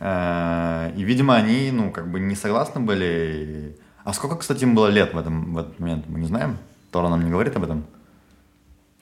Э, 0.00 0.90
И, 0.96 1.04
видимо, 1.04 1.36
они, 1.36 1.70
ну, 1.72 1.90
как 1.92 2.10
бы 2.10 2.18
не 2.20 2.34
согласны 2.34 2.80
были. 2.80 3.76
А 4.04 4.12
сколько, 4.12 4.36
кстати, 4.36 4.64
им 4.64 4.74
было 4.74 4.88
лет 4.88 5.14
в, 5.14 5.18
этом, 5.18 5.54
в 5.54 5.58
этот 5.58 5.78
момент, 5.78 6.04
мы 6.08 6.18
не 6.20 6.26
знаем? 6.26 6.56
Тора 6.90 7.08
нам 7.08 7.24
не 7.24 7.30
говорит 7.30 7.54
об 7.56 7.62
этом. 7.64 7.84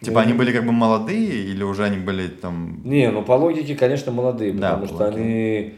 Типа 0.03 0.13
Ну, 0.13 0.19
они 0.21 0.33
были 0.35 0.53
как 0.53 0.65
бы 0.67 0.73
молодые 0.73 1.45
или 1.45 1.63
уже 1.63 1.85
они 1.85 1.97
были 1.99 2.29
там... 2.29 2.81
Не, 2.85 3.11
ну 3.11 3.23
по 3.23 3.33
логике, 3.33 3.75
конечно, 3.77 4.13
молодые, 4.13 4.53
Да, 4.53 4.73
потому 4.77 4.89
по 4.89 4.95
что 4.95 5.05
логике. 5.05 5.21
они, 5.23 5.75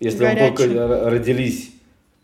если 0.00 0.24
он 0.24 0.30
Горячие. 0.34 0.56
только 0.56 1.10
родились, 1.10 1.70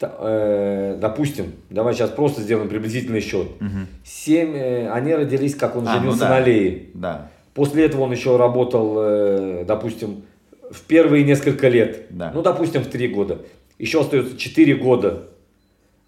э, 0.00 0.98
допустим, 1.00 1.52
давай 1.70 1.94
сейчас 1.94 2.10
просто 2.10 2.42
сделаем 2.42 2.68
приблизительный 2.68 3.20
счет. 3.20 3.48
Мгм. 3.60 3.86
Семь, 4.04 4.54
э, 4.56 4.88
они 4.90 5.14
родились, 5.14 5.54
как 5.54 5.76
он 5.76 5.86
А, 5.86 5.94
ну 5.94 6.00
женился 6.00 6.20
да. 6.20 6.28
на 6.30 6.40
Лее. 6.40 6.84
Да, 6.94 7.30
После 7.54 7.84
этого 7.84 8.02
он 8.02 8.12
еще 8.12 8.36
работал, 8.36 8.94
э, 8.98 9.64
допустим, 9.66 10.22
в 10.70 10.80
первые 10.82 11.22
несколько 11.24 11.68
лет. 11.68 12.06
Да. 12.10 12.32
Ну, 12.34 12.42
допустим, 12.42 12.82
в 12.82 12.86
три 12.86 13.08
года. 13.08 13.38
Еще 13.78 14.00
остается 14.00 14.38
четыре 14.38 14.74
года 14.74 15.24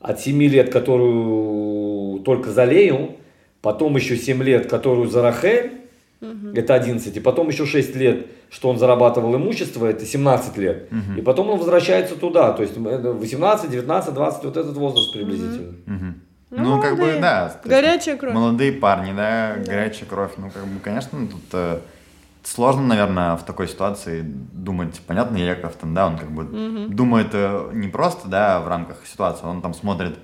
от 0.01 0.21
семи 0.21 0.49
лет, 0.49 0.71
которую 0.73 2.21
только 2.21 2.51
за 2.51 2.65
Лею, 2.65 3.17
потом 3.61 3.97
еще 3.97 4.17
семь 4.17 4.43
лет, 4.43 4.69
которую 4.69 5.09
за 5.09 5.23
Рахель, 5.23 5.73
это 6.55 6.75
11, 6.75 7.17
и 7.17 7.21
потом 7.21 7.49
еще 7.49 7.67
6 7.67 7.97
лет, 7.97 8.27
что 8.51 8.69
он 8.69 8.79
зарабатывал 8.79 9.35
имущество, 9.37 9.87
это 9.87 10.05
17 10.05 10.57
лет. 10.59 10.91
Мгм. 10.91 11.19
И 11.19 11.23
потом 11.23 11.51
он 11.51 11.59
возвращается 11.59 12.17
туда, 12.17 12.53
то 12.53 12.63
есть 12.63 12.77
это 12.77 13.13
18, 13.13 13.71
19, 13.71 14.15
20, 14.15 14.45
вот 14.45 14.57
этот 14.57 14.77
возраст 14.77 15.13
приблизительно. 15.13 15.75
Мгм. 15.87 16.21
Ну, 16.51 16.77
Ну, 16.77 16.83
как 16.83 16.97
бы, 16.97 17.19
да. 17.21 17.61
Горячая 17.65 18.17
кровь. 18.17 18.33
Молодые 18.33 18.73
парни, 18.73 19.13
да, 19.13 19.57
горячая 19.67 20.07
кровь. 20.09 20.33
Ну, 20.37 20.51
как 20.51 20.65
бы, 20.65 20.79
конечно, 20.81 21.27
тут 21.27 21.43
э, 21.53 21.81
сложно, 22.45 22.83
наверное, 22.83 23.37
в 23.37 23.43
такой 23.43 23.67
ситуации 23.67 24.23
думать. 24.23 25.01
Понятно, 25.07 25.37
Яков 25.37 25.75
там, 25.75 25.95
да, 25.95 26.07
он 26.07 26.17
как 26.17 26.31
бы 26.31 26.45
думает 26.89 27.29
э, 27.33 27.71
не 27.73 27.89
просто, 27.89 28.29
да, 28.29 28.61
в 28.61 28.69
рамках 28.69 28.99
ситуации, 29.05 29.47
он 29.47 29.63
там 29.63 29.75
смотрит 29.75 30.17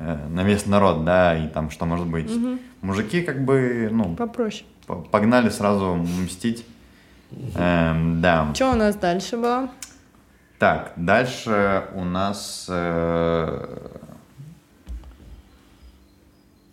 на 0.00 0.42
весь 0.44 0.66
народ, 0.66 1.04
да, 1.04 1.36
и 1.36 1.48
там 1.48 1.70
что 1.70 1.84
может 1.86 2.06
быть. 2.06 2.30
Мужики 2.80 3.20
как 3.22 3.44
бы, 3.44 3.88
ну, 3.92 4.16
Попроще. 4.16 4.64
погнали 5.10 5.50
сразу 5.50 5.94
мстить. 5.94 6.64
Эм, 7.54 8.20
да. 8.20 8.48
Что 8.54 8.72
у 8.72 8.74
нас 8.76 8.96
дальше 8.96 9.36
было? 9.36 9.68
Так, 10.58 10.92
дальше 10.96 11.84
у 11.94 12.04
нас... 12.04 12.66
э, 12.68 13.78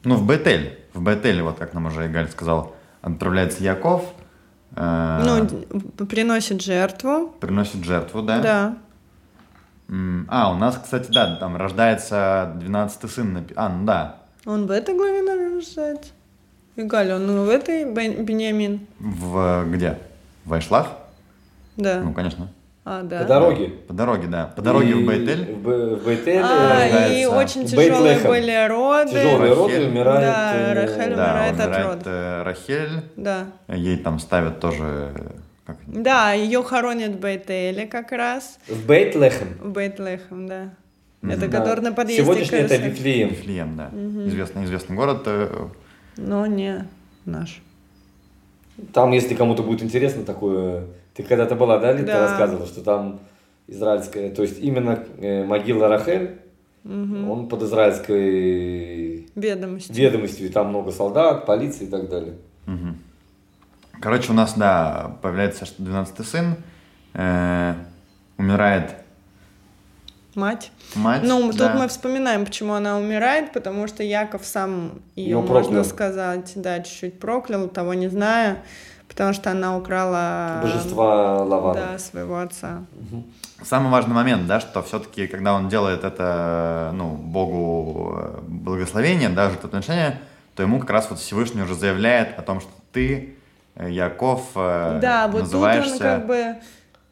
Ну, 0.03 0.15
в 0.15 0.25
Бетель. 0.25 0.79
В 0.93 1.01
Бетель, 1.03 1.41
вот 1.41 1.57
как 1.59 1.73
нам 1.73 1.85
уже 1.87 2.07
Игаль 2.07 2.29
сказал, 2.29 2.75
отправляется 3.01 3.63
Яков, 3.63 4.03
э, 4.75 5.21
Ну, 5.25 6.05
приносит 6.07 6.61
жертву. 6.61 7.29
приносит 7.39 7.83
жертву, 7.83 8.21
да? 8.21 8.39
Да. 8.39 8.77
А, 10.27 10.51
у 10.51 10.55
нас, 10.55 10.77
кстати, 10.83 11.09
да, 11.11 11.35
там 11.37 11.55
рождается 11.55 12.51
12-й 12.61 13.07
сын. 13.09 13.47
А, 13.55 13.69
ну 13.69 13.85
да, 13.85 14.17
Он 14.45 14.67
в 14.67 14.71
этой 14.71 14.95
главе, 14.95 15.21
наверное, 15.21 15.55
рождается. 15.57 16.11
И 16.75 16.83
Галя, 16.83 17.15
он 17.15 17.25
ну, 17.27 17.45
в 17.45 17.49
этой 17.49 17.85
Бен- 17.91 18.23
Беньямин. 18.25 18.85
в 18.99 19.65
где? 19.67 19.97
В 20.45 20.49
Вайшлах? 20.49 20.89
Да. 21.75 22.01
Ну, 22.01 22.13
конечно. 22.13 22.49
А, 22.85 23.01
да. 23.03 23.19
По 23.21 23.25
дороге. 23.25 23.67
По 23.87 23.93
дороге, 23.93 24.27
да. 24.27 24.45
По 24.55 24.61
дороге 24.61 24.91
И 24.91 24.93
в 24.93 25.07
Бейтель. 25.07 25.55
В, 25.55 25.95
в 25.97 26.05
Бейтеле 26.05 26.41
А, 26.43 26.87
и 26.87 26.91
рождается 27.25 27.29
очень 27.37 27.61
Бейт 27.75 27.91
тяжелые 27.91 28.19
были 28.19 28.67
роды. 28.67 29.11
тяжелые 29.11 29.53
роды 29.53 29.73
Рахель. 29.73 29.89
умирает. 29.89 30.21
Да, 30.21 30.53
э, 30.55 30.73
Рахель 30.73 31.15
Да, 31.15 31.23
умирает 31.23 31.59
от 31.59 31.65
умирает 31.65 31.85
родов. 31.87 32.03
э, 32.07 32.43
Рахель. 32.43 33.01
Да. 33.15 33.45
Ей 33.67 33.97
там 33.97 34.19
ставят 34.19 34.59
тоже... 34.59 35.11
Как... 35.67 35.77
Да, 35.85 36.31
ее 36.31 36.63
хоронят 36.63 37.11
в 37.15 37.19
Бейтеле 37.19 37.85
как 37.87 38.11
раз. 38.13 38.57
В 38.69 38.87
Бейтлехем. 38.87 39.49
В 39.61 39.69
Бейтлехем, 39.71 40.47
да. 40.47 40.73
Мгм. 41.21 41.31
Это 41.33 41.47
Да. 41.49 41.59
который 41.59 41.81
на 41.81 41.91
подъезде 41.91 42.23
Сегодняшний 42.23 42.59
это. 42.59 42.77
Вифлеем. 42.77 43.29
Вифлеем, 43.29 43.75
да. 43.75 43.89
Известный, 44.27 44.63
известный 44.63 44.95
город. 44.95 45.23
э, 45.25 45.67
Но 46.15 46.45
не 46.47 46.87
наш. 47.25 47.61
Там, 48.93 49.11
если 49.11 49.35
кому-то 49.35 49.61
будет 49.63 49.83
интересно 49.83 50.23
такое, 50.23 50.85
ты 51.13 51.23
когда-то 51.23 51.55
была, 51.55 51.79
да, 51.79 51.91
Лид, 51.91 52.05
ты 52.05 52.13
Да. 52.13 52.21
рассказывала, 52.21 52.65
что 52.65 52.81
там 52.81 53.19
израильская, 53.67 54.29
то 54.29 54.43
есть 54.43 54.59
именно 54.61 55.03
э, 55.17 55.43
могила 55.43 55.87
Рахель, 55.89 56.37
он 56.85 57.49
под 57.49 57.63
израильской 57.63 59.27
Ведомости. 59.35 59.91
ведомостью, 59.91 60.45
и 60.47 60.49
там 60.49 60.69
много 60.69 60.91
солдат, 60.91 61.45
полиции 61.45 61.83
и 61.85 61.89
так 61.89 62.07
далее. 62.09 62.35
Мгм. 62.65 62.97
Короче, 64.01 64.31
у 64.31 64.35
нас, 64.35 64.53
да, 64.53 65.17
появляется 65.21 65.65
что 65.65 65.81
12 65.81 66.23
сын, 66.27 66.55
э, 67.13 67.73
умирает 68.37 68.95
Мать. 70.35 70.71
мать. 70.95 71.21
Ну, 71.23 71.51
да. 71.51 71.69
тут 71.71 71.79
мы 71.79 71.87
вспоминаем, 71.87 72.45
почему 72.45 72.73
она 72.73 72.97
умирает, 72.97 73.53
потому 73.53 73.87
что 73.87 74.03
Яков 74.03 74.45
сам 74.45 75.01
ее, 75.15 75.29
Её 75.29 75.41
можно 75.41 75.63
проклял. 75.63 75.85
сказать, 75.85 76.51
да, 76.55 76.79
чуть-чуть 76.81 77.19
проклял, 77.19 77.67
того 77.67 77.95
не 77.95 78.07
зная, 78.07 78.61
потому 79.07 79.33
что 79.33 79.49
она 79.49 79.75
украла 79.75 80.59
Божества 80.61 81.43
Лавана. 81.43 81.73
да, 81.93 81.97
своего 81.97 82.37
отца. 82.39 82.83
Самый 83.63 83.91
важный 83.91 84.13
момент, 84.13 84.45
да, 84.45 84.59
что 84.59 84.83
все-таки, 84.83 85.25
когда 85.25 85.55
он 85.55 85.69
делает 85.69 86.03
это, 86.03 86.91
ну, 86.93 87.15
Богу 87.15 88.19
э, 88.19 88.39
благословение, 88.47 89.29
да, 89.29 89.49
жертвоприношение, 89.49 90.19
то 90.53 90.61
ему 90.61 90.79
как 90.79 90.91
раз 90.91 91.09
вот 91.09 91.17
Всевышний 91.17 91.63
уже 91.63 91.73
заявляет 91.73 92.37
о 92.37 92.43
том, 92.43 92.61
что 92.61 92.69
ты, 92.91 93.36
Яков, 93.79 94.41
э, 94.55 94.99
да, 95.01 95.27
вот 95.27 95.43
тут 95.51 95.53
он 95.55 95.99
как 95.99 96.25
бы 96.27 96.55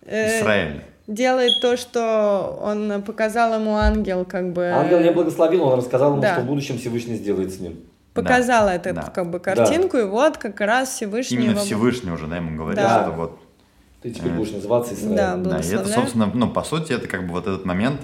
э, 0.06 0.40
Израиль. 0.40 0.82
делает 1.08 1.62
то, 1.62 1.78
что 1.78 2.60
он 2.62 3.04
показал 3.04 3.54
ему 3.60 3.76
ангел, 3.78 4.26
как 4.26 4.52
бы 4.54 4.66
Ангел 4.70 5.00
не 5.00 5.12
благословил, 5.12 5.64
он 5.64 5.78
рассказал 5.80 6.14
ему, 6.14 6.22
Да. 6.22 6.34
что 6.34 6.42
в 6.42 6.46
будущем 6.46 6.78
Всевышний 6.78 7.16
сделает 7.16 7.54
с 7.54 7.60
ним. 7.60 7.80
показал 8.14 8.66
Да, 8.68 8.76
эту 8.76 8.94
да. 8.94 9.02
как 9.04 9.30
бы 9.30 9.40
картинку, 9.40 9.98
и 9.98 10.04
вот 10.04 10.38
как 10.38 10.60
раз 10.62 10.90
Всевышний 10.90 11.38
Именно 11.38 11.52
его- 11.52 11.60
Всевышний 11.62 12.12
уже, 12.12 12.28
да, 12.28 12.38
ему 12.38 12.58
говорит, 12.58 12.80
Да. 12.80 13.04
что 13.04 13.12
вот 13.12 13.40
Ты 14.02 14.12
теперь 14.12 14.32
Э, 14.32 14.36
будешь 14.36 14.52
называться 14.52 14.94
Израиль. 14.94 15.16
Да, 15.18 15.36
Да, 15.36 15.60
и 15.60 15.68
это, 15.74 15.88
собственно, 15.88 16.30
ну, 16.34 16.48
по 16.50 16.64
сути, 16.64 16.94
это 16.94 17.08
как 17.08 17.26
бы 17.28 17.34
вот 17.34 17.46
этот 17.48 17.66
момент 17.66 18.02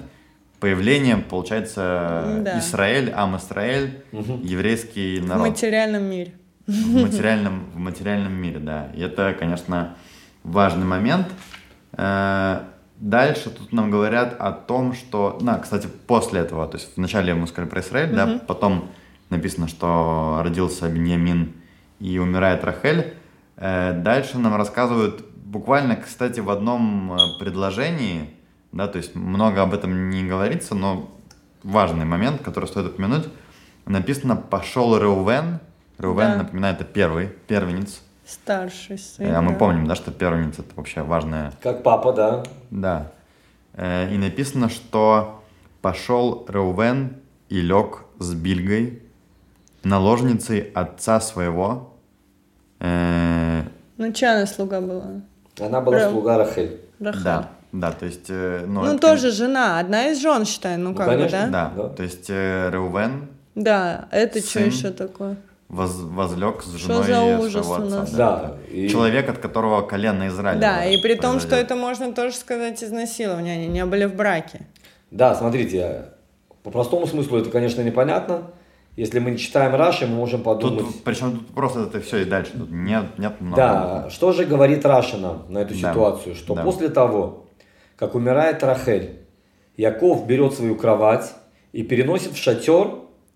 появления, 0.60 1.16
получается, 1.16 2.40
Да. 2.44 2.58
Израиль, 2.58 3.12
Ам 3.14 3.36
Исраэль, 3.36 4.02
Мгм. 4.12 4.42
еврейский 4.42 5.20
в 5.20 5.26
народ 5.26 5.48
материальном 5.48 6.04
мире. 6.04 6.32
В 6.66 7.02
материальном, 7.02 7.64
в 7.74 7.78
материальном 7.78 8.32
мире, 8.32 8.58
да. 8.58 8.90
И 8.94 9.00
это, 9.00 9.34
конечно, 9.38 9.96
важный 10.44 10.84
момент. 10.84 11.28
Э, 11.92 12.60
Дальше 12.98 13.50
тут 13.50 13.72
нам 13.72 13.90
говорят 13.90 14.36
о 14.38 14.52
том, 14.52 14.94
что, 14.94 15.36
да, 15.40 15.58
кстати, 15.58 15.88
после 16.06 16.38
этого, 16.40 16.68
то 16.68 16.76
есть 16.76 16.96
вначале 16.96 17.34
мы 17.34 17.48
сказали 17.48 17.68
про 17.68 17.80
Израиль, 17.80 18.14
да, 18.14 18.40
потом 18.46 18.90
написано, 19.28 19.66
что 19.66 20.40
родился 20.44 20.88
Беньямин 20.88 21.52
и 21.98 22.20
умирает 22.20 22.62
Рахель. 22.62 23.14
Э, 23.56 23.92
Дальше 23.92 24.38
нам 24.38 24.54
рассказывают 24.54 25.24
буквально, 25.34 25.96
кстати, 25.96 26.38
в 26.38 26.48
одном 26.48 27.12
э, 27.12 27.38
предложении, 27.40 28.30
да, 28.70 28.86
то 28.86 28.98
есть 28.98 29.16
много 29.16 29.62
об 29.62 29.74
этом 29.74 30.10
не 30.10 30.22
говорится, 30.22 30.76
но 30.76 31.10
важный 31.64 32.04
момент, 32.04 32.42
который 32.42 32.66
стоит 32.66 32.86
упомянуть, 32.86 33.28
написано 33.84 34.36
«пошел 34.36 34.96
Реувен». 34.96 35.58
Реувен, 36.02 36.32
Да. 36.32 36.36
напоминаю, 36.38 36.74
это 36.74 36.84
первый, 36.84 37.28
первенец. 37.46 38.00
Старший 38.26 38.98
сын. 38.98 39.26
Э, 39.26 39.34
А 39.36 39.42
мы 39.42 39.52
да. 39.52 39.58
помним, 39.58 39.86
да, 39.86 39.94
что 39.94 40.10
первенец 40.10 40.58
это 40.58 40.74
вообще 40.74 41.02
важное 41.02 41.52
Как 41.62 41.82
папа, 41.82 42.12
да. 42.12 42.42
да. 42.70 43.12
Э, 43.74 44.12
И 44.12 44.18
написано, 44.18 44.68
что 44.68 45.42
пошел 45.80 46.44
Реувен 46.48 47.16
и 47.48 47.60
лег 47.60 48.02
с 48.18 48.34
Бильгой, 48.34 49.02
наложницей 49.84 50.60
отца 50.74 51.20
своего. 51.20 51.94
Э, 52.80 53.62
Ну, 53.98 54.12
чья 54.12 54.32
она 54.36 54.46
слуга 54.46 54.80
была? 54.80 55.04
Она 55.60 55.80
была 55.80 55.98
Рем. 56.00 56.10
слуга 56.12 56.38
Рахель. 56.38 56.80
Рахель. 56.98 57.22
Да, 57.22 57.48
да, 57.72 57.92
то 57.92 58.06
есть... 58.06 58.26
э, 58.28 58.64
Ну, 58.66 58.84
это- 58.84 58.98
тоже 58.98 59.30
жена, 59.30 59.78
одна 59.78 60.08
из 60.08 60.20
жен, 60.20 60.44
считай, 60.44 60.76
ну, 60.76 60.90
Ну, 60.90 60.96
как 60.96 61.06
конечно, 61.06 61.38
бы, 61.46 61.46
да? 61.52 61.70
Да, 61.76 61.82
Да. 61.82 61.88
то 61.90 62.02
есть 62.02 62.26
э, 62.28 62.70
Реувен 62.72 63.28
Да, 63.54 64.08
это 64.10 64.38
что 64.40 64.48
Сын. 64.60 64.66
еще 64.68 64.90
такое? 64.90 65.36
Воз- 65.72 66.00
возлег 66.02 66.62
с 66.62 66.76
Что 66.78 67.02
женой 67.02 67.04
за 67.04 67.38
ужас 67.40 67.66
своего 67.66 67.84
у 67.84 67.86
отца. 67.88 67.96
нас? 68.00 68.10
Да. 68.12 68.56
И- 68.70 68.88
Человек, 68.88 69.28
от 69.28 69.38
которого 69.38 69.82
колено 69.82 70.28
Израиля. 70.28 70.60
Да, 70.60 70.84
и 70.84 70.96
при 70.98 71.14
том, 71.14 71.40
что 71.40 71.48
произойдет. 71.48 71.66
это 71.72 71.76
можно 71.76 72.12
тоже 72.12 72.36
сказать 72.36 72.84
изнасилование, 72.84 73.54
они 73.54 73.66
не 73.66 73.84
были 73.84 74.04
в 74.04 74.14
браке. 74.14 74.60
Да, 75.10 75.34
смотрите, 75.34 76.04
по 76.62 76.70
простому 76.70 77.06
смыслу 77.06 77.38
это, 77.38 77.50
конечно, 77.50 77.82
непонятно. 77.82 78.42
Если 78.94 79.18
мы 79.20 79.30
не 79.30 79.38
читаем 79.38 79.74
Раши, 79.74 80.06
мы 80.06 80.16
можем 80.16 80.42
подумать... 80.42 80.84
Тут, 80.84 81.02
причем 81.02 81.38
тут 81.38 81.46
просто 81.54 81.80
это 81.84 82.00
все 82.02 82.18
и 82.18 82.24
дальше. 82.26 82.52
Тут 82.52 82.70
нет, 82.70 83.18
нет 83.18 83.40
много. 83.40 83.56
Да, 83.56 84.10
что 84.10 84.32
же 84.32 84.44
говорит 84.44 84.84
Раша 84.84 85.16
нам 85.16 85.46
на 85.48 85.58
эту 85.58 85.72
Да. 85.80 85.90
ситуацию? 85.90 86.34
Что 86.34 86.54
Да. 86.54 86.62
после 86.62 86.90
того, 86.90 87.46
как 87.96 88.14
умирает 88.14 88.62
Рахель, 88.62 89.20
Яков 89.78 90.26
берет 90.26 90.52
свою 90.52 90.76
кровать 90.76 91.32
и 91.72 91.82
переносит 91.82 92.32
в 92.32 92.36
шатер 92.36 92.88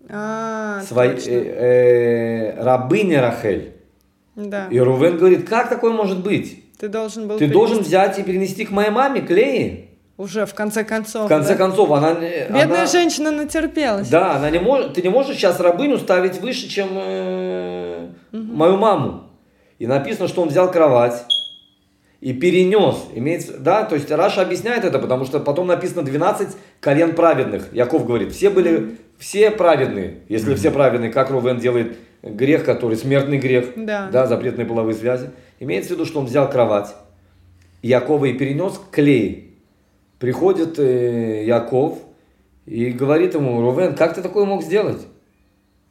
А, 0.09 0.81
точно. 0.87 1.31
э, 1.31 2.53
э, 2.57 2.63
рабыня 2.63 3.21
Рахель. 3.21 3.73
Да. 4.35 4.67
И 4.69 4.79
Рувен 4.79 5.17
говорит, 5.17 5.47
как 5.49 5.69
такое 5.69 5.91
может 5.91 6.19
быть? 6.23 6.63
Ты 6.79 6.87
должен 6.89 7.27
был 7.27 7.37
Ты 7.37 7.45
перенести- 7.45 7.53
должен 7.53 7.79
взять 7.79 8.19
и 8.19 8.23
перенести 8.23 8.65
к 8.65 8.71
моей 8.71 8.91
маме, 8.91 9.21
к 9.21 9.29
Лее. 9.31 9.85
Уже, 10.17 10.45
в 10.45 10.53
конце 10.53 10.83
концов. 10.83 11.25
В 11.25 11.27
конце 11.27 11.53
да. 11.53 11.55
концов, 11.57 11.91
она... 11.91 12.13
Бедная 12.13 12.63
она- 12.63 12.85
женщина 12.87 13.31
натерпелась. 13.31 14.09
Да, 14.09 14.35
она 14.35 14.49
не 14.49 14.59
может, 14.59 14.93
ты 14.93 15.01
не 15.01 15.09
можешь 15.09 15.35
сейчас 15.37 15.59
рабыню 15.59 15.97
ставить 15.97 16.39
выше, 16.41 16.67
чем 16.67 16.89
э, 16.93 18.07
мою 18.31 18.77
маму. 18.77 19.23
И 19.79 19.85
написано, 19.87 20.27
что 20.27 20.41
он 20.41 20.49
взял 20.49 20.71
кровать 20.71 21.23
и 22.27 22.33
перенес. 22.33 23.05
Имеется, 23.15 23.57
да, 23.57 23.85
то 23.85 23.95
есть 23.95 24.11
Раша 24.11 24.41
объясняет 24.41 24.83
это, 24.83 24.99
потому 24.99 25.23
что 25.23 25.39
потом 25.39 25.67
написано 25.67 26.01
12 26.03 26.57
колен 26.81 27.15
праведных. 27.15 27.71
Яков 27.71 28.05
говорит, 28.05 28.33
все 28.33 28.49
были, 28.49 28.97
все 29.17 29.49
праведные. 29.49 30.15
Если 30.27 30.53
все 30.55 30.69
праведные, 30.71 31.09
как 31.09 31.31
Рувен 31.31 31.57
делает 31.57 31.95
грех, 32.21 32.65
который 32.65 32.97
смертный 32.97 33.37
грех, 33.37 33.67
Да. 33.77 34.09
да, 34.11 34.27
запретные 34.27 34.67
половые 34.67 34.93
связи. 34.93 35.29
Имеется 35.61 35.91
в 35.91 35.93
виду, 35.93 36.05
что 36.05 36.19
он 36.19 36.25
взял 36.25 36.49
кровать, 36.49 36.93
Якова 37.81 38.25
и 38.25 38.33
перенес 38.33 38.73
к 38.91 38.97
Лее. 38.97 39.45
Приходит 40.19 40.77
э, 40.79 41.45
Яков 41.45 41.97
и 42.65 42.87
говорит 42.87 43.35
ему, 43.35 43.61
Рувен, 43.61 43.95
как 43.95 44.15
ты 44.15 44.21
такое 44.21 44.43
мог 44.43 44.63
сделать? 44.63 44.99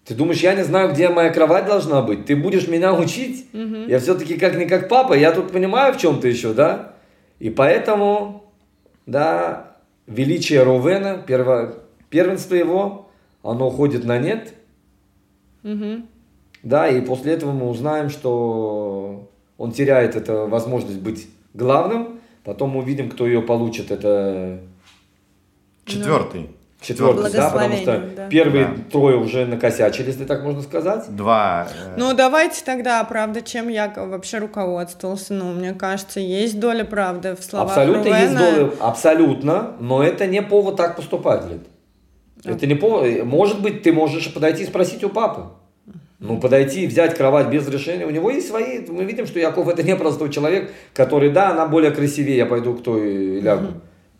Ты 0.06 0.14
думаешь, 0.14 0.40
я 0.40 0.54
не 0.54 0.62
знаю, 0.62 0.92
где 0.92 1.08
моя 1.08 1.30
кровать 1.30 1.66
должна 1.66 2.00
быть? 2.00 2.26
Ты 2.26 2.36
будешь 2.36 2.68
меня 2.68 2.94
учить? 2.94 3.48
Я 3.88 3.98
все-таки 3.98 4.38
как 4.38 4.56
не 4.56 4.66
как 4.66 4.88
папа, 4.88 5.14
я 5.14 5.32
тут 5.32 5.50
понимаю 5.50 5.92
в 5.94 5.98
чем-то 5.98 6.28
еще, 6.28 6.54
да? 6.54 6.94
И 7.40 7.50
поэтому, 7.50 8.44
да, 9.04 9.76
величие 10.06 10.62
Рувена, 10.62 11.18
перво, 11.26 11.74
первенство 12.08 12.54
его, 12.54 13.10
оно 13.42 13.66
уходит 13.68 14.04
на 14.04 14.18
нет. 14.18 14.54
Мгм. 15.64 16.06
Да, 16.62 16.88
и 16.88 17.00
после 17.00 17.32
этого 17.32 17.50
мы 17.50 17.68
узнаем, 17.68 18.08
что 18.08 19.28
он 19.58 19.72
теряет 19.72 20.14
эту 20.14 20.46
возможность 20.46 21.00
быть 21.00 21.28
главным. 21.52 22.20
Потом 22.44 22.70
мы 22.70 22.78
увидим, 22.78 23.10
кто 23.10 23.26
ее 23.26 23.42
получит. 23.42 23.90
Это 23.90 24.60
Четвертый. 25.84 26.50
Четвертый, 26.80 27.32
да, 27.32 27.50
потому 27.50 27.76
что 27.76 28.04
да. 28.16 28.28
первые 28.28 28.66
Да. 28.66 28.82
трое 28.92 29.16
уже 29.16 29.46
накосячили, 29.46 30.06
если 30.08 30.24
так 30.24 30.42
можно 30.44 30.62
сказать. 30.62 31.04
Два. 31.08 31.66
э, 31.70 31.94
Ну, 31.96 32.14
давайте 32.14 32.64
тогда, 32.64 33.02
правда, 33.04 33.42
чем 33.42 33.68
Яков 33.68 34.08
вообще 34.08 34.38
руководствовался. 34.38 35.34
Ну, 35.34 35.52
мне 35.52 35.72
кажется, 35.74 36.20
есть 36.20 36.60
доля 36.60 36.84
правды 36.84 37.34
в 37.34 37.42
словах 37.42 37.70
абсолютно 37.76 38.08
есть 38.08 38.32
Рувена. 38.32 38.50
доля, 38.50 38.70
абсолютно, 38.80 39.72
но 39.80 40.02
это 40.02 40.26
не 40.26 40.42
повод 40.42 40.76
так 40.76 40.96
поступать, 40.96 41.44
Лид. 41.50 41.62
Это 42.44 42.66
не 42.66 42.74
повод. 42.74 43.24
Может 43.24 43.60
быть, 43.60 43.82
ты 43.82 43.92
можешь 43.92 44.32
подойти 44.32 44.62
и 44.62 44.66
спросить 44.66 45.02
у 45.02 45.08
папы. 45.08 45.46
Ну, 46.18 46.40
подойти 46.40 46.84
и 46.84 46.86
взять 46.86 47.14
кровать 47.14 47.48
без 47.48 47.68
решения. 47.68 48.06
У 48.06 48.10
него 48.10 48.30
есть 48.30 48.48
свои... 48.48 48.80
Мы 48.88 49.04
видим, 49.04 49.26
что 49.26 49.38
Яков 49.38 49.68
это 49.68 49.82
не 49.82 49.94
простой 49.96 50.30
человек, 50.30 50.72
который, 50.94 51.28
да, 51.30 51.50
она 51.50 51.66
более 51.66 51.90
красивее, 51.90 52.38
я 52.38 52.46
пойду 52.46 52.72
к 52.74 52.82
той 52.82 53.36
и 53.36 53.40
лягу. 53.40 53.74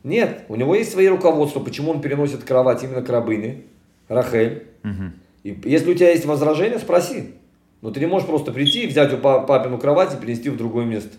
Нет, 0.06 0.44
у 0.48 0.54
него 0.54 0.74
есть 0.76 0.92
свои 0.92 1.08
руководства, 1.08 1.58
почему 1.58 1.90
он 1.90 2.00
переносит 2.00 2.44
кровать 2.44 2.84
именно 2.84 3.02
к 3.02 3.08
рабыне, 3.10 3.62
Рахель. 4.08 4.62
мгм. 4.84 5.12
И 5.42 5.58
если 5.64 5.90
у 5.90 5.94
тебя 5.94 6.10
есть 6.10 6.24
возражения, 6.26 6.78
спроси. 6.78 7.34
Но 7.82 7.90
ты 7.90 7.98
не 8.00 8.06
можешь 8.06 8.28
просто 8.28 8.52
прийти 8.52 8.84
и 8.84 8.86
взять 8.86 9.12
у 9.12 9.18
па- 9.18 9.40
папину 9.40 9.78
кровать 9.78 10.14
и 10.14 10.16
перенести 10.16 10.48
в 10.48 10.56
другое 10.56 10.84
место. 10.84 11.10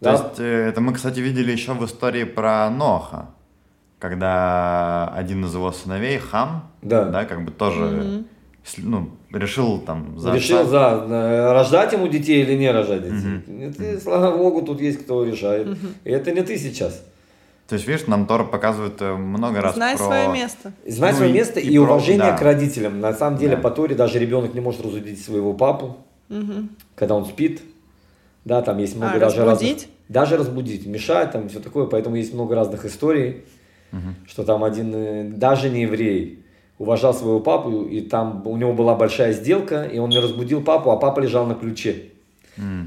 То 0.00 0.10
есть 0.12 0.38
э, 0.40 0.68
это 0.70 0.80
мы, 0.80 0.92
кстати, 0.92 1.20
видели 1.20 1.52
еще 1.52 1.72
в 1.72 1.84
истории 1.84 2.24
про 2.24 2.68
Ноха, 2.70 3.30
когда 3.98 5.08
один 5.14 5.44
из 5.44 5.54
его 5.54 5.70
сыновей, 5.72 6.18
Хам, 6.18 6.70
Да. 6.82 7.04
да, 7.04 7.24
как 7.24 7.44
бы 7.44 7.50
тоже 7.52 8.24
с- 8.64 8.78
ну, 8.78 9.10
решил 9.32 9.78
там 9.80 10.18
за 10.18 10.34
Решил 10.34 10.58
отца- 10.58 11.06
за 11.06 11.14
э, 11.14 11.52
рождать 11.52 11.92
ему 11.92 12.08
детей 12.08 12.42
или 12.42 12.54
не 12.54 12.70
рожать 12.70 13.02
детей. 13.02 13.64
Это, 13.66 14.00
слава 14.00 14.36
богу, 14.36 14.62
тут 14.62 14.80
есть 14.80 14.98
кто 15.04 15.24
решает. 15.24 15.76
И 16.04 16.10
это 16.10 16.32
не 16.32 16.42
ты 16.42 16.56
сейчас. 16.58 17.04
То 17.68 17.74
есть, 17.74 17.86
видишь, 17.86 18.06
нам 18.06 18.26
Тора 18.26 18.44
показывает 18.44 19.00
э, 19.02 19.14
много 19.14 19.60
раз 19.60 19.74
Знай 19.74 19.96
про... 19.96 20.04
свое 20.04 20.28
место. 20.28 20.72
Знать 20.86 21.12
Ну 21.12 21.18
свое 21.18 21.32
место 21.32 21.60
и 21.60 21.68
и, 21.68 21.76
про- 21.76 21.84
уважение 21.84 22.30
да. 22.30 22.36
к 22.38 22.40
родителям. 22.42 23.00
На 23.00 23.12
самом 23.12 23.38
деле, 23.38 23.56
Да. 23.56 23.62
по 23.62 23.70
Торе 23.70 23.94
даже 23.94 24.18
ребенок 24.18 24.54
не 24.54 24.60
может 24.60 24.80
разбудить 24.82 25.22
своего 25.22 25.52
папу, 25.52 25.98
когда 26.94 27.14
он 27.14 27.26
спит. 27.26 27.60
Да, 28.44 28.62
там 28.62 28.78
есть 28.78 28.96
много 28.96 29.16
А, 29.16 29.18
даже 29.20 29.44
разбудить? 29.44 29.72
разных... 29.82 29.88
Даже 30.08 30.36
разбудить, 30.38 30.86
мешать, 30.86 31.32
там 31.32 31.50
все 31.50 31.60
такое. 31.60 31.84
Поэтому 31.84 32.16
есть 32.16 32.32
много 32.32 32.54
разных 32.54 32.86
историй, 32.86 33.44
что 34.26 34.44
там 34.44 34.64
один, 34.64 34.92
э, 34.94 35.24
даже 35.24 35.68
не 35.68 35.82
еврей, 35.82 36.42
уважал 36.78 37.12
своего 37.12 37.40
папу, 37.40 37.82
и 37.82 38.00
там 38.00 38.46
у 38.46 38.56
него 38.56 38.72
была 38.72 38.94
большая 38.94 39.32
сделка, 39.34 39.82
и 39.84 39.98
он 39.98 40.08
не 40.08 40.18
разбудил 40.20 40.62
папу, 40.62 40.90
а 40.90 40.96
папа 40.96 41.20
лежал 41.20 41.44
на 41.46 41.54
ключе. 41.54 42.04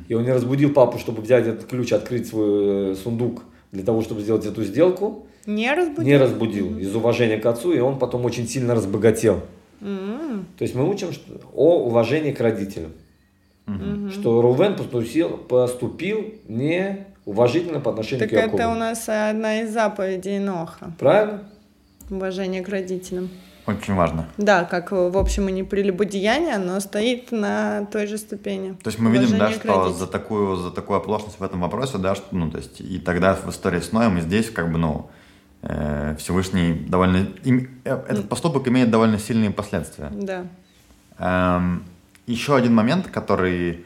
И 0.08 0.14
он 0.16 0.24
не 0.24 0.32
разбудил 0.32 0.74
папу, 0.74 0.98
чтобы 0.98 1.22
взять 1.22 1.46
этот 1.46 1.66
ключ, 1.70 1.94
открыть 1.94 2.28
свой 2.28 2.94
э, 2.94 2.96
сундук 2.96 3.44
для 3.72 3.84
того, 3.84 4.02
чтобы 4.02 4.22
сделать 4.22 4.46
эту 4.46 4.64
сделку. 4.64 5.26
Не 5.46 5.74
разбудил? 5.74 6.04
Не 6.06 6.18
разбудил 6.18 6.78
из 6.78 6.96
уважения 6.96 7.38
к 7.38 7.46
отцу, 7.46 7.74
и 7.74 7.80
он 7.80 7.98
потом 8.00 8.26
очень 8.26 8.48
сильно 8.48 8.76
разбогател. 8.76 9.42
М, 9.82 10.46
То 10.58 10.64
есть 10.64 10.76
мы 10.76 10.88
учим 10.90 11.12
что- 11.12 11.40
о 11.54 11.86
уважении 11.86 12.32
к 12.32 12.40
родителям. 12.42 12.92
Что 14.12 14.42
Рувен 14.42 14.76
поступил, 14.76 15.38
поступил 15.38 16.34
неуважительно 16.48 17.80
по 17.80 17.92
отношению 17.92 18.20
Так 18.28 18.30
к 18.30 18.34
Якову. 18.34 18.58
это 18.58 18.70
у 18.70 18.76
нас 18.76 19.08
одна 19.08 19.62
из 19.62 19.72
заповедей 19.72 20.40
Ноха. 20.40 20.92
Правильно? 21.00 21.44
Уважение 22.10 22.62
к 22.62 22.68
родителям. 22.70 23.30
Очень 23.74 23.96
важно. 23.96 24.28
Да, 24.38 24.64
как 24.64 24.92
в 24.92 25.18
общем 25.18 25.50
и 25.50 25.52
не 25.52 25.64
прелюбодеяние, 25.64 26.58
но 26.58 26.80
стоит 26.80 27.32
на 27.32 27.86
той 27.86 28.08
же 28.08 28.18
ступени. 28.18 28.74
То 28.84 28.90
есть 28.90 29.00
мы 29.00 29.12
видим, 29.12 29.38
да, 29.38 29.52
что 29.52 29.92
за 29.92 30.08
такую, 30.08 30.58
за 30.58 30.72
такую 30.72 30.98
оплошность 30.98 31.40
в 31.40 31.44
этом 31.44 31.62
вопросе, 31.62 31.98
да, 31.98 32.16
что, 32.16 32.26
ну, 32.36 32.50
то 32.52 32.58
есть 32.58 32.82
и 32.82 33.00
тогда 33.00 33.36
в 33.36 33.50
истории 33.50 33.80
с 33.80 33.92
Ноем, 33.92 34.18
и 34.18 34.22
здесь, 34.22 34.50
как 34.50 34.72
бы, 34.72 34.78
ну, 34.78 35.10
э, 35.62 36.16
Всевышний 36.20 36.74
довольно... 36.74 37.28
им- 37.44 37.70
э, 37.84 37.94
этот 38.08 38.30
поступок 38.30 38.68
имеет 38.68 38.90
довольно 38.92 39.20
сильные 39.20 39.52
последствия. 39.52 40.12
Да. 40.12 40.46
Эм, 41.20 41.84
еще 42.28 42.56
один 42.56 42.74
момент, 42.74 43.08
который 43.08 43.86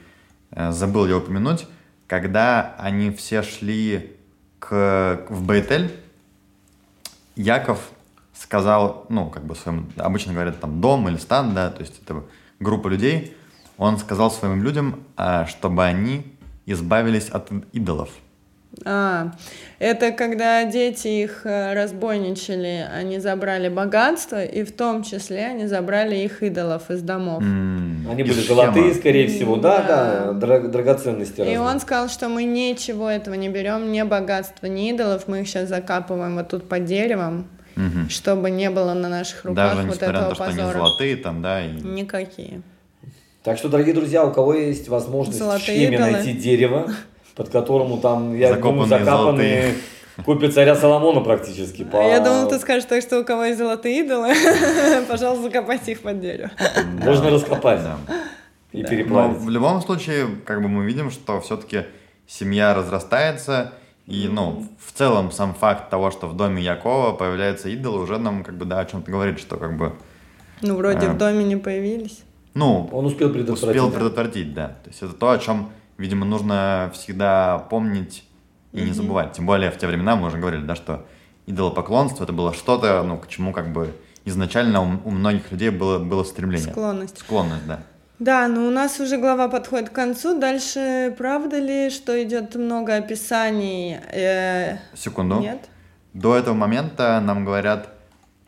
э, 0.52 0.72
забыл 0.72 1.08
я 1.08 1.18
упомянуть, 1.18 1.68
когда 2.08 2.76
они 2.78 3.12
все 3.12 3.42
шли 3.42 4.16
к, 4.60 5.26
в 5.30 5.46
Бейтель, 5.46 5.92
Яков 7.36 7.80
сказал, 8.38 9.06
ну, 9.10 9.30
как 9.30 9.44
бы 9.46 9.56
своим, 9.56 9.92
обычно 9.98 10.34
говорят 10.34 10.60
там 10.60 10.82
дом 10.82 11.08
или 11.10 11.18
стан, 11.18 11.54
да, 11.54 11.70
то 11.70 11.82
есть 11.82 12.02
это 12.04 12.24
группа 12.60 12.88
людей, 12.88 13.36
он 13.78 13.98
сказал 13.98 14.32
своим 14.32 14.64
людям, 14.64 15.04
а, 15.18 15.46
чтобы 15.48 15.84
они 15.84 16.26
избавились 16.66 17.30
от 17.30 17.50
идолов. 17.74 18.10
А, 18.86 19.32
это 19.80 20.12
когда 20.12 20.66
дети 20.66 21.08
их 21.08 21.46
э, 21.46 21.74
разбойничали, 21.74 22.86
они 22.94 23.20
забрали 23.20 23.70
богатство, 23.70 24.44
и 24.44 24.64
в 24.66 24.76
том 24.76 25.04
числе 25.04 25.46
они 25.46 25.66
забрали 25.68 26.18
их 26.18 26.44
идолов 26.44 26.92
из 26.92 27.02
домов. 27.02 27.42
М, 27.42 28.06
Они 28.12 28.24
были 28.24 28.34
схема. 28.42 28.64
золотые, 28.64 28.94
скорее 28.96 29.28
всего, 29.30 29.56
да, 29.56 29.82
Да. 29.82 30.34
да, 30.34 30.48
дра- 30.48 30.68
драгоценности. 30.68 31.36
И 31.38 31.44
разные. 31.44 31.62
он 31.62 31.80
сказал, 31.80 32.10
что 32.10 32.28
мы 32.28 32.44
ничего 32.44 33.10
этого 33.10 33.36
не 33.36 33.48
берем, 33.48 33.94
ни 33.94 34.02
богатства, 34.02 34.66
ни 34.68 34.90
идолов, 34.90 35.30
мы 35.30 35.42
их 35.42 35.48
сейчас 35.48 35.70
закапываем 35.70 36.36
вот 36.36 36.50
тут 36.50 36.68
под 36.68 36.84
деревом, 36.84 37.48
Мгм. 37.76 38.10
чтобы 38.10 38.50
не 38.52 38.70
было 38.70 38.94
на 38.94 39.10
наших 39.10 39.44
руках 39.46 39.56
Даже 39.56 39.76
вот 39.82 39.84
несмотря 39.88 40.08
на 40.08 40.18
этого 40.18 40.30
то, 40.30 40.36
что 40.36 40.44
они 40.46 40.58
позора. 40.58 40.74
золотые 40.78 41.16
там, 41.18 41.42
да, 41.42 41.66
и... 41.66 41.70
Никакие. 41.72 42.62
Так 43.44 43.58
что, 43.58 43.70
дорогие 43.70 43.94
друзья, 43.94 44.26
у 44.26 44.32
кого 44.32 44.54
есть 44.54 44.88
возможность 44.90 45.38
Золотые 45.40 45.90
в 45.90 45.94
идолы. 45.94 46.12
найти 46.12 46.34
дерево, 46.34 46.88
под 47.36 47.50
которому 47.50 47.98
там, 48.00 48.36
я 48.36 48.54
думаю, 48.56 48.88
Закопанные 48.88 49.06
закапанные 49.06 49.74
копия 50.26 50.50
царя 50.50 50.76
Соломона 50.76 51.22
практически. 51.22 51.84
По- 51.84 51.98
Я 51.98 52.22
думал, 52.22 52.48
ты 52.50 52.58
скажешь 52.60 52.86
так, 52.86 53.02
что 53.02 53.20
у 53.20 53.24
кого 53.26 53.44
есть 53.46 53.58
золотые 53.60 54.00
идолы, 54.00 54.34
пожалуйста, 55.08 55.44
закопайте 55.44 55.92
их 55.92 56.02
под 56.02 56.22
дерево. 56.22 56.50
Можно 57.04 57.30
раскопать 57.30 57.82
Да. 57.84 57.98
и 58.72 58.82
Да. 58.82 58.90
Но 59.08 59.30
в 59.30 59.50
любом 59.50 59.82
случае, 59.82 60.28
как 60.46 60.62
бы 60.62 60.68
мы 60.70 60.86
видим, 60.86 61.12
что 61.12 61.40
все-таки 61.42 61.84
семья 62.28 62.74
разрастается, 62.74 63.74
и, 64.08 64.28
ну, 64.28 64.68
в 64.80 64.92
целом 64.92 65.32
сам 65.32 65.54
факт 65.54 65.90
того, 65.90 66.12
что 66.12 66.28
в 66.28 66.36
доме 66.38 66.62
Якова 66.62 67.14
появляются 67.14 67.70
идолы, 67.70 68.02
уже 68.04 68.18
нам, 68.20 68.44
как 68.44 68.58
бы, 68.58 68.66
да, 68.66 68.80
о 68.80 68.86
чем-то 68.86 69.10
говорит, 69.12 69.40
что, 69.40 69.58
как 69.58 69.78
бы, 69.78 69.94
Ну, 70.62 70.76
вроде 70.76 71.08
А. 71.08 71.14
в 71.14 71.18
доме 71.18 71.44
не 71.44 71.56
появились. 71.58 72.24
ну, 72.54 72.88
Он 72.92 73.06
успел 73.06 73.30
предотвратить. 73.30 73.68
успел 73.68 73.92
предотвратить, 73.92 74.54
да. 74.54 74.68
То 74.84 74.90
есть 74.90 75.02
это 75.02 75.14
то, 75.14 75.32
о 75.32 75.38
чем, 75.40 75.70
видимо, 75.98 76.26
нужно 76.26 76.92
всегда 76.94 77.58
помнить 77.70 78.24
и 78.72 78.82
не 78.82 78.92
забывать. 78.92 79.34
Тем 79.34 79.46
более 79.46 79.72
в 79.72 79.78
те 79.78 79.88
времена 79.88 80.16
мы 80.16 80.28
уже 80.28 80.38
говорили, 80.38 80.64
да, 80.66 80.76
что 80.76 81.06
идолопоклонство 81.48 82.24
это 82.24 82.34
было 82.34 82.54
что-то, 82.54 83.04
ну, 83.04 83.18
к 83.18 83.28
чему, 83.28 83.54
как 83.54 83.72
бы, 83.74 83.94
изначально 84.26 84.82
у, 84.82 85.08
у 85.08 85.12
многих 85.12 85.52
людей 85.52 85.70
было, 85.70 86.00
было 86.00 86.24
стремление. 86.24 86.72
Склонность. 86.72 87.20
Склонность, 87.20 87.66
да. 87.68 87.84
Да, 88.20 88.48
но 88.48 88.68
у 88.68 88.70
нас 88.70 89.00
уже 89.00 89.18
глава 89.18 89.50
подходит 89.50 89.90
к 89.90 89.94
концу. 89.94 90.40
Дальше 90.40 91.14
правда 91.18 91.60
ли, 91.60 91.90
что 91.90 92.22
идет 92.24 92.56
много 92.56 92.96
описаний? 92.96 93.98
Э, 94.12 94.78
Секунду. 94.96 95.40
Нет? 95.42 95.70
До 96.14 96.36
этого 96.38 96.54
момента 96.54 97.20
нам 97.20 97.44
говорят, 97.44 97.90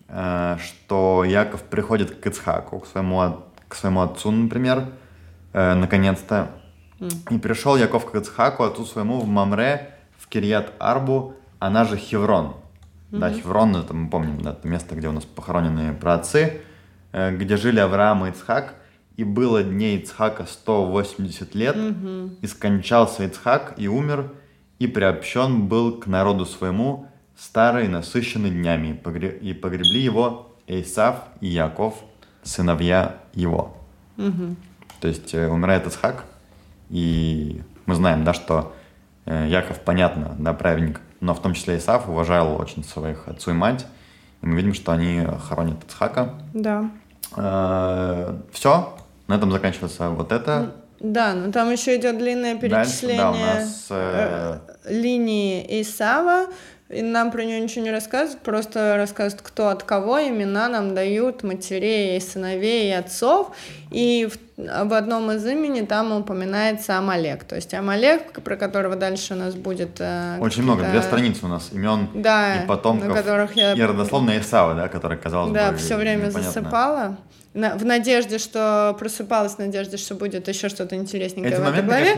э, 0.07 0.57
что 0.63 1.25
Яков 1.25 1.63
приходит 1.63 2.15
к 2.15 2.25
Ицхаку, 2.25 2.79
к 2.79 2.87
своему, 2.87 3.43
к 3.67 3.75
своему 3.75 4.01
отцу, 4.01 4.31
например, 4.31 4.85
э, 5.51 5.73
наконец-то. 5.73 6.51
И 7.29 7.37
пришел 7.37 7.75
Яков 7.75 8.09
к 8.09 8.15
Ицхаку, 8.15 8.63
отцу 8.63 8.85
своему, 8.85 9.19
в 9.19 9.27
Мамре, 9.27 9.93
в 10.17 10.27
Кирьят 10.29 10.71
Арбу, 10.79 11.35
она 11.59 11.83
же 11.83 11.97
Хеврон. 11.97 12.55
Да, 13.11 13.31
Хеврон, 13.31 13.75
это 13.75 13.93
мы 13.93 14.09
помним, 14.09 14.41
да, 14.41 14.51
это 14.51 14.67
место, 14.67 14.95
где 14.95 15.07
у 15.07 15.11
нас 15.11 15.25
похоронены 15.25 15.93
праотцы, 15.93 16.61
э, 17.11 17.35
где 17.35 17.57
жили 17.57 17.79
Авраам 17.79 18.25
и 18.25 18.29
Ицхак. 18.29 18.75
И 19.17 19.23
было 19.23 19.63
дней 19.63 19.97
Ицхака 19.97 20.45
180 20.45 21.55
лет, 21.55 21.75
и 22.41 22.47
скончался 22.47 23.23
Ицхак 23.25 23.73
и 23.77 23.87
умер, 23.87 24.31
и 24.79 24.87
приобщен 24.87 25.67
был 25.67 25.99
к 25.99 26.05
народу 26.07 26.45
своему, 26.45 27.07
старый, 27.35 27.87
насыщенный 27.87 28.51
днями, 28.51 28.89
и 28.89 28.93
погре- 28.93 29.37
и 29.39 29.53
погребли 29.53 29.99
его 30.01 30.55
Исав 30.67 31.23
и 31.41 31.47
Яков, 31.47 31.95
сыновья 32.43 33.17
его. 33.33 33.75
То 35.01 35.07
есть 35.07 35.33
э, 35.33 35.47
умирает 35.47 35.85
Ицхак, 35.87 36.25
и 36.89 37.61
мы 37.85 37.95
знаем, 37.95 38.23
да, 38.23 38.33
что 38.33 38.73
э, 39.25 39.47
Яков, 39.49 39.79
понятно, 39.81 40.35
да, 40.39 40.53
праведник, 40.53 41.01
но 41.21 41.33
в 41.33 41.41
том 41.41 41.53
числе 41.53 41.77
Исав 41.77 42.07
уважал 42.07 42.59
очень 42.59 42.83
своих 42.83 43.27
отцу 43.27 43.51
и 43.51 43.53
мать, 43.53 43.85
и 44.41 44.45
мы 44.45 44.55
видим, 44.57 44.73
что 44.75 44.91
они 44.91 45.25
хоронят 45.47 45.83
Ицхака. 45.85 46.35
Да. 46.53 46.89
Все, 48.51 48.97
на 49.27 49.35
этом 49.35 49.51
заканчивается 49.51 50.09
вот 50.09 50.31
это. 50.31 50.73
Да, 50.99 51.33
но 51.33 51.51
там 51.51 51.71
еще 51.71 51.95
идет 51.97 52.17
длинное 52.17 52.55
Дальше, 52.55 52.75
перечисление 52.75 53.17
да, 53.17 53.31
у 53.31 53.33
нас, 53.33 53.87
э, 53.89 54.59
э, 54.85 54.91
линии 54.91 55.81
Исава. 55.81 56.47
И 56.89 57.01
нам 57.01 57.31
про 57.31 57.43
нее 57.43 57.59
ничего 57.59 57.83
не 57.83 57.91
рассказывают, 57.91 58.41
просто 58.41 58.95
рассказывают, 58.95 59.41
кто 59.45 59.67
от 59.67 59.83
кого, 59.83 60.21
имена 60.21 60.69
нам 60.69 60.95
дают 60.95 61.43
матерей, 61.43 62.15
и 62.15 62.19
сыновей 62.21 62.89
и 62.89 62.93
отцов. 62.93 63.51
И 63.91 64.27
в, 64.31 64.37
в 64.57 64.93
одном 64.93 65.29
из 65.31 65.45
имени 65.45 65.81
там 65.81 66.11
упоминается 66.11 66.97
Амалек. 66.97 67.43
То 67.43 67.55
есть 67.55 67.73
Амалек, 67.75 68.41
про 68.41 68.55
которого 68.55 68.95
дальше 68.95 69.35
у 69.35 69.37
нас 69.37 69.53
будет... 69.53 69.97
э, 69.99 70.37
Очень 70.39 70.63
много, 70.63 70.83
две 70.83 71.01
страницы 71.03 71.45
у 71.45 71.47
нас 71.47 71.69
имен 71.71 72.09
Да, 72.15 72.63
и 72.63 72.67
потомков, 72.67 73.07
на 73.09 73.13
которых 73.13 73.55
я 73.55 73.73
и 73.73 73.81
родословная 73.81 74.39
Исава, 74.39 74.73
да, 74.73 74.87
который, 74.87 75.17
казалось 75.19 75.53
Да, 75.53 75.71
бы, 75.71 75.77
все 75.77 75.95
время 75.95 76.25
непонятно. 76.25 76.41
засыпала. 76.51 77.17
На- 77.53 77.75
в 77.75 77.83
надежде, 77.85 78.37
что 78.37 78.95
просыпалась, 78.99 79.53
в 79.55 79.57
надежде, 79.59 79.97
что 79.97 80.13
будет 80.13 80.47
еще 80.47 80.69
что-то 80.69 80.95
интересненькое 80.95 81.53
Эти 81.55 81.59
в 81.59 81.63
этой 81.63 81.81
моменты 81.81 81.87
главе. 81.87 82.15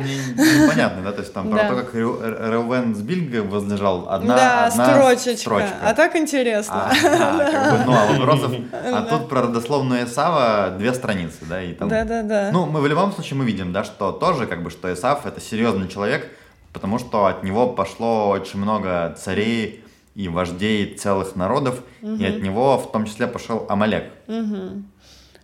как 0.67 0.75
не- 0.97 1.03
да, 1.03 1.11
то 1.13 1.19
есть 1.21 1.33
там 1.33 1.49
про 1.49 1.57
Да. 1.63 1.69
то, 1.69 1.75
как 1.75 1.95
Рeu- 1.95 2.21
Р- 2.21 2.51
Реувен 2.51 2.93
с 2.93 2.99
Бильгой 2.99 3.41
возлежал 3.41 4.09
одна, 4.09 4.35
да, 4.35 4.65
одна 4.65 4.85
строчечка. 5.13 5.37
строчка. 5.37 5.69
А 5.81 5.93
так 5.93 6.15
интересно. 6.17 6.89
А, 6.89 6.91
да, 7.01 7.51
как 7.51 7.71
бы, 7.79 7.85
ну, 7.85 7.93
а 7.97 8.05
вопросов, 8.17 8.51
а 8.73 9.01
тут 9.03 9.29
про 9.29 9.43
родословную 9.43 10.03
Исава 10.05 10.71
две 10.77 10.93
страницы, 10.93 11.37
да, 11.47 11.61
и 11.63 11.73
там... 11.73 11.87
Да-да-да. 12.29 12.51
Ну, 12.51 12.67
мы 12.67 12.79
в 12.81 12.87
любом 12.87 13.11
случае 13.11 13.39
мы 13.39 13.45
видим, 13.45 13.73
да, 13.73 13.83
что 13.83 14.11
тоже, 14.11 14.45
как 14.45 14.61
бы, 14.61 14.69
что 14.69 14.93
Исав 14.93 15.25
это 15.25 15.41
серьезный 15.41 15.87
человек, 15.87 16.29
потому 16.73 16.99
что 16.99 17.25
от 17.25 17.43
него 17.43 17.73
пошло 17.73 18.29
очень 18.29 18.59
много 18.59 19.15
царей 19.17 19.83
и 20.13 20.27
вождей 20.27 20.93
целых 20.93 21.35
народов, 21.35 21.81
и 22.01 22.23
от 22.25 22.41
него 22.41 22.77
в 22.77 22.91
том 22.91 23.05
числе 23.05 23.25
пошел 23.25 23.65
Амалек. 23.67 24.11
Мгм. 24.27 24.85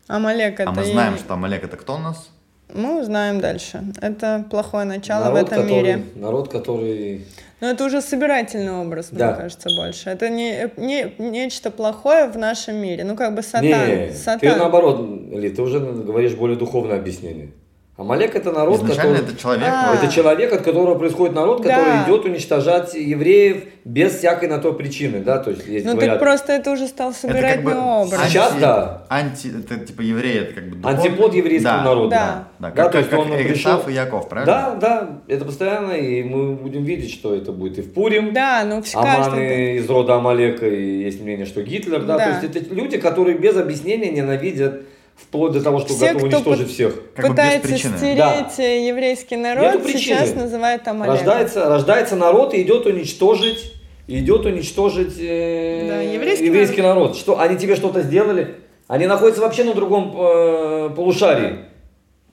Амалек 0.07 0.59
это... 0.59 0.69
А 0.69 0.73
мы 0.73 0.83
и- 0.83 0.91
знаем, 0.91 1.17
что 1.17 1.33
Амалек 1.33 1.63
это 1.63 1.75
кто 1.75 1.95
у 1.95 1.97
нас? 1.97 2.29
Мы 2.73 3.01
узнаем 3.01 3.39
дальше. 3.39 3.83
Это 4.01 4.45
плохое 4.49 4.85
начало 4.85 5.25
народ, 5.25 5.39
в 5.39 5.43
этом 5.45 5.63
который, 5.63 5.75
мире. 5.77 6.03
Народ, 6.15 6.51
который... 6.51 7.25
Но 7.61 7.67
это 7.69 7.85
уже 7.85 8.01
собирательный 8.01 8.73
образ, 8.73 9.09
Да. 9.11 9.27
мне 9.29 9.35
кажется, 9.37 9.69
больше. 9.77 10.09
Это 10.09 10.29
не, 10.29 10.69
не 10.77 11.13
нечто 11.19 11.71
плохое 11.71 12.27
в 12.27 12.37
нашем 12.37 12.75
мире. 12.75 13.03
Ну, 13.05 13.15
как 13.15 13.33
бы 13.33 13.41
сатан. 13.43 13.63
Не, 13.63 14.11
сатан. 14.13 14.39
ты 14.39 14.55
наоборот, 14.55 14.99
Ли, 15.31 15.49
ты 15.49 15.61
уже 15.61 15.79
говоришь 15.79 16.35
более 16.35 16.57
духовное 16.57 16.97
объяснение. 16.97 17.51
Амалек 17.97 18.35
это 18.35 18.51
народ, 18.51 18.75
Изначально 18.83 19.19
который... 19.19 19.31
это 19.33 19.41
человек. 19.41 19.67
А. 19.71 19.91
вот. 19.91 20.03
Это 20.03 20.11
человек, 20.13 20.51
от 20.51 20.61
которого 20.63 20.95
происходит 20.99 21.33
народ, 21.33 21.61
Да. 21.61 21.69
который 21.77 22.03
идет 22.03 22.25
уничтожать 22.25 22.93
евреев 22.93 23.63
без 23.85 24.15
всякой 24.17 24.49
на 24.49 24.57
то 24.57 24.73
причины, 24.73 25.19
да, 25.19 25.37
то 25.37 25.51
есть 25.51 25.65
есть 25.65 25.85
Ну, 25.85 25.93
говорят, 25.93 26.15
так 26.15 26.19
просто 26.19 26.51
это 26.53 26.71
уже 26.71 26.87
стал 26.87 27.13
Это 27.23 27.39
как 27.41 27.63
бы 27.63 27.73
образ. 27.73 28.27
Сейчас 28.27 28.51
анти- 28.51 28.59
да. 28.59 29.03
Анти, 29.07 29.47
это 29.59 29.77
типа 29.85 30.01
евреи, 30.01 30.41
это 30.41 30.53
как 30.55 30.69
бы 30.69 30.75
духовный- 30.75 30.97
антипод 31.07 31.33
еврейского 31.35 31.77
Да, 31.77 31.83
народа. 31.83 32.09
Да. 32.09 32.47
Да, 32.59 32.69
Да, 32.71 32.71
как, 32.83 32.91
то 32.91 32.97
есть 32.97 33.09
как, 33.09 33.19
он 33.19 33.27
пришел- 33.31 33.81
и 33.87 33.93
Яков, 33.93 34.27
правильно? 34.27 34.53
Да, 34.53 34.75
да, 34.75 35.09
это 35.33 35.45
постоянно, 35.45 35.91
и 35.93 36.21
мы 36.23 36.55
будем 36.55 36.83
видеть, 36.83 37.11
что 37.11 37.33
это 37.33 37.53
будет 37.53 37.77
и 37.77 37.81
в 37.81 37.93
Пурим. 37.93 38.33
Да, 38.33 38.65
ну, 38.67 38.81
в. 38.81 38.95
Аманы 38.95 39.75
из 39.77 39.89
рода 39.89 40.15
Амалека, 40.15 40.67
и 40.67 41.03
есть 41.03 41.21
мнение, 41.21 41.45
что 41.45 41.61
Гитлер, 41.63 42.01
да, 42.03 42.17
Да. 42.17 42.25
то 42.25 42.45
есть 42.45 42.55
это 42.57 42.75
люди, 42.75 42.97
которые 42.97 43.37
без 43.37 43.55
объяснения 43.55 44.09
ненавидят 44.11 44.81
вплоть 45.15 45.53
до 45.53 45.61
того, 45.63 45.79
что 45.79 45.93
Все, 45.93 46.13
готовы 46.13 46.27
уничтожить 46.27 46.69
всех. 46.71 46.93
Как 47.15 47.25
бы 47.25 47.29
без 47.29 47.29
пытается 47.29 47.67
причины. 47.67 47.97
стереть 47.97 48.17
Да. 48.57 48.63
еврейский 48.63 49.35
народ, 49.37 49.83
сейчас 49.87 50.35
называют 50.35 50.87
Амалек. 50.87 51.13
Рождается, 51.13 51.69
рождается 51.69 52.15
народ 52.15 52.53
и 52.53 52.61
идет 52.61 52.85
уничтожить, 52.85 53.73
идет 54.07 54.45
уничтожить 54.45 55.15
э, 55.19 55.87
Да, 55.87 56.01
еврейский 56.01 56.81
народ. 56.81 57.15
Что, 57.15 57.39
они 57.39 57.57
тебе 57.57 57.75
что-то 57.75 58.01
сделали? 58.01 58.55
Они 58.87 59.07
находятся 59.07 59.41
вообще 59.41 59.63
на 59.63 59.73
другом 59.73 60.13
э, 60.15 60.89
полушарии. 60.95 61.65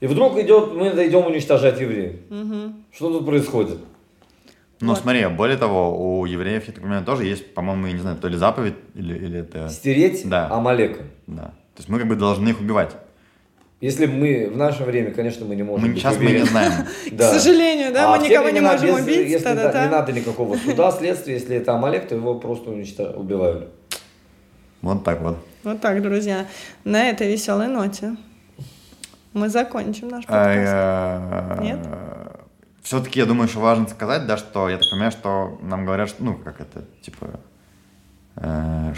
И 0.01 0.07
вдруг 0.07 0.37
идет, 0.39 0.75
мы 0.75 0.89
идем 0.89 1.27
уничтожать 1.27 1.81
евреев. 1.81 2.17
Что 2.93 3.11
тут 3.13 3.25
происходит? 3.25 3.79
Ну 4.81 4.89
Вот. 4.89 4.99
смотри, 4.99 5.25
более 5.29 5.57
того, 5.57 6.19
у 6.21 6.27
евреев, 6.27 6.67
я 6.67 6.73
так 6.73 6.83
понимаю, 6.83 7.05
тоже 7.05 7.25
есть, 7.25 7.55
по-моему, 7.55 7.87
я 7.87 7.93
не 7.93 8.01
знаю, 8.01 8.17
то 8.17 8.27
ли 8.27 8.37
заповедь, 8.37 8.75
или, 8.97 9.15
или 9.15 9.39
это... 9.39 9.69
Стереть 9.69 10.29
Да. 10.29 10.49
Амалека. 10.51 11.05
Да. 11.29 11.55
То 11.75 11.81
есть 11.81 11.89
мы 11.89 11.99
как 11.99 12.09
бы 12.09 12.17
должны 12.17 12.49
их 12.51 12.61
убивать. 12.61 12.97
Если 13.81 14.07
мы 14.07 14.49
в 14.49 14.57
наше 14.57 14.85
время, 14.85 15.11
конечно, 15.11 15.45
мы 15.45 15.57
не 15.57 15.65
можем 15.65 15.87
Мы, 15.89 15.93
быть 15.95 16.01
сейчас 16.03 16.17
мы 16.17 16.23
не 16.23 16.29
уверены. 16.29 16.47
знаем. 16.51 16.73
Да. 17.13 17.31
К 17.31 17.35
сожалению, 17.35 17.93
да, 17.93 18.15
А 18.15 18.17
мы 18.17 18.29
никого 18.29 18.49
не 18.51 18.61
можем 18.61 18.87
без- 18.87 19.03
убить. 19.03 19.29
Если 19.31 19.45
да, 19.45 19.55
та-та-та. 19.57 19.85
не 19.87 19.91
надо 19.91 20.13
никакого 20.13 20.57
суда, 20.57 20.93
следствия, 20.93 21.35
если 21.35 21.57
это 21.57 21.75
Амалек, 21.75 22.07
то 22.09 22.15
его 22.15 22.39
просто 22.39 22.71
уничтожали, 22.71 23.17
убивали. 23.17 23.69
Вот 24.83 25.03
так 25.05 25.21
вот. 25.21 25.37
Вот 25.65 25.81
так, 25.81 26.01
друзья. 26.03 26.47
На 26.85 27.09
этой 27.09 27.31
веселой 27.33 27.67
ноте 27.67 28.17
мы 29.33 29.49
закончим 29.49 30.09
наш 30.09 30.25
А, 30.29 31.49
подкаст. 31.49 31.63
Нет? 31.63 31.79
Все-таки 32.83 33.19
я 33.21 33.27
думаю, 33.27 33.49
что 33.49 33.61
важно 33.61 33.89
сказать, 33.89 34.27
да, 34.27 34.37
что 34.37 34.69
я 34.69 34.77
так 34.77 34.89
понимаю, 34.91 35.11
что 35.13 35.59
нам 35.63 35.85
говорят, 35.87 36.09
что, 36.09 36.23
ну, 36.23 36.35
как 36.37 36.61
это, 36.61 36.85
типа, 37.01 37.41
э, 38.37 38.93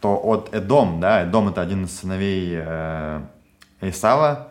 что 0.00 0.18
от 0.24 0.54
Эдом, 0.54 0.98
да, 0.98 1.24
Эдом 1.24 1.48
это 1.50 1.60
один 1.60 1.84
из 1.84 1.98
сыновей 1.98 2.54
э, 2.54 3.20
Исава, 3.82 4.48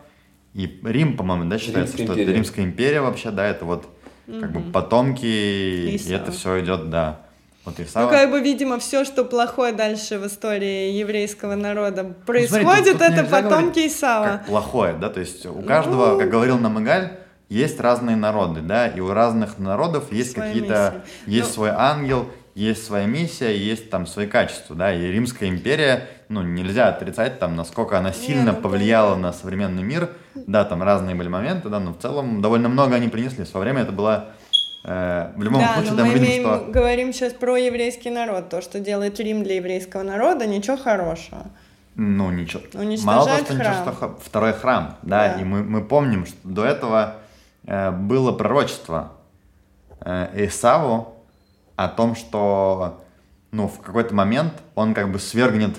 и 0.54 0.80
Рим, 0.84 1.16
по-моему, 1.16 1.50
да, 1.50 1.58
считается, 1.58 1.96
Римская 1.96 2.06
что 2.06 2.12
империя. 2.14 2.22
это 2.28 2.32
Римская 2.36 2.64
империя 2.64 3.00
вообще, 3.00 3.30
да, 3.32 3.44
это 3.46 3.64
вот 3.64 3.88
как 4.28 4.52
бы 4.52 4.60
потомки, 4.72 5.26
и 5.26 5.96
Исава. 5.96 6.14
это 6.14 6.30
все 6.32 6.60
идет, 6.60 6.88
да, 6.90 7.22
от 7.64 7.80
Исава. 7.80 8.04
Ну, 8.04 8.10
как 8.10 8.30
бы, 8.30 8.40
видимо, 8.40 8.78
все, 8.78 9.04
что 9.04 9.24
плохое 9.24 9.72
дальше 9.72 10.20
в 10.20 10.26
истории 10.28 10.92
еврейского 10.92 11.56
народа 11.56 12.04
Ну, 12.04 12.10
смотри, 12.24 12.46
происходит, 12.46 12.84
тут- 12.84 12.98
тут 12.98 13.02
это 13.18 13.24
потомки 13.24 13.74
говорить, 13.74 13.92
Исава. 13.92 14.24
Как 14.26 14.46
плохое, 14.46 14.94
да, 15.00 15.08
то 15.10 15.18
есть 15.18 15.44
у 15.46 15.62
каждого, 15.62 16.12
Ну. 16.12 16.18
как 16.20 16.30
говорил 16.30 16.58
Намагаль, 16.58 17.10
есть 17.48 17.80
разные 17.80 18.14
народы, 18.14 18.60
да, 18.60 18.86
и 18.86 19.00
у 19.00 19.10
разных 19.12 19.58
народов 19.58 20.12
есть 20.12 20.34
какие-то, 20.34 21.02
есть 21.26 21.48
Ну. 21.48 21.54
свой 21.54 21.70
ангел, 21.70 22.28
есть 22.60 22.84
своя 22.86 23.06
миссия, 23.06 23.56
есть 23.56 23.88
там 23.90 24.06
свои 24.06 24.26
качества, 24.26 24.76
да, 24.76 24.92
и 24.92 25.00
Римская 25.10 25.48
империя, 25.48 26.06
ну, 26.28 26.42
нельзя 26.42 26.88
отрицать 26.88 27.38
там, 27.38 27.56
насколько 27.56 27.96
она 27.98 28.12
сильно 28.12 28.52
ну, 28.52 28.60
повлияла 28.60 29.16
на 29.16 29.32
современный 29.32 29.82
мир, 29.82 30.10
да, 30.34 30.64
там 30.64 30.82
разные 30.82 31.14
были 31.14 31.28
моменты, 31.28 31.68
да, 31.70 31.80
но 31.80 31.92
в 31.92 31.98
целом 31.98 32.42
довольно 32.42 32.68
много 32.68 32.94
они 32.96 33.08
принесли, 33.08 33.44
в 33.44 33.48
свое 33.48 33.64
время 33.64 33.82
это 33.82 33.92
было, 33.92 34.26
э, 34.84 35.30
в 35.36 35.42
любом 35.42 35.62
Да, 35.62 35.72
случае, 35.74 35.90
но 35.92 35.96
да, 35.96 36.04
мы 36.04 36.08
мы 36.12 36.18
видим, 36.18 36.26
имеем- 36.28 36.42
что... 36.60 36.70
говорим 36.72 37.12
сейчас 37.14 37.32
про 37.32 37.56
еврейский 37.56 38.10
народ. 38.10 38.50
То, 38.50 38.60
что 38.60 38.78
делает 38.78 39.18
Рим 39.18 39.42
для 39.42 39.54
еврейского 39.56 40.02
народа, 40.02 40.46
ничего 40.46 40.76
хорошего. 40.76 41.44
Ну, 41.96 42.30
ничего. 42.30 42.60
Уничтожает 42.74 43.04
Мало 43.04 43.26
того, 43.26 43.38
что 43.44 43.54
ничего, 43.54 43.72
что 43.74 44.18
второй 44.24 44.52
храм, 44.52 44.96
да, 45.02 45.34
Да. 45.34 45.40
и 45.40 45.44
мы, 45.44 45.62
мы 45.62 45.82
помним, 45.82 46.26
что 46.26 46.36
до 46.44 46.64
этого 46.64 47.14
э, 47.66 47.90
было 47.90 48.32
пророчество 48.32 49.12
э, 50.00 50.46
Исаву 50.46 51.14
о 51.84 51.88
том, 51.88 52.14
что, 52.14 53.00
ну, 53.52 53.68
в 53.68 53.80
какой-то 53.80 54.14
момент 54.14 54.52
он 54.74 54.92
как 54.94 55.10
бы 55.10 55.18
свергнет 55.18 55.76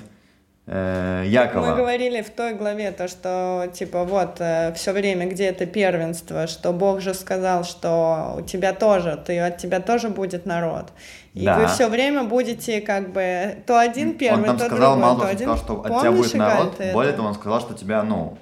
э, 0.68 1.24
Якова. 1.28 1.68
Мы 1.72 1.76
говорили 1.76 2.22
в 2.22 2.30
той 2.30 2.54
главе 2.56 2.92
то, 2.92 3.08
что 3.08 3.68
типа 3.74 4.04
вот 4.04 4.36
все 4.76 4.92
время 4.94 5.28
где 5.28 5.46
это 5.46 5.66
первенство, 5.66 6.48
что 6.48 6.72
Бог 6.72 7.02
же 7.02 7.14
сказал, 7.14 7.64
что 7.64 8.36
у 8.40 8.42
тебя 8.42 8.74
тоже, 8.74 9.22
ты 9.26 9.40
от 9.40 9.58
тебя 9.58 9.80
тоже 9.80 10.10
будет 10.10 10.46
народ. 10.46 10.86
И 11.34 11.46
Да. 11.46 11.58
вы 11.60 11.68
все 11.68 11.88
время 11.88 12.24
будете 12.24 12.82
как 12.82 13.12
бы 13.14 13.58
то 13.66 13.80
один 13.80 14.18
первый, 14.18 14.42
он 14.42 14.46
там 14.46 14.58
то 14.58 14.66
сказал, 14.66 14.94
другой, 14.96 15.02
мало 15.10 15.20
то 15.22 15.28
один. 15.28 15.38
сказал, 15.56 15.58
что 15.58 15.74
от 15.82 15.86
тебя 15.86 16.12
Помнишь, 16.12 16.18
будет 16.18 16.34
народ, 16.36 16.78
более 16.94 17.10
это? 17.10 17.18
того, 17.18 17.28
он 17.30 17.36
сказал, 17.36 17.60
что 17.62 17.74
тебя, 17.74 18.04
ну, 18.04 18.38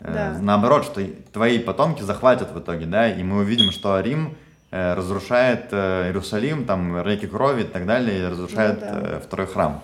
э, 0.00 0.12
Да. 0.12 0.34
наоборот, 0.40 0.84
что 0.84 1.02
твои 1.32 1.58
потомки 1.58 2.02
захватят 2.02 2.50
в 2.52 2.58
итоге, 2.58 2.86
да, 2.86 3.08
и 3.08 3.22
мы 3.22 3.38
увидим, 3.40 3.70
что 3.70 3.98
Рим 4.00 4.28
э, 4.28 4.41
разрушает 4.72 5.66
э, 5.70 6.06
Иерусалим, 6.06 6.64
там 6.64 7.02
реки 7.06 7.26
крови 7.26 7.62
и 7.62 7.66
так 7.66 7.86
далее, 7.86 8.18
и 8.20 8.24
разрушает 8.26 8.80
Ну 8.80 8.86
да. 8.86 9.00
э, 9.02 9.20
второй 9.24 9.46
храм. 9.46 9.80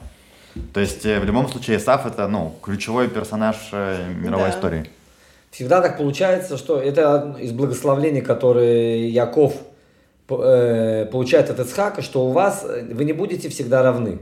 То 0.72 0.80
есть 0.80 1.04
э, 1.06 1.20
в 1.20 1.24
любом 1.24 1.46
случае 1.48 1.76
Исаф 1.76 2.06
это, 2.06 2.26
ну, 2.26 2.54
ключевой 2.62 3.08
персонаж 3.08 3.56
э, 3.72 4.08
мировой 4.14 4.48
Да. 4.50 4.56
истории. 4.56 4.90
Всегда 5.50 5.80
так 5.80 5.98
получается, 5.98 6.56
что 6.56 6.80
это 6.80 7.36
из 7.40 7.52
благословений, 7.52 8.20
которые 8.22 9.08
Яков 9.10 9.54
э, 10.30 11.06
получает 11.12 11.50
от 11.50 11.58
Ицхака, 11.60 12.02
что 12.02 12.26
у 12.26 12.32
вас 12.32 12.64
э, 12.68 12.82
вы 12.92 13.04
не 13.04 13.12
будете 13.12 13.48
всегда 13.48 13.82
равны. 13.82 14.18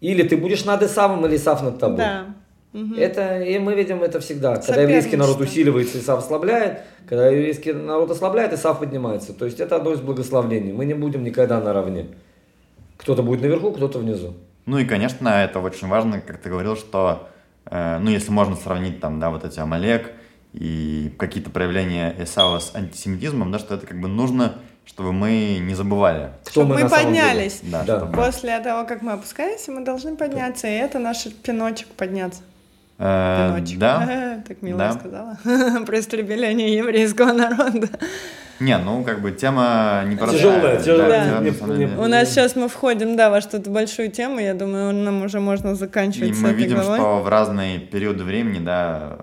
Или 0.00 0.22
ты 0.22 0.36
будешь 0.36 0.64
над 0.64 0.82
Исавом, 0.82 1.26
или 1.26 1.36
Исав 1.36 1.62
над 1.62 1.78
тобой. 1.78 1.98
Да. 1.98 2.26
Мгм. 2.72 2.94
Это, 2.94 3.40
и 3.42 3.58
мы 3.58 3.74
видим 3.74 4.02
это 4.02 4.20
всегда. 4.20 4.56
Когда 4.56 4.82
еврейский 4.82 5.16
народ 5.16 5.40
усиливается, 5.40 5.98
Исав 5.98 6.20
ослабляет. 6.20 6.82
Когда 7.08 7.26
еврейский 7.28 7.72
народ 7.72 8.10
ослабляет, 8.10 8.52
Исав 8.52 8.78
поднимается. 8.78 9.32
То 9.32 9.44
есть 9.44 9.58
это 9.58 9.76
одно 9.76 9.92
из 9.92 10.00
благословений. 10.00 10.72
Мы 10.72 10.84
не 10.84 10.94
будем 10.94 11.24
никогда 11.24 11.60
наравне. 11.60 12.06
Кто-то 12.96 13.22
будет 13.22 13.40
наверху, 13.42 13.72
кто-то 13.72 13.98
внизу. 13.98 14.34
Ну 14.66 14.78
и, 14.78 14.84
конечно, 14.84 15.28
это 15.28 15.58
очень 15.58 15.88
важно, 15.88 16.20
как 16.20 16.38
ты 16.38 16.48
говорил, 16.48 16.76
что, 16.76 17.28
э, 17.64 17.98
ну, 17.98 18.10
если 18.10 18.30
можно 18.30 18.54
сравнить 18.54 19.00
там, 19.00 19.18
да, 19.18 19.30
вот 19.30 19.44
эти 19.44 19.58
Амалек 19.58 20.12
и 20.52 21.12
какие-то 21.18 21.50
проявления 21.50 22.14
Исава 22.20 22.58
с 22.60 22.74
антисемитизмом, 22.74 23.50
да, 23.50 23.58
что 23.58 23.74
это 23.74 23.86
как 23.86 23.98
бы 24.00 24.06
нужно, 24.06 24.56
чтобы 24.84 25.12
мы 25.12 25.58
не 25.60 25.74
забывали. 25.74 26.30
Кто 26.42 26.50
Чтоб 26.50 26.68
мы 26.68 26.76
деле. 26.76 26.88
поднялись. 26.88 27.60
Да, 27.62 27.82
Да. 27.84 27.98
чтобы- 27.98 28.12
После 28.12 28.60
того, 28.60 28.86
как 28.86 29.02
мы 29.02 29.12
опускаемся, 29.12 29.72
мы 29.72 29.84
должны 29.84 30.14
подняться, 30.16 30.68
и 30.68 30.72
это 30.72 30.98
наш 31.00 31.26
пиночек 31.42 31.88
подняться. 31.88 32.42
Э, 33.02 33.54
Пиночек. 33.56 33.78
да. 33.78 34.42
Так 34.48 34.62
мило 34.62 34.78
Да. 34.78 34.92
сказала. 34.92 35.38
Про 35.86 35.98
истребление 36.00 36.76
еврейского 36.76 37.32
народа. 37.32 37.88
Не, 38.60 38.76
ну, 38.76 39.02
как 39.04 39.22
бы 39.22 39.32
тема 39.32 40.02
непростая. 40.06 40.38
Тяжелая, 40.38 40.76
Да, 40.76 40.82
тяжелая. 40.82 41.40
Не- 41.40 41.50
не- 41.50 41.76
деле. 41.78 41.96
У 41.98 42.06
нас 42.06 42.28
сейчас 42.28 42.56
мы 42.56 42.68
входим, 42.68 43.16
да, 43.16 43.30
во 43.30 43.40
что-то 43.40 43.70
большую 43.70 44.10
тему. 44.10 44.38
Я 44.38 44.52
думаю, 44.52 44.92
нам 44.92 45.22
уже 45.22 45.40
можно 45.40 45.74
заканчивать 45.74 46.30
И 46.30 46.34
с 46.34 46.40
мы 46.40 46.50
этой 46.50 46.58
видим, 46.58 46.76
главой. 46.76 46.98
что 46.98 47.20
в 47.22 47.28
разные 47.28 47.78
периоды 47.78 48.22
времени, 48.24 48.62
да, 48.62 49.16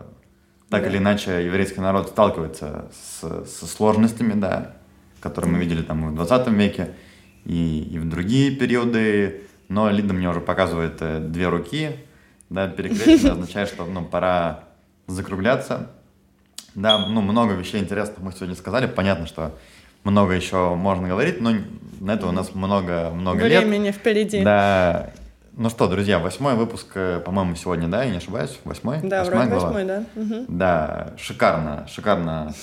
так 0.71 0.81
Да. 0.83 0.89
или 0.89 0.97
иначе, 0.97 1.45
еврейский 1.45 1.81
народ 1.81 2.09
сталкивается 2.09 2.85
с, 2.91 3.45
со 3.45 3.67
сложностями, 3.67 4.33
да, 4.33 4.71
которые 5.19 5.51
мы 5.51 5.59
видели 5.59 5.83
там 5.83 6.09
в 6.11 6.15
20 6.15 6.47
веке, 6.53 6.95
и, 7.45 7.87
и 7.91 7.99
в 7.99 8.09
другие 8.09 8.55
периоды. 8.55 9.41
Но 9.69 9.89
Лида 9.91 10.13
мне 10.15 10.27
уже 10.29 10.39
показывает 10.41 10.97
э, 11.01 11.19
две 11.19 11.47
руки, 11.49 11.91
да, 12.49 12.67
перекрестие 12.67 13.31
означает, 13.33 13.69
что, 13.69 13.85
ну, 13.85 14.03
пора 14.05 14.61
закругляться. 15.07 15.87
Да, 16.75 16.99
ну, 17.07 17.21
много 17.21 17.53
вещей 17.53 17.79
интересных 17.81 18.19
мы 18.19 18.31
сегодня 18.31 18.55
сказали. 18.55 18.85
Понятно, 18.87 19.25
что 19.25 19.57
много 20.03 20.33
еще 20.33 20.75
можно 20.75 21.07
говорить, 21.07 21.41
но 21.41 21.53
на 21.99 22.11
это 22.13 22.27
у 22.27 22.31
нас 22.31 22.53
много, 22.53 23.09
много 23.09 23.47
лет. 23.47 23.63
Времени 23.63 23.91
впереди. 23.91 24.43
Да. 24.43 25.09
Ну 25.53 25.69
что, 25.71 25.87
друзья, 25.87 26.19
восьмой 26.19 26.53
выпуск, 26.53 26.85
э, 26.93 27.19
по-моему, 27.25 27.55
сегодня, 27.55 27.87
да, 27.87 28.03
я 28.03 28.11
не 28.11 28.17
ошибаюсь? 28.17 28.59
Восьмой? 28.63 28.99
Да, 29.01 29.23
Восьмая 29.23 29.47
вроде 29.47 29.49
глава? 29.59 29.65
восьмой, 29.73 29.85
да. 29.85 30.03
Мгм. 30.13 30.45
Да, 30.49 31.13
шикарно, 31.17 31.87
шикарно. 31.91 32.53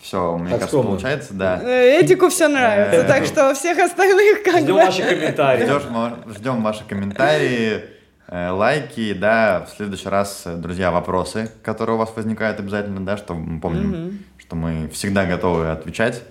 Все, 0.00 0.36
мне 0.38 0.50
Так 0.50 0.60
кажется, 0.60 0.82
получается, 0.82 1.34
да. 1.34 1.60
Этику 1.60 2.28
все 2.28 2.46
нравится, 2.48 3.00
Э, 3.00 3.08
так 3.08 3.26
что 3.26 3.52
всех 3.54 3.78
остальных 3.78 4.44
как 4.44 4.60
Ждем 4.62 4.76
ваши 4.76 5.02
комментарии. 5.02 6.32
Ждем 6.38 6.62
ваши 6.62 6.84
комментарии. 6.84 7.82
Э, 8.32 8.50
лайки, 8.50 9.12
да, 9.12 9.66
в 9.68 9.76
следующий 9.76 10.08
раз, 10.08 10.42
э, 10.46 10.54
друзья, 10.54 10.92
вопросы, 10.92 11.50
которые 11.64 11.96
у 11.96 11.98
вас 11.98 12.12
возникают 12.14 12.60
обязательно, 12.60 13.04
да, 13.04 13.16
что 13.16 13.34
мы 13.34 13.60
помним, 13.60 13.88
Мгм. 13.90 14.18
что 14.38 14.54
мы 14.54 14.88
всегда 14.92 15.26
готовы 15.26 15.68
отвечать, 15.70 16.22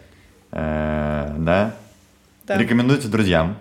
Э, 0.51 1.35
да. 1.37 1.75
Да. 2.47 2.57
Рекомендуйте 2.57 3.09
друзьям, 3.09 3.57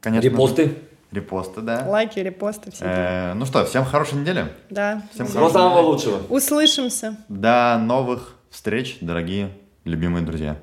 конечно. 0.00 0.26
Репосты. 0.26 0.74
Репосты, 1.12 1.60
да. 1.60 1.84
Лайки, 1.86 2.18
репосты, 2.18 2.70
все. 2.70 2.84
Э, 2.84 3.32
ну 3.34 3.44
что, 3.44 3.64
всем 3.66 3.84
хорошей 3.84 4.18
недели. 4.18 4.46
Да. 4.70 5.02
всем. 5.12 5.26
Всего 5.26 5.50
самого 5.50 5.80
лучшего. 5.80 6.22
Услышимся. 6.30 7.16
До 7.28 7.78
новых 7.78 8.36
встреч, 8.50 8.96
дорогие, 9.02 9.50
любимые 9.84 10.24
друзья. 10.24 10.56